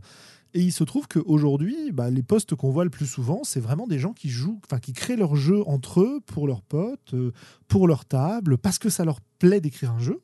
Et 0.53 0.61
il 0.61 0.73
se 0.73 0.83
trouve 0.83 1.07
qu'aujourd'hui, 1.07 1.93
bah, 1.93 2.11
les 2.11 2.23
postes 2.23 2.55
qu'on 2.55 2.71
voit 2.71 2.85
le 2.85 2.91
plus 2.91 3.07
souvent, 3.07 3.43
c'est 3.45 3.61
vraiment 3.61 3.87
des 3.87 3.99
gens 3.99 4.13
qui 4.13 4.29
jouent, 4.29 4.61
enfin 4.65 4.79
qui 4.79 4.93
créent 4.93 5.17
leur 5.17 5.37
jeu 5.37 5.63
entre 5.69 6.01
eux, 6.01 6.21
pour 6.27 6.49
leurs 6.49 6.63
potes, 6.63 7.15
euh, 7.15 7.33
pour 7.69 7.87
leur 7.87 8.05
table, 8.05 8.59
parce 8.59 8.79
que 8.79 8.89
ça 8.89 9.05
leur 9.05 9.21
plaît 9.39 9.61
d'écrire 9.61 9.93
un 9.93 10.01
jeu. 10.01 10.21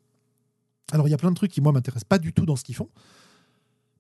Alors 0.93 1.09
il 1.09 1.11
y 1.11 1.15
a 1.15 1.19
plein 1.19 1.31
de 1.31 1.37
trucs 1.37 1.51
qui 1.51 1.61
moi 1.61 1.73
m'intéressent 1.73 2.05
pas 2.05 2.19
du 2.19 2.33
tout 2.33 2.47
dans 2.47 2.57
ce 2.57 2.65
qu'ils 2.65 2.75
font, 2.75 2.89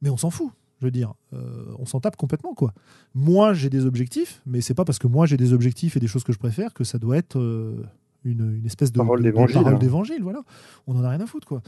mais 0.02 0.10
on 0.10 0.16
s'en 0.16 0.30
fout. 0.30 0.50
Je 0.80 0.84
veux 0.84 0.90
dire, 0.90 1.14
euh, 1.32 1.74
on 1.78 1.86
s'en 1.86 2.00
tape 2.00 2.16
complètement 2.16 2.54
quoi. 2.54 2.72
Moi 3.14 3.54
j'ai 3.54 3.70
des 3.70 3.86
objectifs, 3.86 4.42
mais 4.46 4.60
c'est 4.60 4.74
pas 4.74 4.84
parce 4.84 4.98
que 4.98 5.06
moi 5.06 5.26
j'ai 5.26 5.36
des 5.36 5.52
objectifs 5.52 5.96
et 5.96 6.00
des 6.00 6.06
choses 6.06 6.24
que 6.24 6.32
je 6.32 6.38
préfère 6.38 6.74
que 6.74 6.84
ça 6.84 6.98
doit 6.98 7.16
être 7.16 7.38
euh, 7.38 7.82
une, 8.24 8.62
espèce 8.66 8.92
de 8.92 8.98
parole 8.98 9.20
hein. 9.26 9.78
d'évangile. 9.78 10.22
Voilà, 10.22 10.42
on 10.86 10.96
en 10.96 11.02
a 11.02 11.10
rien 11.10 11.20
à 11.20 11.26
foutre 11.26 11.46
quoi. 11.46 11.62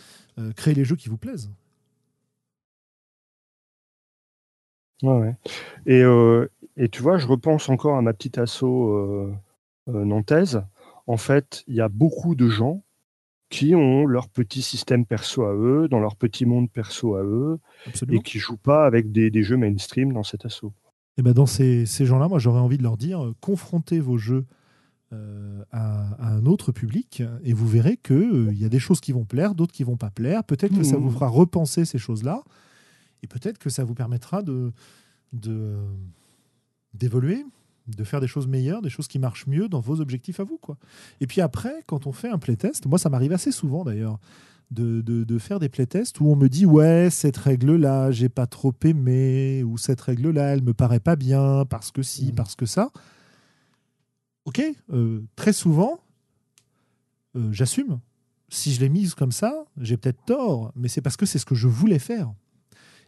créez 0.56 0.74
les 0.74 0.84
jeux 0.84 0.96
qui 0.96 1.08
vous 1.08 1.18
plaisent. 1.18 1.50
Ouais, 5.02 5.36
Et, 5.86 6.02
euh, 6.02 6.48
et 6.76 6.88
tu 6.88 7.02
vois, 7.02 7.18
je 7.18 7.26
repense 7.26 7.68
encore 7.68 7.96
à 7.96 8.02
ma 8.02 8.12
petite 8.12 8.38
asso 8.38 8.64
euh, 8.64 9.32
euh, 9.88 10.04
nantaise. 10.04 10.64
En 11.06 11.16
fait, 11.16 11.62
il 11.68 11.76
y 11.76 11.80
a 11.80 11.88
beaucoup 11.88 12.34
de 12.34 12.48
gens 12.48 12.82
qui 13.50 13.74
ont 13.74 14.04
leur 14.06 14.28
petit 14.28 14.62
système 14.62 15.06
perso 15.06 15.44
à 15.44 15.54
eux, 15.54 15.88
dans 15.88 16.00
leur 16.00 16.16
petit 16.16 16.44
monde 16.44 16.70
perso 16.70 17.14
à 17.14 17.22
eux, 17.22 17.58
et 18.10 18.20
qui 18.20 18.38
jouent 18.38 18.56
pas 18.56 18.84
avec 18.84 19.10
des, 19.10 19.30
des 19.30 19.42
jeux 19.42 19.56
mainstream 19.56 20.12
dans 20.12 20.22
cet 20.22 20.44
assaut. 20.44 20.72
Et 21.16 21.22
ben 21.22 21.32
dans 21.32 21.46
ces, 21.46 21.86
ces 21.86 22.06
gens-là, 22.06 22.28
moi 22.28 22.38
j'aurais 22.38 22.60
envie 22.60 22.78
de 22.78 22.82
leur 22.82 22.96
dire, 22.96 23.32
confrontez 23.40 24.00
vos 24.00 24.18
jeux 24.18 24.44
à, 25.72 26.32
un 26.32 26.44
autre 26.44 26.70
public, 26.70 27.22
et 27.42 27.54
vous 27.54 27.66
verrez 27.66 27.96
qu'il 27.96 28.50
il 28.52 28.58
y 28.58 28.64
a 28.66 28.68
des 28.68 28.78
choses 28.78 29.00
qui 29.00 29.12
vont 29.12 29.24
plaire, 29.24 29.54
d'autres 29.54 29.72
qui 29.72 29.82
vont 29.82 29.96
pas 29.96 30.10
plaire. 30.10 30.44
Peut-être 30.44 30.76
que 30.76 30.82
ça 30.82 30.98
mmh. 30.98 31.00
vous 31.00 31.10
fera 31.10 31.28
repenser 31.28 31.86
ces 31.86 31.98
choses-là. 31.98 32.42
Et 33.22 33.26
peut-être 33.26 33.58
que 33.58 33.70
ça 33.70 33.84
vous 33.84 33.94
permettra 33.94 34.42
de, 34.42 34.72
d'évoluer, 36.94 37.44
de 37.88 38.04
faire 38.04 38.20
des 38.20 38.26
choses 38.26 38.46
meilleures, 38.46 38.82
des 38.82 38.90
choses 38.90 39.08
qui 39.08 39.18
marchent 39.18 39.46
mieux 39.46 39.68
dans 39.68 39.80
vos 39.80 40.00
objectifs 40.00 40.40
à 40.40 40.44
vous. 40.44 40.58
Quoi. 40.58 40.76
Et 41.20 41.26
puis 41.26 41.40
après, 41.40 41.82
quand 41.86 42.06
on 42.06 42.12
fait 42.12 42.28
un 42.28 42.38
playtest, 42.38 42.86
moi 42.86 42.98
ça 42.98 43.08
m'arrive 43.08 43.32
assez 43.32 43.52
souvent 43.52 43.84
d'ailleurs, 43.84 44.18
de, 44.70 45.00
de, 45.00 45.38
faire 45.38 45.58
des 45.58 45.70
playtests 45.70 46.20
où 46.20 46.26
on 46.26 46.36
me 46.36 46.48
dit 46.48 46.66
ouais, 46.66 47.08
cette 47.10 47.38
règle-là, 47.38 48.10
j'ai 48.10 48.28
pas 48.28 48.46
trop 48.46 48.74
aimé, 48.84 49.62
ou 49.62 49.78
cette 49.78 50.00
règle-là, 50.00 50.52
elle 50.52 50.62
me 50.62 50.74
paraît 50.74 51.00
pas 51.00 51.16
bien, 51.16 51.64
parce 51.64 51.90
que 51.90 52.02
si, 52.02 52.26
mmh. 52.26 52.34
parce 52.34 52.54
que 52.54 52.66
ça. 52.66 52.90
Ok, 54.44 54.62
euh, 54.92 55.22
très 55.36 55.54
souvent, 55.54 56.00
euh, 57.36 57.50
j'assume. 57.52 58.00
Si 58.50 58.72
je 58.72 58.80
l'ai 58.80 58.88
mise 58.88 59.14
comme 59.14 59.32
ça, 59.32 59.64
j'ai 59.78 59.96
peut-être 59.96 60.24
tort, 60.26 60.72
mais 60.74 60.88
c'est 60.88 61.02
parce 61.02 61.16
que 61.16 61.26
c'est 61.26 61.38
ce 61.38 61.46
que 61.46 61.54
je 61.54 61.68
voulais 61.68 61.98
faire. 61.98 62.32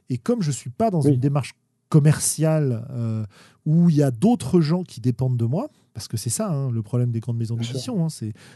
Et 0.08 0.18
comme 0.18 0.42
je 0.42 0.48
ne 0.48 0.54
suis 0.54 0.70
pas 0.70 0.90
dans 0.90 1.00
une 1.00 1.20
démarche 1.20 1.54
commerciale 1.91 2.86
euh, 2.91 3.26
où 3.66 3.91
il 3.91 3.97
y 3.97 4.03
a 4.03 4.11
d'autres 4.11 4.62
gens 4.62 4.82
qui 4.84 5.03
dépendent 5.03 5.36
de 5.36 5.45
moi, 5.45 5.68
parce 5.93 6.09
que 6.09 6.16
c'est 6.16 6.30
ça 6.30 6.51
hein, 6.51 6.70
le 6.70 6.82
problème 6.82 7.11
des 7.11 7.20
grandes 7.20 7.36
maisons 7.36 7.57
d'édition, 7.57 8.07
hein, 8.07 8.09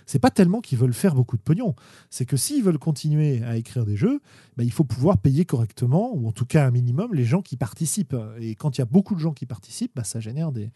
c'est 0.06 0.18
pas 0.18 0.30
tellement 0.30 0.62
qu'ils 0.62 0.78
veulent 0.78 0.94
faire 0.94 1.14
beaucoup 1.14 1.36
de 1.36 1.42
pognon, 1.42 1.74
c'est 2.08 2.24
que 2.24 2.38
s'ils 2.38 2.62
veulent 2.62 2.78
continuer 2.78 3.42
à 3.44 3.56
écrire 3.56 3.84
des 3.84 3.96
jeux, 3.96 4.20
bah, 4.56 4.64
il 4.64 4.72
faut 4.72 4.84
pouvoir 4.84 5.18
payer 5.18 5.44
correctement, 5.44 6.14
ou 6.14 6.26
en 6.26 6.32
tout 6.32 6.46
cas 6.46 6.66
un 6.66 6.70
minimum, 6.70 7.12
les 7.12 7.24
gens 7.24 7.42
qui 7.42 7.56
participent. 7.56 8.16
Et 8.38 8.54
quand 8.54 8.78
il 8.78 8.80
y 8.80 8.82
a 8.82 8.86
beaucoup 8.86 9.14
de 9.14 9.20
gens 9.20 9.32
qui 9.32 9.44
participent, 9.44 9.92
bah, 9.96 10.04
ça 10.04 10.20
génère 10.20 10.52
des, 10.52 10.70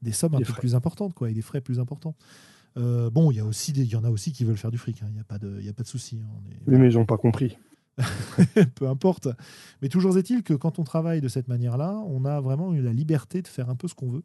des 0.00 0.12
sommes 0.12 0.34
un 0.36 0.40
peu 0.40 0.52
plus 0.54 0.74
importantes 0.74 1.12
quoi, 1.14 1.30
et 1.30 1.34
des 1.34 1.42
frais 1.42 1.60
plus 1.60 1.80
importants. 1.80 2.14
Euh, 2.76 3.10
bon, 3.10 3.30
il 3.30 3.36
y, 3.36 3.40
a 3.40 3.44
aussi 3.44 3.72
il 3.72 3.84
y 3.84 3.96
en 3.96 4.04
a 4.04 4.10
aussi 4.10 4.32
qui 4.32 4.44
veulent 4.44 4.56
faire 4.56 4.70
du 4.70 4.78
fric, 4.78 5.02
hein, 5.02 5.06
il 5.08 5.14
n'y 5.14 5.20
a 5.20 5.24
pas 5.24 5.38
de, 5.38 5.60
y 5.60 5.68
a 5.68 5.72
pas 5.72 5.82
de 5.82 5.88
souci. 5.88 6.20
oui, 6.66 6.76
mais 6.78 6.90
ils 6.90 6.94
n'ont 6.94 7.06
pas 7.06 7.18
compris. 7.18 7.56
peu 8.74 8.88
importe. 8.88 9.28
Mais 9.82 9.88
toujours 9.88 10.16
est-il 10.18 10.42
que 10.42 10.54
quand 10.54 10.78
on 10.78 10.84
travaille 10.84 11.20
de 11.20 11.28
cette 11.28 11.48
manière-là, 11.48 12.02
on 12.08 12.24
a 12.24 12.40
vraiment 12.40 12.72
eu 12.74 12.80
la 12.80 12.92
liberté 12.92 13.42
de 13.42 13.48
faire 13.48 13.70
un 13.70 13.76
peu 13.76 13.88
ce 13.88 13.94
qu'on 13.94 14.10
veut. 14.10 14.22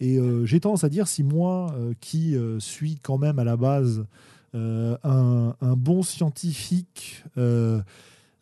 Et 0.00 0.18
euh, 0.18 0.44
j'ai 0.44 0.60
tendance 0.60 0.84
à 0.84 0.88
dire, 0.88 1.08
si 1.08 1.22
moi, 1.22 1.74
euh, 1.74 1.94
qui 2.00 2.36
euh, 2.36 2.60
suis 2.60 2.96
quand 2.96 3.18
même 3.18 3.38
à 3.38 3.44
la 3.44 3.56
base 3.56 4.04
un, 4.54 5.54
bon 5.76 6.02
scientifique 6.02 7.22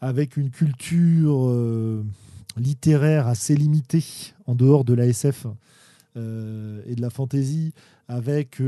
avec 0.01 0.37
une 0.37 0.51
culture 0.51 1.51
littéraire 2.57 3.27
assez 3.27 3.57
limitée 3.57 4.05
en 4.47 4.55
dehors 4.55 4.85
de 4.85 4.95
la 4.95 5.07
SF 5.07 5.47
et 6.15 6.95
de 6.95 7.01
la 7.01 7.11
fantasy, 7.11 7.73
avec 8.07 8.63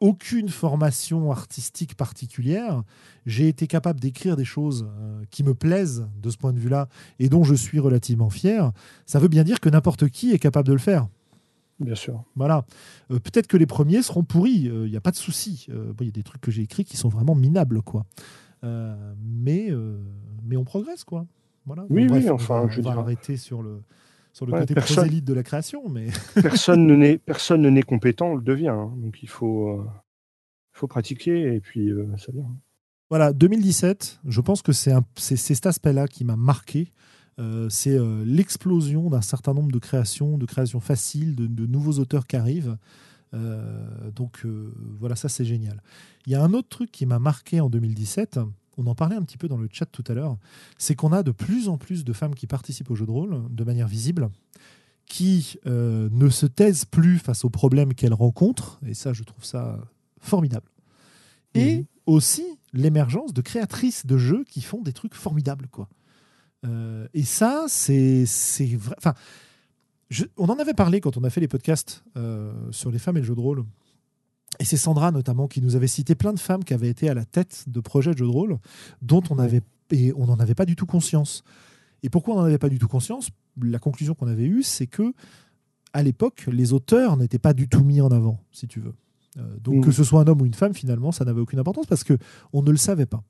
aucune 0.00 0.48
formation 0.48 1.30
artistique 1.30 1.96
particulière, 1.96 2.82
j'ai 3.26 3.48
été 3.48 3.66
capable 3.66 4.00
d'écrire 4.00 4.36
des 4.36 4.44
choses 4.44 4.86
euh, 4.88 5.22
qui 5.30 5.42
me 5.42 5.54
plaisent 5.54 6.06
de 6.22 6.30
ce 6.30 6.36
point 6.36 6.52
de 6.52 6.58
vue-là 6.58 6.88
et 7.18 7.28
dont 7.28 7.44
je 7.44 7.54
suis 7.54 7.80
relativement 7.80 8.30
fier, 8.30 8.72
ça 9.06 9.18
veut 9.18 9.28
bien 9.28 9.44
dire 9.44 9.60
que 9.60 9.68
n'importe 9.68 10.08
qui 10.08 10.32
est 10.32 10.38
capable 10.38 10.68
de 10.68 10.72
le 10.72 10.78
faire. 10.78 11.08
Bien 11.80 11.94
sûr. 11.94 12.24
Voilà. 12.34 12.64
Euh, 13.10 13.18
peut-être 13.18 13.46
que 13.46 13.56
les 13.56 13.66
premiers 13.66 14.02
seront 14.02 14.24
pourris, 14.24 14.62
il 14.62 14.70
euh, 14.70 14.88
n'y 14.88 14.96
a 14.96 15.00
pas 15.00 15.12
de 15.12 15.16
souci. 15.16 15.66
Il 15.68 16.06
y 16.06 16.08
a 16.08 16.12
des 16.12 16.22
trucs 16.22 16.40
que 16.40 16.50
j'ai 16.50 16.62
écrits 16.62 16.84
qui 16.84 16.96
sont 16.96 17.08
vraiment 17.08 17.34
minables, 17.34 17.82
quoi. 17.82 18.04
mais, 18.62 19.72
mais 20.44 20.56
on 20.56 20.64
progresse, 20.64 21.04
quoi. 21.04 21.26
Voilà. 21.66 21.84
Oui, 21.90 22.08
oui, 22.10 22.30
enfin, 22.30 22.66
je 22.70 22.80
vais 22.80 22.88
arrêter 22.88 23.36
sur 23.36 23.62
le, 23.62 23.82
sur 24.32 24.46
le 24.46 24.52
côté 24.52 24.74
personne, 24.74 24.96
prosélyte 24.96 25.24
de 25.24 25.34
la 25.34 25.42
création. 25.42 25.88
Mais... 25.88 26.08
personne 26.42 26.86
ne 26.86 26.94
n'est 26.94 27.18
personne 27.18 27.62
ne 27.62 27.70
n'est 27.70 27.82
compétent, 27.82 28.28
on 28.28 28.36
le 28.36 28.42
devient. 28.42 28.68
Hein. 28.68 28.92
Donc 28.98 29.22
il 29.22 29.28
faut, 29.28 29.68
euh, 29.68 29.86
faut 30.72 30.86
pratiquer 30.86 31.54
et 31.54 31.60
puis 31.60 31.90
euh, 31.90 32.06
ça 32.16 32.32
vient. 32.32 32.46
Voilà, 33.10 33.32
2017, 33.32 34.20
je 34.26 34.40
pense 34.40 34.60
que 34.60 34.72
c'est 34.72 34.94
cet 35.16 35.66
aspect-là 35.66 36.08
qui 36.08 36.24
m'a 36.24 36.36
marqué. 36.36 36.92
Euh, 37.38 37.68
c'est 37.70 37.96
l'explosion 38.26 39.08
d'un 39.08 39.22
certain 39.22 39.54
nombre 39.54 39.72
de 39.72 39.78
créations, 39.78 40.36
de 40.36 40.44
créations 40.44 40.80
faciles, 40.80 41.34
de, 41.34 41.46
de 41.46 41.66
nouveaux 41.66 42.00
auteurs 42.00 42.26
qui 42.26 42.36
arrivent. 42.36 42.76
donc 43.32 44.44
voilà, 45.00 45.16
ça 45.16 45.30
c'est 45.30 45.46
génial. 45.46 45.82
Il 46.26 46.32
y 46.32 46.34
a 46.34 46.42
un 46.42 46.52
autre 46.52 46.68
truc 46.68 46.90
qui 46.90 47.06
m'a 47.06 47.18
marqué 47.18 47.60
en 47.60 47.70
2017, 47.70 48.40
on 48.78 48.86
en 48.86 48.94
parlait 48.94 49.16
un 49.16 49.22
petit 49.22 49.36
peu 49.36 49.48
dans 49.48 49.58
le 49.58 49.68
chat 49.70 49.86
tout 49.86 50.04
à 50.08 50.14
l'heure, 50.14 50.38
c'est 50.78 50.94
qu'on 50.94 51.12
a 51.12 51.22
de 51.22 51.32
plus 51.32 51.68
en 51.68 51.76
plus 51.76 52.04
de 52.04 52.12
femmes 52.12 52.34
qui 52.34 52.46
participent 52.46 52.90
au 52.90 52.94
jeu 52.94 53.04
de 53.04 53.10
rôle 53.10 53.42
de 53.50 53.64
manière 53.64 53.88
visible, 53.88 54.30
qui 55.06 55.58
euh, 55.66 56.08
ne 56.12 56.28
se 56.28 56.46
taisent 56.46 56.84
plus 56.84 57.18
face 57.18 57.44
aux 57.44 57.50
problèmes 57.50 57.94
qu'elles 57.94 58.14
rencontrent, 58.14 58.78
et 58.86 58.94
ça 58.94 59.12
je 59.12 59.24
trouve 59.24 59.44
ça 59.44 59.78
formidable. 60.20 60.70
Et 61.54 61.86
aussi 62.06 62.44
l'émergence 62.72 63.32
de 63.32 63.40
créatrices 63.40 64.06
de 64.06 64.16
jeux 64.16 64.44
qui 64.44 64.60
font 64.60 64.80
des 64.80 64.92
trucs 64.92 65.14
formidables. 65.14 65.66
quoi. 65.68 65.88
Euh, 66.64 67.08
et 67.14 67.24
ça, 67.24 67.64
c'est 67.68 68.24
vrai. 68.76 68.94
Enfin, 68.98 69.14
on 70.36 70.46
en 70.46 70.58
avait 70.58 70.74
parlé 70.74 71.00
quand 71.00 71.16
on 71.16 71.24
a 71.24 71.30
fait 71.30 71.40
les 71.40 71.48
podcasts 71.48 72.04
euh, 72.16 72.52
sur 72.70 72.90
les 72.90 72.98
femmes 72.98 73.16
et 73.16 73.20
le 73.20 73.26
jeu 73.26 73.34
de 73.34 73.40
rôle 73.40 73.64
et 74.58 74.64
c'est 74.64 74.76
Sandra 74.76 75.10
notamment 75.10 75.48
qui 75.48 75.62
nous 75.62 75.76
avait 75.76 75.86
cité 75.86 76.14
plein 76.14 76.32
de 76.32 76.38
femmes 76.38 76.64
qui 76.64 76.74
avaient 76.74 76.88
été 76.88 77.08
à 77.08 77.14
la 77.14 77.24
tête 77.24 77.64
de 77.66 77.80
projets 77.80 78.12
de 78.12 78.18
jeux 78.18 78.26
de 78.26 78.30
rôle 78.30 78.58
dont 79.02 79.22
on 79.30 79.38
avait 79.38 79.62
et 79.90 80.12
on 80.16 80.26
n'en 80.26 80.38
avait 80.38 80.54
pas 80.54 80.66
du 80.66 80.76
tout 80.76 80.86
conscience. 80.86 81.44
Et 82.02 82.10
pourquoi 82.10 82.34
on 82.34 82.38
n'en 82.38 82.44
avait 82.44 82.58
pas 82.58 82.68
du 82.68 82.78
tout 82.78 82.88
conscience? 82.88 83.30
La 83.60 83.78
conclusion 83.78 84.14
qu'on 84.14 84.26
avait 84.26 84.44
eue, 84.44 84.62
c'est 84.62 84.86
que 84.86 85.14
à 85.92 86.02
l'époque, 86.02 86.46
les 86.52 86.72
auteurs 86.72 87.16
n'étaient 87.16 87.38
pas 87.38 87.54
du 87.54 87.68
tout 87.68 87.82
mis 87.82 88.00
en 88.00 88.08
avant, 88.08 88.38
si 88.52 88.68
tu 88.68 88.80
veux. 88.80 88.94
Euh, 89.38 89.56
donc 89.58 89.76
mmh. 89.76 89.80
que 89.86 89.90
ce 89.90 90.04
soit 90.04 90.20
un 90.20 90.26
homme 90.26 90.42
ou 90.42 90.46
une 90.46 90.54
femme, 90.54 90.74
finalement, 90.74 91.12
ça 91.12 91.24
n'avait 91.24 91.40
aucune 91.40 91.58
importance 91.58 91.86
parce 91.86 92.04
que 92.04 92.18
on 92.52 92.62
ne 92.62 92.70
le 92.70 92.76
savait 92.76 93.06
pas. 93.06 93.24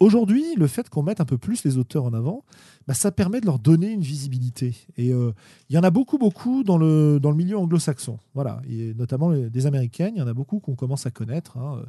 Aujourd'hui, 0.00 0.44
le 0.56 0.66
fait 0.66 0.88
qu'on 0.88 1.02
mette 1.02 1.20
un 1.20 1.24
peu 1.24 1.38
plus 1.38 1.64
les 1.64 1.78
auteurs 1.78 2.04
en 2.04 2.12
avant, 2.12 2.44
bah, 2.86 2.94
ça 2.94 3.12
permet 3.12 3.40
de 3.40 3.46
leur 3.46 3.58
donner 3.58 3.90
une 3.90 4.02
visibilité. 4.02 4.74
Et 4.96 5.12
euh, 5.12 5.32
il 5.68 5.76
y 5.76 5.78
en 5.78 5.82
a 5.82 5.90
beaucoup, 5.90 6.18
beaucoup 6.18 6.64
dans 6.64 6.78
le, 6.78 7.18
dans 7.20 7.30
le 7.30 7.36
milieu 7.36 7.56
anglo-saxon. 7.56 8.18
Voilà. 8.34 8.60
Et 8.68 8.94
notamment 8.94 9.32
des 9.32 9.66
Américaines, 9.66 10.14
il 10.16 10.18
y 10.18 10.22
en 10.22 10.28
a 10.28 10.34
beaucoup 10.34 10.60
qu'on 10.60 10.74
commence 10.74 11.06
à 11.06 11.10
connaître. 11.10 11.56
Hein. 11.56 11.82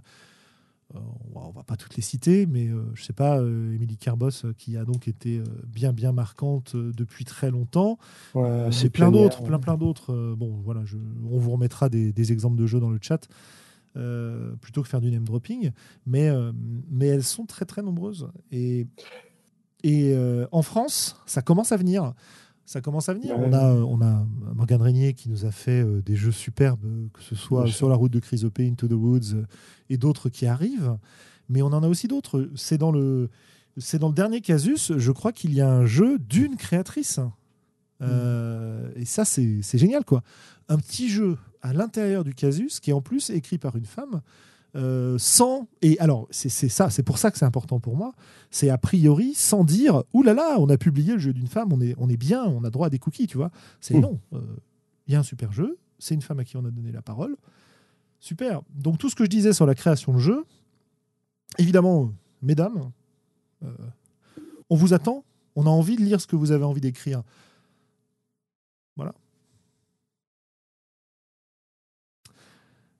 Euh, 0.95 0.99
on 1.33 1.49
va 1.51 1.63
pas 1.63 1.75
toutes 1.75 1.95
les 1.95 2.03
citer, 2.03 2.45
mais 2.45 2.67
je 2.67 2.75
euh, 2.75 2.83
je 2.93 3.03
sais 3.03 3.13
pas, 3.13 3.39
Émilie 3.39 3.97
Carbos, 3.97 4.53
qui 4.57 4.77
a 4.77 4.85
donc 4.85 5.07
été 5.07 5.41
bien, 5.65 5.91
bien 5.91 6.11
marquante 6.11 6.75
depuis 6.75 7.25
très 7.25 7.49
longtemps. 7.49 7.97
C'est 8.71 8.89
plein 8.89 9.11
d'autres, 9.11 9.43
plein, 9.43 9.59
plein 9.59 9.75
d'autres. 9.75 10.35
bon, 10.37 10.61
voilà, 10.63 10.83
on 11.29 11.39
vous 11.39 11.51
remettra 11.51 11.89
des, 11.89 12.13
des 12.13 12.31
exemples 12.31 12.57
de 12.57 12.67
jeux 12.67 12.79
dans 12.79 12.91
le 12.91 12.99
chat. 13.01 13.27
Euh, 13.95 14.55
plutôt 14.55 14.81
que 14.81 14.87
faire 14.87 15.01
du 15.01 15.11
name 15.11 15.23
dropping. 15.23 15.71
Mais, 16.07 16.27
euh, 16.27 16.51
mais 16.89 17.07
elles 17.07 17.23
sont 17.23 17.45
très 17.45 17.65
très 17.65 17.83
nombreuses. 17.83 18.27
Et, 18.51 18.87
et 19.83 20.13
euh, 20.15 20.47
en 20.51 20.63
France, 20.63 21.15
ça 21.27 21.43
commence 21.43 21.71
à 21.71 21.77
venir. 21.77 22.13
Ça 22.65 22.81
commence 22.81 23.07
à 23.09 23.13
venir. 23.13 23.35
On, 23.37 23.53
a, 23.53 23.71
on 23.71 24.01
a 24.01 24.25
Morgane 24.55 24.81
Régnier 24.81 25.13
qui 25.13 25.29
nous 25.29 25.45
a 25.45 25.51
fait 25.51 25.83
des 26.01 26.15
jeux 26.15 26.31
superbes, 26.31 27.09
que 27.13 27.21
ce 27.21 27.35
soit 27.35 27.67
sur 27.67 27.89
la 27.89 27.95
route 27.95 28.11
de 28.11 28.19
Chrysopé, 28.19 28.67
Into 28.67 28.87
the 28.87 28.93
Woods 28.93 29.45
et 29.89 29.97
d'autres 29.97 30.29
qui 30.29 30.47
arrivent. 30.47 30.97
Mais 31.49 31.61
on 31.61 31.67
en 31.67 31.83
a 31.83 31.87
aussi 31.87 32.07
d'autres. 32.07 32.49
C'est 32.55 32.77
dans 32.77 32.91
le. 32.91 33.29
C'est 33.77 33.99
dans 33.99 34.07
le 34.07 34.13
dernier 34.13 34.39
casus, 34.39 34.93
je 34.95 35.11
crois 35.11 35.31
qu'il 35.31 35.53
y 35.53 35.59
a 35.59 35.69
un 35.69 35.85
jeu 35.85 36.19
d'une 36.19 36.55
créatrice. 36.55 37.19
Mm. 37.99 38.05
et 38.95 39.05
ça, 39.05 39.25
c'est 39.25 39.77
génial, 39.77 40.05
quoi. 40.05 40.23
Un 40.69 40.77
petit 40.77 41.09
jeu 41.09 41.37
à 41.63 41.73
l'intérieur 41.73 42.23
du 42.23 42.35
casus, 42.35 42.79
qui 42.79 42.91
est 42.91 42.93
en 42.93 43.01
plus 43.01 43.31
écrit 43.31 43.57
par 43.57 43.75
une 43.75 43.85
femme, 43.85 44.21
euh, 44.75 45.17
sans 45.17 45.67
et 45.81 45.99
alors 45.99 46.27
c'est 46.31 46.49
ça, 46.49 46.89
c'est 46.89 47.03
pour 47.03 47.17
ça 47.17 47.31
que 47.31 47.37
c'est 47.37 47.45
important 47.45 47.79
pour 47.79 47.95
moi. 47.95 48.13
C'est 48.51 48.69
a 48.69 48.77
priori 48.77 49.33
sans 49.33 49.63
dire 49.63 50.03
ouh 50.13 50.23
là 50.23 50.33
là, 50.33 50.57
on 50.59 50.67
a 50.69 50.77
publié 50.77 51.13
le 51.13 51.19
jeu 51.19 51.31
d'une 51.31 51.47
femme, 51.47 51.71
on 51.71 51.79
est 51.79 51.95
on 51.97 52.09
est 52.09 52.17
bien, 52.17 52.43
on 52.45 52.63
a 52.63 52.69
droit 52.69 52.87
à 52.87 52.89
des 52.89 52.99
cookies, 52.99 53.27
tu 53.27 53.37
vois. 53.37 53.51
C'est 53.79 53.95
hmm. 53.95 54.01
non, 54.01 54.19
euh, 54.33 54.41
il 55.07 55.13
y 55.13 55.15
a 55.15 55.19
un 55.19 55.23
super 55.23 55.51
jeu, 55.51 55.77
c'est 55.99 56.15
une 56.15 56.21
femme 56.21 56.39
à 56.39 56.43
qui 56.43 56.57
on 56.57 56.65
a 56.65 56.71
donné 56.71 56.91
la 56.91 57.01
parole, 57.01 57.37
super. 58.19 58.61
Donc 58.73 58.97
tout 58.97 59.09
ce 59.09 59.15
que 59.15 59.23
je 59.23 59.29
disais 59.29 59.53
sur 59.53 59.65
la 59.65 59.75
création 59.75 60.11
de 60.11 60.19
jeu, 60.19 60.43
évidemment, 61.59 62.11
mesdames, 62.41 62.91
euh, 63.63 63.73
on 64.69 64.75
vous 64.75 64.93
attend, 64.93 65.23
on 65.55 65.65
a 65.67 65.69
envie 65.69 65.95
de 65.95 66.01
lire 66.01 66.19
ce 66.19 66.27
que 66.27 66.35
vous 66.35 66.51
avez 66.51 66.65
envie 66.65 66.81
d'écrire. 66.81 67.21
Voilà. 68.95 69.13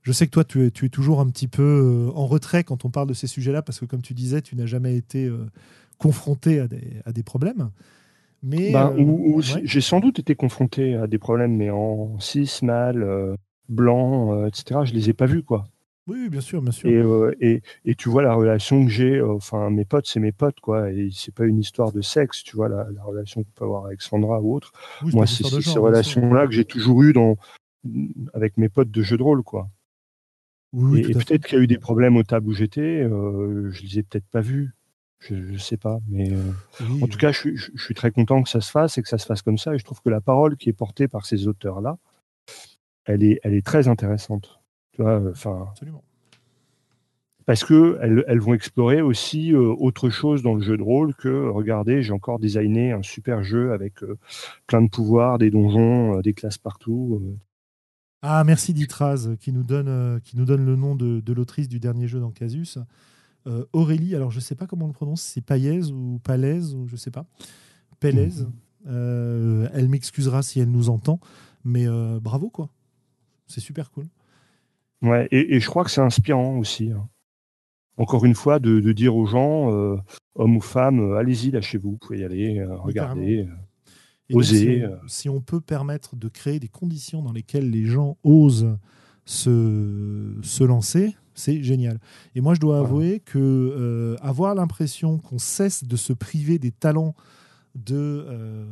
Je 0.03 0.11
sais 0.11 0.25
que 0.25 0.31
toi, 0.31 0.43
tu 0.43 0.65
es, 0.65 0.71
tu 0.71 0.85
es 0.85 0.89
toujours 0.89 1.21
un 1.21 1.29
petit 1.29 1.47
peu 1.47 1.63
euh, 2.11 2.11
en 2.13 2.27
retrait 2.27 2.65
quand 2.65 2.83
on 2.83 2.89
parle 2.89 3.07
de 3.07 3.13
ces 3.13 3.27
sujets-là, 3.27 3.61
parce 3.61 3.79
que 3.79 3.85
comme 3.85 4.01
tu 4.01 4.13
disais, 4.13 4.41
tu 4.41 4.57
n'as 4.57 4.65
jamais 4.65 4.97
été 4.97 5.25
euh, 5.25 5.49
confronté 5.97 6.59
à 6.59 6.67
des, 6.67 7.01
à 7.05 7.13
des, 7.13 7.23
problèmes. 7.23 7.71
Mais 8.43 8.73
ben, 8.73 8.93
euh, 8.99 9.41
j'ai 9.41 9.79
sans 9.79 10.01
doute 10.01 10.19
été 10.19 10.35
confronté 10.35 10.95
à 10.95 11.07
des 11.07 11.17
problèmes, 11.17 11.55
mais 11.55 11.69
en 11.69 12.19
cis, 12.19 12.59
mâle, 12.63 13.37
blanc, 13.69 14.45
etc. 14.45 14.81
Je 14.83 14.93
les 14.93 15.09
ai 15.09 15.13
pas 15.13 15.25
vus, 15.25 15.43
quoi. 15.43 15.63
Oui, 16.05 16.27
bien 16.27 16.41
sûr, 16.41 16.61
bien 16.61 16.73
sûr. 16.73 17.31
Et, 17.39 17.53
et, 17.53 17.61
et 17.85 17.95
tu 17.95 18.09
vois 18.09 18.23
la 18.23 18.33
relation 18.33 18.83
que 18.83 18.91
j'ai, 18.91 19.21
enfin 19.21 19.69
mes 19.69 19.85
potes, 19.85 20.05
c'est 20.05 20.19
mes 20.19 20.33
potes, 20.33 20.59
quoi. 20.59 20.91
Et 20.91 21.11
c'est 21.13 21.33
pas 21.33 21.45
une 21.45 21.59
histoire 21.59 21.93
de 21.93 22.01
sexe, 22.01 22.43
tu 22.43 22.57
vois 22.57 22.67
la, 22.67 22.87
la 22.93 23.03
relation 23.03 23.41
qu'on 23.41 23.51
peut 23.55 23.63
avoir 23.63 23.85
avec 23.85 24.01
Sandra 24.01 24.41
ou 24.41 24.53
autre. 24.53 24.73
Moi, 25.13 25.25
c'est 25.25 25.45
ces 25.45 25.79
relations-là 25.79 26.45
que 26.45 26.51
j'ai 26.51 26.65
toujours 26.65 27.03
eu 27.03 27.13
dans 27.13 27.37
avec 28.33 28.57
mes 28.57 28.67
potes 28.67 28.91
de 28.91 29.01
jeux 29.01 29.17
de 29.17 29.23
rôle, 29.23 29.43
quoi 29.43 29.69
et, 30.73 31.13
peut-être 31.13 31.45
qu'il 31.45 31.57
y 31.57 31.61
a 31.61 31.63
eu 31.63 31.67
des 31.67 31.77
problèmes 31.77 32.17
au 32.17 32.23
table 32.23 32.47
où 32.47 32.53
j'étais, 32.53 33.03
euh, 33.03 33.69
je 33.71 33.83
les 33.83 33.99
ai 33.99 34.03
peut-être 34.03 34.27
pas 34.27 34.41
vus. 34.41 34.73
Je 35.19 35.35
ne 35.35 35.57
sais 35.57 35.77
pas, 35.77 35.99
mais 36.09 36.33
euh, 36.33 36.51
en 37.01 37.07
tout 37.07 37.17
cas, 37.17 37.31
je, 37.31 37.55
suis 37.77 37.93
très 37.93 38.11
content 38.11 38.43
que 38.43 38.49
ça 38.49 38.59
se 38.59 38.69
fasse 38.69 38.97
et 38.97 39.01
que 39.01 39.07
ça 39.07 39.17
se 39.17 39.25
fasse 39.25 39.41
comme 39.41 39.57
ça. 39.57 39.73
Et 39.73 39.79
je 39.79 39.85
trouve 39.85 40.01
que 40.01 40.09
la 40.09 40.19
parole 40.19 40.57
qui 40.57 40.67
est 40.67 40.73
portée 40.73 41.07
par 41.07 41.25
ces 41.25 41.47
auteurs-là, 41.47 41.97
elle 43.05 43.23
est, 43.23 43.39
elle 43.43 43.53
est 43.53 43.65
très 43.65 43.87
intéressante. 43.87 44.59
Tu 44.91 45.01
vois, 45.01 45.21
enfin. 45.29 45.69
Parce 47.45 47.63
que 47.63 47.97
elles, 48.01 48.39
vont 48.39 48.53
explorer 48.53 49.01
aussi 49.01 49.53
euh, 49.53 49.73
autre 49.77 50.09
chose 50.09 50.43
dans 50.43 50.55
le 50.55 50.61
jeu 50.61 50.75
de 50.75 50.83
rôle 50.83 51.13
que 51.15 51.47
regardez, 51.49 52.01
j'ai 52.01 52.13
encore 52.13 52.39
designé 52.39 52.91
un 52.91 53.03
super 53.03 53.43
jeu 53.43 53.71
avec 53.71 53.95
plein 54.67 54.81
de 54.81 54.89
pouvoirs, 54.89 55.37
des 55.37 55.51
donjons, 55.51 56.19
des 56.19 56.33
classes 56.33 56.57
partout. 56.57 57.37
Ah, 58.25 58.45
merci 58.45 58.73
Ditraz 58.73 59.35
qui 59.37 59.51
nous 59.51 59.63
donne, 59.63 59.89
euh, 59.89 60.19
qui 60.21 60.37
nous 60.37 60.45
donne 60.45 60.65
le 60.65 60.77
nom 60.77 60.95
de, 60.95 61.33
l'autrice 61.33 61.67
du 61.67 61.81
dernier 61.81 62.07
jeu 62.07 62.21
dans 62.21 62.31
Casus. 62.31 62.79
Euh, 63.47 63.65
Aurélie, 63.73 64.15
alors 64.15 64.31
je 64.31 64.37
ne 64.37 64.41
sais 64.41 64.55
pas 64.55 64.65
comment 64.65 64.85
on 64.85 64.87
le 64.87 64.93
prononce, 64.93 65.21
c'est 65.21 65.41
Paillez 65.41 65.91
ou 65.91 66.21
Palaise 66.23 66.73
ou 66.73 66.87
je 66.87 66.93
ne 66.93 66.97
sais 66.97 67.11
pas. 67.11 67.25
Pélez. 67.99 68.27
Mhm. 68.27 68.51
Euh, 68.87 69.67
elle 69.73 69.89
m'excusera 69.89 70.41
si 70.41 70.61
elle 70.61 70.71
nous 70.71 70.89
entend, 70.89 71.19
mais 71.65 71.85
bravo 72.21 72.49
quoi. 72.49 72.69
C'est 73.45 73.59
super 73.59 73.91
cool. 73.91 74.05
Ouais, 75.01 75.27
et, 75.31 75.59
je 75.59 75.67
crois 75.67 75.83
que 75.83 75.91
c'est 75.91 75.99
inspirant 75.99 76.57
aussi. 76.57 76.91
Hein. 76.91 77.09
Encore 77.97 78.23
une 78.23 78.35
fois, 78.35 78.59
de, 78.59 78.79
dire 78.93 79.17
aux 79.17 79.25
gens, 79.25 79.67
hommes 80.35 80.55
ou 80.55 80.61
femmes, 80.61 81.13
allez-y, 81.15 81.51
lâchez-vous, 81.51 81.91
vous 81.91 81.97
pouvez 81.97 82.19
y 82.19 82.23
aller, 82.23 82.63
regardez. 82.63 83.49
Euh. 84.31 84.97
Si 85.07 85.29
on, 85.29 85.41
peut 85.41 85.61
permettre 85.61 86.15
de 86.15 86.27
créer 86.27 86.59
des 86.59 86.69
conditions 86.69 87.21
dans 87.21 87.31
lesquelles 87.31 87.69
les 87.69 87.85
gens 87.85 88.17
osent 88.23 88.77
se, 89.25 90.35
se 90.41 90.63
lancer, 90.63 91.15
c'est 91.33 91.61
génial. 91.63 91.99
Et 92.35 92.41
moi, 92.41 92.53
je 92.53 92.59
dois 92.59 92.79
avouer 92.79 93.19
que 93.19 93.37
euh, 93.39 94.15
avoir 94.21 94.55
l'impression 94.55 95.17
qu'on 95.17 95.39
cesse 95.39 95.83
de 95.83 95.95
se 95.95 96.13
priver 96.13 96.59
des 96.59 96.71
talents 96.71 97.15
de, 97.75 97.95
euh, 97.95 98.65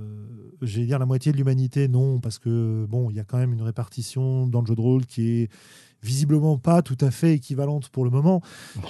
j'allais 0.62 0.86
dire 0.86 1.00
la 1.00 1.08
moitié 1.08 1.32
de 1.32 1.38
l'humanité, 1.38 1.88
non, 1.88 2.20
parce 2.20 2.38
que 2.38 2.86
bon, 2.88 3.10
il 3.10 3.16
y 3.16 3.20
a 3.20 3.24
quand 3.24 3.40
même 3.40 3.54
une 3.54 3.64
répartition 3.64 4.46
dans 4.46 4.62
le 4.62 4.68
jeu 4.68 4.76
de 4.76 4.82
rôle 4.82 5.06
qui 5.06 5.30
est 5.30 5.50
visiblement 6.04 6.58
pas 6.58 6.82
tout 6.82 6.98
à 7.02 7.12
fait 7.12 7.34
équivalente 7.34 7.90
pour 7.90 8.04
le 8.04 8.10
moment. 8.10 8.42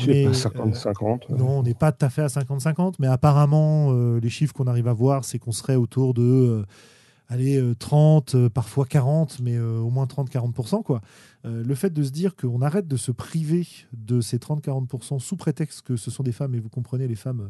Mais, 0.07 0.27
50-50. 0.27 1.31
Euh, 1.31 1.35
non, 1.35 1.59
on 1.59 1.63
n'est 1.63 1.73
pas 1.73 1.91
tout 1.91 2.05
à 2.05 2.09
fait 2.09 2.21
à 2.21 2.27
50-50, 2.27 2.95
mais 2.99 3.07
apparemment, 3.07 3.89
euh, 3.91 4.19
les 4.19 4.29
chiffres 4.29 4.53
qu'on 4.53 4.67
arrive 4.67 4.88
à 4.88 4.93
voir, 4.93 5.25
c'est 5.25 5.39
qu'on 5.39 5.51
serait 5.51 5.75
autour 5.75 6.13
de 6.13 6.21
euh, 6.21 6.65
allez, 7.29 7.61
30, 7.79 8.47
parfois 8.49 8.85
40, 8.85 9.39
mais 9.41 9.57
au 9.59 9.89
moins 9.89 10.05
30-40%. 10.05 10.83
Quoi. 10.83 11.01
le 11.45 11.75
fait 11.75 11.91
de 11.91 12.03
se 12.03 12.11
dire 12.11 12.35
qu'on 12.35 12.61
arrête 12.61 12.88
de 12.88 12.97
se 12.97 13.11
priver 13.11 13.65
de 13.93 14.19
ces 14.19 14.38
30-40% 14.38 15.19
sous 15.19 15.38
prétexte 15.38 15.81
que 15.81 15.95
ce 15.95 16.11
sont 16.11 16.23
des 16.23 16.33
femmes, 16.33 16.55
et 16.55 16.59
vous 16.59 16.69
comprenez, 16.69 17.07
les 17.07 17.15
femmes 17.15 17.49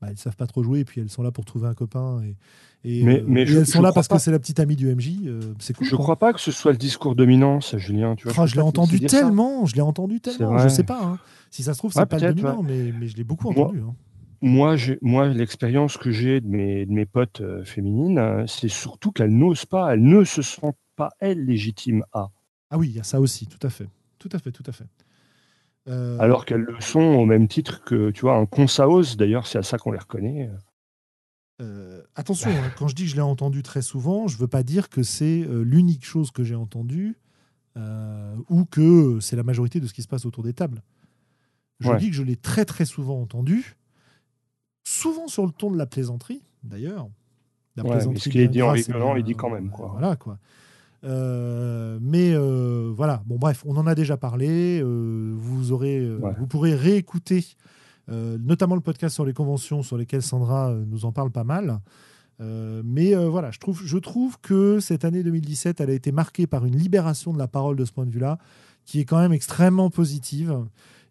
bah, 0.00 0.08
elles 0.10 0.18
savent 0.18 0.36
pas 0.36 0.46
trop 0.46 0.62
jouer 0.62 0.80
et 0.80 0.84
puis 0.84 1.00
elles 1.00 1.10
sont 1.10 1.22
là 1.22 1.30
pour 1.30 1.44
trouver 1.44 1.66
un 1.68 1.74
copain 1.74 2.22
et, 2.22 2.36
et, 2.84 3.02
mais, 3.02 3.48
euh, 3.50 3.60
elles 3.60 3.66
sont 3.66 3.82
là 3.82 3.92
parce 3.92 4.06
que 4.06 4.18
c'est 4.18 4.30
la 4.30 4.38
petite 4.38 4.60
amie 4.60 4.76
du 4.76 4.94
MJ. 4.94 5.10
Euh, 5.26 5.40
c'est 5.58 5.74
cool. 5.74 5.86
Je 5.86 5.94
ne 5.94 5.98
crois 5.98 6.16
pas 6.16 6.32
que 6.32 6.40
ce 6.40 6.52
soit 6.52 6.70
le 6.70 6.78
discours 6.78 7.16
dominant, 7.16 7.60
ça, 7.60 7.76
Julien. 7.78 8.14
Tu 8.14 8.28
vois, 8.28 8.44
oh, 8.44 8.46
je 8.46 8.54
l'ai 8.54 8.60
entendu 8.60 9.00
tellement, 9.00 9.66
je 9.66 9.74
l'ai 9.74 9.80
entendu 9.80 10.20
tellement. 10.20 10.58
Je 10.58 10.68
sais 10.68 10.84
pas. 10.84 11.02
Hein. 11.02 11.18
Si 11.50 11.62
ça 11.62 11.74
se 11.74 11.78
trouve, 11.78 11.92
c'est 11.92 12.06
pas 12.06 12.18
le 12.18 12.34
dominant, 12.34 12.62
mais, 12.62 12.92
mais, 12.98 13.08
je 13.08 13.16
l'ai 13.16 13.24
beaucoup 13.24 13.48
entendu. 13.48 13.80
Hein. 13.80 13.94
Moi, 14.40 14.76
moi 15.02 15.26
l'expérience 15.26 15.96
que 15.96 16.12
j'ai 16.12 16.40
de 16.40 16.46
mes, 16.46 16.86
de 16.86 16.92
mes 16.92 17.06
potes 17.06 17.40
euh, 17.40 17.64
féminines, 17.64 18.44
c'est 18.46 18.68
surtout 18.68 19.10
qu'elles 19.10 19.36
n'osent 19.36 19.66
pas, 19.66 19.94
elles 19.94 20.04
ne 20.04 20.22
se 20.22 20.42
sentent 20.42 20.76
pas 20.94 21.10
elles 21.18 21.44
légitimes 21.44 22.04
à. 22.12 22.28
Ah 22.70 22.78
oui, 22.78 22.90
il 22.90 22.96
y 22.96 23.00
a 23.00 23.02
ça 23.02 23.18
aussi, 23.18 23.46
tout 23.46 23.66
à 23.66 23.70
fait, 23.70 23.88
tout 24.20 24.28
à 24.32 24.38
fait, 24.38 24.52
tout 24.52 24.62
à 24.66 24.72
fait. 24.72 24.86
Euh, 25.88 26.18
Alors 26.20 26.44
qu'elles 26.44 26.62
le 26.62 26.80
sont 26.80 27.00
au 27.00 27.24
même 27.24 27.48
titre 27.48 27.82
que, 27.82 28.10
tu 28.10 28.22
vois, 28.22 28.36
un 28.36 28.46
Consaos, 28.46 29.16
d'ailleurs, 29.16 29.46
c'est 29.46 29.58
à 29.58 29.62
ça 29.62 29.78
qu'on 29.78 29.92
les 29.92 29.98
reconnaît. 29.98 30.50
Euh, 31.60 32.02
attention, 32.14 32.50
hein, 32.50 32.70
quand 32.76 32.88
je 32.88 32.94
dis 32.94 33.04
que 33.04 33.10
je 33.10 33.16
l'ai 33.16 33.22
entendu 33.22 33.62
très 33.62 33.82
souvent, 33.82 34.28
je 34.28 34.36
ne 34.36 34.40
veux 34.40 34.48
pas 34.48 34.62
dire 34.62 34.90
que 34.90 35.02
c'est 35.02 35.42
euh, 35.42 35.62
l'unique 35.62 36.04
chose 36.04 36.30
que 36.30 36.44
j'ai 36.44 36.54
entendue 36.54 37.16
ou 38.48 38.64
que 38.64 39.20
c'est 39.20 39.36
la 39.36 39.44
majorité 39.44 39.78
de 39.78 39.86
ce 39.86 39.94
qui 39.94 40.02
se 40.02 40.08
passe 40.08 40.26
autour 40.26 40.42
des 40.42 40.52
tables. 40.52 40.82
Je 41.78 41.94
dis 41.94 42.10
que 42.10 42.16
je 42.16 42.24
l'ai 42.24 42.34
très 42.34 42.64
très 42.64 42.84
souvent 42.84 43.22
entendu, 43.22 43.76
souvent 44.82 45.28
sur 45.28 45.46
le 45.46 45.52
ton 45.52 45.70
de 45.70 45.78
la 45.78 45.86
plaisanterie, 45.86 46.42
d'ailleurs. 46.64 47.08
La 47.76 47.84
plaisanterie 47.84 48.20
ce 48.20 48.28
qu'il 48.30 48.40
est 48.40 48.48
dit 48.48 48.62
en 48.62 48.72
rigolant, 48.72 49.14
il 49.14 49.22
dit 49.22 49.36
quand 49.36 49.48
même. 49.48 49.70
Quoi. 49.70 49.90
Voilà, 49.92 50.16
quoi. 50.16 50.40
Euh, 51.04 51.98
mais 52.00 52.32
euh, 52.32 52.92
voilà, 52.94 53.22
bon 53.26 53.36
bref, 53.36 53.64
on 53.66 53.76
en 53.76 53.86
a 53.86 53.94
déjà 53.94 54.16
parlé. 54.16 54.80
Euh, 54.82 55.32
vous 55.36 55.72
aurez, 55.72 56.08
vous 56.38 56.46
pourrez 56.46 56.74
réécouter, 56.74 57.44
notamment 58.08 58.74
le 58.74 58.80
podcast 58.80 59.14
sur 59.14 59.24
les 59.24 59.34
conventions, 59.34 59.82
sur 59.82 59.96
lesquelles 59.96 60.22
Sandra 60.22 60.72
nous 60.72 61.04
en 61.04 61.12
parle 61.12 61.30
pas 61.30 61.44
mal. 61.44 61.80
mais 62.40 63.14
voilà, 63.14 63.50
je 63.50 63.58
trouve, 63.58 63.82
je 63.84 63.98
trouve 63.98 64.38
que 64.40 64.80
cette 64.80 65.04
année 65.04 65.22
2017, 65.22 65.80
elle 65.80 65.90
a 65.90 65.94
été 65.94 66.12
marquée 66.12 66.46
par 66.46 66.64
une 66.64 66.76
libération 66.76 67.32
de 67.32 67.38
la 67.38 67.48
parole 67.48 67.76
de 67.76 67.84
ce 67.84 67.92
point 67.92 68.06
de 68.06 68.10
vue-là, 68.10 68.38
qui 68.84 69.00
est 69.00 69.04
quand 69.04 69.18
même 69.18 69.32
extrêmement 69.32 69.90
positive. 69.90 70.64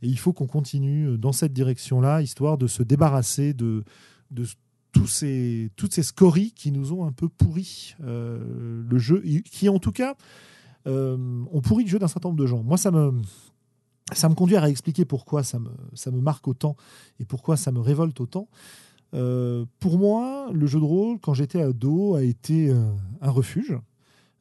Et 0.03 0.07
il 0.07 0.19
faut 0.19 0.31
qu'on 0.31 0.47
continue 0.47 1.17
dans 1.17 1.31
cette 1.31 1.53
direction-là, 1.53 2.21
histoire 2.21 2.57
de 2.59 2.67
se 2.67 2.83
débarrasser 2.83 3.53
de, 3.53 3.83
de 4.29 4.45
tous 4.91 5.07
ces, 5.07 5.71
toutes 5.75 5.93
ces 5.93 6.03
scories 6.03 6.51
qui 6.51 6.71
nous 6.71 6.93
ont 6.93 7.05
un 7.05 7.11
peu 7.11 7.27
pourri 7.27 7.95
euh, 8.03 8.83
le 8.87 8.97
jeu, 8.97 9.23
qui 9.51 9.69
en 9.69 9.79
tout 9.79 9.91
cas 9.91 10.15
euh, 10.87 11.43
ont 11.51 11.61
pourri 11.61 11.83
le 11.83 11.89
jeu 11.89 11.99
d'un 11.99 12.07
certain 12.07 12.29
nombre 12.29 12.39
de 12.39 12.47
gens. 12.47 12.63
Moi, 12.63 12.77
ça 12.77 12.91
me, 12.91 13.13
ça 14.13 14.29
me 14.29 14.35
conduit 14.35 14.55
à 14.55 14.69
expliquer 14.69 15.05
pourquoi 15.05 15.43
ça 15.43 15.59
me, 15.59 15.69
ça 15.93 16.11
me 16.11 16.21
marque 16.21 16.47
autant 16.47 16.75
et 17.19 17.25
pourquoi 17.25 17.57
ça 17.57 17.71
me 17.71 17.79
révolte 17.79 18.19
autant. 18.21 18.47
Euh, 19.13 19.65
pour 19.79 19.97
moi, 19.97 20.49
le 20.53 20.67
jeu 20.67 20.79
de 20.79 20.85
rôle, 20.85 21.19
quand 21.19 21.33
j'étais 21.33 21.61
ado, 21.61 22.15
a 22.15 22.23
été 22.23 22.73
un 23.21 23.31
refuge, 23.31 23.77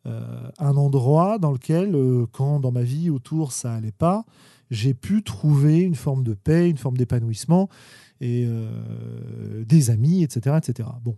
un 0.05 0.77
endroit 0.77 1.39
dans 1.39 1.51
lequel, 1.51 1.97
quand 2.31 2.61
dans 2.61 2.71
ma 2.71 2.83
vie 2.83 3.11
autour 3.11 3.51
ça 3.51 3.75
allait 3.75 3.91
pas, 3.91 4.25
j'ai 4.71 4.95
pu 4.95 5.23
trouver 5.23 5.81
une 5.81 5.97
forme 5.97 6.23
de 6.23 6.35
paix, 6.35 6.71
une 6.71 6.79
forme 6.79 6.97
d'épanouissement 6.97 7.69
et 8.21 8.45
euh, 8.47 9.65
des 9.65 9.91
amis, 9.91 10.23
etc., 10.23 10.57
etc. 10.59 10.89
Bon. 11.03 11.17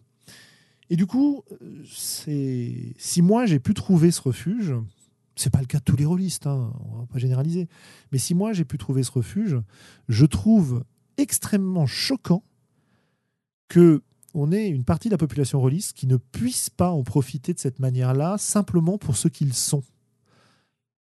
Et 0.90 0.96
du 0.96 1.06
coup, 1.06 1.42
c'est 1.86 2.94
si 2.96 3.22
moi 3.22 3.46
j'ai 3.46 3.58
pu 3.58 3.74
trouver 3.74 4.10
ce 4.10 4.22
refuge, 4.22 4.74
c'est 5.36 5.50
pas 5.50 5.60
le 5.60 5.66
cas 5.66 5.78
de 5.78 5.84
tous 5.84 5.96
les 5.96 6.06
rôlistes, 6.06 6.46
hein, 6.46 6.72
on 6.90 6.98
va 6.98 7.06
pas 7.06 7.18
généraliser, 7.18 7.68
mais 8.10 8.18
si 8.18 8.34
moi 8.34 8.52
j'ai 8.52 8.64
pu 8.64 8.78
trouver 8.78 9.02
ce 9.02 9.12
refuge, 9.12 9.58
je 10.08 10.24
trouve 10.24 10.84
extrêmement 11.16 11.86
choquant 11.86 12.42
que 13.68 14.02
on 14.34 14.52
ait 14.52 14.68
une 14.68 14.84
partie 14.84 15.08
de 15.08 15.14
la 15.14 15.18
population 15.18 15.60
rôliste 15.60 15.96
qui 15.96 16.06
ne 16.06 16.16
puisse 16.16 16.70
pas 16.70 16.90
en 16.90 17.02
profiter 17.02 17.54
de 17.54 17.58
cette 17.58 17.78
manière-là 17.78 18.36
simplement 18.38 18.98
pour 18.98 19.16
ce 19.16 19.28
qu'ils 19.28 19.54
sont. 19.54 19.82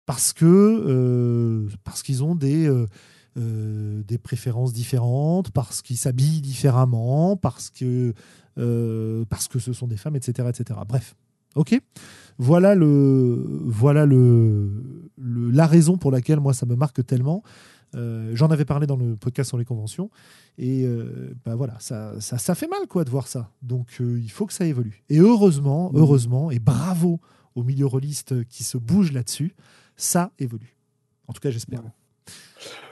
Parce 0.06 0.34
que 0.34 0.46
euh, 0.46 1.70
parce 1.84 2.04
qu'ils 2.04 2.24
ont 2.24 2.36
des, 2.36 2.68
euh, 2.68 2.88
euh, 3.38 4.04
des 4.04 4.18
préférences 4.18 4.74
différentes, 4.74 5.52
parce 5.52 5.82
qu'ils 5.82 5.98
s'habillent 5.98 6.42
différemment, 6.42 7.38
parce 7.38 7.70
que, 7.70 8.14
euh, 8.58 9.26
parce 9.30 9.48
que 9.48 9.60
ce 9.60 9.74
sont 9.74 9.88
des 9.88 9.98
femmes, 9.98 10.16
etc. 10.16 10.50
etc. 10.50 10.80
Bref, 10.88 11.16
ok? 11.56 11.80
Voilà, 12.38 12.76
le, 12.76 13.62
voilà 13.66 14.06
le, 14.06 14.70
la 15.18 15.68
raison 15.68 15.98
pour 15.98 16.12
laquelle 16.12 16.40
moi 16.40 16.54
ça 16.54 16.66
me 16.66 16.76
marque 16.76 17.06
tellement. 17.06 17.44
J'en 17.94 18.50
avais 18.50 18.64
parlé 18.64 18.88
dans 18.88 18.96
le 18.96 19.18
podcast 19.18 19.50
sur 19.50 19.58
les 19.58 19.66
conventions. 19.66 20.10
Et 20.58 20.88
bah 21.44 21.56
voilà, 21.56 21.76
ça, 21.80 22.14
ça, 22.22 22.38
ça, 22.38 22.56
fait 22.56 22.68
mal 22.68 22.88
quoi 22.88 23.04
de 23.04 23.10
voir 23.10 23.28
ça. 23.28 23.52
Donc 23.62 23.98
il 24.00 24.32
faut 24.32 24.46
que 24.46 24.54
ça 24.54 24.66
évolue. 24.66 25.04
Et 25.10 25.20
heureusement, 25.20 25.92
mmh. 25.92 25.98
heureusement, 25.98 26.52
et 26.52 26.60
bravo 26.60 27.20
aux 27.54 27.64
milieu 27.64 27.86
rôlistes 27.86 28.46
qui 28.46 28.64
se 28.64 28.78
bougent 28.78 29.12
là-dessus, 29.12 29.54
ça 29.98 30.32
évolue. 30.40 30.78
En 31.28 31.34
tout 31.34 31.42
cas, 31.42 31.52
j'espère. 31.52 31.82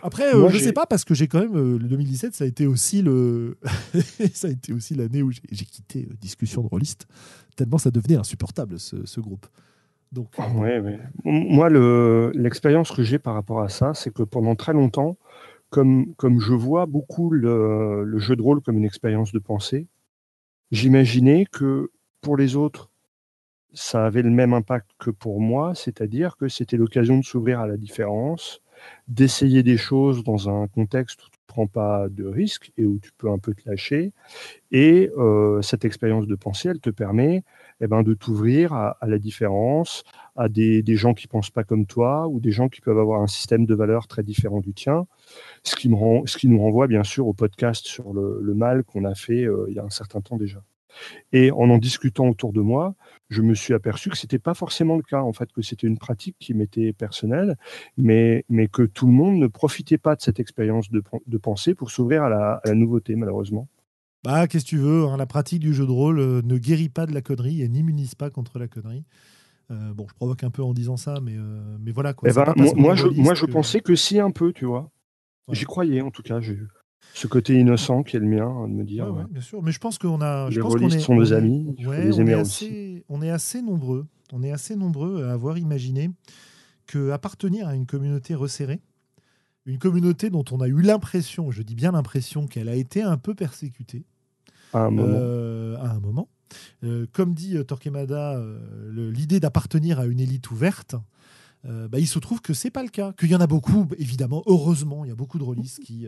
Après, 0.02 0.32
je 0.32 0.38
ne 0.38 0.60
sais 0.60 0.74
pas 0.74 0.86
parce 0.86 1.04
que 1.06 1.14
j'ai 1.14 1.28
quand 1.28 1.40
même 1.40 1.78
le 1.78 1.88
2017, 1.88 2.34
ça 2.34 2.44
a 2.44 2.48
été 2.48 2.66
aussi 2.66 3.02
le, 3.02 3.58
ça 4.34 4.48
a 4.48 4.52
été 4.52 4.74
aussi 4.74 4.96
l'année 4.96 5.22
où 5.22 5.32
j'ai 5.32 5.66
quitté 5.66 6.08
discussion 6.20 6.64
de 6.64 6.68
rôliste 6.68 7.08
tellement 7.60 7.78
ça 7.78 7.92
devenait 7.92 8.16
insupportable 8.16 8.80
ce, 8.80 9.20
groupe. 9.20 9.46
Donc, 10.14 10.30
ouais, 10.38 10.80
ouais. 10.80 11.00
Moi, 11.26 11.70
l'expérience 12.34 12.92
que 12.92 13.04
j'ai 13.04 13.20
par 13.20 13.34
rapport 13.34 13.62
à 13.62 13.70
ça, 13.70 13.94
c'est 13.94 14.14
que 14.14 14.24
pendant 14.24 14.56
très 14.56 14.74
longtemps, 14.74 15.18
comme, 15.70 16.16
comme 16.16 16.40
je 16.40 16.54
vois 16.54 16.86
beaucoup 16.86 17.30
le, 17.30 18.06
le 18.06 18.18
jeu 18.18 18.36
de 18.36 18.42
rôle 18.42 18.62
comme 18.62 18.78
une 18.78 18.86
expérience 18.86 19.34
de 19.34 19.40
pensée, 19.40 19.88
j'imaginais 20.72 21.46
que 21.52 21.92
pour 22.22 22.38
les 22.38 22.56
autres, 22.56 22.90
ça 23.74 24.06
avait 24.06 24.24
le 24.24 24.32
même 24.32 24.54
impact 24.54 24.90
que 24.98 25.12
pour 25.12 25.42
moi, 25.42 25.76
c'est-à-dire 25.76 26.38
que 26.38 26.48
c'était 26.48 26.78
l'occasion 26.78 27.18
de 27.20 27.24
s'ouvrir 27.24 27.60
à 27.60 27.68
la 27.68 27.78
différence, 27.78 28.62
d'essayer 29.08 29.64
des 29.64 29.78
choses 29.78 30.24
dans 30.24 30.50
un 30.50 30.68
contexte 30.68 31.24
où 31.24 31.30
tu 31.30 31.40
ne 31.40 31.48
prends 31.48 31.68
pas 31.68 32.08
de 32.10 32.26
risques 32.26 32.72
et 32.78 32.86
où 32.86 33.00
tu 33.00 33.12
peux 33.18 33.30
un 33.30 33.40
peu 33.40 33.54
te 33.54 33.68
lâcher. 33.68 34.14
Et 34.72 35.10
euh, 35.18 35.62
cette 35.62 35.86
expérience 35.86 36.28
de 36.28 36.36
pensée, 36.36 36.70
elle 36.70 36.80
te 36.80 36.90
permet 36.90 37.44
eh 37.82 37.88
ben, 37.88 38.04
de 38.04 38.14
t'ouvrir 38.14 38.74
à, 38.74 38.98
la 39.08 39.18
différence, 39.18 40.04
à 40.36 40.50
des, 40.50 40.84
gens 40.96 41.14
qui 41.14 41.28
ne 41.28 41.32
pensent 41.32 41.50
pas 41.50 41.64
comme 41.64 41.86
toi 41.86 42.28
ou 42.28 42.40
des 42.40 42.52
gens 42.52 42.70
qui 42.70 42.82
peuvent 42.82 43.00
avoir 43.00 43.22
un 43.22 43.28
système 43.28 43.66
de 43.66 43.74
valeurs 43.74 44.08
très 44.08 44.24
différent 44.24 44.60
du 44.60 44.74
tien. 44.74 45.08
Ce 45.64 45.76
qui, 45.76 45.90
me 45.90 45.96
rend, 45.96 46.26
ce 46.26 46.38
qui 46.38 46.48
nous 46.48 46.60
renvoie 46.60 46.88
bien 46.88 47.04
sûr 47.04 47.28
au 47.28 47.34
podcast 47.34 47.86
sur 47.86 48.14
le, 48.14 48.54
mal 48.54 48.84
qu'on 48.84 49.06
a 49.06 49.16
fait 49.16 49.46
euh, 49.46 49.66
il 49.70 49.76
y 49.76 49.80
a 49.80 49.84
un 49.84 49.90
certain 49.90 50.22
temps 50.22 50.38
déjà. 50.38 50.62
Et 51.32 51.52
en 51.52 51.70
en 51.70 51.78
discutant 51.78 52.28
autour 52.28 52.52
de 52.52 52.62
moi, 52.62 52.96
je 53.30 53.42
me 53.42 53.54
suis 53.54 53.74
aperçu 53.74 54.10
que 54.10 54.18
ce 54.18 54.26
n'était 54.26 54.40
pas 54.40 54.54
forcément 54.54 54.96
le 54.96 55.04
cas, 55.04 55.22
en 55.22 55.34
fait, 55.34 55.52
que 55.52 55.62
c'était 55.62 55.88
une 55.88 55.98
pratique 55.98 56.36
qui 56.40 56.54
m'était 56.54 56.94
personnelle, 56.94 57.58
mais, 57.98 58.44
mais 58.50 58.68
que 58.68 58.84
tout 58.84 59.06
le 59.06 59.14
monde 59.14 59.38
ne 59.38 59.48
profitait 59.48 60.00
pas 60.00 60.16
de 60.16 60.22
cette 60.22 60.40
expérience 60.40 60.90
de, 60.90 61.04
de 61.28 61.38
pensée 61.38 61.76
pour 61.76 61.92
s'ouvrir 61.92 62.24
à 62.24 62.30
la, 62.30 62.74
nouveauté, 62.74 63.16
malheureusement. 63.16 63.68
Bah, 64.24 64.48
qu'est-ce 64.48 64.66
que 64.66 64.70
tu 64.70 64.78
veux 64.78 65.06
hein, 65.06 65.16
La 65.18 65.28
pratique 65.28 65.60
du 65.60 65.74
jeu 65.74 65.86
de 65.86 65.92
rôle 65.92 66.20
euh, 66.20 66.42
ne 66.44 66.58
guérit 66.58 66.90
pas 66.90 67.06
de 67.06 67.14
la 67.14 67.22
connerie 67.22 67.62
et 67.62 67.70
n'immunise 67.70 68.16
pas 68.16 68.30
contre 68.30 68.60
la 68.60 68.68
connerie. 68.68 69.06
Euh, 69.72 69.94
bon, 69.94 70.08
je 70.10 70.16
provoque 70.16 70.44
un 70.44 70.50
peu 70.50 70.64
en 70.64 70.74
disant 70.74 70.98
ça, 70.98 71.20
mais, 71.22 71.36
euh, 71.38 71.78
mais 71.80 71.92
voilà. 71.92 72.14
Quoi. 72.14 72.30
Eh 72.30 72.34
ben, 72.34 72.54
moi, 72.76 72.96
je, 72.96 73.08
moi, 73.08 73.36
je 73.36 73.46
pensais 73.46 73.82
que 73.82 73.96
si, 73.96 74.20
un 74.20 74.32
peu, 74.32 74.52
tu 74.52 74.66
vois. 74.66 74.92
J'y 75.52 75.66
croyais, 75.66 76.02
en 76.02 76.12
tout 76.12 76.24
cas. 76.24 76.42
J'ai 76.42 76.58
ce 77.14 77.28
côté 77.28 77.60
innocent 77.60 78.04
qui 78.04 78.18
est 78.18 78.20
le 78.20 78.28
mien, 78.28 78.68
de 78.68 78.74
me 78.74 78.84
dire. 78.84 79.12
bien 79.30 79.42
sûr, 79.42 79.62
mais 79.62 79.72
je 79.72 79.80
pense 79.80 79.98
qu'on 79.98 80.22
a. 80.22 80.50
Les 80.50 80.62
rôlistes 80.62 81.00
sont 81.00 81.16
nos 81.16 81.34
amis, 81.34 81.76
les 81.78 82.20
on 82.20 82.42
aussi. 82.42 83.04
on 83.10 83.22
est 83.22 83.32
assez 83.32 83.62
nombreux, 83.62 84.08
on 84.32 84.44
est 84.44 84.52
assez 84.52 84.76
nombreux 84.76 85.26
à 85.26 85.34
avoir 85.34 85.58
imaginé 85.58 86.12
que 86.88 87.12
appartenir 87.12 87.68
à 87.68 87.76
une 87.76 87.86
communauté 87.86 88.34
resserrée, 88.36 88.80
une 89.66 89.78
communauté 89.78 90.30
dont 90.30 90.46
on 90.52 90.62
a 90.62 90.68
eu 90.68 90.82
l'impression, 90.82 91.52
je 91.52 91.62
dis 91.62 91.76
bien 91.76 91.92
l'impression, 91.92 92.48
qu'elle 92.48 92.70
a 92.70 92.76
été 92.76 93.04
un 93.04 93.18
peu 93.18 93.36
persécutée. 93.36 94.04
À 94.74 94.86
un 94.86 94.92
moment. 94.92 95.08
Euh, 95.12 95.78
à 95.78 95.92
un 95.92 96.00
moment. 96.00 96.30
Euh, 96.84 97.06
comme 97.12 97.34
dit 97.34 97.58
euh, 97.58 97.64
Torquemada, 97.64 98.42
l'idée 98.92 99.40
d'appartenir 99.40 100.00
à 100.00 100.06
une 100.06 100.20
élite 100.20 100.50
ouverte, 100.52 100.96
bah, 101.66 102.00
il 102.00 102.08
se 102.08 102.20
trouve 102.20 102.42
que 102.42 102.54
c'est 102.54 102.72
pas 102.72 102.84
le 102.84 102.90
cas. 102.90 103.14
Qu'il 103.14 103.30
y 103.30 103.36
en 103.36 103.42
a 103.42 103.48
beaucoup, 103.48 103.88
évidemment, 103.98 104.44
heureusement, 104.48 105.04
il 105.06 105.10
y 105.10 105.12
a 105.12 105.16
beaucoup 105.16 105.38
de 105.38 105.44
rôlistes 105.44 105.80
qui, 105.84 106.08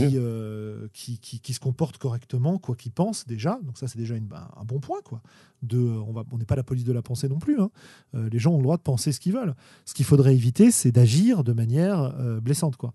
euh, 0.00 0.88
qui, 0.92 1.18
qui, 1.18 1.40
qui, 1.40 1.52
se 1.52 1.60
comportent 1.60 1.98
correctement, 1.98 2.58
quoi 2.58 2.76
qu'ils 2.76 2.92
pensent 2.92 3.26
déjà. 3.26 3.58
Donc 3.62 3.78
ça, 3.78 3.88
c'est 3.88 3.98
déjà 3.98 4.16
une, 4.16 4.28
un 4.32 4.64
bon 4.64 4.80
point. 4.80 5.00
Quoi. 5.04 5.20
De, 5.62 5.78
on 5.78 6.12
n'est 6.12 6.24
on 6.32 6.38
pas 6.38 6.56
la 6.56 6.62
police 6.62 6.84
de 6.84 6.92
la 6.92 7.02
pensée 7.02 7.28
non 7.28 7.38
plus. 7.38 7.60
Hein. 7.60 7.70
Euh, 8.14 8.28
les 8.30 8.38
gens 8.38 8.52
ont 8.52 8.58
le 8.58 8.62
droit 8.62 8.76
de 8.76 8.82
penser 8.82 9.12
ce 9.12 9.20
qu'ils 9.20 9.32
veulent. 9.32 9.54
Ce 9.84 9.94
qu'il 9.94 10.04
faudrait 10.04 10.34
éviter, 10.34 10.70
c'est 10.70 10.92
d'agir 10.92 11.44
de 11.44 11.52
manière 11.52 12.00
euh, 12.18 12.40
blessante. 12.40 12.76
Quoi. 12.76 12.92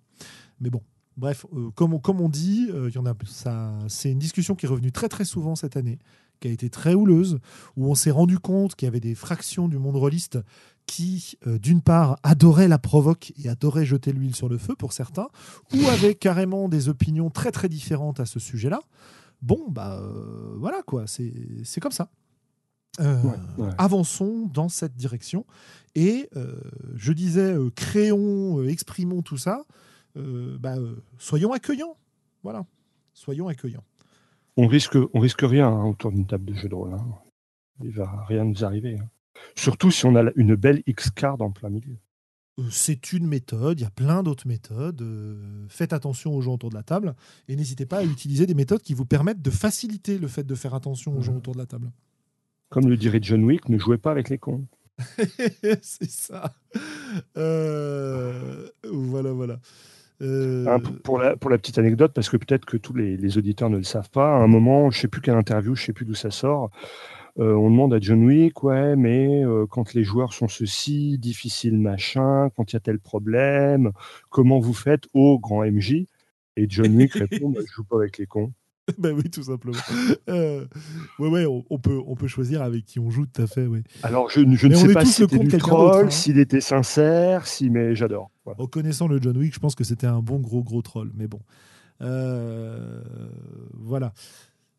Mais 0.59 0.69
bon, 0.69 0.81
bref, 1.17 1.45
comme, 1.76 1.93
on, 1.93 1.99
comme 1.99 2.22
on 2.22 2.30
dit, 2.30 2.69
y 2.93 2.97
en 2.97 3.05
a, 3.05 3.13
ça, 3.26 3.73
c'est 3.88 4.11
une 4.11 4.19
discussion 4.19 4.55
qui 4.55 4.65
est 4.65 4.69
revenue 4.69 4.91
très 4.91 5.09
très 5.09 5.26
souvent 5.26 5.55
cette 5.55 5.77
année 5.77 5.99
qui 6.39 6.49
a 6.49 6.51
été 6.51 6.69
très 6.69 6.93
houleuse, 6.93 7.39
où 7.77 7.89
on 7.89 7.95
s'est 7.95 8.11
rendu 8.11 8.39
compte 8.39 8.76
qu'il 8.76 8.85
y 8.85 8.89
avait 8.89 8.99
des 8.99 9.15
fractions 9.15 9.67
du 9.67 9.77
monde 9.77 9.95
rôliste 9.95 10.38
qui, 10.86 11.38
euh, 11.48 11.57
d'une 11.57 11.82
part, 11.82 12.18
adoraient 12.24 12.68
la 12.68 12.78
provoque 12.78 13.34
et 13.44 13.49
adoraient 13.49 13.86
jeter 13.86 14.12
l'huile 14.12 14.36
sur 14.36 14.49
le 14.49 14.57
feu 14.57 14.76
pour 14.76 14.94
certains, 14.94 15.28
ou 15.74 15.88
avaient 15.88 16.16
carrément 16.16 16.70
des 16.70 16.90
opinions 16.90 17.30
très 17.30 17.52
très 17.52 17.70
différentes 17.70 18.20
à 18.20 18.26
ce 18.26 18.40
sujet-là. 18.40 18.80
Bon, 19.41 19.70
bah 19.70 19.99
euh, 19.99 20.56
voilà 20.57 20.82
quoi, 20.84 21.06
c'est 21.07 21.80
comme 21.82 21.91
ça. 21.91 22.10
Euh, 23.02 23.22
avançons 23.78 24.49
dans 24.53 24.70
cette 24.70 24.95
direction. 24.95 25.45
Et 25.95 26.30
je 26.95 27.14
disais, 27.14 27.56
créons, 27.76 28.64
exprimons 28.64 29.22
tout 29.22 29.38
ça. 29.38 29.66
Bah, 30.16 30.76
soyons 31.18 31.52
accueillants. 31.52 31.98
Voilà, 32.44 32.66
soyons 33.14 33.48
accueillants. 33.48 33.84
On 34.57 34.68
risque, 34.68 34.98
on 35.14 35.20
risque 35.20 35.41
rien 35.41 35.68
hein, 35.68 35.86
autour 35.86 36.12
d'une 36.12 36.26
table 36.26 36.45
de 36.45 36.53
jeu 36.53 36.70
de 36.70 36.76
rôle. 36.76 36.94
Hein. 36.94 37.06
Il 37.84 37.91
va 37.91 38.24
rien 38.28 38.45
nous 38.45 38.64
arriver. 38.64 38.98
Hein. 38.98 39.10
Surtout 39.56 39.91
si 39.91 40.06
on 40.06 40.16
a 40.16 40.32
une 40.36 40.56
belle 40.56 40.84
X-card 40.86 41.41
en 41.41 41.52
plein 41.52 41.70
milieu. 41.70 41.98
Euh, 42.60 42.64
c'est 42.70 43.12
une 43.14 43.28
méthode, 43.28 43.80
il 43.80 43.84
y 43.84 43.86
a 43.86 43.91
plein 43.91 44.24
d'autres 44.24 44.48
méthodes. 44.48 45.02
Euh, 45.02 45.66
faites 45.70 45.94
attention 45.94 46.34
aux 46.34 46.41
gens 46.41 46.53
autour 46.53 46.70
de 46.70 46.76
la 46.76 46.84
table 46.84 47.16
et 47.48 47.56
n'hésitez 47.56 47.86
pas 47.86 47.98
à 47.98 48.03
utiliser 48.03 48.45
des 48.45 48.53
méthodes 48.53 48.82
qui 48.82 48.94
vous 48.94 49.06
permettent 49.06 49.41
de 49.41 49.49
faciliter 49.49 50.18
le 50.18 50.28
fait 50.28 50.44
de 50.44 50.56
faire 50.56 50.74
attention 50.74 51.18
aux 51.18 51.22
gens 51.22 51.36
autour 51.36 51.53
de 51.53 51.60
la 51.60 51.66
table. 51.66 51.91
Comme 52.70 52.90
le 52.90 52.98
dirait 52.98 53.20
John 53.22 53.44
Wick, 53.44 53.70
ne 53.70 53.78
jouez 53.78 53.98
pas 53.98 54.12
avec 54.12 54.30
les 54.30 54.38
cons. 54.38 54.66
c'est 55.82 56.10
ça. 56.10 56.53
Euh, 57.38 58.70
voilà, 58.90 59.34
voilà. 59.34 59.60
pour, 61.03 61.20
la, 61.20 61.36
pour 61.36 61.49
la 61.49 61.57
petite 61.57 61.78
anecdote, 61.78 62.14
parce 62.14 62.30
que 62.30 62.38
peut-être 62.38 62.66
que 62.66 62.78
tous 62.78 62.94
les, 62.94 63.18
les, 63.18 63.38
auditeurs 63.38 63.70
ne 63.70 63.78
le 63.78 63.84
savent 63.84 64.10
pas, 64.10 64.38
à 64.38 64.40
un 64.40 64.48
moment, 64.48 64.90
je 64.90 64.98
ne 64.98 65.02
sais 65.02 65.07
plus 65.10 65.22
quelle 65.22 65.36
interview, 65.36 65.76
je 65.76 65.82
ne 65.82 65.86
sais 65.88 65.94
plus 65.94 66.06
d'où 66.06 66.16
ça 66.16 66.32
sort, 66.32 66.72
on 67.38 67.70
demande 67.70 67.94
à 67.94 67.99
John 67.99 68.24
Wick, 68.26 68.64
ouais, 68.64 68.95
mais 68.95 69.44
euh, 69.44 69.66
quand 69.70 69.94
les 69.94 70.03
joueurs 70.03 70.34
sont 70.34 70.48
ceci, 70.48 71.18
difficile 71.18 71.78
machin, 71.78 72.49
quand 72.56 72.72
il 72.72 72.76
y 72.76 72.78
a 72.78 72.80
tel 72.80 72.99
problème, 72.99 73.91
comment 74.30 74.60
vous 74.60 74.74
faites 74.74 75.03
au 75.14 75.38
grand 75.40 75.66
MJ 75.66 76.06
Et 76.56 76.68
John 76.70 76.95
Wick 76.95 77.14
répond, 77.14 77.49
bah, 77.49 77.60
je 77.66 77.74
joue 77.74 77.84
pas 77.84 77.98
avec 77.98 78.18
les 78.18 78.26
cons. 78.26 78.53
ben 78.99 79.14
oui, 79.16 79.30
tout 79.30 79.44
simplement. 79.44 79.78
Euh, 80.30 80.66
ouais, 81.20 81.28
ouais, 81.28 81.45
on, 81.45 81.80
peut, 81.80 81.99
on 82.06 82.16
peut 82.16 82.28
choisir 82.28 82.62
avec 82.62 82.86
qui 82.86 82.99
on 82.99 83.10
joue, 83.10 83.26
tout 83.26 83.41
à 83.41 83.48
fait, 83.48 83.66
oui. 83.66 83.82
Alors, 84.03 84.30
je, 84.30 84.41
je 84.56 84.68
ne 84.68 84.76
sais 84.76 84.94
pas 84.94 85.03
si 85.03 85.14
c'était 85.14 85.40
du 85.40 85.57
troll, 85.57 86.06
hein. 86.06 86.10
s'il 86.10 86.40
était 86.40 86.62
sincère, 86.62 87.48
si, 87.48 87.70
mais 87.70 87.95
j'adore. 87.95 88.30
En 88.45 88.68
connaissant 88.68 89.07
le 89.07 89.20
John 89.22 89.38
Wick, 89.38 89.53
je 89.56 89.60
pense 89.60 89.76
que 89.76 89.84
c'était 89.84 90.07
un 90.07 90.22
bon 90.22 90.40
gros 90.40 90.64
gros 90.64 90.84
troll, 90.84 91.12
mais 91.16 91.28
bon. 91.28 91.40
voilà. 93.74 94.14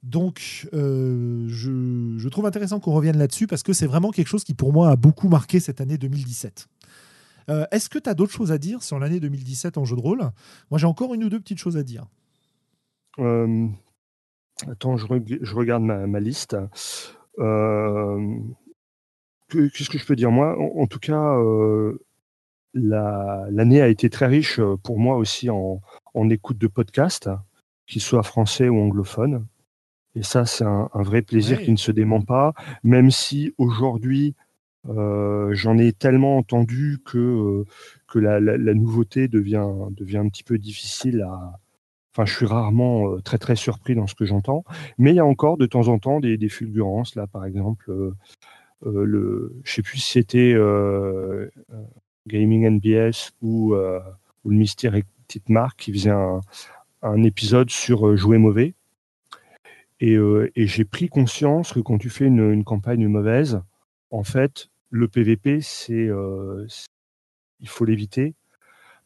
Donc, 0.07 0.69
euh, 0.73 1.47
je, 1.49 2.29
trouve 2.29 2.47
intéressant 2.47 2.79
qu'on 2.79 2.93
revienne 2.93 3.19
là-dessus 3.19 3.49
parce 3.49 3.65
que 3.65 3.73
c'est 3.73 3.89
vraiment 3.89 4.13
quelque 4.13 4.29
chose 4.29 4.45
qui, 4.45 4.55
pour 4.55 4.73
moi, 4.73 4.91
a 4.91 4.97
beaucoup 4.97 5.29
marqué 5.29 5.59
cette 5.59 5.81
année 5.81 5.99
2017. 5.99 6.69
Euh, 7.51 7.67
est-ce 7.73 7.89
que 7.89 7.99
tu 7.99 8.09
as 8.09 8.15
d'autres 8.15 8.33
choses 8.33 8.53
à 8.53 8.59
dire 8.59 8.85
sur 8.85 9.01
l'année 9.01 9.19
2017 9.19 9.79
en 9.79 9.85
jeu 9.85 9.97
de 9.97 10.01
rôle? 10.01 10.21
Moi, 10.71 10.79
j'ai 10.79 10.87
encore 10.87 11.13
une 11.13 11.25
ou 11.25 11.29
deux 11.29 11.41
petites 11.41 11.59
choses 11.59 11.77
à 11.77 11.83
dire. 11.83 12.07
Euh, 13.19 13.67
attends, 14.69 14.97
je, 14.97 15.07
regarde 15.07 15.83
ma, 15.83 16.21
liste. 16.21 16.57
Qu'est-ce 19.49 19.91
que 19.91 19.99
je 19.99 20.07
peux 20.07 20.15
dire? 20.15 20.31
Moi, 20.31 20.57
en, 20.57 20.87
tout 20.87 21.01
cas, 21.01 21.37
l'année 22.75 23.83
a 23.83 23.89
été 23.89 24.09
très 24.09 24.27
riche 24.27 24.61
pour 24.85 25.01
moi 25.01 25.17
aussi 25.17 25.51
en, 25.51 25.81
en 26.15 26.31
écoute 26.31 26.59
de 26.59 26.69
podcasts, 26.69 27.29
qu'ils 27.89 28.03
soient 28.03 28.23
français 28.23 28.69
ou 28.69 28.79
anglophones. 28.81 29.45
Et 30.17 30.23
ça, 30.23 30.47
c'est 30.47 30.65
un, 30.65 30.89
vrai 30.95 31.21
plaisir 31.21 31.63
qui 31.63 31.71
ne 31.71 31.77
se 31.77 31.93
dément 31.93 32.23
pas, 32.23 32.55
même 32.83 33.11
si 33.11 33.53
aujourd'hui, 33.59 34.35
euh, 34.89 35.51
j'en 35.53 35.77
ai 35.77 35.93
tellement 35.93 36.39
entendu 36.39 36.99
que, 37.05 37.19
euh, 37.19 37.65
que 38.09 38.19
la, 38.19 38.41
nouveauté 38.75 39.29
devient, 39.29 39.69
devient 39.91 40.19
un 40.19 40.29
petit 40.29 40.43
peu 40.43 40.59
difficile 40.59 41.21
à. 41.21 41.61
Enfin, 42.13 42.25
je 42.25 42.35
suis 42.35 42.47
rarement 42.47 43.13
euh, 43.13 43.21
très 43.21 43.37
très 43.37 43.57
surpris 43.57 43.95
dans 43.95 44.07
ce 44.07 44.15
que 44.15 44.25
j'entends, 44.25 44.65
mais 44.97 45.11
il 45.13 45.17
y 45.17 45.21
a 45.21 45.27
encore 45.27 45.59
de 45.59 45.67
temps 45.67 45.89
en 45.89 45.99
temps 45.99 46.19
des, 46.19 46.39
des 46.39 46.49
fulgurances. 46.49 47.15
Là, 47.15 47.27
par 47.27 47.45
exemple, 47.45 47.93
le, 48.83 49.61
je 49.65 49.73
sais 49.73 49.83
plus 49.83 49.99
si 49.99 50.13
c'était 50.13 50.55
Gaming 52.27 52.67
NBS 52.71 53.33
ou, 53.43 53.75
ou 53.75 54.51
le 54.51 54.57
Mystère 54.57 54.95
Petite 55.29 55.51
Marque 55.51 55.79
qui 55.79 55.93
faisait 55.93 56.09
un, 56.09 56.41
un 57.03 57.23
épisode 57.23 57.69
sur 57.69 58.17
jouer 58.17 58.39
mauvais. 58.39 58.76
Euh, 60.03 60.51
et, 60.55 60.67
j'ai 60.67 60.85
pris 60.85 61.09
conscience 61.09 61.73
que 61.73 61.81
quand 61.81 61.99
tu 61.99 62.11
fais 62.11 62.27
une, 62.27 62.65
campagne 62.65 63.07
mauvaise, 63.09 63.63
en 64.11 64.25
fait, 64.25 64.69
le 64.91 65.09
PVP, 65.09 65.61
c'est, 65.61 66.09
euh, 66.09 66.67
il 67.61 67.69
faut 67.69 67.85
l'éviter 67.85 68.35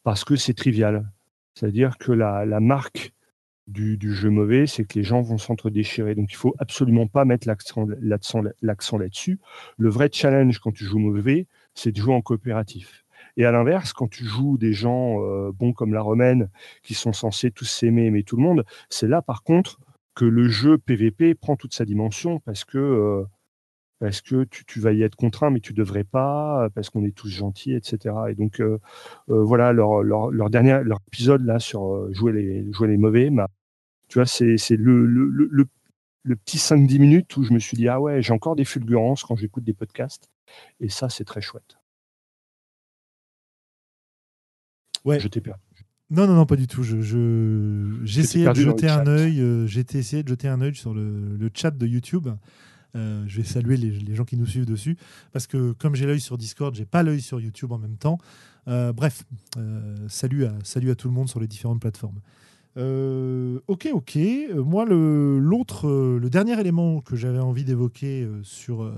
parce 0.03 0.25
que 0.25 0.37
c'est 0.37 0.55
trivial. 0.55 1.09
C'est-à-dire 1.55 1.99
que 1.99 2.12
la, 2.12 2.45
la 2.45 2.61
marque 2.61 3.12
du, 3.67 3.97
du, 3.97 4.12
jeu 4.15 4.31
mauvais, 4.31 4.67
c'est 4.67 4.85
que 4.85 4.99
les 4.99 5.05
gens 5.05 5.23
vont 5.23 5.39
s'entre-déchirer. 5.39 6.15
Donc 6.15 6.33
il 6.33 6.37
faut 6.37 6.55
absolument 6.59 7.07
pas 7.07 7.25
mettre 7.25 7.47
l'accent 7.47 7.87
là-dessus. 8.99 9.39
Le 9.79 9.89
vrai 9.89 10.11
challenge 10.12 10.59
quand 10.59 10.73
tu 10.73 10.85
joues 10.85 10.99
mauvais, 10.99 11.47
c'est 11.75 11.93
de 11.93 12.01
jouer 12.01 12.15
en 12.15 12.23
coopératif. 12.23 13.05
Et 13.37 13.45
à 13.45 13.53
l'inverse, 13.53 13.93
quand 13.93 14.09
tu 14.09 14.25
joues 14.25 14.59
des 14.59 14.73
gens 14.73 15.23
euh, 15.23 15.53
bons 15.53 15.73
comme 15.73 15.95
la 15.95 16.03
romaine, 16.03 16.51
qui 16.83 16.95
sont 16.95 17.12
censés 17.12 17.51
tous 17.51 17.65
s'aimer, 17.65 18.07
aimer 18.07 18.25
tout 18.25 18.37
le 18.37 18.43
monde, 18.43 18.65
c'est 18.89 19.07
là 19.07 19.23
par 19.23 19.43
contre 19.43 19.79
que 20.15 20.24
le 20.24 20.49
jeu 20.49 20.78
PVP 20.78 21.35
prend 21.35 21.57
toute 21.57 21.74
sa 21.74 21.85
dimension 21.85 22.41
parce 22.41 22.65
que 22.65 22.78
euh, 22.78 23.24
parce 24.01 24.23
que 24.23 24.45
tu, 24.45 24.81
vas 24.81 24.93
y 24.93 25.03
être 25.03 25.15
contraint, 25.15 25.51
mais 25.51 25.61
tu 25.61 25.74
devrais 25.74 26.05
pas, 26.05 26.70
parce 26.74 26.89
qu'on 26.89 27.05
est 27.05 27.15
tous 27.15 27.28
gentils, 27.28 27.74
etc. 27.74 28.15
Et 28.31 28.35
donc 28.35 28.61
euh, 28.61 28.78
voilà 29.28 29.74
leur, 29.74 30.03
leur, 30.03 30.31
leur, 30.31 30.49
dernier 30.49 30.81
leur 30.85 31.01
épisode 31.09 31.45
là 31.45 31.59
sur 31.59 32.12
jouer 32.15 32.32
les 32.32 32.73
jouer 32.73 32.89
les 32.89 32.97
mauvais, 32.97 33.31
tu 34.09 34.19
vois 34.19 34.27
c'est 34.27 34.57
le, 34.70 35.07
le, 35.07 35.28
le, 35.28 35.69
le 36.23 36.37
petit 36.37 36.59
5-10 36.59 36.99
minutes 36.99 37.37
où 37.37 37.43
je 37.45 37.53
me 37.53 37.59
suis 37.59 37.77
dit 37.77 37.89
ah 37.89 38.01
ouais 38.01 38.23
j'ai 38.23 38.32
encore 38.32 38.57
des 38.57 38.65
fulgurances 38.65 39.23
quand 39.23 39.37
j'écoute 39.37 39.65
des 39.65 39.74
podcasts 39.74 40.31
et 40.81 40.89
ça 40.89 41.09
c'est 41.09 41.24
très 41.24 41.41
chouette. 41.41 41.77
Ouais. 45.05 45.20
Je 45.20 45.28
t'ai 45.28 45.41
perdu. 45.41 45.62
Non, 46.11 46.27
non, 46.27 46.35
non, 46.35 46.47
pas 46.47 46.57
du 46.57 46.66
tout. 46.66 46.82
Je, 46.82 47.01
j'ai 48.03 48.20
essayé 48.20 48.47
de 48.47 48.55
jeter 48.55 48.89
un 48.89 49.07
œil. 49.07 49.41
Euh, 49.41 49.66
j'ai 49.66 49.85
essayé 49.95 50.23
de 50.23 50.28
jeter 50.28 50.49
un 50.49 50.61
œil 50.61 50.74
sur 50.74 50.93
le, 50.93 51.37
le 51.37 51.51
chat 51.55 51.70
de 51.70 51.87
YouTube. 51.87 52.28
Euh, 52.97 53.23
je 53.28 53.37
vais 53.37 53.47
saluer 53.47 53.77
les, 53.77 53.91
les, 53.91 54.15
gens 54.16 54.24
qui 54.24 54.37
nous 54.37 54.47
suivent 54.47 54.66
dessus 54.66 54.97
parce 55.32 55.47
que 55.47 55.70
comme 55.73 55.95
j'ai 55.95 56.07
l'œil 56.07 56.19
sur 56.19 56.37
Discord, 56.37 56.74
j'ai 56.74 56.87
pas 56.87 57.05
l'œil 57.05 57.20
sur 57.20 57.41
YouTube 57.41 57.70
en 57.70 57.78
même 57.78 57.97
temps. 57.97 58.19
Euh, 58.66 58.93
bref, 58.93 59.23
salut 60.09 60.45
à 60.45 60.53
salut 60.65 60.91
à 60.91 60.97
tout 60.97 61.07
le 61.07 61.15
monde 61.15 61.28
sur 61.28 61.39
les 61.39 61.47
différentes 61.47 61.81
plateformes. 61.81 62.20
Euh, 62.77 63.59
ok, 63.67 63.89
ok. 63.93 64.17
Euh, 64.17 64.63
moi, 64.63 64.85
le, 64.85 65.39
l'autre, 65.39 65.89
euh, 65.89 66.19
le 66.19 66.31
dernier 66.31 66.59
élément 66.61 67.01
que 67.01 67.17
j'avais 67.17 67.39
envie 67.39 67.65
d'évoquer 67.65 68.29
sur, 68.43 68.93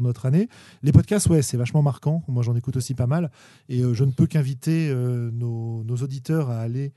notre 0.00 0.26
année, 0.26 0.48
les 0.82 0.92
podcasts, 0.92 1.28
ouais, 1.28 1.42
c'est 1.42 1.56
vachement 1.56 1.82
marquant. 1.82 2.22
Moi, 2.28 2.42
j'en 2.42 2.56
écoute 2.56 2.76
aussi 2.76 2.94
pas 2.94 3.06
mal. 3.06 3.30
Et 3.68 3.82
je 3.92 4.04
ne 4.04 4.10
peux 4.10 4.26
qu'inviter 4.26 4.92
nos, 5.32 5.84
auditeurs 6.02 6.50
à 6.50 6.60
aller 6.60 6.92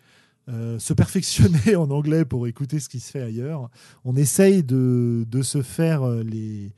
se 0.48 0.94
perfectionner 0.94 1.76
en 1.76 1.90
anglais 1.92 2.26
pour 2.26 2.48
écouter 2.48 2.80
ce 2.80 2.90
qui 2.90 3.00
se 3.00 3.12
fait 3.12 3.22
ailleurs. 3.22 3.70
On 4.04 4.16
essaye 4.16 4.64
de, 4.64 5.26
se 5.42 5.62
faire 5.62 6.08
les, 6.08 6.72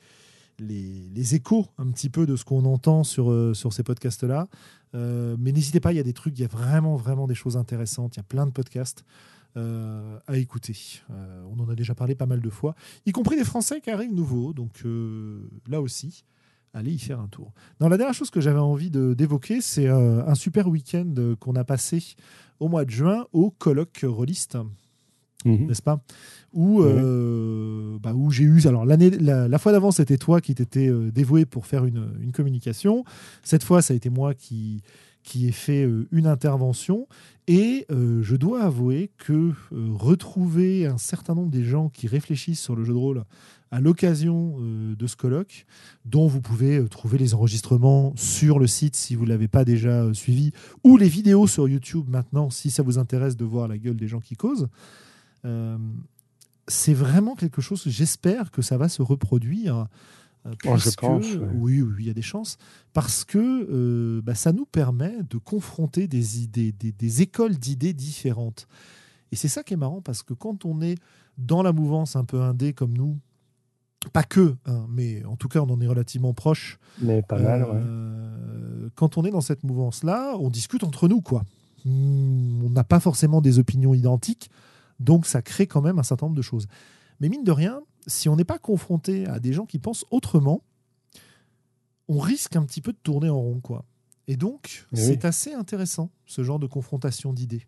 échos 1.36 1.68
un 1.78 1.88
petit 1.92 2.10
peu 2.10 2.26
de 2.26 2.36
ce 2.36 2.44
qu'on 2.44 2.66
entend 2.66 3.04
sur 3.04 3.54
ces 3.72 3.84
podcasts-là. 3.84 4.48
mais 4.94 5.52
n'hésitez 5.52 5.80
pas, 5.80 5.94
il 5.94 5.96
y 5.96 6.02
a 6.02 6.04
des 6.04 6.14
trucs, 6.14 6.38
il 6.38 6.42
y 6.42 6.46
a 6.46 6.50
vraiment, 6.50 6.96
vraiment 6.96 7.28
des 7.28 7.36
choses 7.36 7.56
intéressantes. 7.58 8.16
Il 8.16 8.20
y 8.20 8.22
a 8.22 8.24
plein 8.24 8.46
de 8.46 8.52
podcasts. 8.52 9.06
Euh, 9.58 10.20
à 10.28 10.38
écouter. 10.38 10.78
Euh, 11.10 11.42
on 11.50 11.60
en 11.64 11.68
a 11.68 11.74
déjà 11.74 11.96
parlé 11.96 12.14
pas 12.14 12.28
mal 12.28 12.42
de 12.42 12.50
fois, 12.50 12.76
y 13.08 13.12
compris 13.12 13.36
des 13.38 13.44
Français 13.44 13.82
qui 13.82 13.90
arrivent 13.90 14.14
nouveaux. 14.14 14.54
Donc 14.54 14.82
euh, 14.86 15.50
là 15.68 15.82
aussi, 15.82 16.26
allez 16.76 16.92
y 16.92 17.00
faire 17.00 17.20
un 17.20 17.28
tour. 17.28 17.54
La 17.80 17.90
dernière 17.90 18.14
chose 18.14 18.30
que 18.30 18.40
j'avais 18.40 18.60
envie 18.60 18.92
d'évoquer, 18.92 19.62
c'est 19.62 19.88
un 19.88 20.36
super 20.36 20.68
week-end 20.68 21.12
qu'on 21.40 21.56
a 21.56 21.64
passé 21.64 22.04
au 22.60 22.68
mois 22.68 22.86
de 22.86 22.92
juin 22.92 23.26
au 23.34 23.50
colloque 23.50 24.02
Rolliste. 24.04 24.60
Mhm. 25.44 25.68
N'est-ce 25.68 25.82
pas? 25.82 26.04
Où, 26.54 26.84
bah, 28.00 28.14
où 28.14 28.30
j'ai 28.30 28.44
eu. 28.44 28.68
Alors, 28.68 28.86
l'année, 28.86 29.10
la, 29.10 29.58
fois 29.58 29.72
d'avant, 29.72 29.92
c'était 29.92 30.18
toi 30.18 30.40
qui 30.40 30.54
t'étais 30.54 30.92
dévoué 31.12 31.46
pour 31.46 31.66
faire 31.66 31.86
une, 31.86 32.12
une, 32.22 32.32
communication. 32.32 33.06
Cette 33.42 33.64
fois, 33.64 33.82
ça 33.82 33.94
a 33.94 33.98
été 33.98 34.10
moi 34.10 34.36
qui, 34.36 34.84
qui 35.28 35.46
ai 35.46 35.52
fait 35.52 35.86
une 36.12 36.26
intervention. 36.26 37.06
Et 37.48 37.86
euh, 37.92 38.24
je 38.24 38.38
dois 38.38 38.64
avouer 38.64 39.12
que 39.18 39.34
euh, 39.34 39.54
retrouver 39.72 40.86
un 40.86 40.98
certain 40.98 41.36
nombre 41.36 41.52
des 41.52 41.66
gens 41.66 41.90
qui 41.90 42.08
réfléchissent 42.08 42.62
sur 42.62 42.78
le 42.78 42.86
jeu 42.86 42.94
de 42.94 42.98
rôle 42.98 43.26
à 43.70 43.82
l'occasion 43.82 44.56
euh, 44.62 44.96
de 44.96 45.06
ce 45.06 45.18
colloque, 45.18 45.66
dont 46.06 46.28
vous 46.28 46.40
pouvez 46.40 46.88
trouver 46.88 47.18
les 47.18 47.34
enregistrements 47.34 48.14
sur 48.16 48.58
le 48.58 48.68
site 48.68 48.96
si 48.96 49.16
vous 49.16 49.26
ne 49.26 49.30
l'avez 49.30 49.50
pas 49.50 49.66
déjà 49.66 50.14
suivi, 50.14 50.54
ou 50.86 50.96
les 50.96 51.10
vidéos 51.10 51.46
sur 51.46 51.68
YouTube 51.68 52.06
maintenant 52.08 52.50
si 52.50 52.72
ça 52.72 52.82
vous 52.82 52.98
intéresse 52.98 53.36
de 53.36 53.44
voir 53.44 53.68
la 53.68 53.78
gueule 53.78 53.98
des 53.98 54.08
gens 54.08 54.22
qui 54.22 54.36
causent, 54.36 54.70
c'est 56.68 56.94
vraiment 56.94 57.36
quelque 57.36 57.62
chose, 57.62 57.84
j'espère 57.86 58.52
que 58.52 58.62
ça 58.62 58.78
va 58.78 58.90
se 58.90 59.02
reproduire 59.02 59.88
euh, 60.48 60.54
oh, 60.66 60.78
je 60.78 60.90
pense, 60.92 61.26
oui. 61.56 61.82
oui, 61.82 61.96
il 62.00 62.06
y 62.06 62.10
a 62.10 62.14
des 62.14 62.22
chances. 62.22 62.58
Parce 62.94 63.24
que 63.26 63.38
euh, 63.38 64.22
bah, 64.22 64.36
ça 64.36 64.52
nous 64.54 64.66
permet 64.66 65.14
de 65.30 65.38
confronter 65.38 66.08
des 66.08 66.42
idées, 66.42 66.72
des, 66.72 67.22
écoles 67.22 67.58
d'idées 67.58 67.94
différentes. 67.94 68.68
Et 69.32 69.36
c'est 69.36 69.48
ça 69.48 69.64
qui 69.64 69.74
est 69.74 69.78
marrant, 69.78 70.02
parce 70.02 70.24
que 70.24 70.34
quand 70.34 70.66
on 70.66 70.82
est 70.82 70.96
dans 71.38 71.62
la 71.62 71.74
mouvance 71.74 72.16
un 72.16 72.24
peu 72.24 72.42
indé 72.42 72.74
comme 72.74 72.98
nous, 72.98 73.18
pas 74.14 74.24
que, 74.24 74.56
hein, 74.66 74.86
mais 74.90 75.26
en 75.26 75.36
tout 75.36 75.48
cas, 75.48 75.60
on 75.60 75.70
en 75.70 75.82
est 75.82 75.88
relativement 75.88 76.34
proche. 76.34 76.80
Mais 77.02 77.22
pas 77.22 77.40
mal, 77.40 77.66
euh, 77.70 78.90
Quand 78.96 79.18
on 79.18 79.26
est 79.26 79.32
dans 79.32 79.42
cette 79.42 79.64
mouvance-là, 79.64 80.36
on 80.40 80.50
discute 80.50 80.84
entre 80.84 81.08
nous, 81.08 81.22
quoi. 81.22 81.44
Hmm, 81.84 82.64
on 82.64 82.70
n'a 82.70 82.84
pas 82.84 83.00
forcément 83.00 83.42
des 83.42 83.60
opinions 83.60 83.94
identiques, 83.94 84.50
donc 85.00 85.26
ça 85.26 85.42
crée 85.42 85.68
quand 85.68 85.82
même 85.82 86.00
un 86.00 86.04
certain 86.04 86.28
nombre 86.28 86.38
de 86.38 86.42
choses. 86.42 86.68
Mais 87.20 87.30
mine 87.30 87.44
de 87.44 87.52
rien, 87.52 87.82
si 88.08 88.30
on 88.30 88.36
n'est 88.36 88.46
pas 88.46 88.60
confronté 88.60 89.28
à 89.28 89.40
des 89.40 89.54
gens 89.54 89.66
qui 89.66 89.80
pensent 89.80 90.06
autrement, 90.12 90.64
on 92.08 92.20
risque 92.20 92.56
un 92.56 92.64
petit 92.64 92.82
peu 92.82 92.94
de 92.94 92.98
tourner 92.98 93.30
en 93.30 93.40
rond, 93.40 93.60
quoi. 93.60 93.86
Et 94.28 94.36
donc, 94.36 94.86
c'est 94.94 95.24
assez 95.24 95.54
intéressant, 95.54 96.12
ce 96.26 96.44
genre 96.44 96.60
de 96.60 96.68
confrontation 96.68 97.32
d'idées. 97.32 97.66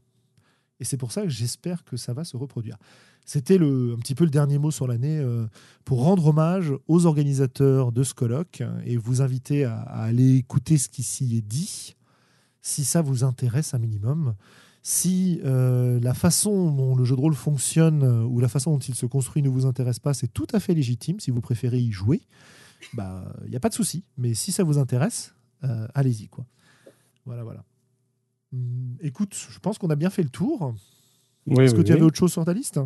Et 0.82 0.86
c'est 0.86 0.98
pour 0.98 1.12
ça 1.12 1.24
que 1.24 1.30
j'espère 1.30 1.84
que 1.84 1.98
ça 1.98 2.14
va 2.14 2.24
se 2.24 2.38
reproduire. 2.38 2.78
C'était 3.26 3.56
un 3.56 3.98
petit 4.00 4.16
peu 4.16 4.24
le 4.24 4.30
dernier 4.30 4.58
mot 4.58 4.72
sur 4.72 4.88
l'année 4.88 5.20
euh, 5.20 5.46
pour 5.86 6.04
rendre 6.04 6.28
hommage 6.28 6.74
aux 6.88 7.06
organisateurs 7.06 7.92
de 7.92 8.04
ce 8.04 8.14
colloque 8.14 8.64
et 8.86 8.98
vous 8.98 9.22
inviter 9.22 9.66
à 9.66 9.82
aller 9.82 10.38
écouter 10.38 10.78
ce 10.78 10.90
qui 10.90 11.04
s'y 11.04 11.38
est 11.38 11.42
dit, 11.42 11.96
si 12.62 12.84
ça 12.84 13.02
vous 13.02 13.24
intéresse 13.24 13.74
un 13.74 13.80
minimum. 13.80 14.36
Si 14.82 15.42
euh, 15.44 16.00
la 16.00 16.14
façon 16.14 16.72
dont 16.72 16.96
le 16.96 17.04
jeu 17.04 17.16
de 17.16 17.22
rôle 17.22 17.34
fonctionne 17.34 18.04
euh, 18.04 18.24
ou 18.24 18.40
la 18.40 18.48
façon 18.48 18.72
dont 18.72 18.80
il 18.80 18.96
se 18.96 19.06
construit 19.06 19.42
ne 19.42 19.50
vous 19.50 19.66
intéresse 19.66 20.00
pas, 20.00 20.14
c'est 20.14 20.32
tout 20.34 20.48
à 20.54 20.60
fait 20.60 20.74
légitime. 20.74 21.20
Si 21.20 21.32
vous 21.32 21.42
préférez 21.42 21.80
y 21.80 21.92
jouer, 21.92 22.22
il 22.94 22.96
bah, 22.96 23.34
n'y 23.50 23.56
a 23.56 23.60
pas 23.60 23.70
de 23.70 23.74
souci. 23.74 24.06
Mais 24.18 24.34
si 24.34 24.52
ça 24.52 24.64
vous 24.64 24.78
intéresse, 24.78 25.36
euh, 25.66 25.88
allez-y. 25.94 26.28
quoi. 26.28 26.46
Voilà, 27.26 27.44
voilà. 27.44 27.66
Hum, 28.54 28.96
écoute, 29.02 29.36
je 29.36 29.60
pense 29.60 29.78
qu'on 29.78 29.90
a 29.90 29.96
bien 29.96 30.10
fait 30.10 30.24
le 30.24 30.30
tour. 30.30 30.74
Est-ce 31.58 31.76
que 31.76 31.82
tu 31.82 31.92
avais 31.92 32.02
autre 32.02 32.18
chose 32.18 32.32
sur 32.32 32.46
ta 32.46 32.54
liste? 32.54 32.80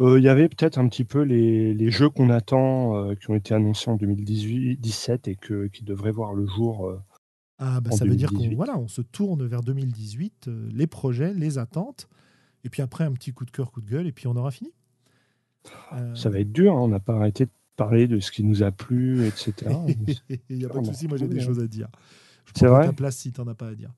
Il 0.00 0.22
y 0.22 0.28
avait 0.28 0.48
peut-être 0.48 0.78
un 0.78 0.86
petit 0.88 1.04
peu 1.04 1.22
les, 1.22 1.90
jeux 1.90 2.10
qu'on 2.10 2.30
attend, 2.30 3.14
qui 3.16 3.30
ont 3.30 3.34
été 3.34 3.54
annoncés 3.54 3.90
en 3.90 3.96
2017 3.96 5.28
et 5.28 5.34
que, 5.34 5.66
qui 5.68 5.82
devraient 5.82 6.12
voir 6.12 6.34
le 6.34 6.46
jour 6.46 7.00
ah, 7.58 7.80
bah, 7.80 7.90
ça 7.90 8.04
veut 8.04 8.14
dire 8.14 8.30
qu'on 8.30 8.48
voilà, 8.54 8.78
on 8.78 8.86
se 8.86 9.02
tourne 9.02 9.44
vers 9.44 9.62
2018, 9.62 10.46
euh, 10.46 10.68
les 10.72 10.86
projets, 10.86 11.34
les 11.34 11.58
attentes, 11.58 12.08
et 12.64 12.68
puis 12.68 12.82
après 12.82 13.02
un 13.04 13.12
petit 13.12 13.32
coup 13.32 13.44
de 13.44 13.50
cœur, 13.50 13.72
coup 13.72 13.80
de 13.80 13.90
gueule, 13.90 14.06
et 14.06 14.12
puis 14.12 14.28
on 14.28 14.36
aura 14.36 14.52
fini. 14.52 14.72
Euh, 15.92 16.14
ça 16.14 16.30
va 16.30 16.38
être 16.38 16.52
dur, 16.52 16.76
hein, 16.76 16.82
on 16.82 16.88
n'a 16.88 17.00
pas 17.00 17.16
arrêté 17.16 17.46
de 17.46 17.50
parler 17.76 18.06
de 18.06 18.20
ce 18.20 18.30
qui 18.30 18.44
nous 18.44 18.62
a 18.62 18.70
plu, 18.70 19.26
etc. 19.26 19.54
Il 20.48 20.58
n'y 20.58 20.64
a 20.64 20.68
pas 20.68 20.80
de 20.80 20.86
souci, 20.86 21.08
moi 21.08 21.18
j'ai 21.18 21.26
des 21.26 21.40
choses 21.40 21.58
à 21.58 21.66
dire. 21.66 21.88
C'est 22.54 22.66
vrai. 22.66 22.86
ta 22.86 22.92
place 22.92 23.16
si 23.16 23.32
tu 23.32 23.40
n'en 23.40 23.48
as 23.48 23.54
pas 23.54 23.68
à 23.68 23.74
dire. 23.74 23.90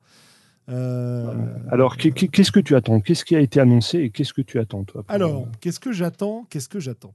Euh, 0.69 1.55
Alors, 1.69 1.97
qu'est-ce 1.97 2.51
que 2.51 2.59
tu 2.59 2.75
attends? 2.75 2.99
Qu'est-ce 2.99 3.25
qui 3.25 3.35
a 3.35 3.39
été 3.39 3.59
annoncé 3.59 3.99
et 3.99 4.09
qu'est-ce 4.09 4.33
que 4.33 4.41
tu 4.41 4.59
attends, 4.59 4.83
toi 4.83 5.03
Alors, 5.07 5.47
qu'est-ce 5.59 5.79
que 5.79 5.91
j'attends? 5.91 6.45
Qu'est-ce 6.49 6.69
que 6.69 6.79
j'attends? 6.79 7.13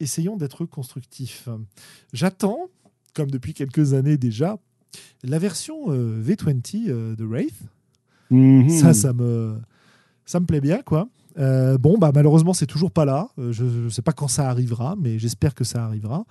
Essayons 0.00 0.36
d'être 0.36 0.64
constructifs. 0.64 1.48
J'attends 2.12 2.70
comme 3.14 3.30
depuis 3.30 3.54
quelques 3.54 3.94
années 3.94 4.16
déjà, 4.16 4.58
la 5.22 5.38
version 5.38 5.76
euh, 5.88 6.22
V20 6.22 6.88
euh, 6.88 7.16
de 7.16 7.24
Wraith. 7.24 7.60
Mhm. 8.30 8.68
Ça, 8.68 8.94
ça 8.94 9.12
me, 9.12 9.56
ça 10.24 10.40
me 10.40 10.46
plaît 10.46 10.60
bien, 10.60 10.80
quoi. 10.82 11.08
Euh, 11.38 11.78
bon, 11.78 11.98
bah, 11.98 12.12
malheureusement, 12.14 12.52
c'est 12.52 12.66
toujours 12.66 12.90
pas 12.90 13.04
là. 13.04 13.28
je 13.38 13.64
ne 13.64 13.88
sais 13.88 14.02
pas 14.02 14.12
quand 14.12 14.28
ça 14.28 14.48
arrivera, 14.48 14.96
mais 15.00 15.18
j'espère 15.18 15.54
que 15.54 15.64
ça 15.64 15.84
arrivera. 15.84 16.24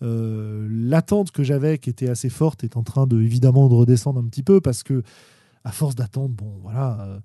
L'attente 0.00 1.30
que 1.30 1.42
j'avais, 1.42 1.78
qui 1.78 1.88
était 1.90 2.08
assez 2.08 2.28
forte, 2.28 2.64
est 2.64 2.76
en 2.76 2.82
train 2.82 3.06
de 3.06 3.20
évidemment 3.20 3.68
de 3.68 3.74
redescendre 3.74 4.20
un 4.20 4.24
petit 4.24 4.42
peu 4.42 4.60
parce 4.60 4.82
que, 4.82 5.02
à 5.64 5.72
force 5.72 5.94
d'attendre, 5.94 6.34
bon, 6.34 6.52
voilà. 6.62 7.20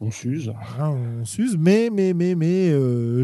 On 0.00 0.10
s'use. 0.10 0.52
on 0.78 1.24
s'use, 1.24 1.56
mais, 1.56 1.90
mais, 1.90 2.12
mais, 2.12 2.34
mais 2.34 2.72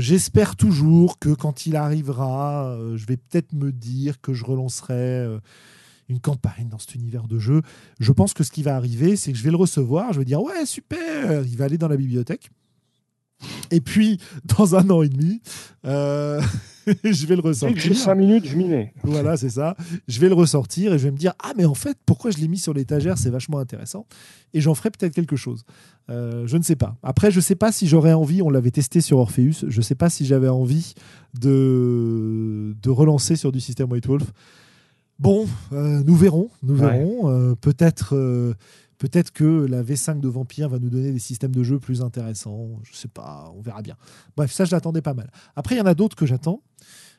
j'espère 0.00 0.56
toujours 0.56 1.18
que 1.18 1.30
quand 1.30 1.66
il 1.66 1.76
arrivera, 1.76 2.76
je 2.94 3.06
vais 3.06 3.16
peut-être 3.16 3.52
me 3.52 3.72
dire 3.72 4.20
que 4.20 4.32
je 4.32 4.44
relancerai 4.44 5.38
une 6.08 6.20
campagne 6.20 6.68
dans 6.68 6.78
cet 6.78 6.94
univers 6.94 7.26
de 7.28 7.38
jeu. 7.38 7.62
Je 8.00 8.12
pense 8.12 8.34
que 8.34 8.44
ce 8.44 8.50
qui 8.50 8.62
va 8.62 8.76
arriver, 8.76 9.16
c'est 9.16 9.32
que 9.32 9.38
je 9.38 9.44
vais 9.44 9.50
le 9.50 9.56
recevoir, 9.56 10.12
je 10.12 10.18
vais 10.18 10.24
dire 10.24 10.42
ouais, 10.42 10.66
super, 10.66 11.44
il 11.44 11.56
va 11.56 11.64
aller 11.64 11.78
dans 11.78 11.88
la 11.88 11.96
bibliothèque. 11.96 12.50
Et 13.70 13.80
puis, 13.80 14.18
dans 14.56 14.76
un 14.76 14.88
an 14.90 15.02
et 15.02 15.08
demi, 15.08 15.40
euh, 15.84 16.40
je 17.04 17.26
vais 17.26 17.36
le 17.36 17.42
ressortir. 17.42 17.78
J'ai 17.78 17.94
5 17.94 18.14
minutes, 18.14 18.46
je 18.46 18.56
m'y 18.56 18.66
mets. 18.66 18.92
Voilà, 19.02 19.36
c'est 19.36 19.50
ça. 19.50 19.76
Je 20.08 20.20
vais 20.20 20.28
le 20.28 20.34
ressortir 20.34 20.92
et 20.92 20.98
je 20.98 21.04
vais 21.04 21.10
me 21.10 21.16
dire 21.16 21.32
Ah, 21.42 21.52
mais 21.56 21.64
en 21.64 21.74
fait, 21.74 21.96
pourquoi 22.06 22.30
je 22.30 22.38
l'ai 22.38 22.48
mis 22.48 22.58
sur 22.58 22.74
l'étagère? 22.74 23.18
C'est 23.18 23.30
vachement 23.30 23.58
intéressant. 23.58 24.06
Et 24.54 24.60
j'en 24.60 24.74
ferai 24.74 24.90
peut-être 24.90 25.14
quelque 25.14 25.36
chose. 25.36 25.64
Euh, 26.10 26.46
je 26.46 26.56
ne 26.56 26.62
sais 26.62 26.76
pas. 26.76 26.96
Après, 27.02 27.30
je 27.30 27.36
ne 27.36 27.42
sais 27.42 27.54
pas 27.54 27.72
si 27.72 27.86
j'aurais 27.86 28.12
envie, 28.12 28.42
on 28.42 28.50
l'avait 28.50 28.70
testé 28.70 29.00
sur 29.00 29.18
Orpheus, 29.18 29.64
je 29.66 29.76
ne 29.76 29.82
sais 29.82 29.94
pas 29.94 30.10
si 30.10 30.26
j'avais 30.26 30.48
envie 30.48 30.94
de, 31.38 32.74
de 32.82 32.90
relancer 32.90 33.36
sur 33.36 33.52
du 33.52 33.60
système 33.60 33.90
White 33.90 34.06
Wolf. 34.06 34.32
Bon, 35.18 35.46
euh, 35.72 36.02
nous 36.04 36.16
verrons. 36.16 36.50
Nous 36.62 36.74
verrons. 36.74 37.30
Euh, 37.30 37.54
peut-être 37.54 38.16
Peut-être 39.02 39.32
que 39.32 39.66
la 39.66 39.82
V5 39.82 40.20
de 40.20 40.28
Vampire 40.28 40.68
va 40.68 40.78
nous 40.78 40.88
donner 40.88 41.10
des 41.10 41.18
systèmes 41.18 41.52
de 41.52 41.64
jeu 41.64 41.80
plus 41.80 42.02
intéressants. 42.02 42.78
Je 42.84 42.94
sais 42.94 43.08
pas, 43.08 43.52
on 43.56 43.60
verra 43.60 43.82
bien. 43.82 43.96
Bref, 44.36 44.52
ça, 44.52 44.64
je 44.64 44.70
l'attendais 44.70 45.02
pas 45.02 45.12
mal. 45.12 45.28
Après, 45.56 45.74
il 45.74 45.78
y 45.78 45.80
en 45.80 45.86
a 45.86 45.94
d'autres 45.94 46.14
que 46.14 46.24
j'attends. 46.24 46.62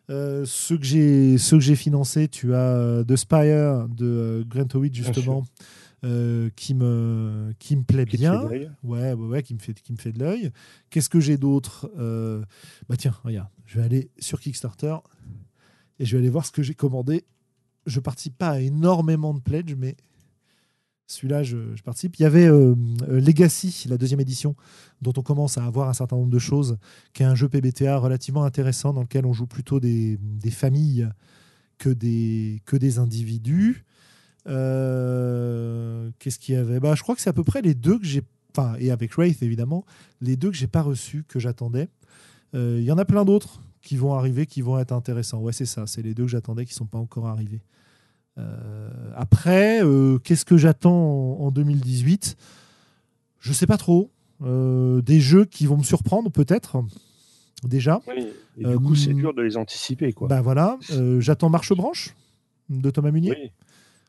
Euh, 0.09 0.45
ceux 0.45 0.77
que 0.77 0.85
j'ai 0.85 1.37
ceux 1.37 1.57
que 1.57 1.63
j'ai 1.63 1.75
financés, 1.75 2.29
tu 2.29 2.53
as 2.53 2.77
euh, 2.77 3.03
The 3.03 3.17
Spire 3.17 3.89
de 3.89 4.05
euh, 4.05 4.43
Grant 4.47 4.67
Howitt 4.73 4.95
justement, 4.95 5.43
qui 6.55 6.73
me 6.73 7.53
qui 7.59 7.75
me 7.75 7.83
plaît 7.83 8.05
bien. 8.05 8.47
Ouais, 8.83 9.11
ouais, 9.11 9.43
qui 9.43 9.53
me 9.53 9.59
fait 9.59 9.73
qui 9.73 9.91
me 9.91 9.97
fait 9.97 10.13
de 10.13 10.19
l'œil. 10.19 10.51
Qu'est-ce 10.89 11.09
que 11.09 11.19
j'ai 11.19 11.35
d'autre 11.35 11.91
Bah 12.87 12.95
tiens, 12.95 13.13
regarde, 13.25 13.49
je 13.65 13.79
vais 13.79 13.83
aller 13.83 14.09
sur 14.19 14.39
Kickstarter 14.39 14.95
et 15.99 16.05
je 16.05 16.15
vais 16.15 16.19
aller 16.19 16.29
voir 16.29 16.45
ce 16.45 16.53
que 16.53 16.63
j'ai 16.63 16.75
commandé. 16.75 17.25
Je 17.85 17.99
participe 17.99 18.37
pas 18.37 18.51
à 18.51 18.59
énormément 18.61 19.33
de 19.33 19.41
pledges, 19.41 19.75
mais 19.77 19.97
celui-là, 21.13 21.43
je, 21.43 21.57
participe. 21.83 22.17
Il 22.19 22.23
y 22.23 22.25
avait 22.25 22.47
euh, 22.47 22.75
euh, 23.07 23.21
Legacy, 23.21 23.85
la 23.87 23.97
deuxième 23.97 24.19
édition, 24.19 24.55
dont 25.01 25.13
on 25.17 25.21
commence 25.21 25.57
à 25.57 25.65
avoir 25.65 25.89
un 25.89 25.93
certain 25.93 26.15
nombre 26.15 26.31
de 26.31 26.39
choses, 26.39 26.77
qui 27.13 27.23
est 27.23 27.25
un 27.25 27.35
jeu 27.35 27.47
PBTA 27.47 27.97
relativement 27.97 28.43
intéressant 28.43 28.93
dans 28.93 29.01
lequel 29.01 29.25
on 29.25 29.33
joue 29.33 29.47
plutôt 29.47 29.79
des, 29.79 30.17
familles 30.51 31.07
que 31.77 31.89
des, 31.89 32.99
individus. 32.99 33.85
Euh, 34.47 36.09
qu'est-ce 36.19 36.39
qu'il 36.39 36.55
y 36.55 36.57
avait? 36.57 36.79
Bah, 36.79 36.95
Je 36.95 37.03
crois 37.03 37.15
que 37.15 37.21
c'est 37.21 37.29
à 37.29 37.33
peu 37.33 37.43
près 37.43 37.61
les 37.61 37.75
deux 37.75 37.99
que 37.99 38.05
j'ai. 38.05 38.23
Enfin, 38.55 38.75
et 38.79 38.91
avec 38.91 39.13
Wraith 39.13 39.41
évidemment, 39.41 39.83
les 40.21 40.35
deux 40.35 40.51
que 40.51 40.57
j'ai 40.57 40.67
pas 40.67 40.81
reçus, 40.81 41.23
que 41.27 41.39
j'attendais. 41.39 41.89
Il 42.53 42.83
y 42.83 42.91
en 42.91 42.99
a 42.99 43.05
plein 43.05 43.25
d'autres 43.25 43.61
qui 43.81 43.97
vont 43.97 44.13
arriver, 44.13 44.45
qui 44.45 44.61
vont 44.61 44.77
être 44.77 44.91
intéressants. 44.91 45.39
Ouais, 45.39 45.53
c'est 45.53 45.65
ça, 45.65 45.87
c'est 45.87 46.03
les 46.03 46.13
deux 46.13 46.23
que 46.23 46.29
j'attendais 46.29 46.65
qui 46.65 46.73
sont 46.75 46.85
pas 46.85 46.99
encore 46.99 47.27
arrivés. 47.27 47.61
Euh, 48.37 48.89
après, 49.15 49.83
euh, 49.83 50.17
qu'est-ce 50.19 50.45
que 50.45 50.57
j'attends 50.57 51.37
en, 51.39 51.51
2018 51.51 52.35
Je 53.39 53.53
sais 53.53 53.67
pas 53.67 53.77
trop. 53.77 54.09
Euh, 54.41 55.01
des 55.01 55.19
jeux 55.19 55.45
qui 55.45 55.67
vont 55.67 55.77
me 55.77 55.83
surprendre 55.83 56.29
peut-être 56.29 56.83
déjà. 57.63 58.01
Oui, 58.07 58.27
et 58.57 58.65
du 58.65 58.79
coup, 58.79 58.95
c'est 58.95 59.13
dur 59.13 59.33
de 59.33 59.41
les 59.41 59.55
anticiper. 59.55 60.13
Quoi. 60.13 60.27
Bah 60.27 60.41
voilà, 60.41 60.77
j'attends 61.19 61.49
Marche 61.49 61.73
Branche 61.73 62.15
de 62.69 62.89
Thomas 62.89 63.11
Munier, 63.11 63.51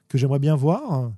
que 0.08 0.18
j'aimerais 0.18 0.38
bien 0.38 0.56
voir. 0.56 1.12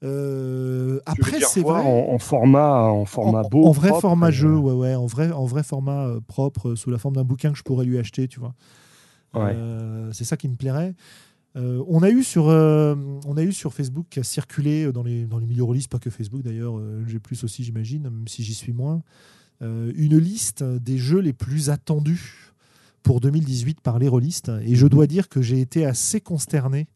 après, 0.00 1.40
c'est 1.40 1.60
vrai. 1.60 1.82
En, 1.82 2.18
format, 2.18 2.84
en 2.84 3.04
format 3.04 3.42
beau. 3.42 3.66
En 3.66 3.72
vrai 3.72 3.90
format 4.00 4.30
jeu, 4.30 4.56
ouais, 4.56 4.72
ouais, 4.72 4.94
en 4.94 5.06
vrai, 5.06 5.30
en 5.32 5.44
vrai 5.44 5.62
format 5.62 6.08
propre, 6.26 6.74
sous 6.74 6.90
la 6.90 6.98
forme 6.98 7.16
d'un 7.16 7.24
bouquin 7.24 7.50
que 7.50 7.58
je 7.58 7.64
pourrais 7.64 7.84
lui 7.84 7.98
acheter, 7.98 8.28
tu 8.28 8.40
vois. 8.40 8.54
c'est 10.12 10.24
ça 10.24 10.36
qui 10.36 10.48
me 10.48 10.56
plairait. 10.56 10.94
Euh, 11.56 11.82
on, 11.88 12.02
a 12.02 12.10
eu 12.10 12.22
sur, 12.22 12.48
euh, 12.48 12.94
on 13.26 13.36
a 13.36 13.42
eu 13.42 13.52
sur 13.52 13.72
Facebook 13.72 14.06
qui 14.10 14.20
a 14.20 14.24
circulé 14.24 14.92
dans 14.92 15.02
les, 15.02 15.24
dans 15.24 15.38
les 15.38 15.46
milieux 15.46 15.64
release, 15.64 15.88
pas 15.88 15.98
que 15.98 16.10
Facebook 16.10 16.42
d'ailleurs, 16.42 16.78
euh, 16.78 17.02
j'ai 17.06 17.18
plus 17.18 17.42
aussi 17.42 17.64
j'imagine, 17.64 18.02
même 18.02 18.28
si 18.28 18.42
j'y 18.42 18.54
suis 18.54 18.72
moins, 18.72 19.02
une 19.60 20.18
liste 20.18 20.62
des 20.62 20.98
jeux 20.98 21.18
les 21.18 21.32
plus 21.32 21.68
attendus 21.68 22.52
pour 23.02 23.20
2018 23.20 23.80
par 23.80 23.98
les 23.98 24.06
rôlistes. 24.06 24.52
Et 24.62 24.76
je 24.76 24.86
dois 24.86 25.08
dire 25.08 25.28
que 25.28 25.42
j'ai 25.42 25.60
été 25.60 25.84
assez 25.84 26.20
consterné 26.20 26.86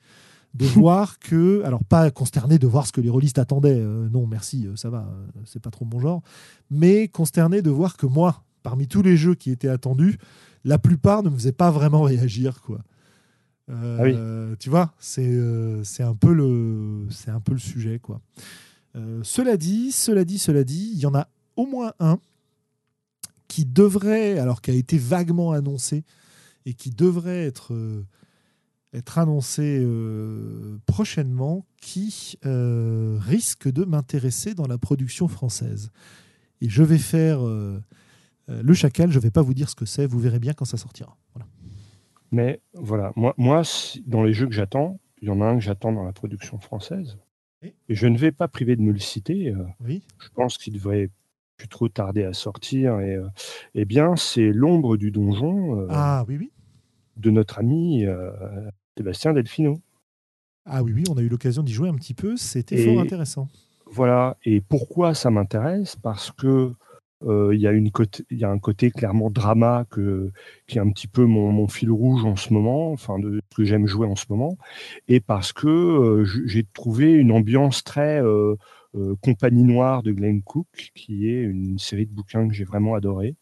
de 0.55 0.65
voir 0.67 1.19
que, 1.19 1.63
alors 1.65 1.83
pas 1.83 2.09
consterné 2.13 2.61
de 2.61 2.67
voir 2.69 2.87
ce 2.87 2.93
que 2.93 3.01
les 3.01 3.11
rôlistes 3.11 3.41
attendaient, 3.41 3.81
non 3.81 4.29
merci, 4.29 4.69
ça 4.77 4.91
va, 4.91 5.13
c'est 5.45 5.61
pas 5.61 5.71
trop 5.71 5.85
mon 5.85 5.99
genre, 5.99 6.23
mais 6.71 7.09
consterné 7.09 7.63
de 7.63 7.71
voir 7.71 7.97
que 7.97 8.07
moi, 8.07 8.45
parmi 8.63 8.87
tous 8.87 9.03
les 9.03 9.17
jeux 9.17 9.35
qui 9.35 9.51
étaient 9.51 9.67
attendus, 9.67 10.19
la 10.65 10.79
plupart 10.79 11.25
ne 11.25 11.31
me 11.31 11.35
faisaient 11.37 11.51
pas 11.51 11.73
vraiment 11.73 12.03
réagir. 12.03 12.63
quoi. 12.63 12.79
Euh, 13.71 14.53
ah 14.53 14.57
tu 14.59 14.71
vois, 14.71 14.93
euh, 15.19 15.83
c'est 15.85 16.03
un, 16.03 16.15
peu 16.15 16.33
le, 16.33 17.09
un 17.29 17.41
peu 17.41 17.53
le 17.53 17.59
sujet. 17.59 17.99
quoi. 17.99 18.21
Euh, 18.97 19.21
cela 19.23 19.57
dit, 19.57 19.93
cela 19.93 20.25
dit, 20.25 20.39
cela 20.39 20.65
dit, 20.65 20.91
il 20.95 20.99
y 20.99 21.07
en 21.07 21.15
a 21.15 21.29
au 21.57 21.67
moins 21.67 21.93
un 22.01 22.19
qui 23.49 23.65
devrait, 23.65 24.39
alors 24.39 24.63
qui 24.63 24.71
a 24.71 24.75
été 24.75 24.99
vaguement 24.99 25.53
annoncé 25.53 26.05
et 26.65 26.75
qui 26.75 26.91
devrait 26.91 27.45
être, 27.45 27.73
être 28.95 29.19
annoncé 29.19 29.87
prochainement, 30.87 31.67
qui 31.81 32.39
risque 32.43 33.71
de 33.71 33.85
m'intéresser 33.85 34.55
dans 34.55 34.67
la 34.67 34.79
production 34.79 35.29
française. 35.29 35.91
Et 36.63 36.71
je 36.71 36.83
vais 36.83 36.99
faire 36.99 37.41
le 37.43 38.75
chacal, 38.75 39.11
je 39.11 39.19
ne 39.19 39.23
vais 39.23 39.31
pas 39.31 39.43
vous 39.43 39.53
dire 39.53 39.69
ce 39.69 39.75
que 39.75 39.85
c'est, 39.85 40.07
vous 40.07 40.19
verrez 40.19 40.39
bien 40.39 40.55
quand 40.55 40.65
ça 40.65 40.79
sortira. 40.79 41.19
Mais 42.33 42.61
voilà, 42.75 43.13
moi, 43.15 43.35
moi 43.37 43.63
dans 44.07 44.25
les 44.25 44.33
jeux 44.33 44.47
que 44.47 44.55
j'attends, 44.55 44.99
il 45.21 45.29
y 45.29 45.31
en 45.31 45.41
a 45.41 45.45
un 45.45 45.55
que 45.55 45.63
j'attends 45.63 45.93
dans 45.93 46.05
la 46.05 46.13
production 46.13 46.59
française. 46.59 47.19
Et 47.63 47.95
je 47.95 48.09
ne 48.09 48.19
vais 48.19 48.33
pas 48.33 48.49
priver 48.49 48.75
de 48.75 48.83
me 48.83 48.91
le 48.93 48.99
citer. 48.99 49.51
Euh, 49.51 49.65
oui. 49.81 50.03
Je 50.19 50.29
pense 50.31 50.59
qu'il 50.59 50.73
devrait 50.73 51.11
plus 51.57 51.69
trop 51.69 51.89
tarder 51.89 52.25
à 52.25 52.33
sortir. 52.33 52.99
Et, 52.99 53.15
euh, 53.15 53.29
eh 53.75 53.85
bien, 53.85 54.17
c'est 54.17 54.51
l'ombre 54.51 54.97
du 54.97 55.13
donjon 55.13 55.79
euh, 55.79 55.87
ah, 55.91 56.25
oui, 56.27 56.39
oui. 56.39 56.51
de 57.19 57.31
notre 57.31 57.61
ami 57.61 58.05
Sébastien 58.97 59.33
Delfino. 59.33 59.79
Ah 60.65 60.83
oui, 60.83 60.93
oui, 60.93 61.05
on 61.09 61.17
a 61.17 61.23
eu 61.23 61.29
l'occasion 61.29 61.63
d'y 61.63 61.73
jouer 61.73 61.89
un 61.89 61.95
petit 61.95 62.15
peu. 62.15 62.37
C'était 62.37 62.85
fort 62.85 63.01
intéressant. 63.01 63.49
Voilà. 63.87 64.37
Et 64.45 64.61
pourquoi 64.61 65.15
ça 65.15 65.31
m'intéresse? 65.31 65.95
Parce 65.97 66.33
que 66.33 66.73
il 67.53 67.61
y, 67.61 67.67
a 67.67 67.73
une 67.73 67.91
il 68.31 68.39
y 68.39 68.45
a 68.45 68.51
un 68.51 68.59
côté 68.59 68.91
clairement 68.91 69.31
drama 69.31 69.87
que, 69.91 70.31
qui 70.67 70.79
est 70.79 70.81
un 70.81 70.91
petit 70.91 71.09
peu 71.09 71.25
mon, 71.25 71.69
fil 71.69 71.91
rouge 71.91 72.25
en 72.25 72.37
ce 72.37 72.53
moment, 72.53 72.93
enfin 72.93 73.19
de 73.19 73.41
ce 73.51 73.57
que 73.57 73.65
j'aime 73.65 73.87
jouer 73.87 74.07
en 74.07 74.17
ce 74.17 74.27
moment, 74.29 74.59
et 75.09 75.21
parce 75.21 75.53
que 75.53 75.69
euh, 75.69 76.25
j'ai 76.47 76.65
trouvé 76.65 77.13
une 77.13 77.33
ambiance 77.33 77.85
très 77.85 78.21
euh, 78.23 78.57
Compagnie 79.23 79.65
Noire 79.65 80.03
de 80.03 80.13
Glenn 80.13 80.43
Cook, 80.43 80.91
qui 80.95 81.29
est 81.29 81.43
une 81.43 81.79
série 81.79 82.07
de 82.07 82.13
bouquins 82.13 82.47
que 82.49 82.55
j'ai 82.55 82.65
vraiment 82.65 82.95
adoré. 82.95 83.37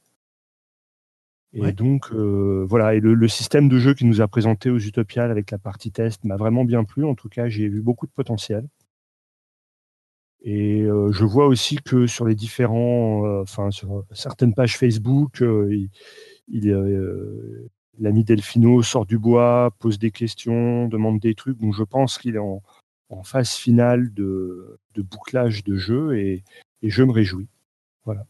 Et 1.52 1.72
donc 1.72 2.12
voilà, 2.12 2.94
et 2.94 3.00
le, 3.00 3.28
système 3.28 3.68
de 3.68 3.78
jeu 3.78 3.94
qu'il 3.94 4.06
nous 4.06 4.20
a 4.20 4.28
présenté 4.28 4.70
aux 4.70 4.78
Utopiales 4.78 5.32
avec 5.32 5.50
la 5.50 5.58
partie 5.58 5.90
test 5.90 6.22
m'a 6.24 6.36
vraiment 6.36 6.64
bien 6.64 6.84
plu. 6.84 7.04
En 7.04 7.16
tout 7.16 7.28
cas, 7.28 7.48
j'ai 7.48 7.68
vu 7.68 7.82
beaucoup 7.82 8.06
de 8.06 8.12
potentiel. 8.12 8.68
Et 10.42 10.82
euh, 10.82 11.12
je 11.12 11.24
vois 11.24 11.46
aussi 11.46 11.76
que 11.76 12.06
sur 12.06 12.24
les 12.24 12.34
différents, 12.34 13.26
euh, 13.26 13.42
enfin 13.42 13.70
sur 13.70 14.04
certaines 14.12 14.54
pages 14.54 14.78
Facebook, 14.78 15.42
euh, 15.42 15.86
il, 16.48 16.70
l'ami 17.98 18.24
Delfino 18.24 18.82
sort 18.82 19.04
du 19.04 19.18
bois, 19.18 19.70
pose 19.78 19.98
des 19.98 20.10
questions, 20.10 20.88
demande 20.88 21.20
des 21.20 21.34
trucs. 21.34 21.58
Donc 21.58 21.74
je 21.74 21.82
pense 21.82 22.16
qu'il 22.18 22.36
est 22.36 22.38
en, 22.38 22.62
phase 23.24 23.50
finale 23.50 24.14
de, 24.14 24.78
bouclage 24.96 25.64
de 25.64 25.76
jeu 25.76 26.16
et, 26.16 26.42
je 26.82 27.02
me 27.02 27.12
réjouis. 27.12 27.48
Voilà. 28.04 28.24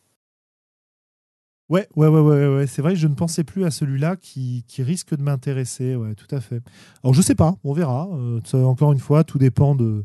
Ouais, 1.68 1.86
ouais, 1.94 2.08
ouais, 2.08 2.20
ouais, 2.20 2.48
ouais. 2.48 2.66
c'est 2.66 2.82
vrai, 2.82 2.96
je 2.96 3.06
ne 3.06 3.14
pensais 3.14 3.44
plus 3.44 3.64
à 3.64 3.70
celui-là 3.70 4.16
qui, 4.16 4.64
risque 4.78 5.14
de 5.14 5.22
m'intéresser. 5.22 5.94
Ouais, 5.94 6.16
tout 6.16 6.34
à 6.34 6.40
fait. 6.40 6.60
Alors 7.04 7.14
je 7.14 7.22
sais 7.22 7.36
pas, 7.36 7.54
on 7.62 7.72
verra. 7.72 8.08
encore 8.54 8.92
une 8.92 8.98
fois, 8.98 9.22
tout 9.22 9.38
dépend 9.38 9.76
de 9.76 10.04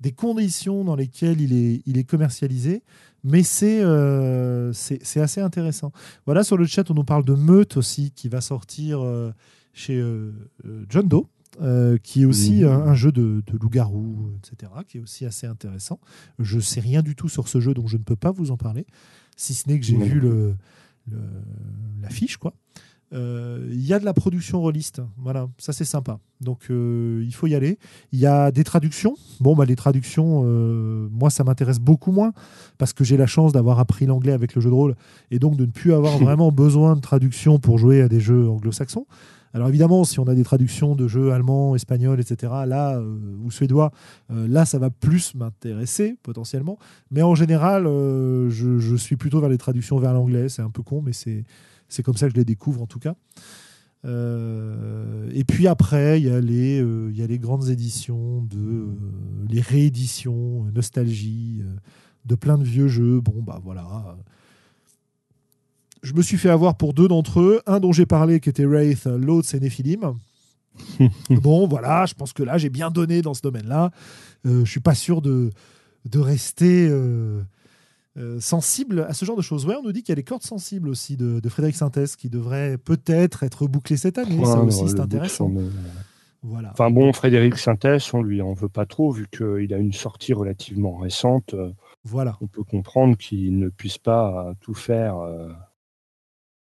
des 0.00 0.12
conditions 0.12 0.84
dans 0.84 0.96
lesquelles 0.96 1.40
il 1.40 1.52
est, 1.52 1.82
il 1.86 1.98
est 1.98 2.04
commercialisé, 2.04 2.82
mais 3.24 3.42
euh, 3.62 4.72
c'est 4.72 5.20
assez 5.20 5.40
intéressant. 5.40 5.92
Voilà, 6.26 6.44
sur 6.44 6.56
le 6.56 6.66
chat, 6.66 6.90
on 6.90 6.94
nous 6.94 7.04
parle 7.04 7.24
de 7.24 7.34
Meute 7.34 7.76
aussi, 7.76 8.12
qui 8.12 8.28
va 8.28 8.40
sortir 8.40 9.00
euh, 9.00 9.32
chez 9.72 9.96
euh, 9.96 10.32
John 10.88 11.08
Doe. 11.08 11.26
qui 12.02 12.22
est 12.22 12.26
aussi 12.26 12.62
mmh. 12.62 12.68
un, 12.68 12.94
jeu 12.94 13.10
de, 13.10 13.42
de 13.46 13.58
loup-garou, 13.58 14.30
etc., 14.36 14.72
qui 14.86 14.98
est 14.98 15.00
aussi 15.00 15.26
assez 15.26 15.46
intéressant. 15.46 15.98
Je 16.38 16.60
sais 16.60 16.80
rien 16.80 17.02
du 17.02 17.16
tout 17.16 17.28
sur 17.28 17.48
ce 17.48 17.60
jeu, 17.60 17.74
donc 17.74 17.88
je 17.88 17.96
ne 17.96 18.02
peux 18.02 18.16
pas 18.16 18.30
vous 18.30 18.50
en 18.50 18.56
parler, 18.56 18.86
si 19.36 19.54
ce 19.54 19.68
n'est 19.68 19.78
que 19.80 19.84
j'ai 19.84 19.96
vu 19.96 20.20
le, 20.20 20.54
l'affiche, 22.00 22.36
quoi. 22.36 22.54
Euh, 23.14 23.66
il 23.70 23.86
y 23.86 23.94
a 23.94 23.98
de 23.98 24.04
la 24.04 24.12
production 24.12 24.60
rôliste. 24.60 25.00
Voilà, 25.16 25.48
ça 25.58 25.72
c'est 25.72 25.84
sympa. 25.84 26.18
Donc 26.40 26.66
euh, 26.70 27.22
il 27.24 27.34
faut 27.34 27.46
y 27.46 27.54
aller. 27.54 27.78
Il 28.12 28.18
y 28.18 28.26
a 28.26 28.50
des 28.50 28.64
traductions. 28.64 29.16
Bon, 29.40 29.54
bah, 29.54 29.64
les 29.64 29.76
traductions, 29.76 30.42
euh, 30.44 31.08
moi 31.10 31.30
ça 31.30 31.44
m'intéresse 31.44 31.78
beaucoup 31.78 32.12
moins 32.12 32.32
parce 32.76 32.92
que 32.92 33.04
j'ai 33.04 33.16
la 33.16 33.26
chance 33.26 33.52
d'avoir 33.52 33.78
appris 33.78 34.06
l'anglais 34.06 34.32
avec 34.32 34.54
le 34.54 34.60
jeu 34.60 34.68
de 34.68 34.74
rôle 34.74 34.94
et 35.30 35.38
donc 35.38 35.56
de 35.56 35.64
ne 35.64 35.70
plus 35.70 35.94
avoir 35.94 36.18
vraiment 36.18 36.52
besoin 36.52 36.96
de 36.96 37.00
traduction 37.00 37.58
pour 37.58 37.78
jouer 37.78 38.02
à 38.02 38.08
des 38.08 38.20
jeux 38.20 38.48
anglo-saxons. 38.48 39.06
Alors 39.54 39.68
évidemment, 39.68 40.04
si 40.04 40.20
on 40.20 40.24
a 40.24 40.34
des 40.34 40.44
traductions 40.44 40.94
de 40.94 41.08
jeux 41.08 41.32
allemands, 41.32 41.74
espagnols, 41.74 42.20
etc., 42.20 42.52
là, 42.66 43.00
ou 43.42 43.50
suédois, 43.50 43.92
là, 44.28 44.66
ça 44.66 44.78
va 44.78 44.90
plus 44.90 45.34
m'intéresser 45.34 46.18
potentiellement. 46.22 46.78
Mais 47.10 47.22
en 47.22 47.34
général, 47.34 47.84
je, 47.84 48.94
suis 48.98 49.16
plutôt 49.16 49.40
vers 49.40 49.48
les 49.48 49.56
traductions 49.56 49.98
vers 49.98 50.12
l'anglais. 50.12 50.50
C'est 50.50 50.60
un 50.60 50.68
peu 50.68 50.82
con, 50.82 51.00
mais 51.00 51.14
c'est 51.14 51.44
c'est 51.88 52.02
comme 52.02 52.16
ça 52.16 52.26
que 52.26 52.32
je 52.32 52.38
les 52.38 52.44
découvre 52.44 52.82
en 52.82 52.86
tout 52.86 52.98
cas. 52.98 53.14
et 54.04 55.44
puis 55.44 55.66
après, 55.66 56.20
il 56.20 56.26
y, 56.26 56.30
a 56.30 56.40
les, 56.40 56.78
il 56.78 57.16
y 57.16 57.22
a 57.22 57.26
les 57.26 57.38
grandes 57.38 57.68
éditions, 57.68 58.42
de, 58.42 58.88
les 59.48 59.60
rééditions, 59.60 60.64
nostalgie, 60.74 61.62
de 62.24 62.34
plein 62.34 62.58
de 62.58 62.64
vieux 62.64 62.88
jeux. 62.88 63.20
Bon, 63.20 63.42
bah 63.42 63.60
voilà. 63.62 64.16
Je 66.02 66.14
me 66.14 66.22
suis 66.22 66.36
fait 66.36 66.50
avoir 66.50 66.76
pour 66.76 66.94
deux 66.94 67.08
d'entre 67.08 67.40
eux. 67.40 67.60
Un 67.66 67.80
dont 67.80 67.92
j'ai 67.92 68.06
parlé 68.06 68.40
qui 68.40 68.48
était 68.48 68.64
Wraith, 68.64 69.06
l'autre 69.06 69.48
c'est 69.48 69.60
Nephilim. 69.60 70.14
bon, 71.30 71.66
voilà, 71.66 72.06
je 72.06 72.14
pense 72.14 72.32
que 72.32 72.42
là, 72.42 72.58
j'ai 72.58 72.70
bien 72.70 72.90
donné 72.90 73.22
dans 73.22 73.34
ce 73.34 73.42
domaine-là. 73.42 73.90
Euh, 74.46 74.64
je 74.64 74.70
suis 74.70 74.80
pas 74.80 74.94
sûr 74.94 75.22
de, 75.22 75.50
de 76.04 76.18
rester 76.18 76.88
euh, 78.18 78.36
euh, 78.36 78.40
sensible 78.40 79.06
à 79.08 79.14
ce 79.14 79.24
genre 79.24 79.36
de 79.36 79.42
choses. 79.42 79.66
Ouais, 79.66 79.76
on 79.76 79.82
nous 79.82 79.92
dit 79.92 80.02
qu'il 80.02 80.10
y 80.10 80.12
a 80.12 80.16
les 80.16 80.24
cordes 80.24 80.42
sensibles 80.42 80.88
aussi 80.88 81.16
de, 81.16 81.46
Frédéric 81.48 81.76
Sintès 81.76 82.16
qui 82.16 82.28
devraient 82.28 82.78
peut-être 82.78 83.42
être 83.42 83.66
bouclées 83.66 83.96
cette 83.96 84.18
année. 84.18 84.44
ça 84.44 84.60
aussi, 84.60 84.88
c'est 84.88 85.00
intéressant. 85.00 85.50
Voilà. 86.42 86.70
Enfin 86.70 86.90
bon, 86.90 87.12
Frédéric 87.12 87.56
Sintès, 87.56 88.14
on 88.14 88.22
lui 88.22 88.42
en 88.42 88.52
veut 88.52 88.68
pas 88.68 88.86
trop 88.86 89.10
vu 89.10 89.26
qu'il 89.28 89.74
a 89.74 89.78
une 89.78 89.92
sortie 89.92 90.32
relativement 90.32 90.96
récente. 90.96 91.54
Voilà. 92.04 92.38
On 92.40 92.46
peut 92.46 92.62
comprendre 92.62 93.16
qu'il 93.16 93.58
ne 93.58 93.68
puisse 93.68 93.98
pas 93.98 94.54
tout 94.60 94.74
faire 94.74 95.16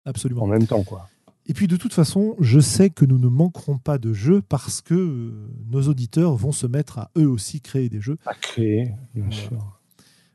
Absolument. 0.04 0.42
en 0.42 0.46
même 0.48 0.66
temps, 0.66 0.82
quoi. 0.82 1.08
Et 1.46 1.54
puis 1.54 1.66
de 1.66 1.76
toute 1.76 1.92
façon, 1.92 2.36
je 2.38 2.60
sais 2.60 2.90
que 2.90 3.04
nous 3.04 3.18
ne 3.18 3.28
manquerons 3.28 3.78
pas 3.78 3.98
de 3.98 4.12
jeux 4.12 4.42
parce 4.42 4.80
que 4.80 4.94
euh, 4.94 5.48
nos 5.70 5.82
auditeurs 5.88 6.36
vont 6.36 6.52
se 6.52 6.66
mettre 6.66 6.98
à 6.98 7.10
eux 7.18 7.26
aussi 7.26 7.60
créer 7.60 7.88
des 7.88 8.00
jeux. 8.00 8.16
À 8.26 8.34
créer, 8.34 8.92
bien 9.14 9.30
sûr. 9.30 9.80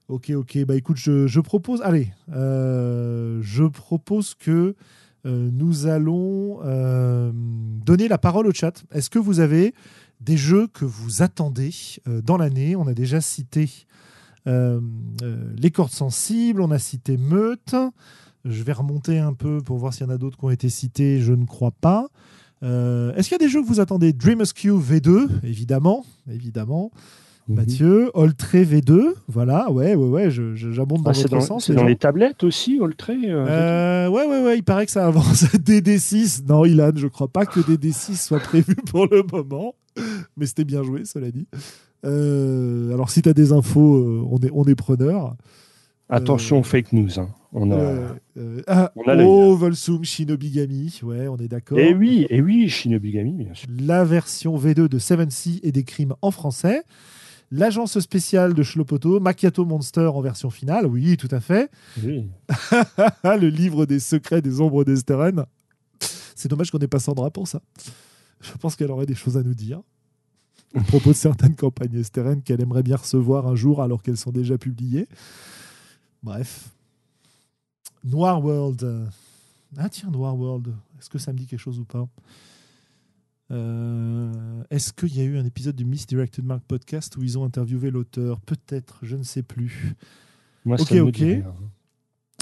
Ok, 0.07 0.31
ok. 0.31 0.65
Bah 0.65 0.75
écoute, 0.75 0.97
je, 0.97 1.39
propose. 1.39 1.81
Allez, 1.81 2.11
euh, 2.31 3.39
je 3.41 3.63
propose 3.63 4.35
que 4.35 4.75
euh, 5.25 5.49
nous 5.51 5.87
allons 5.87 6.59
donner 7.85 8.07
la 8.07 8.17
parole 8.17 8.47
au 8.47 8.53
chat. 8.53 8.83
Est-ce 8.91 9.09
que 9.09 9.19
vous 9.19 9.39
avez 9.39 9.73
des 10.21 10.37
jeux 10.37 10.67
que 10.67 10.85
vous 10.85 11.21
attendez 11.21 11.71
dans 12.05 12.37
l'année? 12.37 12.75
On 12.75 12.87
a 12.87 12.93
déjà 12.93 13.21
cité 13.21 13.69
les 14.45 15.71
cordes 15.71 15.91
sensibles, 15.91 16.61
on 16.61 16.71
a 16.71 16.79
cité 16.79 17.17
Meute. 17.17 17.75
Je 18.45 18.63
vais 18.63 18.71
remonter 18.71 19.19
un 19.19 19.33
peu 19.33 19.61
pour 19.61 19.77
voir 19.77 19.93
s'il 19.93 20.05
y 20.05 20.09
en 20.09 20.13
a 20.13 20.17
d'autres 20.17 20.37
qui 20.37 20.45
ont 20.45 20.49
été 20.49 20.69
cités. 20.69 21.19
Je 21.19 21.33
ne 21.33 21.45
crois 21.45 21.71
pas. 21.71 22.07
Euh, 22.63 23.13
est-ce 23.15 23.29
qu'il 23.29 23.35
y 23.35 23.43
a 23.43 23.45
des 23.45 23.49
jeux 23.49 23.61
que 23.61 23.67
vous 23.67 23.79
attendez? 23.79 24.13
Dream 24.13 24.41
Q 24.43 24.71
V2, 24.71 25.27
évidemment. 25.43 26.05
évidemment. 26.31 26.91
Mhm. 27.47 27.55
Mathieu, 27.55 28.11
Oltré 28.13 28.65
V2, 28.65 29.13
voilà, 29.27 29.71
ouais, 29.71 29.95
ouais, 29.95 30.07
ouais, 30.07 30.29
j'abonde 30.29 31.03
dans 31.03 31.11
ah, 31.11 31.13
votre 31.13 31.41
sens. 31.41 31.65
C'est 31.65 31.73
dans 31.73 31.85
les 31.85 31.95
tablettes 31.95 32.43
aussi, 32.43 32.79
Oltré 32.81 33.15
euh, 33.25 33.45
euh, 33.47 34.07
Ouais, 34.09 34.25
ouais, 34.25 34.43
ouais, 34.43 34.57
il 34.57 34.63
paraît 34.63 34.85
que 34.85 34.91
ça 34.91 35.07
avance. 35.07 35.43
DD6, 35.55 36.45
non, 36.47 36.65
Ilan, 36.65 36.91
je 36.95 37.07
crois 37.07 37.29
pas 37.29 37.45
que 37.45 37.59
DD6 37.59 38.15
soit 38.15 38.39
prévu 38.39 38.75
pour 38.91 39.07
le 39.07 39.23
moment, 39.31 39.75
mais 40.35 40.45
c'était 40.45 40.65
bien 40.65 40.83
joué, 40.83 41.05
cela 41.05 41.31
dit. 41.31 41.47
alors, 42.03 43.09
si 43.09 43.21
tu 43.21 43.29
as 43.29 43.33
des 43.33 43.51
infos, 43.51 44.27
on 44.29 44.37
est, 44.39 44.51
on 44.53 44.65
est 44.65 44.75
preneur. 44.75 45.35
Attention, 46.09 46.63
fake 46.63 46.93
news. 46.93 47.19
Hein. 47.19 47.29
On 47.53 47.71
a, 47.71 47.75
euh, 48.37 48.61
ah, 48.67 48.91
oh, 48.95 49.55
Volsung 49.55 50.03
Shinobigami, 50.03 50.99
ouais, 51.03 51.27
on 51.27 51.37
est 51.37 51.47
d'accord. 51.47 51.79
Et 51.79 51.89
eh 51.89 51.93
oui, 51.93 52.25
et 52.29 52.37
eh 52.37 52.41
oui, 52.41 52.69
Shinobigami, 52.69 53.31
bien 53.31 53.53
sûr. 53.53 53.67
La 53.79 54.03
version 54.03 54.57
V2 54.57 54.87
de 54.87 54.99
Seven 54.99 55.29
Sea 55.29 55.59
et 55.63 55.71
des 55.71 55.83
crimes 55.83 56.13
en 56.21 56.31
français. 56.31 56.83
L'agence 57.49 57.99
spéciale 57.99 58.53
de 58.53 58.61
Shlopoto, 58.61 59.19
Macchiato 59.19 59.63
Monster 59.63 60.07
en 60.07 60.21
version 60.21 60.49
finale, 60.49 60.85
oui, 60.85 61.15
tout 61.15 61.29
à 61.31 61.39
fait. 61.39 61.71
Oui. 62.03 62.29
le 63.23 63.47
livre 63.47 63.85
des 63.85 63.99
secrets 63.99 64.41
des 64.41 64.59
ombres 64.59 64.83
d'Esteren. 64.83 65.45
C'est 66.35 66.49
dommage 66.49 66.71
qu'on 66.71 66.77
n'ait 66.77 66.87
pas 66.87 66.99
Sandra 66.99 67.31
pour 67.31 67.47
ça. 67.47 67.61
Je 68.41 68.51
pense 68.57 68.75
qu'elle 68.75 68.91
aurait 68.91 69.05
des 69.05 69.15
choses 69.15 69.37
à 69.37 69.43
nous 69.43 69.55
dire 69.55 69.81
à 70.75 70.81
propos 70.81 71.09
de 71.09 71.15
certaines 71.15 71.55
campagnes 71.55 71.95
Esteren 71.95 72.41
qu'elle 72.41 72.61
aimerait 72.61 72.83
bien 72.83 72.97
recevoir 72.97 73.47
un 73.47 73.55
jour 73.55 73.81
alors 73.81 74.03
qu'elles 74.03 74.17
sont 74.17 74.31
déjà 74.31 74.57
publiées. 74.57 75.07
Bref. 76.23 76.69
Noir 78.03 78.43
World. 78.43 78.83
Euh, 78.83 79.05
ah 79.77 79.89
tiens, 79.89 80.09
Noir 80.09 80.37
World. 80.37 80.73
Est-ce 80.99 81.09
que 81.09 81.17
ça 81.17 81.31
me 81.33 81.37
dit 81.37 81.45
quelque 81.45 81.59
chose 81.59 81.79
ou 81.79 81.85
pas? 81.85 82.07
Euh, 83.51 84.63
Est-ce 84.69 84.93
qu'il 84.93 85.15
y 85.15 85.21
a 85.21 85.23
eu 85.23 85.37
un 85.37 85.45
épisode 85.45 85.75
du 85.75 85.85
Misdirected 85.85 86.45
Mark 86.45 86.63
podcast 86.67 87.15
où 87.17 87.23
ils 87.23 87.37
ont 87.37 87.45
interviewé 87.45 87.91
l'auteur? 87.91 88.39
Peut-être, 88.41 88.99
je 89.03 89.15
ne 89.15 89.23
sais 89.23 89.43
plus. 89.43 89.95
Moi, 90.65 90.79
ok, 90.79 90.93
ok. 90.93 91.23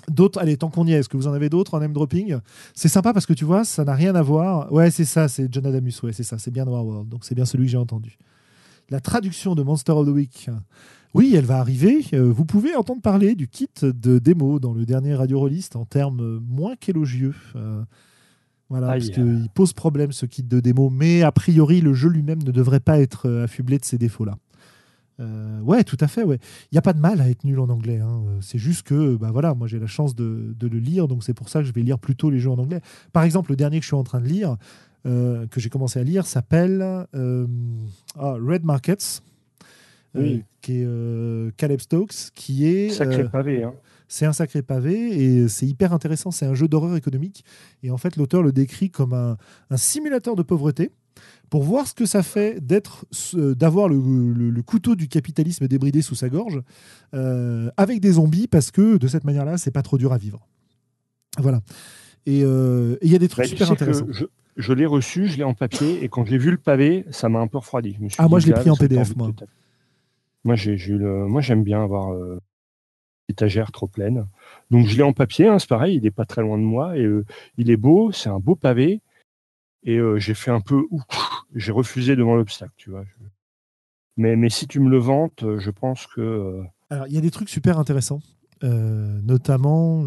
D'autres, 0.10 0.40
allez, 0.40 0.58
tant 0.58 0.70
qu'on 0.70 0.86
y 0.86 0.94
est, 0.94 1.00
est-ce 1.00 1.10
que 1.10 1.18
vous 1.18 1.28
en 1.28 1.34
avez 1.34 1.50
d'autres 1.50 1.74
en 1.74 1.80
name 1.80 1.94
dropping? 1.94 2.38
C'est 2.76 2.90
sympa 2.90 3.12
parce 3.12 3.26
que 3.26 3.34
tu 3.34 3.46
vois, 3.46 3.64
ça 3.66 3.84
n'a 3.84 3.96
rien 3.96 4.14
à 4.14 4.22
voir. 4.22 4.72
Ouais, 4.72 4.92
c'est 4.92 5.06
ça, 5.06 5.28
c'est 5.28 5.52
John 5.52 5.66
Adamus, 5.66 5.94
ouais, 6.04 6.14
c'est 6.14 6.24
ça, 6.24 6.38
c'est 6.38 6.52
bien 6.52 6.66
Noir 6.66 6.86
World, 6.86 7.10
donc 7.10 7.26
c'est 7.26 7.34
bien 7.34 7.46
celui 7.46 7.66
que 7.66 7.72
j'ai 7.72 7.78
entendu. 7.78 8.18
La 8.90 9.00
traduction 9.00 9.56
de 9.56 9.64
Monster 9.64 9.94
of 9.94 10.06
the 10.06 10.12
Week 10.12 10.50
oui, 11.16 11.34
elle 11.34 11.46
va 11.46 11.60
arriver. 11.60 12.06
Euh, 12.14 12.30
vous 12.30 12.44
pouvez 12.44 12.76
entendre 12.76 13.02
parler 13.02 13.36
du 13.36 13.48
kit 13.48 13.70
de 13.82 14.20
démo 14.20 14.60
dans 14.60 14.74
le 14.74 14.86
dernier 14.86 15.16
Radio 15.16 15.40
Rollist 15.40 15.78
en 15.78 15.86
termes 15.86 16.42
moins 16.46 16.76
qu'élogieux. 16.76 17.34
Euh, 18.72 18.80
voilà, 18.80 18.88
parce 18.88 19.10
qu'il 19.10 19.48
pose 19.54 19.74
problème 19.74 20.12
ce 20.12 20.26
kit 20.26 20.44
de 20.44 20.60
démo, 20.60 20.90
mais 20.90 21.22
a 21.22 21.32
priori 21.32 21.82
le 21.82 21.94
jeu 21.94 22.10
lui-même 22.10 22.42
ne 22.44 22.52
devrait 22.52 22.80
pas 22.80 23.00
être 23.00 23.30
euh, 23.30 23.44
affublé 23.44 23.78
de 23.78 23.86
ces 23.86 23.98
défauts-là. 23.98 24.38
ouais, 25.64 25.84
tout 25.84 25.98
à 26.00 26.08
fait. 26.08 26.24
Ouais, 26.24 26.40
il 26.72 26.76
n'y 26.76 26.80
a 26.80 26.82
pas 26.82 26.94
de 26.94 27.00
mal 27.00 27.22
à 27.22 27.30
être 27.30 27.44
nul 27.44 27.60
en 27.60 27.70
anglais. 27.70 28.00
Hein. 28.00 28.24
C'est 28.42 28.58
juste 28.58 28.84
que, 28.88 29.16
bah 29.16 29.32
voilà, 29.32 29.54
moi 29.54 29.68
j'ai 29.68 29.80
la 29.80 29.88
chance 29.88 30.16
de, 30.16 30.56
le 30.60 30.80
lire, 30.80 31.08
donc 31.08 31.24
c'est 31.24 31.34
pour 31.34 31.50
ça 31.50 31.60
que 31.60 31.66
je 31.66 31.74
vais 31.74 31.84
lire 31.84 32.00
plutôt 32.00 32.30
les 32.30 32.40
jeux 32.40 32.52
en 32.52 32.58
anglais. 32.58 32.82
Par 33.14 33.24
exemple, 33.24 33.52
le 33.52 33.56
dernier 33.56 33.78
que 33.80 33.84
je 33.84 33.90
suis 33.90 33.96
en 33.96 34.04
train 34.04 34.20
de 34.20 34.28
lire, 34.28 34.58
que 35.04 35.60
j'ai 35.60 35.70
commencé 35.70 36.00
à 36.00 36.04
lire, 36.04 36.26
s'appelle 36.26 36.82
ah, 36.82 37.06
Red 38.18 38.66
Markets. 38.66 39.22
Euh, 40.18 40.38
qui 40.62 40.80
est 40.80 40.86
euh, 40.86 41.52
Caleb 41.58 41.80
Stokes, 41.80 42.32
qui 42.34 42.68
est. 42.68 42.90
Sacré 42.90 43.24
euh, 43.24 43.28
pavé. 43.28 43.64
Hein. 43.64 43.74
C'est 44.16 44.26
un 44.26 44.32
sacré 44.32 44.62
pavé 44.62 44.94
et 45.10 45.50
c'est 45.50 45.66
hyper 45.66 45.92
intéressant. 45.92 46.32
C'est 46.32 46.46
un 46.46 46.54
jeu 46.54 46.70
d'horreur 46.70 46.96
économique. 46.96 47.44
Et 47.84 47.92
en 47.92 47.98
fait, 47.98 48.16
l'auteur 48.16 48.44
le 48.44 48.54
décrit 48.54 48.90
comme 48.90 49.12
un, 49.12 49.36
simulateur 49.76 50.38
de 50.38 50.42
pauvreté 50.42 50.92
pour 51.50 51.64
voir 51.64 51.86
ce 51.86 51.94
que 51.94 52.06
ça 52.06 52.24
fait 52.24 52.66
d'être, 52.66 53.06
d'avoir 53.36 53.90
le, 53.90 54.62
couteau 54.62 54.96
du 54.96 55.10
capitalisme 55.10 55.68
débridé 55.68 56.02
sous 56.02 56.16
sa 56.16 56.30
gorge 56.30 56.62
avec 57.12 58.00
des 58.00 58.14
zombies 58.14 58.48
parce 58.48 58.72
que 58.72 58.96
de 58.96 59.08
cette 59.10 59.26
manière-là, 59.26 59.58
c'est 59.58 59.72
pas 59.72 59.82
trop 59.82 59.98
dur 59.98 60.14
à 60.14 60.18
vivre. 60.18 60.48
Voilà. 61.38 61.60
Et 62.26 62.40
il 62.40 63.12
y 63.12 63.16
a 63.16 63.20
des 63.20 63.28
trucs 63.28 63.44
bah, 63.44 63.50
super 63.50 63.70
intéressants. 63.70 64.08
Je, 64.56 64.72
l'ai 64.72 64.86
reçu, 64.86 65.28
je 65.28 65.36
l'ai 65.36 65.44
en 65.44 65.54
papier 65.54 66.06
et 66.06 66.08
quand 66.08 66.24
j'ai 66.24 66.38
vu 66.38 66.52
le 66.52 66.58
pavé, 66.58 67.04
ça 67.12 67.28
m'a 67.28 67.40
un 67.40 67.48
peu 67.48 67.58
refroidi. 67.58 67.98
ah, 68.18 68.30
moi, 68.30 68.40
je 68.40 68.48
l'ai 68.48 68.54
pris 68.54 68.70
en 68.70 68.78
PDF, 68.78 69.14
moi. 69.18 69.34
Moi, 70.46 70.56
j'ai 70.56 70.78
le... 70.78 71.28
moi 71.28 71.42
j'aime 71.42 71.64
bien 71.64 71.84
avoir 71.84 72.14
euh, 72.14 72.40
étagère 73.30 73.72
trop 73.72 73.88
pleine. 73.88 74.28
Donc 74.72 74.88
je 74.88 74.96
l'ai 74.96 75.04
en 75.04 75.14
papier, 75.14 75.48
hein, 75.48 75.60
c'est 75.60 75.70
pareil, 75.70 75.98
il 75.98 76.04
n'est 76.04 76.12
pas 76.12 76.26
très 76.26 76.42
loin 76.42 76.58
de 76.58 76.64
moi 76.64 76.98
et 76.98 77.04
euh, 77.04 77.26
il 77.58 77.70
est 77.70 77.78
beau, 77.78 78.12
c'est 78.12 78.30
un 78.30 78.40
beau 78.40 78.56
pavé. 78.56 79.02
Et 79.84 79.98
euh, 79.98 80.18
j'ai 80.18 80.34
fait 80.34 80.52
un 80.52 80.62
peu, 80.62 80.84
j'ai 81.56 81.72
refusé 81.72 82.16
devant 82.16 82.36
l'obstacle, 82.36 82.74
tu 82.78 82.90
vois. 82.90 83.04
Mais, 84.18 84.36
mais 84.36 84.50
si 84.50 84.68
tu 84.68 84.80
me 84.80 84.90
le 84.90 84.98
vantes, 84.98 85.44
je 85.58 85.70
pense 85.70 86.08
que. 86.08 86.64
Alors 86.90 87.08
il 87.08 87.14
y 87.14 87.18
a 87.18 87.22
des 87.22 87.32
trucs 87.32 87.50
super 87.50 87.80
intéressants, 87.80 88.22
notamment. 88.64 90.06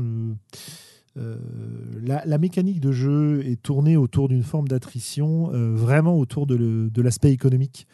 La, 1.15 2.39
mécanique 2.39 2.81
de 2.81 2.93
jeu 2.93 3.45
est 3.45 3.61
tournée 3.61 3.97
autour 3.97 4.29
d'une 4.29 4.45
forme 4.45 4.69
d'attrition, 4.69 5.51
vraiment 5.75 6.17
autour 6.17 6.47
de 6.47 7.03
l'aspect 7.03 7.33
économique. 7.33 7.87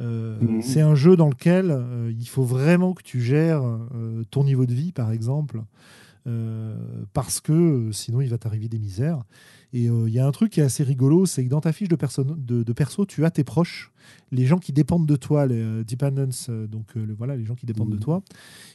Euh, 0.00 0.38
mhm. 0.40 0.62
C'est 0.62 0.80
un 0.80 0.94
jeu 0.94 1.16
dans 1.16 1.28
lequel 1.28 1.70
euh, 1.70 2.12
il 2.18 2.28
faut 2.28 2.44
vraiment 2.44 2.94
que 2.94 3.02
tu 3.02 3.20
gères 3.20 3.62
euh, 3.62 4.24
ton 4.30 4.44
niveau 4.44 4.66
de 4.66 4.74
vie, 4.74 4.92
par 4.92 5.12
exemple, 5.12 5.62
parce 7.12 7.40
que 7.40 7.90
sinon 7.90 8.20
il 8.20 8.28
va 8.28 8.38
t'arriver 8.38 8.68
des 8.68 8.78
misères. 8.78 9.24
Et 9.72 9.86
il 9.86 10.10
y 10.10 10.20
a 10.20 10.26
un 10.26 10.30
truc 10.30 10.52
qui 10.52 10.60
est 10.60 10.64
assez 10.64 10.84
rigolo, 10.84 11.26
c'est 11.26 11.44
que 11.44 11.48
dans 11.48 11.60
ta 11.60 11.72
fiche 11.72 11.88
de, 11.88 11.96
de, 11.96 12.72
perso, 12.72 13.04
tu 13.04 13.24
as 13.24 13.30
tes 13.32 13.42
proches, 13.42 13.90
les 14.30 14.46
gens 14.46 14.58
qui 14.58 14.72
dépendent 14.72 15.06
de 15.06 15.16
toi, 15.16 15.46
les 15.46 15.82
dependents, 15.82 16.30
donc 16.68 16.96
voilà, 17.18 17.36
les 17.36 17.44
gens 17.44 17.56
qui 17.56 17.66
dépendent 17.66 17.90
de 17.90 17.96
mhm. 17.96 18.02
toi. 18.02 18.22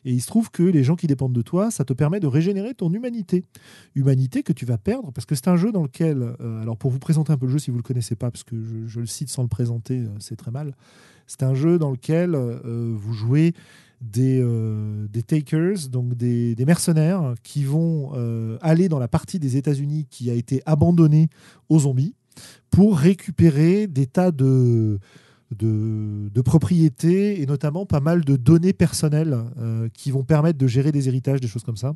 Et 0.04 0.12
il 0.12 0.22
se 0.22 0.28
trouve 0.28 0.52
que 0.52 0.64
les 0.64 0.84
gens 0.84 0.98
qui 0.98 1.08
dépendent 1.08 1.34
de 1.34 1.42
toi, 1.42 1.72
ça 1.72 1.86
te 1.86 1.94
permet 1.94 2.20
de 2.20 2.28
régénérer 2.28 2.74
ton 2.74 2.92
humanité. 2.92 3.46
Humanité 3.94 4.44
que 4.44 4.52
tu 4.52 4.66
vas 4.66 4.78
perdre, 4.78 5.14
parce 5.14 5.26
que 5.26 5.36
c'est 5.36 5.48
un 5.48 5.56
jeu 5.56 5.72
dans 5.72 5.84
lequel, 5.84 6.36
alors 6.62 6.76
pour 6.76 6.92
vous 6.92 7.00
présenter 7.00 7.32
un 7.32 7.38
peu 7.38 7.46
le 7.46 7.54
jeu 7.54 7.60
si 7.60 7.72
vous 7.72 7.78
ne 7.78 7.84
le 7.84 7.88
connaissez 7.88 8.16
pas, 8.16 8.32
parce 8.32 8.44
que 8.44 8.62
je, 8.62 8.88
je 8.88 9.00
le 9.00 9.06
cite 9.06 9.30
sans 9.30 9.44
le 9.44 9.50
présenter, 9.50 10.04
c'est 10.20 10.36
très 10.36 10.52
mal. 10.52 10.74
C'est 11.28 11.44
un 11.44 11.54
jeu 11.54 11.78
dans 11.80 11.92
lequel 11.92 12.36
euh, 12.36 12.94
vous 12.96 13.14
jouez 13.14 13.54
des, 14.02 14.40
euh, 14.42 15.08
des 15.08 15.24
takers, 15.24 15.90
donc 15.90 16.16
des, 16.16 16.56
mercenaires 16.66 17.34
qui 17.44 17.64
vont 17.64 18.12
euh, 18.16 18.58
aller 18.62 18.90
dans 18.90 19.00
la 19.00 19.08
partie 19.08 19.40
des 19.40 19.58
États-Unis 19.58 20.06
qui 20.10 20.30
a 20.30 20.34
été 20.34 20.62
abandonnée 20.66 21.30
aux 21.70 21.80
zombies 21.80 22.14
pour 22.70 22.98
récupérer 22.98 23.88
des 23.88 24.06
tas 24.06 24.32
de, 24.32 25.00
de, 25.52 26.42
propriétés 26.42 27.42
et 27.42 27.46
notamment 27.46 27.86
pas 27.86 28.02
mal 28.02 28.24
de 28.24 28.36
données 28.36 28.74
personnelles 28.74 29.38
qui 29.94 30.12
vont 30.12 30.24
permettre 30.24 30.60
de 30.60 30.68
gérer 30.68 30.92
des 30.92 31.08
héritages, 31.08 31.40
des 31.40 31.48
choses 31.48 31.64
comme 31.64 31.78
ça. 31.78 31.96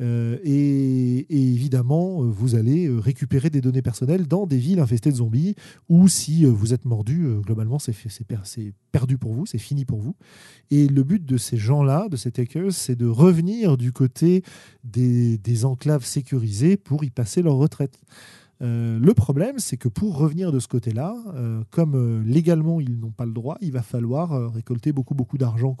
Euh, 0.00 0.38
et, 0.44 1.26
évidemment, 1.30 2.22
vous 2.22 2.54
allez 2.54 2.88
récupérer 2.88 3.50
des 3.50 3.60
données 3.60 3.82
personnelles 3.82 4.26
dans 4.26 4.46
des 4.46 4.58
villes 4.58 4.80
infestées 4.80 5.10
de 5.10 5.16
zombies, 5.16 5.54
ou 5.88 6.08
si 6.08 6.44
vous 6.44 6.72
êtes 6.72 6.84
mordu, 6.84 7.26
globalement, 7.44 7.78
c'est 7.78 7.94
perdu 8.92 9.18
pour 9.18 9.32
vous, 9.32 9.46
c'est 9.46 9.58
fini 9.58 9.84
pour 9.84 10.00
vous. 10.00 10.14
Et 10.70 10.86
le 10.86 11.02
but 11.02 11.24
de 11.24 11.36
ces 11.36 11.56
gens-là, 11.56 12.08
de 12.08 12.16
ces 12.16 12.30
takers, 12.30 12.72
c'est 12.72 12.96
de 12.96 13.06
revenir 13.06 13.76
du 13.76 13.92
côté 13.92 14.42
des, 14.84 15.64
enclaves 15.64 16.04
sécurisées 16.04 16.76
pour 16.76 17.04
y 17.04 17.10
passer 17.10 17.42
leur 17.42 17.54
retraite. 17.54 17.98
Euh, 18.60 18.98
le 18.98 19.14
problème, 19.14 19.58
c'est 19.58 19.76
que 19.76 19.88
pour 19.88 20.16
revenir 20.18 20.50
de 20.50 20.58
ce 20.58 20.68
côté-là, 20.68 21.14
euh, 21.34 21.62
comme 21.70 21.94
euh, 21.94 22.22
légalement 22.24 22.80
ils 22.80 22.98
n'ont 22.98 23.12
pas 23.12 23.24
le 23.24 23.32
droit, 23.32 23.56
il 23.60 23.72
va 23.72 23.82
falloir 23.82 24.52
récolter 24.52 24.92
beaucoup, 24.92 25.14
beaucoup 25.14 25.38
d'argent. 25.38 25.76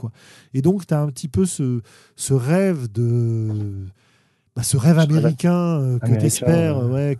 Et 0.54 0.62
donc, 0.62 0.86
tu 0.86 0.94
as 0.94 1.00
un 1.00 1.08
petit 1.08 1.28
peu 1.28 1.44
ce 1.44 1.82
rêve 2.32 2.90
de. 2.90 3.86
Bah, 4.58 4.64
ce 4.64 4.76
rêve 4.76 4.98
américain 4.98 5.98
que 6.02 6.18
tu 6.18 6.26
espères, 6.26 6.84
ouais, 6.90 7.16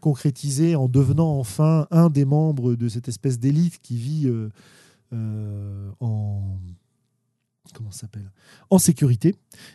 concrétiser 0.00 0.74
en 0.74 0.88
devenant 0.88 1.38
enfin 1.38 1.86
un 1.90 2.08
des 2.08 2.24
membres 2.24 2.76
de 2.76 2.88
cette 2.88 3.08
espèce 3.08 3.38
d'élite 3.38 3.78
qui 3.82 3.98
vit 3.98 4.32
en 5.12 6.58
comment 7.74 7.90
s'appelle 7.90 8.30
en 8.70 8.78
sécurité. 8.78 9.34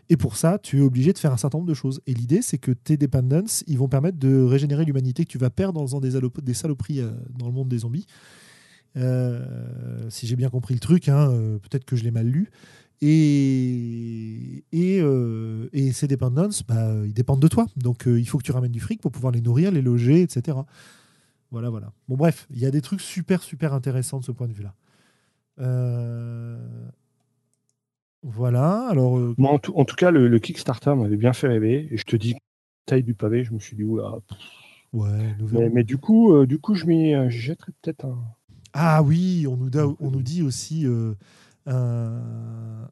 Et 0.10 0.18
pour 0.18 0.38
ça, 0.38 0.58
tu 0.60 0.80
es 0.80 0.82
obligé 0.82 1.14
de 1.14 1.18
faire 1.18 1.32
un 1.32 1.38
certain 1.38 1.58
nombre 1.58 1.70
de 1.70 1.74
choses. 1.74 2.02
Et 2.08 2.14
l'idée, 2.14 2.42
c'est 2.42 2.58
que 2.58 2.72
tes 2.72 2.98
dependences, 2.98 3.64
ils 3.68 3.78
vont 3.78 3.88
permettre 3.88 4.18
de 4.18 4.42
régénérer 4.44 4.86
l'humanité 4.86 5.26
que 5.26 5.30
tu 5.30 5.38
vas 5.38 5.50
perdre 5.50 5.82
en 5.82 5.86
faisant 5.86 6.02
des, 6.02 6.20
des 6.42 6.54
saloperies 6.54 7.02
euh, 7.02 7.12
dans 7.38 7.46
le 7.46 7.52
monde 7.52 7.70
des 7.70 7.80
zombies. 7.80 8.06
Euh, 8.96 10.08
si 10.10 10.28
j'ai 10.28 10.36
bien 10.36 10.50
compris 10.50 10.74
le 10.74 10.80
truc, 10.80 11.10
hein, 11.10 11.30
euh, 11.32 11.58
peut-être 11.58 11.86
que 11.86 11.96
je 11.96 12.04
l'ai 12.04 12.12
mal 12.12 12.28
lu. 12.28 12.52
Et, 13.06 14.64
et, 14.72 15.92
ces 15.92 16.08
dependences, 16.08 16.64
bah, 16.64 16.92
ils 17.06 17.14
dépendent 17.14 17.42
de 17.42 17.48
toi. 17.48 17.68
Donc 17.76 18.04
il 18.06 18.28
faut 18.28 18.38
que 18.38 18.44
tu 18.44 18.52
ramènes 18.52 18.72
du 18.72 18.80
fric 18.80 19.02
pour 19.02 19.12
pouvoir 19.12 19.32
les 19.34 19.42
nourrir, 19.42 19.72
les 19.72 19.82
loger, 19.82 20.22
etc. 20.22 20.58
Voilà, 21.52 21.70
voilà. 21.70 21.92
Bon, 22.08 22.16
bref, 22.16 22.48
il 22.52 22.60
y 22.60 22.66
a 22.66 22.72
des 22.72 22.82
trucs 22.82 23.02
super, 23.02 23.44
super 23.44 23.74
intéressants 23.74 24.20
de 24.20 24.26
ce 24.26 24.32
point 24.32 24.48
de 24.48 24.54
vue-là. 24.54 24.74
Voilà, 28.24 28.88
alors. 28.88 29.18
Euh, 29.18 29.36
Moi, 29.38 29.52
en, 29.52 29.60
tout, 29.60 29.96
cas, 29.96 30.10
le, 30.10 30.40
Kickstarter 30.40 30.96
m'avait 30.96 31.18
bien 31.18 31.34
fait 31.34 31.48
rêver. 31.48 31.90
Et 31.92 31.98
je 31.98 32.06
te 32.06 32.16
dis, 32.16 32.36
taille 32.86 33.04
du 33.04 33.14
pavé, 33.14 33.44
je 33.44 33.54
me 33.54 33.60
suis 33.60 33.76
dit, 33.76 33.84
oula. 33.84 34.14
Ouais, 34.94 35.36
mais, 35.74 35.84
du 35.84 35.98
coup, 35.98 36.34
euh, 36.34 36.46
du 36.46 36.60
coup 36.60 36.76
je 36.76 36.86
m'y 36.86 37.16
euh, 37.16 37.30
jetterai 37.30 37.72
peut-être 37.82 38.06
un. 38.06 38.24
Ah 38.74 39.04
oui, 39.04 39.46
on 39.48 39.58
nous, 39.58 39.96
on 40.00 40.12
nous 40.12 40.22
dit 40.22 40.42
aussi 40.42 40.88
un, 41.66 42.90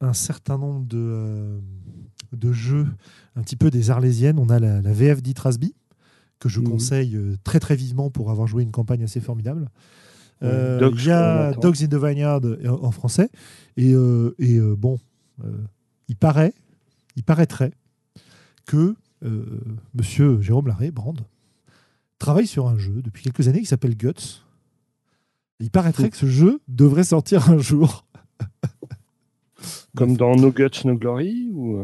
un, 0.00 0.12
certain 0.12 0.58
nombre 0.58 0.86
de, 0.86 1.60
de 2.32 2.52
jeux, 2.52 2.86
un 3.36 3.42
petit 3.42 3.56
peu 3.56 3.70
des 3.70 3.90
Arlésiennes. 3.90 4.38
On 4.38 4.48
a 4.48 4.58
la, 4.58 4.80
VF 4.80 5.22
d'Itrasby, 5.22 5.74
que 6.38 6.48
je 6.48 6.60
mhm. 6.60 6.68
conseille 6.68 7.18
très 7.44 7.60
très 7.60 7.76
vivement 7.76 8.10
pour 8.10 8.30
avoir 8.30 8.46
joué 8.46 8.62
une 8.62 8.72
campagne 8.72 9.04
assez 9.04 9.20
formidable. 9.20 9.68
Euh, 10.42 10.90
il 10.94 11.04
y 11.04 11.10
a 11.10 11.52
Dogs 11.52 11.82
in 11.82 11.86
the 11.86 11.94
Vineyard 11.94 12.40
en 12.66 12.90
français. 12.90 13.30
Et, 13.76 13.94
euh, 13.94 14.34
et 14.38 14.56
euh, 14.56 14.74
bon, 14.76 14.98
il 16.08 16.16
paraît, 16.16 16.52
il 17.16 17.22
paraîtrait 17.22 17.72
que 18.66 18.94
Monsieur 19.94 20.40
Jérôme 20.40 20.66
Larré, 20.66 20.90
Brand, 20.90 21.20
travaille 22.18 22.46
sur 22.46 22.68
un 22.68 22.76
jeu 22.76 23.02
depuis 23.02 23.22
quelques 23.22 23.46
années 23.48 23.60
qui 23.60 23.66
s'appelle 23.66 23.96
Guts. 23.96 24.42
Il 25.60 25.70
paraîtrait 25.70 26.10
que 26.10 26.16
ce 26.16 26.26
jeu 26.26 26.60
devrait 26.68 27.04
sortir 27.04 27.50
un 27.50 27.58
jour. 27.58 28.06
Comme 29.96 30.16
dans 30.16 30.34
No 30.34 30.50
Guts, 30.50 30.84
No 30.84 30.96
Glory 30.96 31.50
ou 31.52 31.78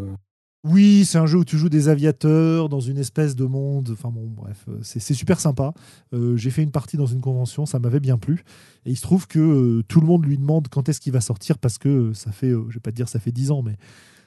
oui, 0.65 1.05
c'est 1.05 1.19
un 1.19 1.27
jeu 1.27 1.39
où 1.39 1.45
tu 1.45 1.57
joues 1.57 1.69
des 1.69 1.89
aviateurs 1.89 2.69
dans 2.69 2.81
une 2.81 2.99
espèce 2.99 3.37
de 3.37 3.45
monde. 3.45 3.91
Enfin 3.93 4.11
bon, 4.11 4.27
bref, 4.27 4.65
euh, 4.69 4.79
c'est 4.83 5.15
super 5.15 5.39
sympa. 5.39 5.73
Euh, 6.13 6.37
j'ai 6.37 6.51
fait 6.51 6.63
une 6.63 6.73
partie 6.73 6.97
dans 6.97 7.07
une 7.07 7.21
convention, 7.21 7.65
ça 7.65 7.79
m'avait 7.79 8.01
bien 8.01 8.19
plu. 8.19 8.45
Et 8.85 8.91
il 8.91 8.97
se 8.97 9.03
trouve 9.03 9.29
que 9.29 9.39
euh, 9.39 9.83
tout 9.87 10.01
le 10.01 10.07
monde 10.07 10.27
lui 10.27 10.37
demande 10.37 10.67
quand 10.69 10.89
est-ce 10.89 11.01
qu'il 11.01 11.13
va 11.13 11.21
sortir 11.21 11.59
parce 11.59 11.79
que 11.79 12.13
ça 12.13 12.33
fait, 12.33 12.51
je 12.51 12.75
vais 12.75 12.81
pas 12.81 12.91
te 12.91 12.97
dire 12.97 13.09
ça 13.09 13.21
fait 13.21 13.31
10 13.31 13.53
ans, 13.53 13.63
mais 13.63 13.77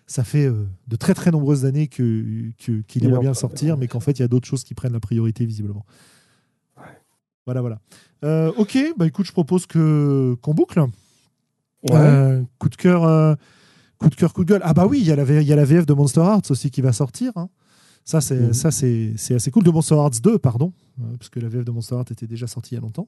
ça 0.08 0.24
fait 0.24 0.50
de 0.88 0.96
très 0.96 1.14
très 1.14 1.32
nombreuses 1.32 1.66
années 1.66 1.88
qu'il 1.88 2.54
que, 2.58 2.82
qu'il 2.82 3.06
aimerait 3.06 3.20
bien 3.22 3.34
sortir, 3.34 3.78
mais 3.78 3.88
qu'en 3.88 4.02
fait 4.02 4.12
il 4.14 4.22
y 4.22 4.26
a 4.26 4.28
d'autres 4.28 4.48
choses 4.48 4.64
qui 4.64 4.74
prennent 4.74 4.94
la 4.94 5.00
priorité 5.00 5.46
visiblement. 5.46 5.86
Voilà, 7.46 7.62
voilà. 7.62 7.80
ok, 8.58 8.78
bah 8.98 9.08
écoute, 9.08 9.26
je 9.26 9.32
propose 9.32 9.66
que 9.66 10.36
qu'on 10.42 10.54
boucle. 10.54 10.84
coup 12.60 12.70
de 12.70 12.76
cœur 12.76 13.38
Coup 14.02 14.10
de 14.10 14.16
cœur, 14.16 14.34
coup 14.34 14.44
de 14.44 14.50
gueule. 14.50 14.62
Ah 14.64 14.74
bah 14.74 14.88
oui, 14.88 15.00
il 15.00 15.06
y, 15.06 15.12
a 15.12 15.16
la, 15.16 15.24
y 15.24 15.54
a 15.54 15.56
la 15.56 15.64
VF 15.64 15.86
de 15.86 15.94
Monster 15.94 16.22
Hearts 16.22 16.50
aussi 16.50 16.72
qui 16.72 16.82
va 16.82 16.92
sortir. 16.92 17.32
Hein. 17.36 17.50
Ça, 18.04 18.20
c'est 18.20 18.40
mhm. 18.40 18.54
ça 18.54 18.72
c'est 18.72 19.36
assez 19.36 19.52
cool. 19.52 19.64
De 19.64 19.70
Monster 19.70 19.94
Hearts 19.94 20.22
2, 20.24 20.40
pardon, 20.40 20.74
euh, 21.00 21.04
parce 21.20 21.30
que 21.30 21.40
la 21.40 21.50
VF 21.50 21.66
de 21.66 21.72
Monster 21.72 21.96
Hearts 21.96 22.12
était 22.12 22.26
déjà 22.26 22.48
sortie 22.48 22.74
il 22.74 22.76
y 22.76 22.78
a 22.80 22.82
longtemps. 22.82 23.08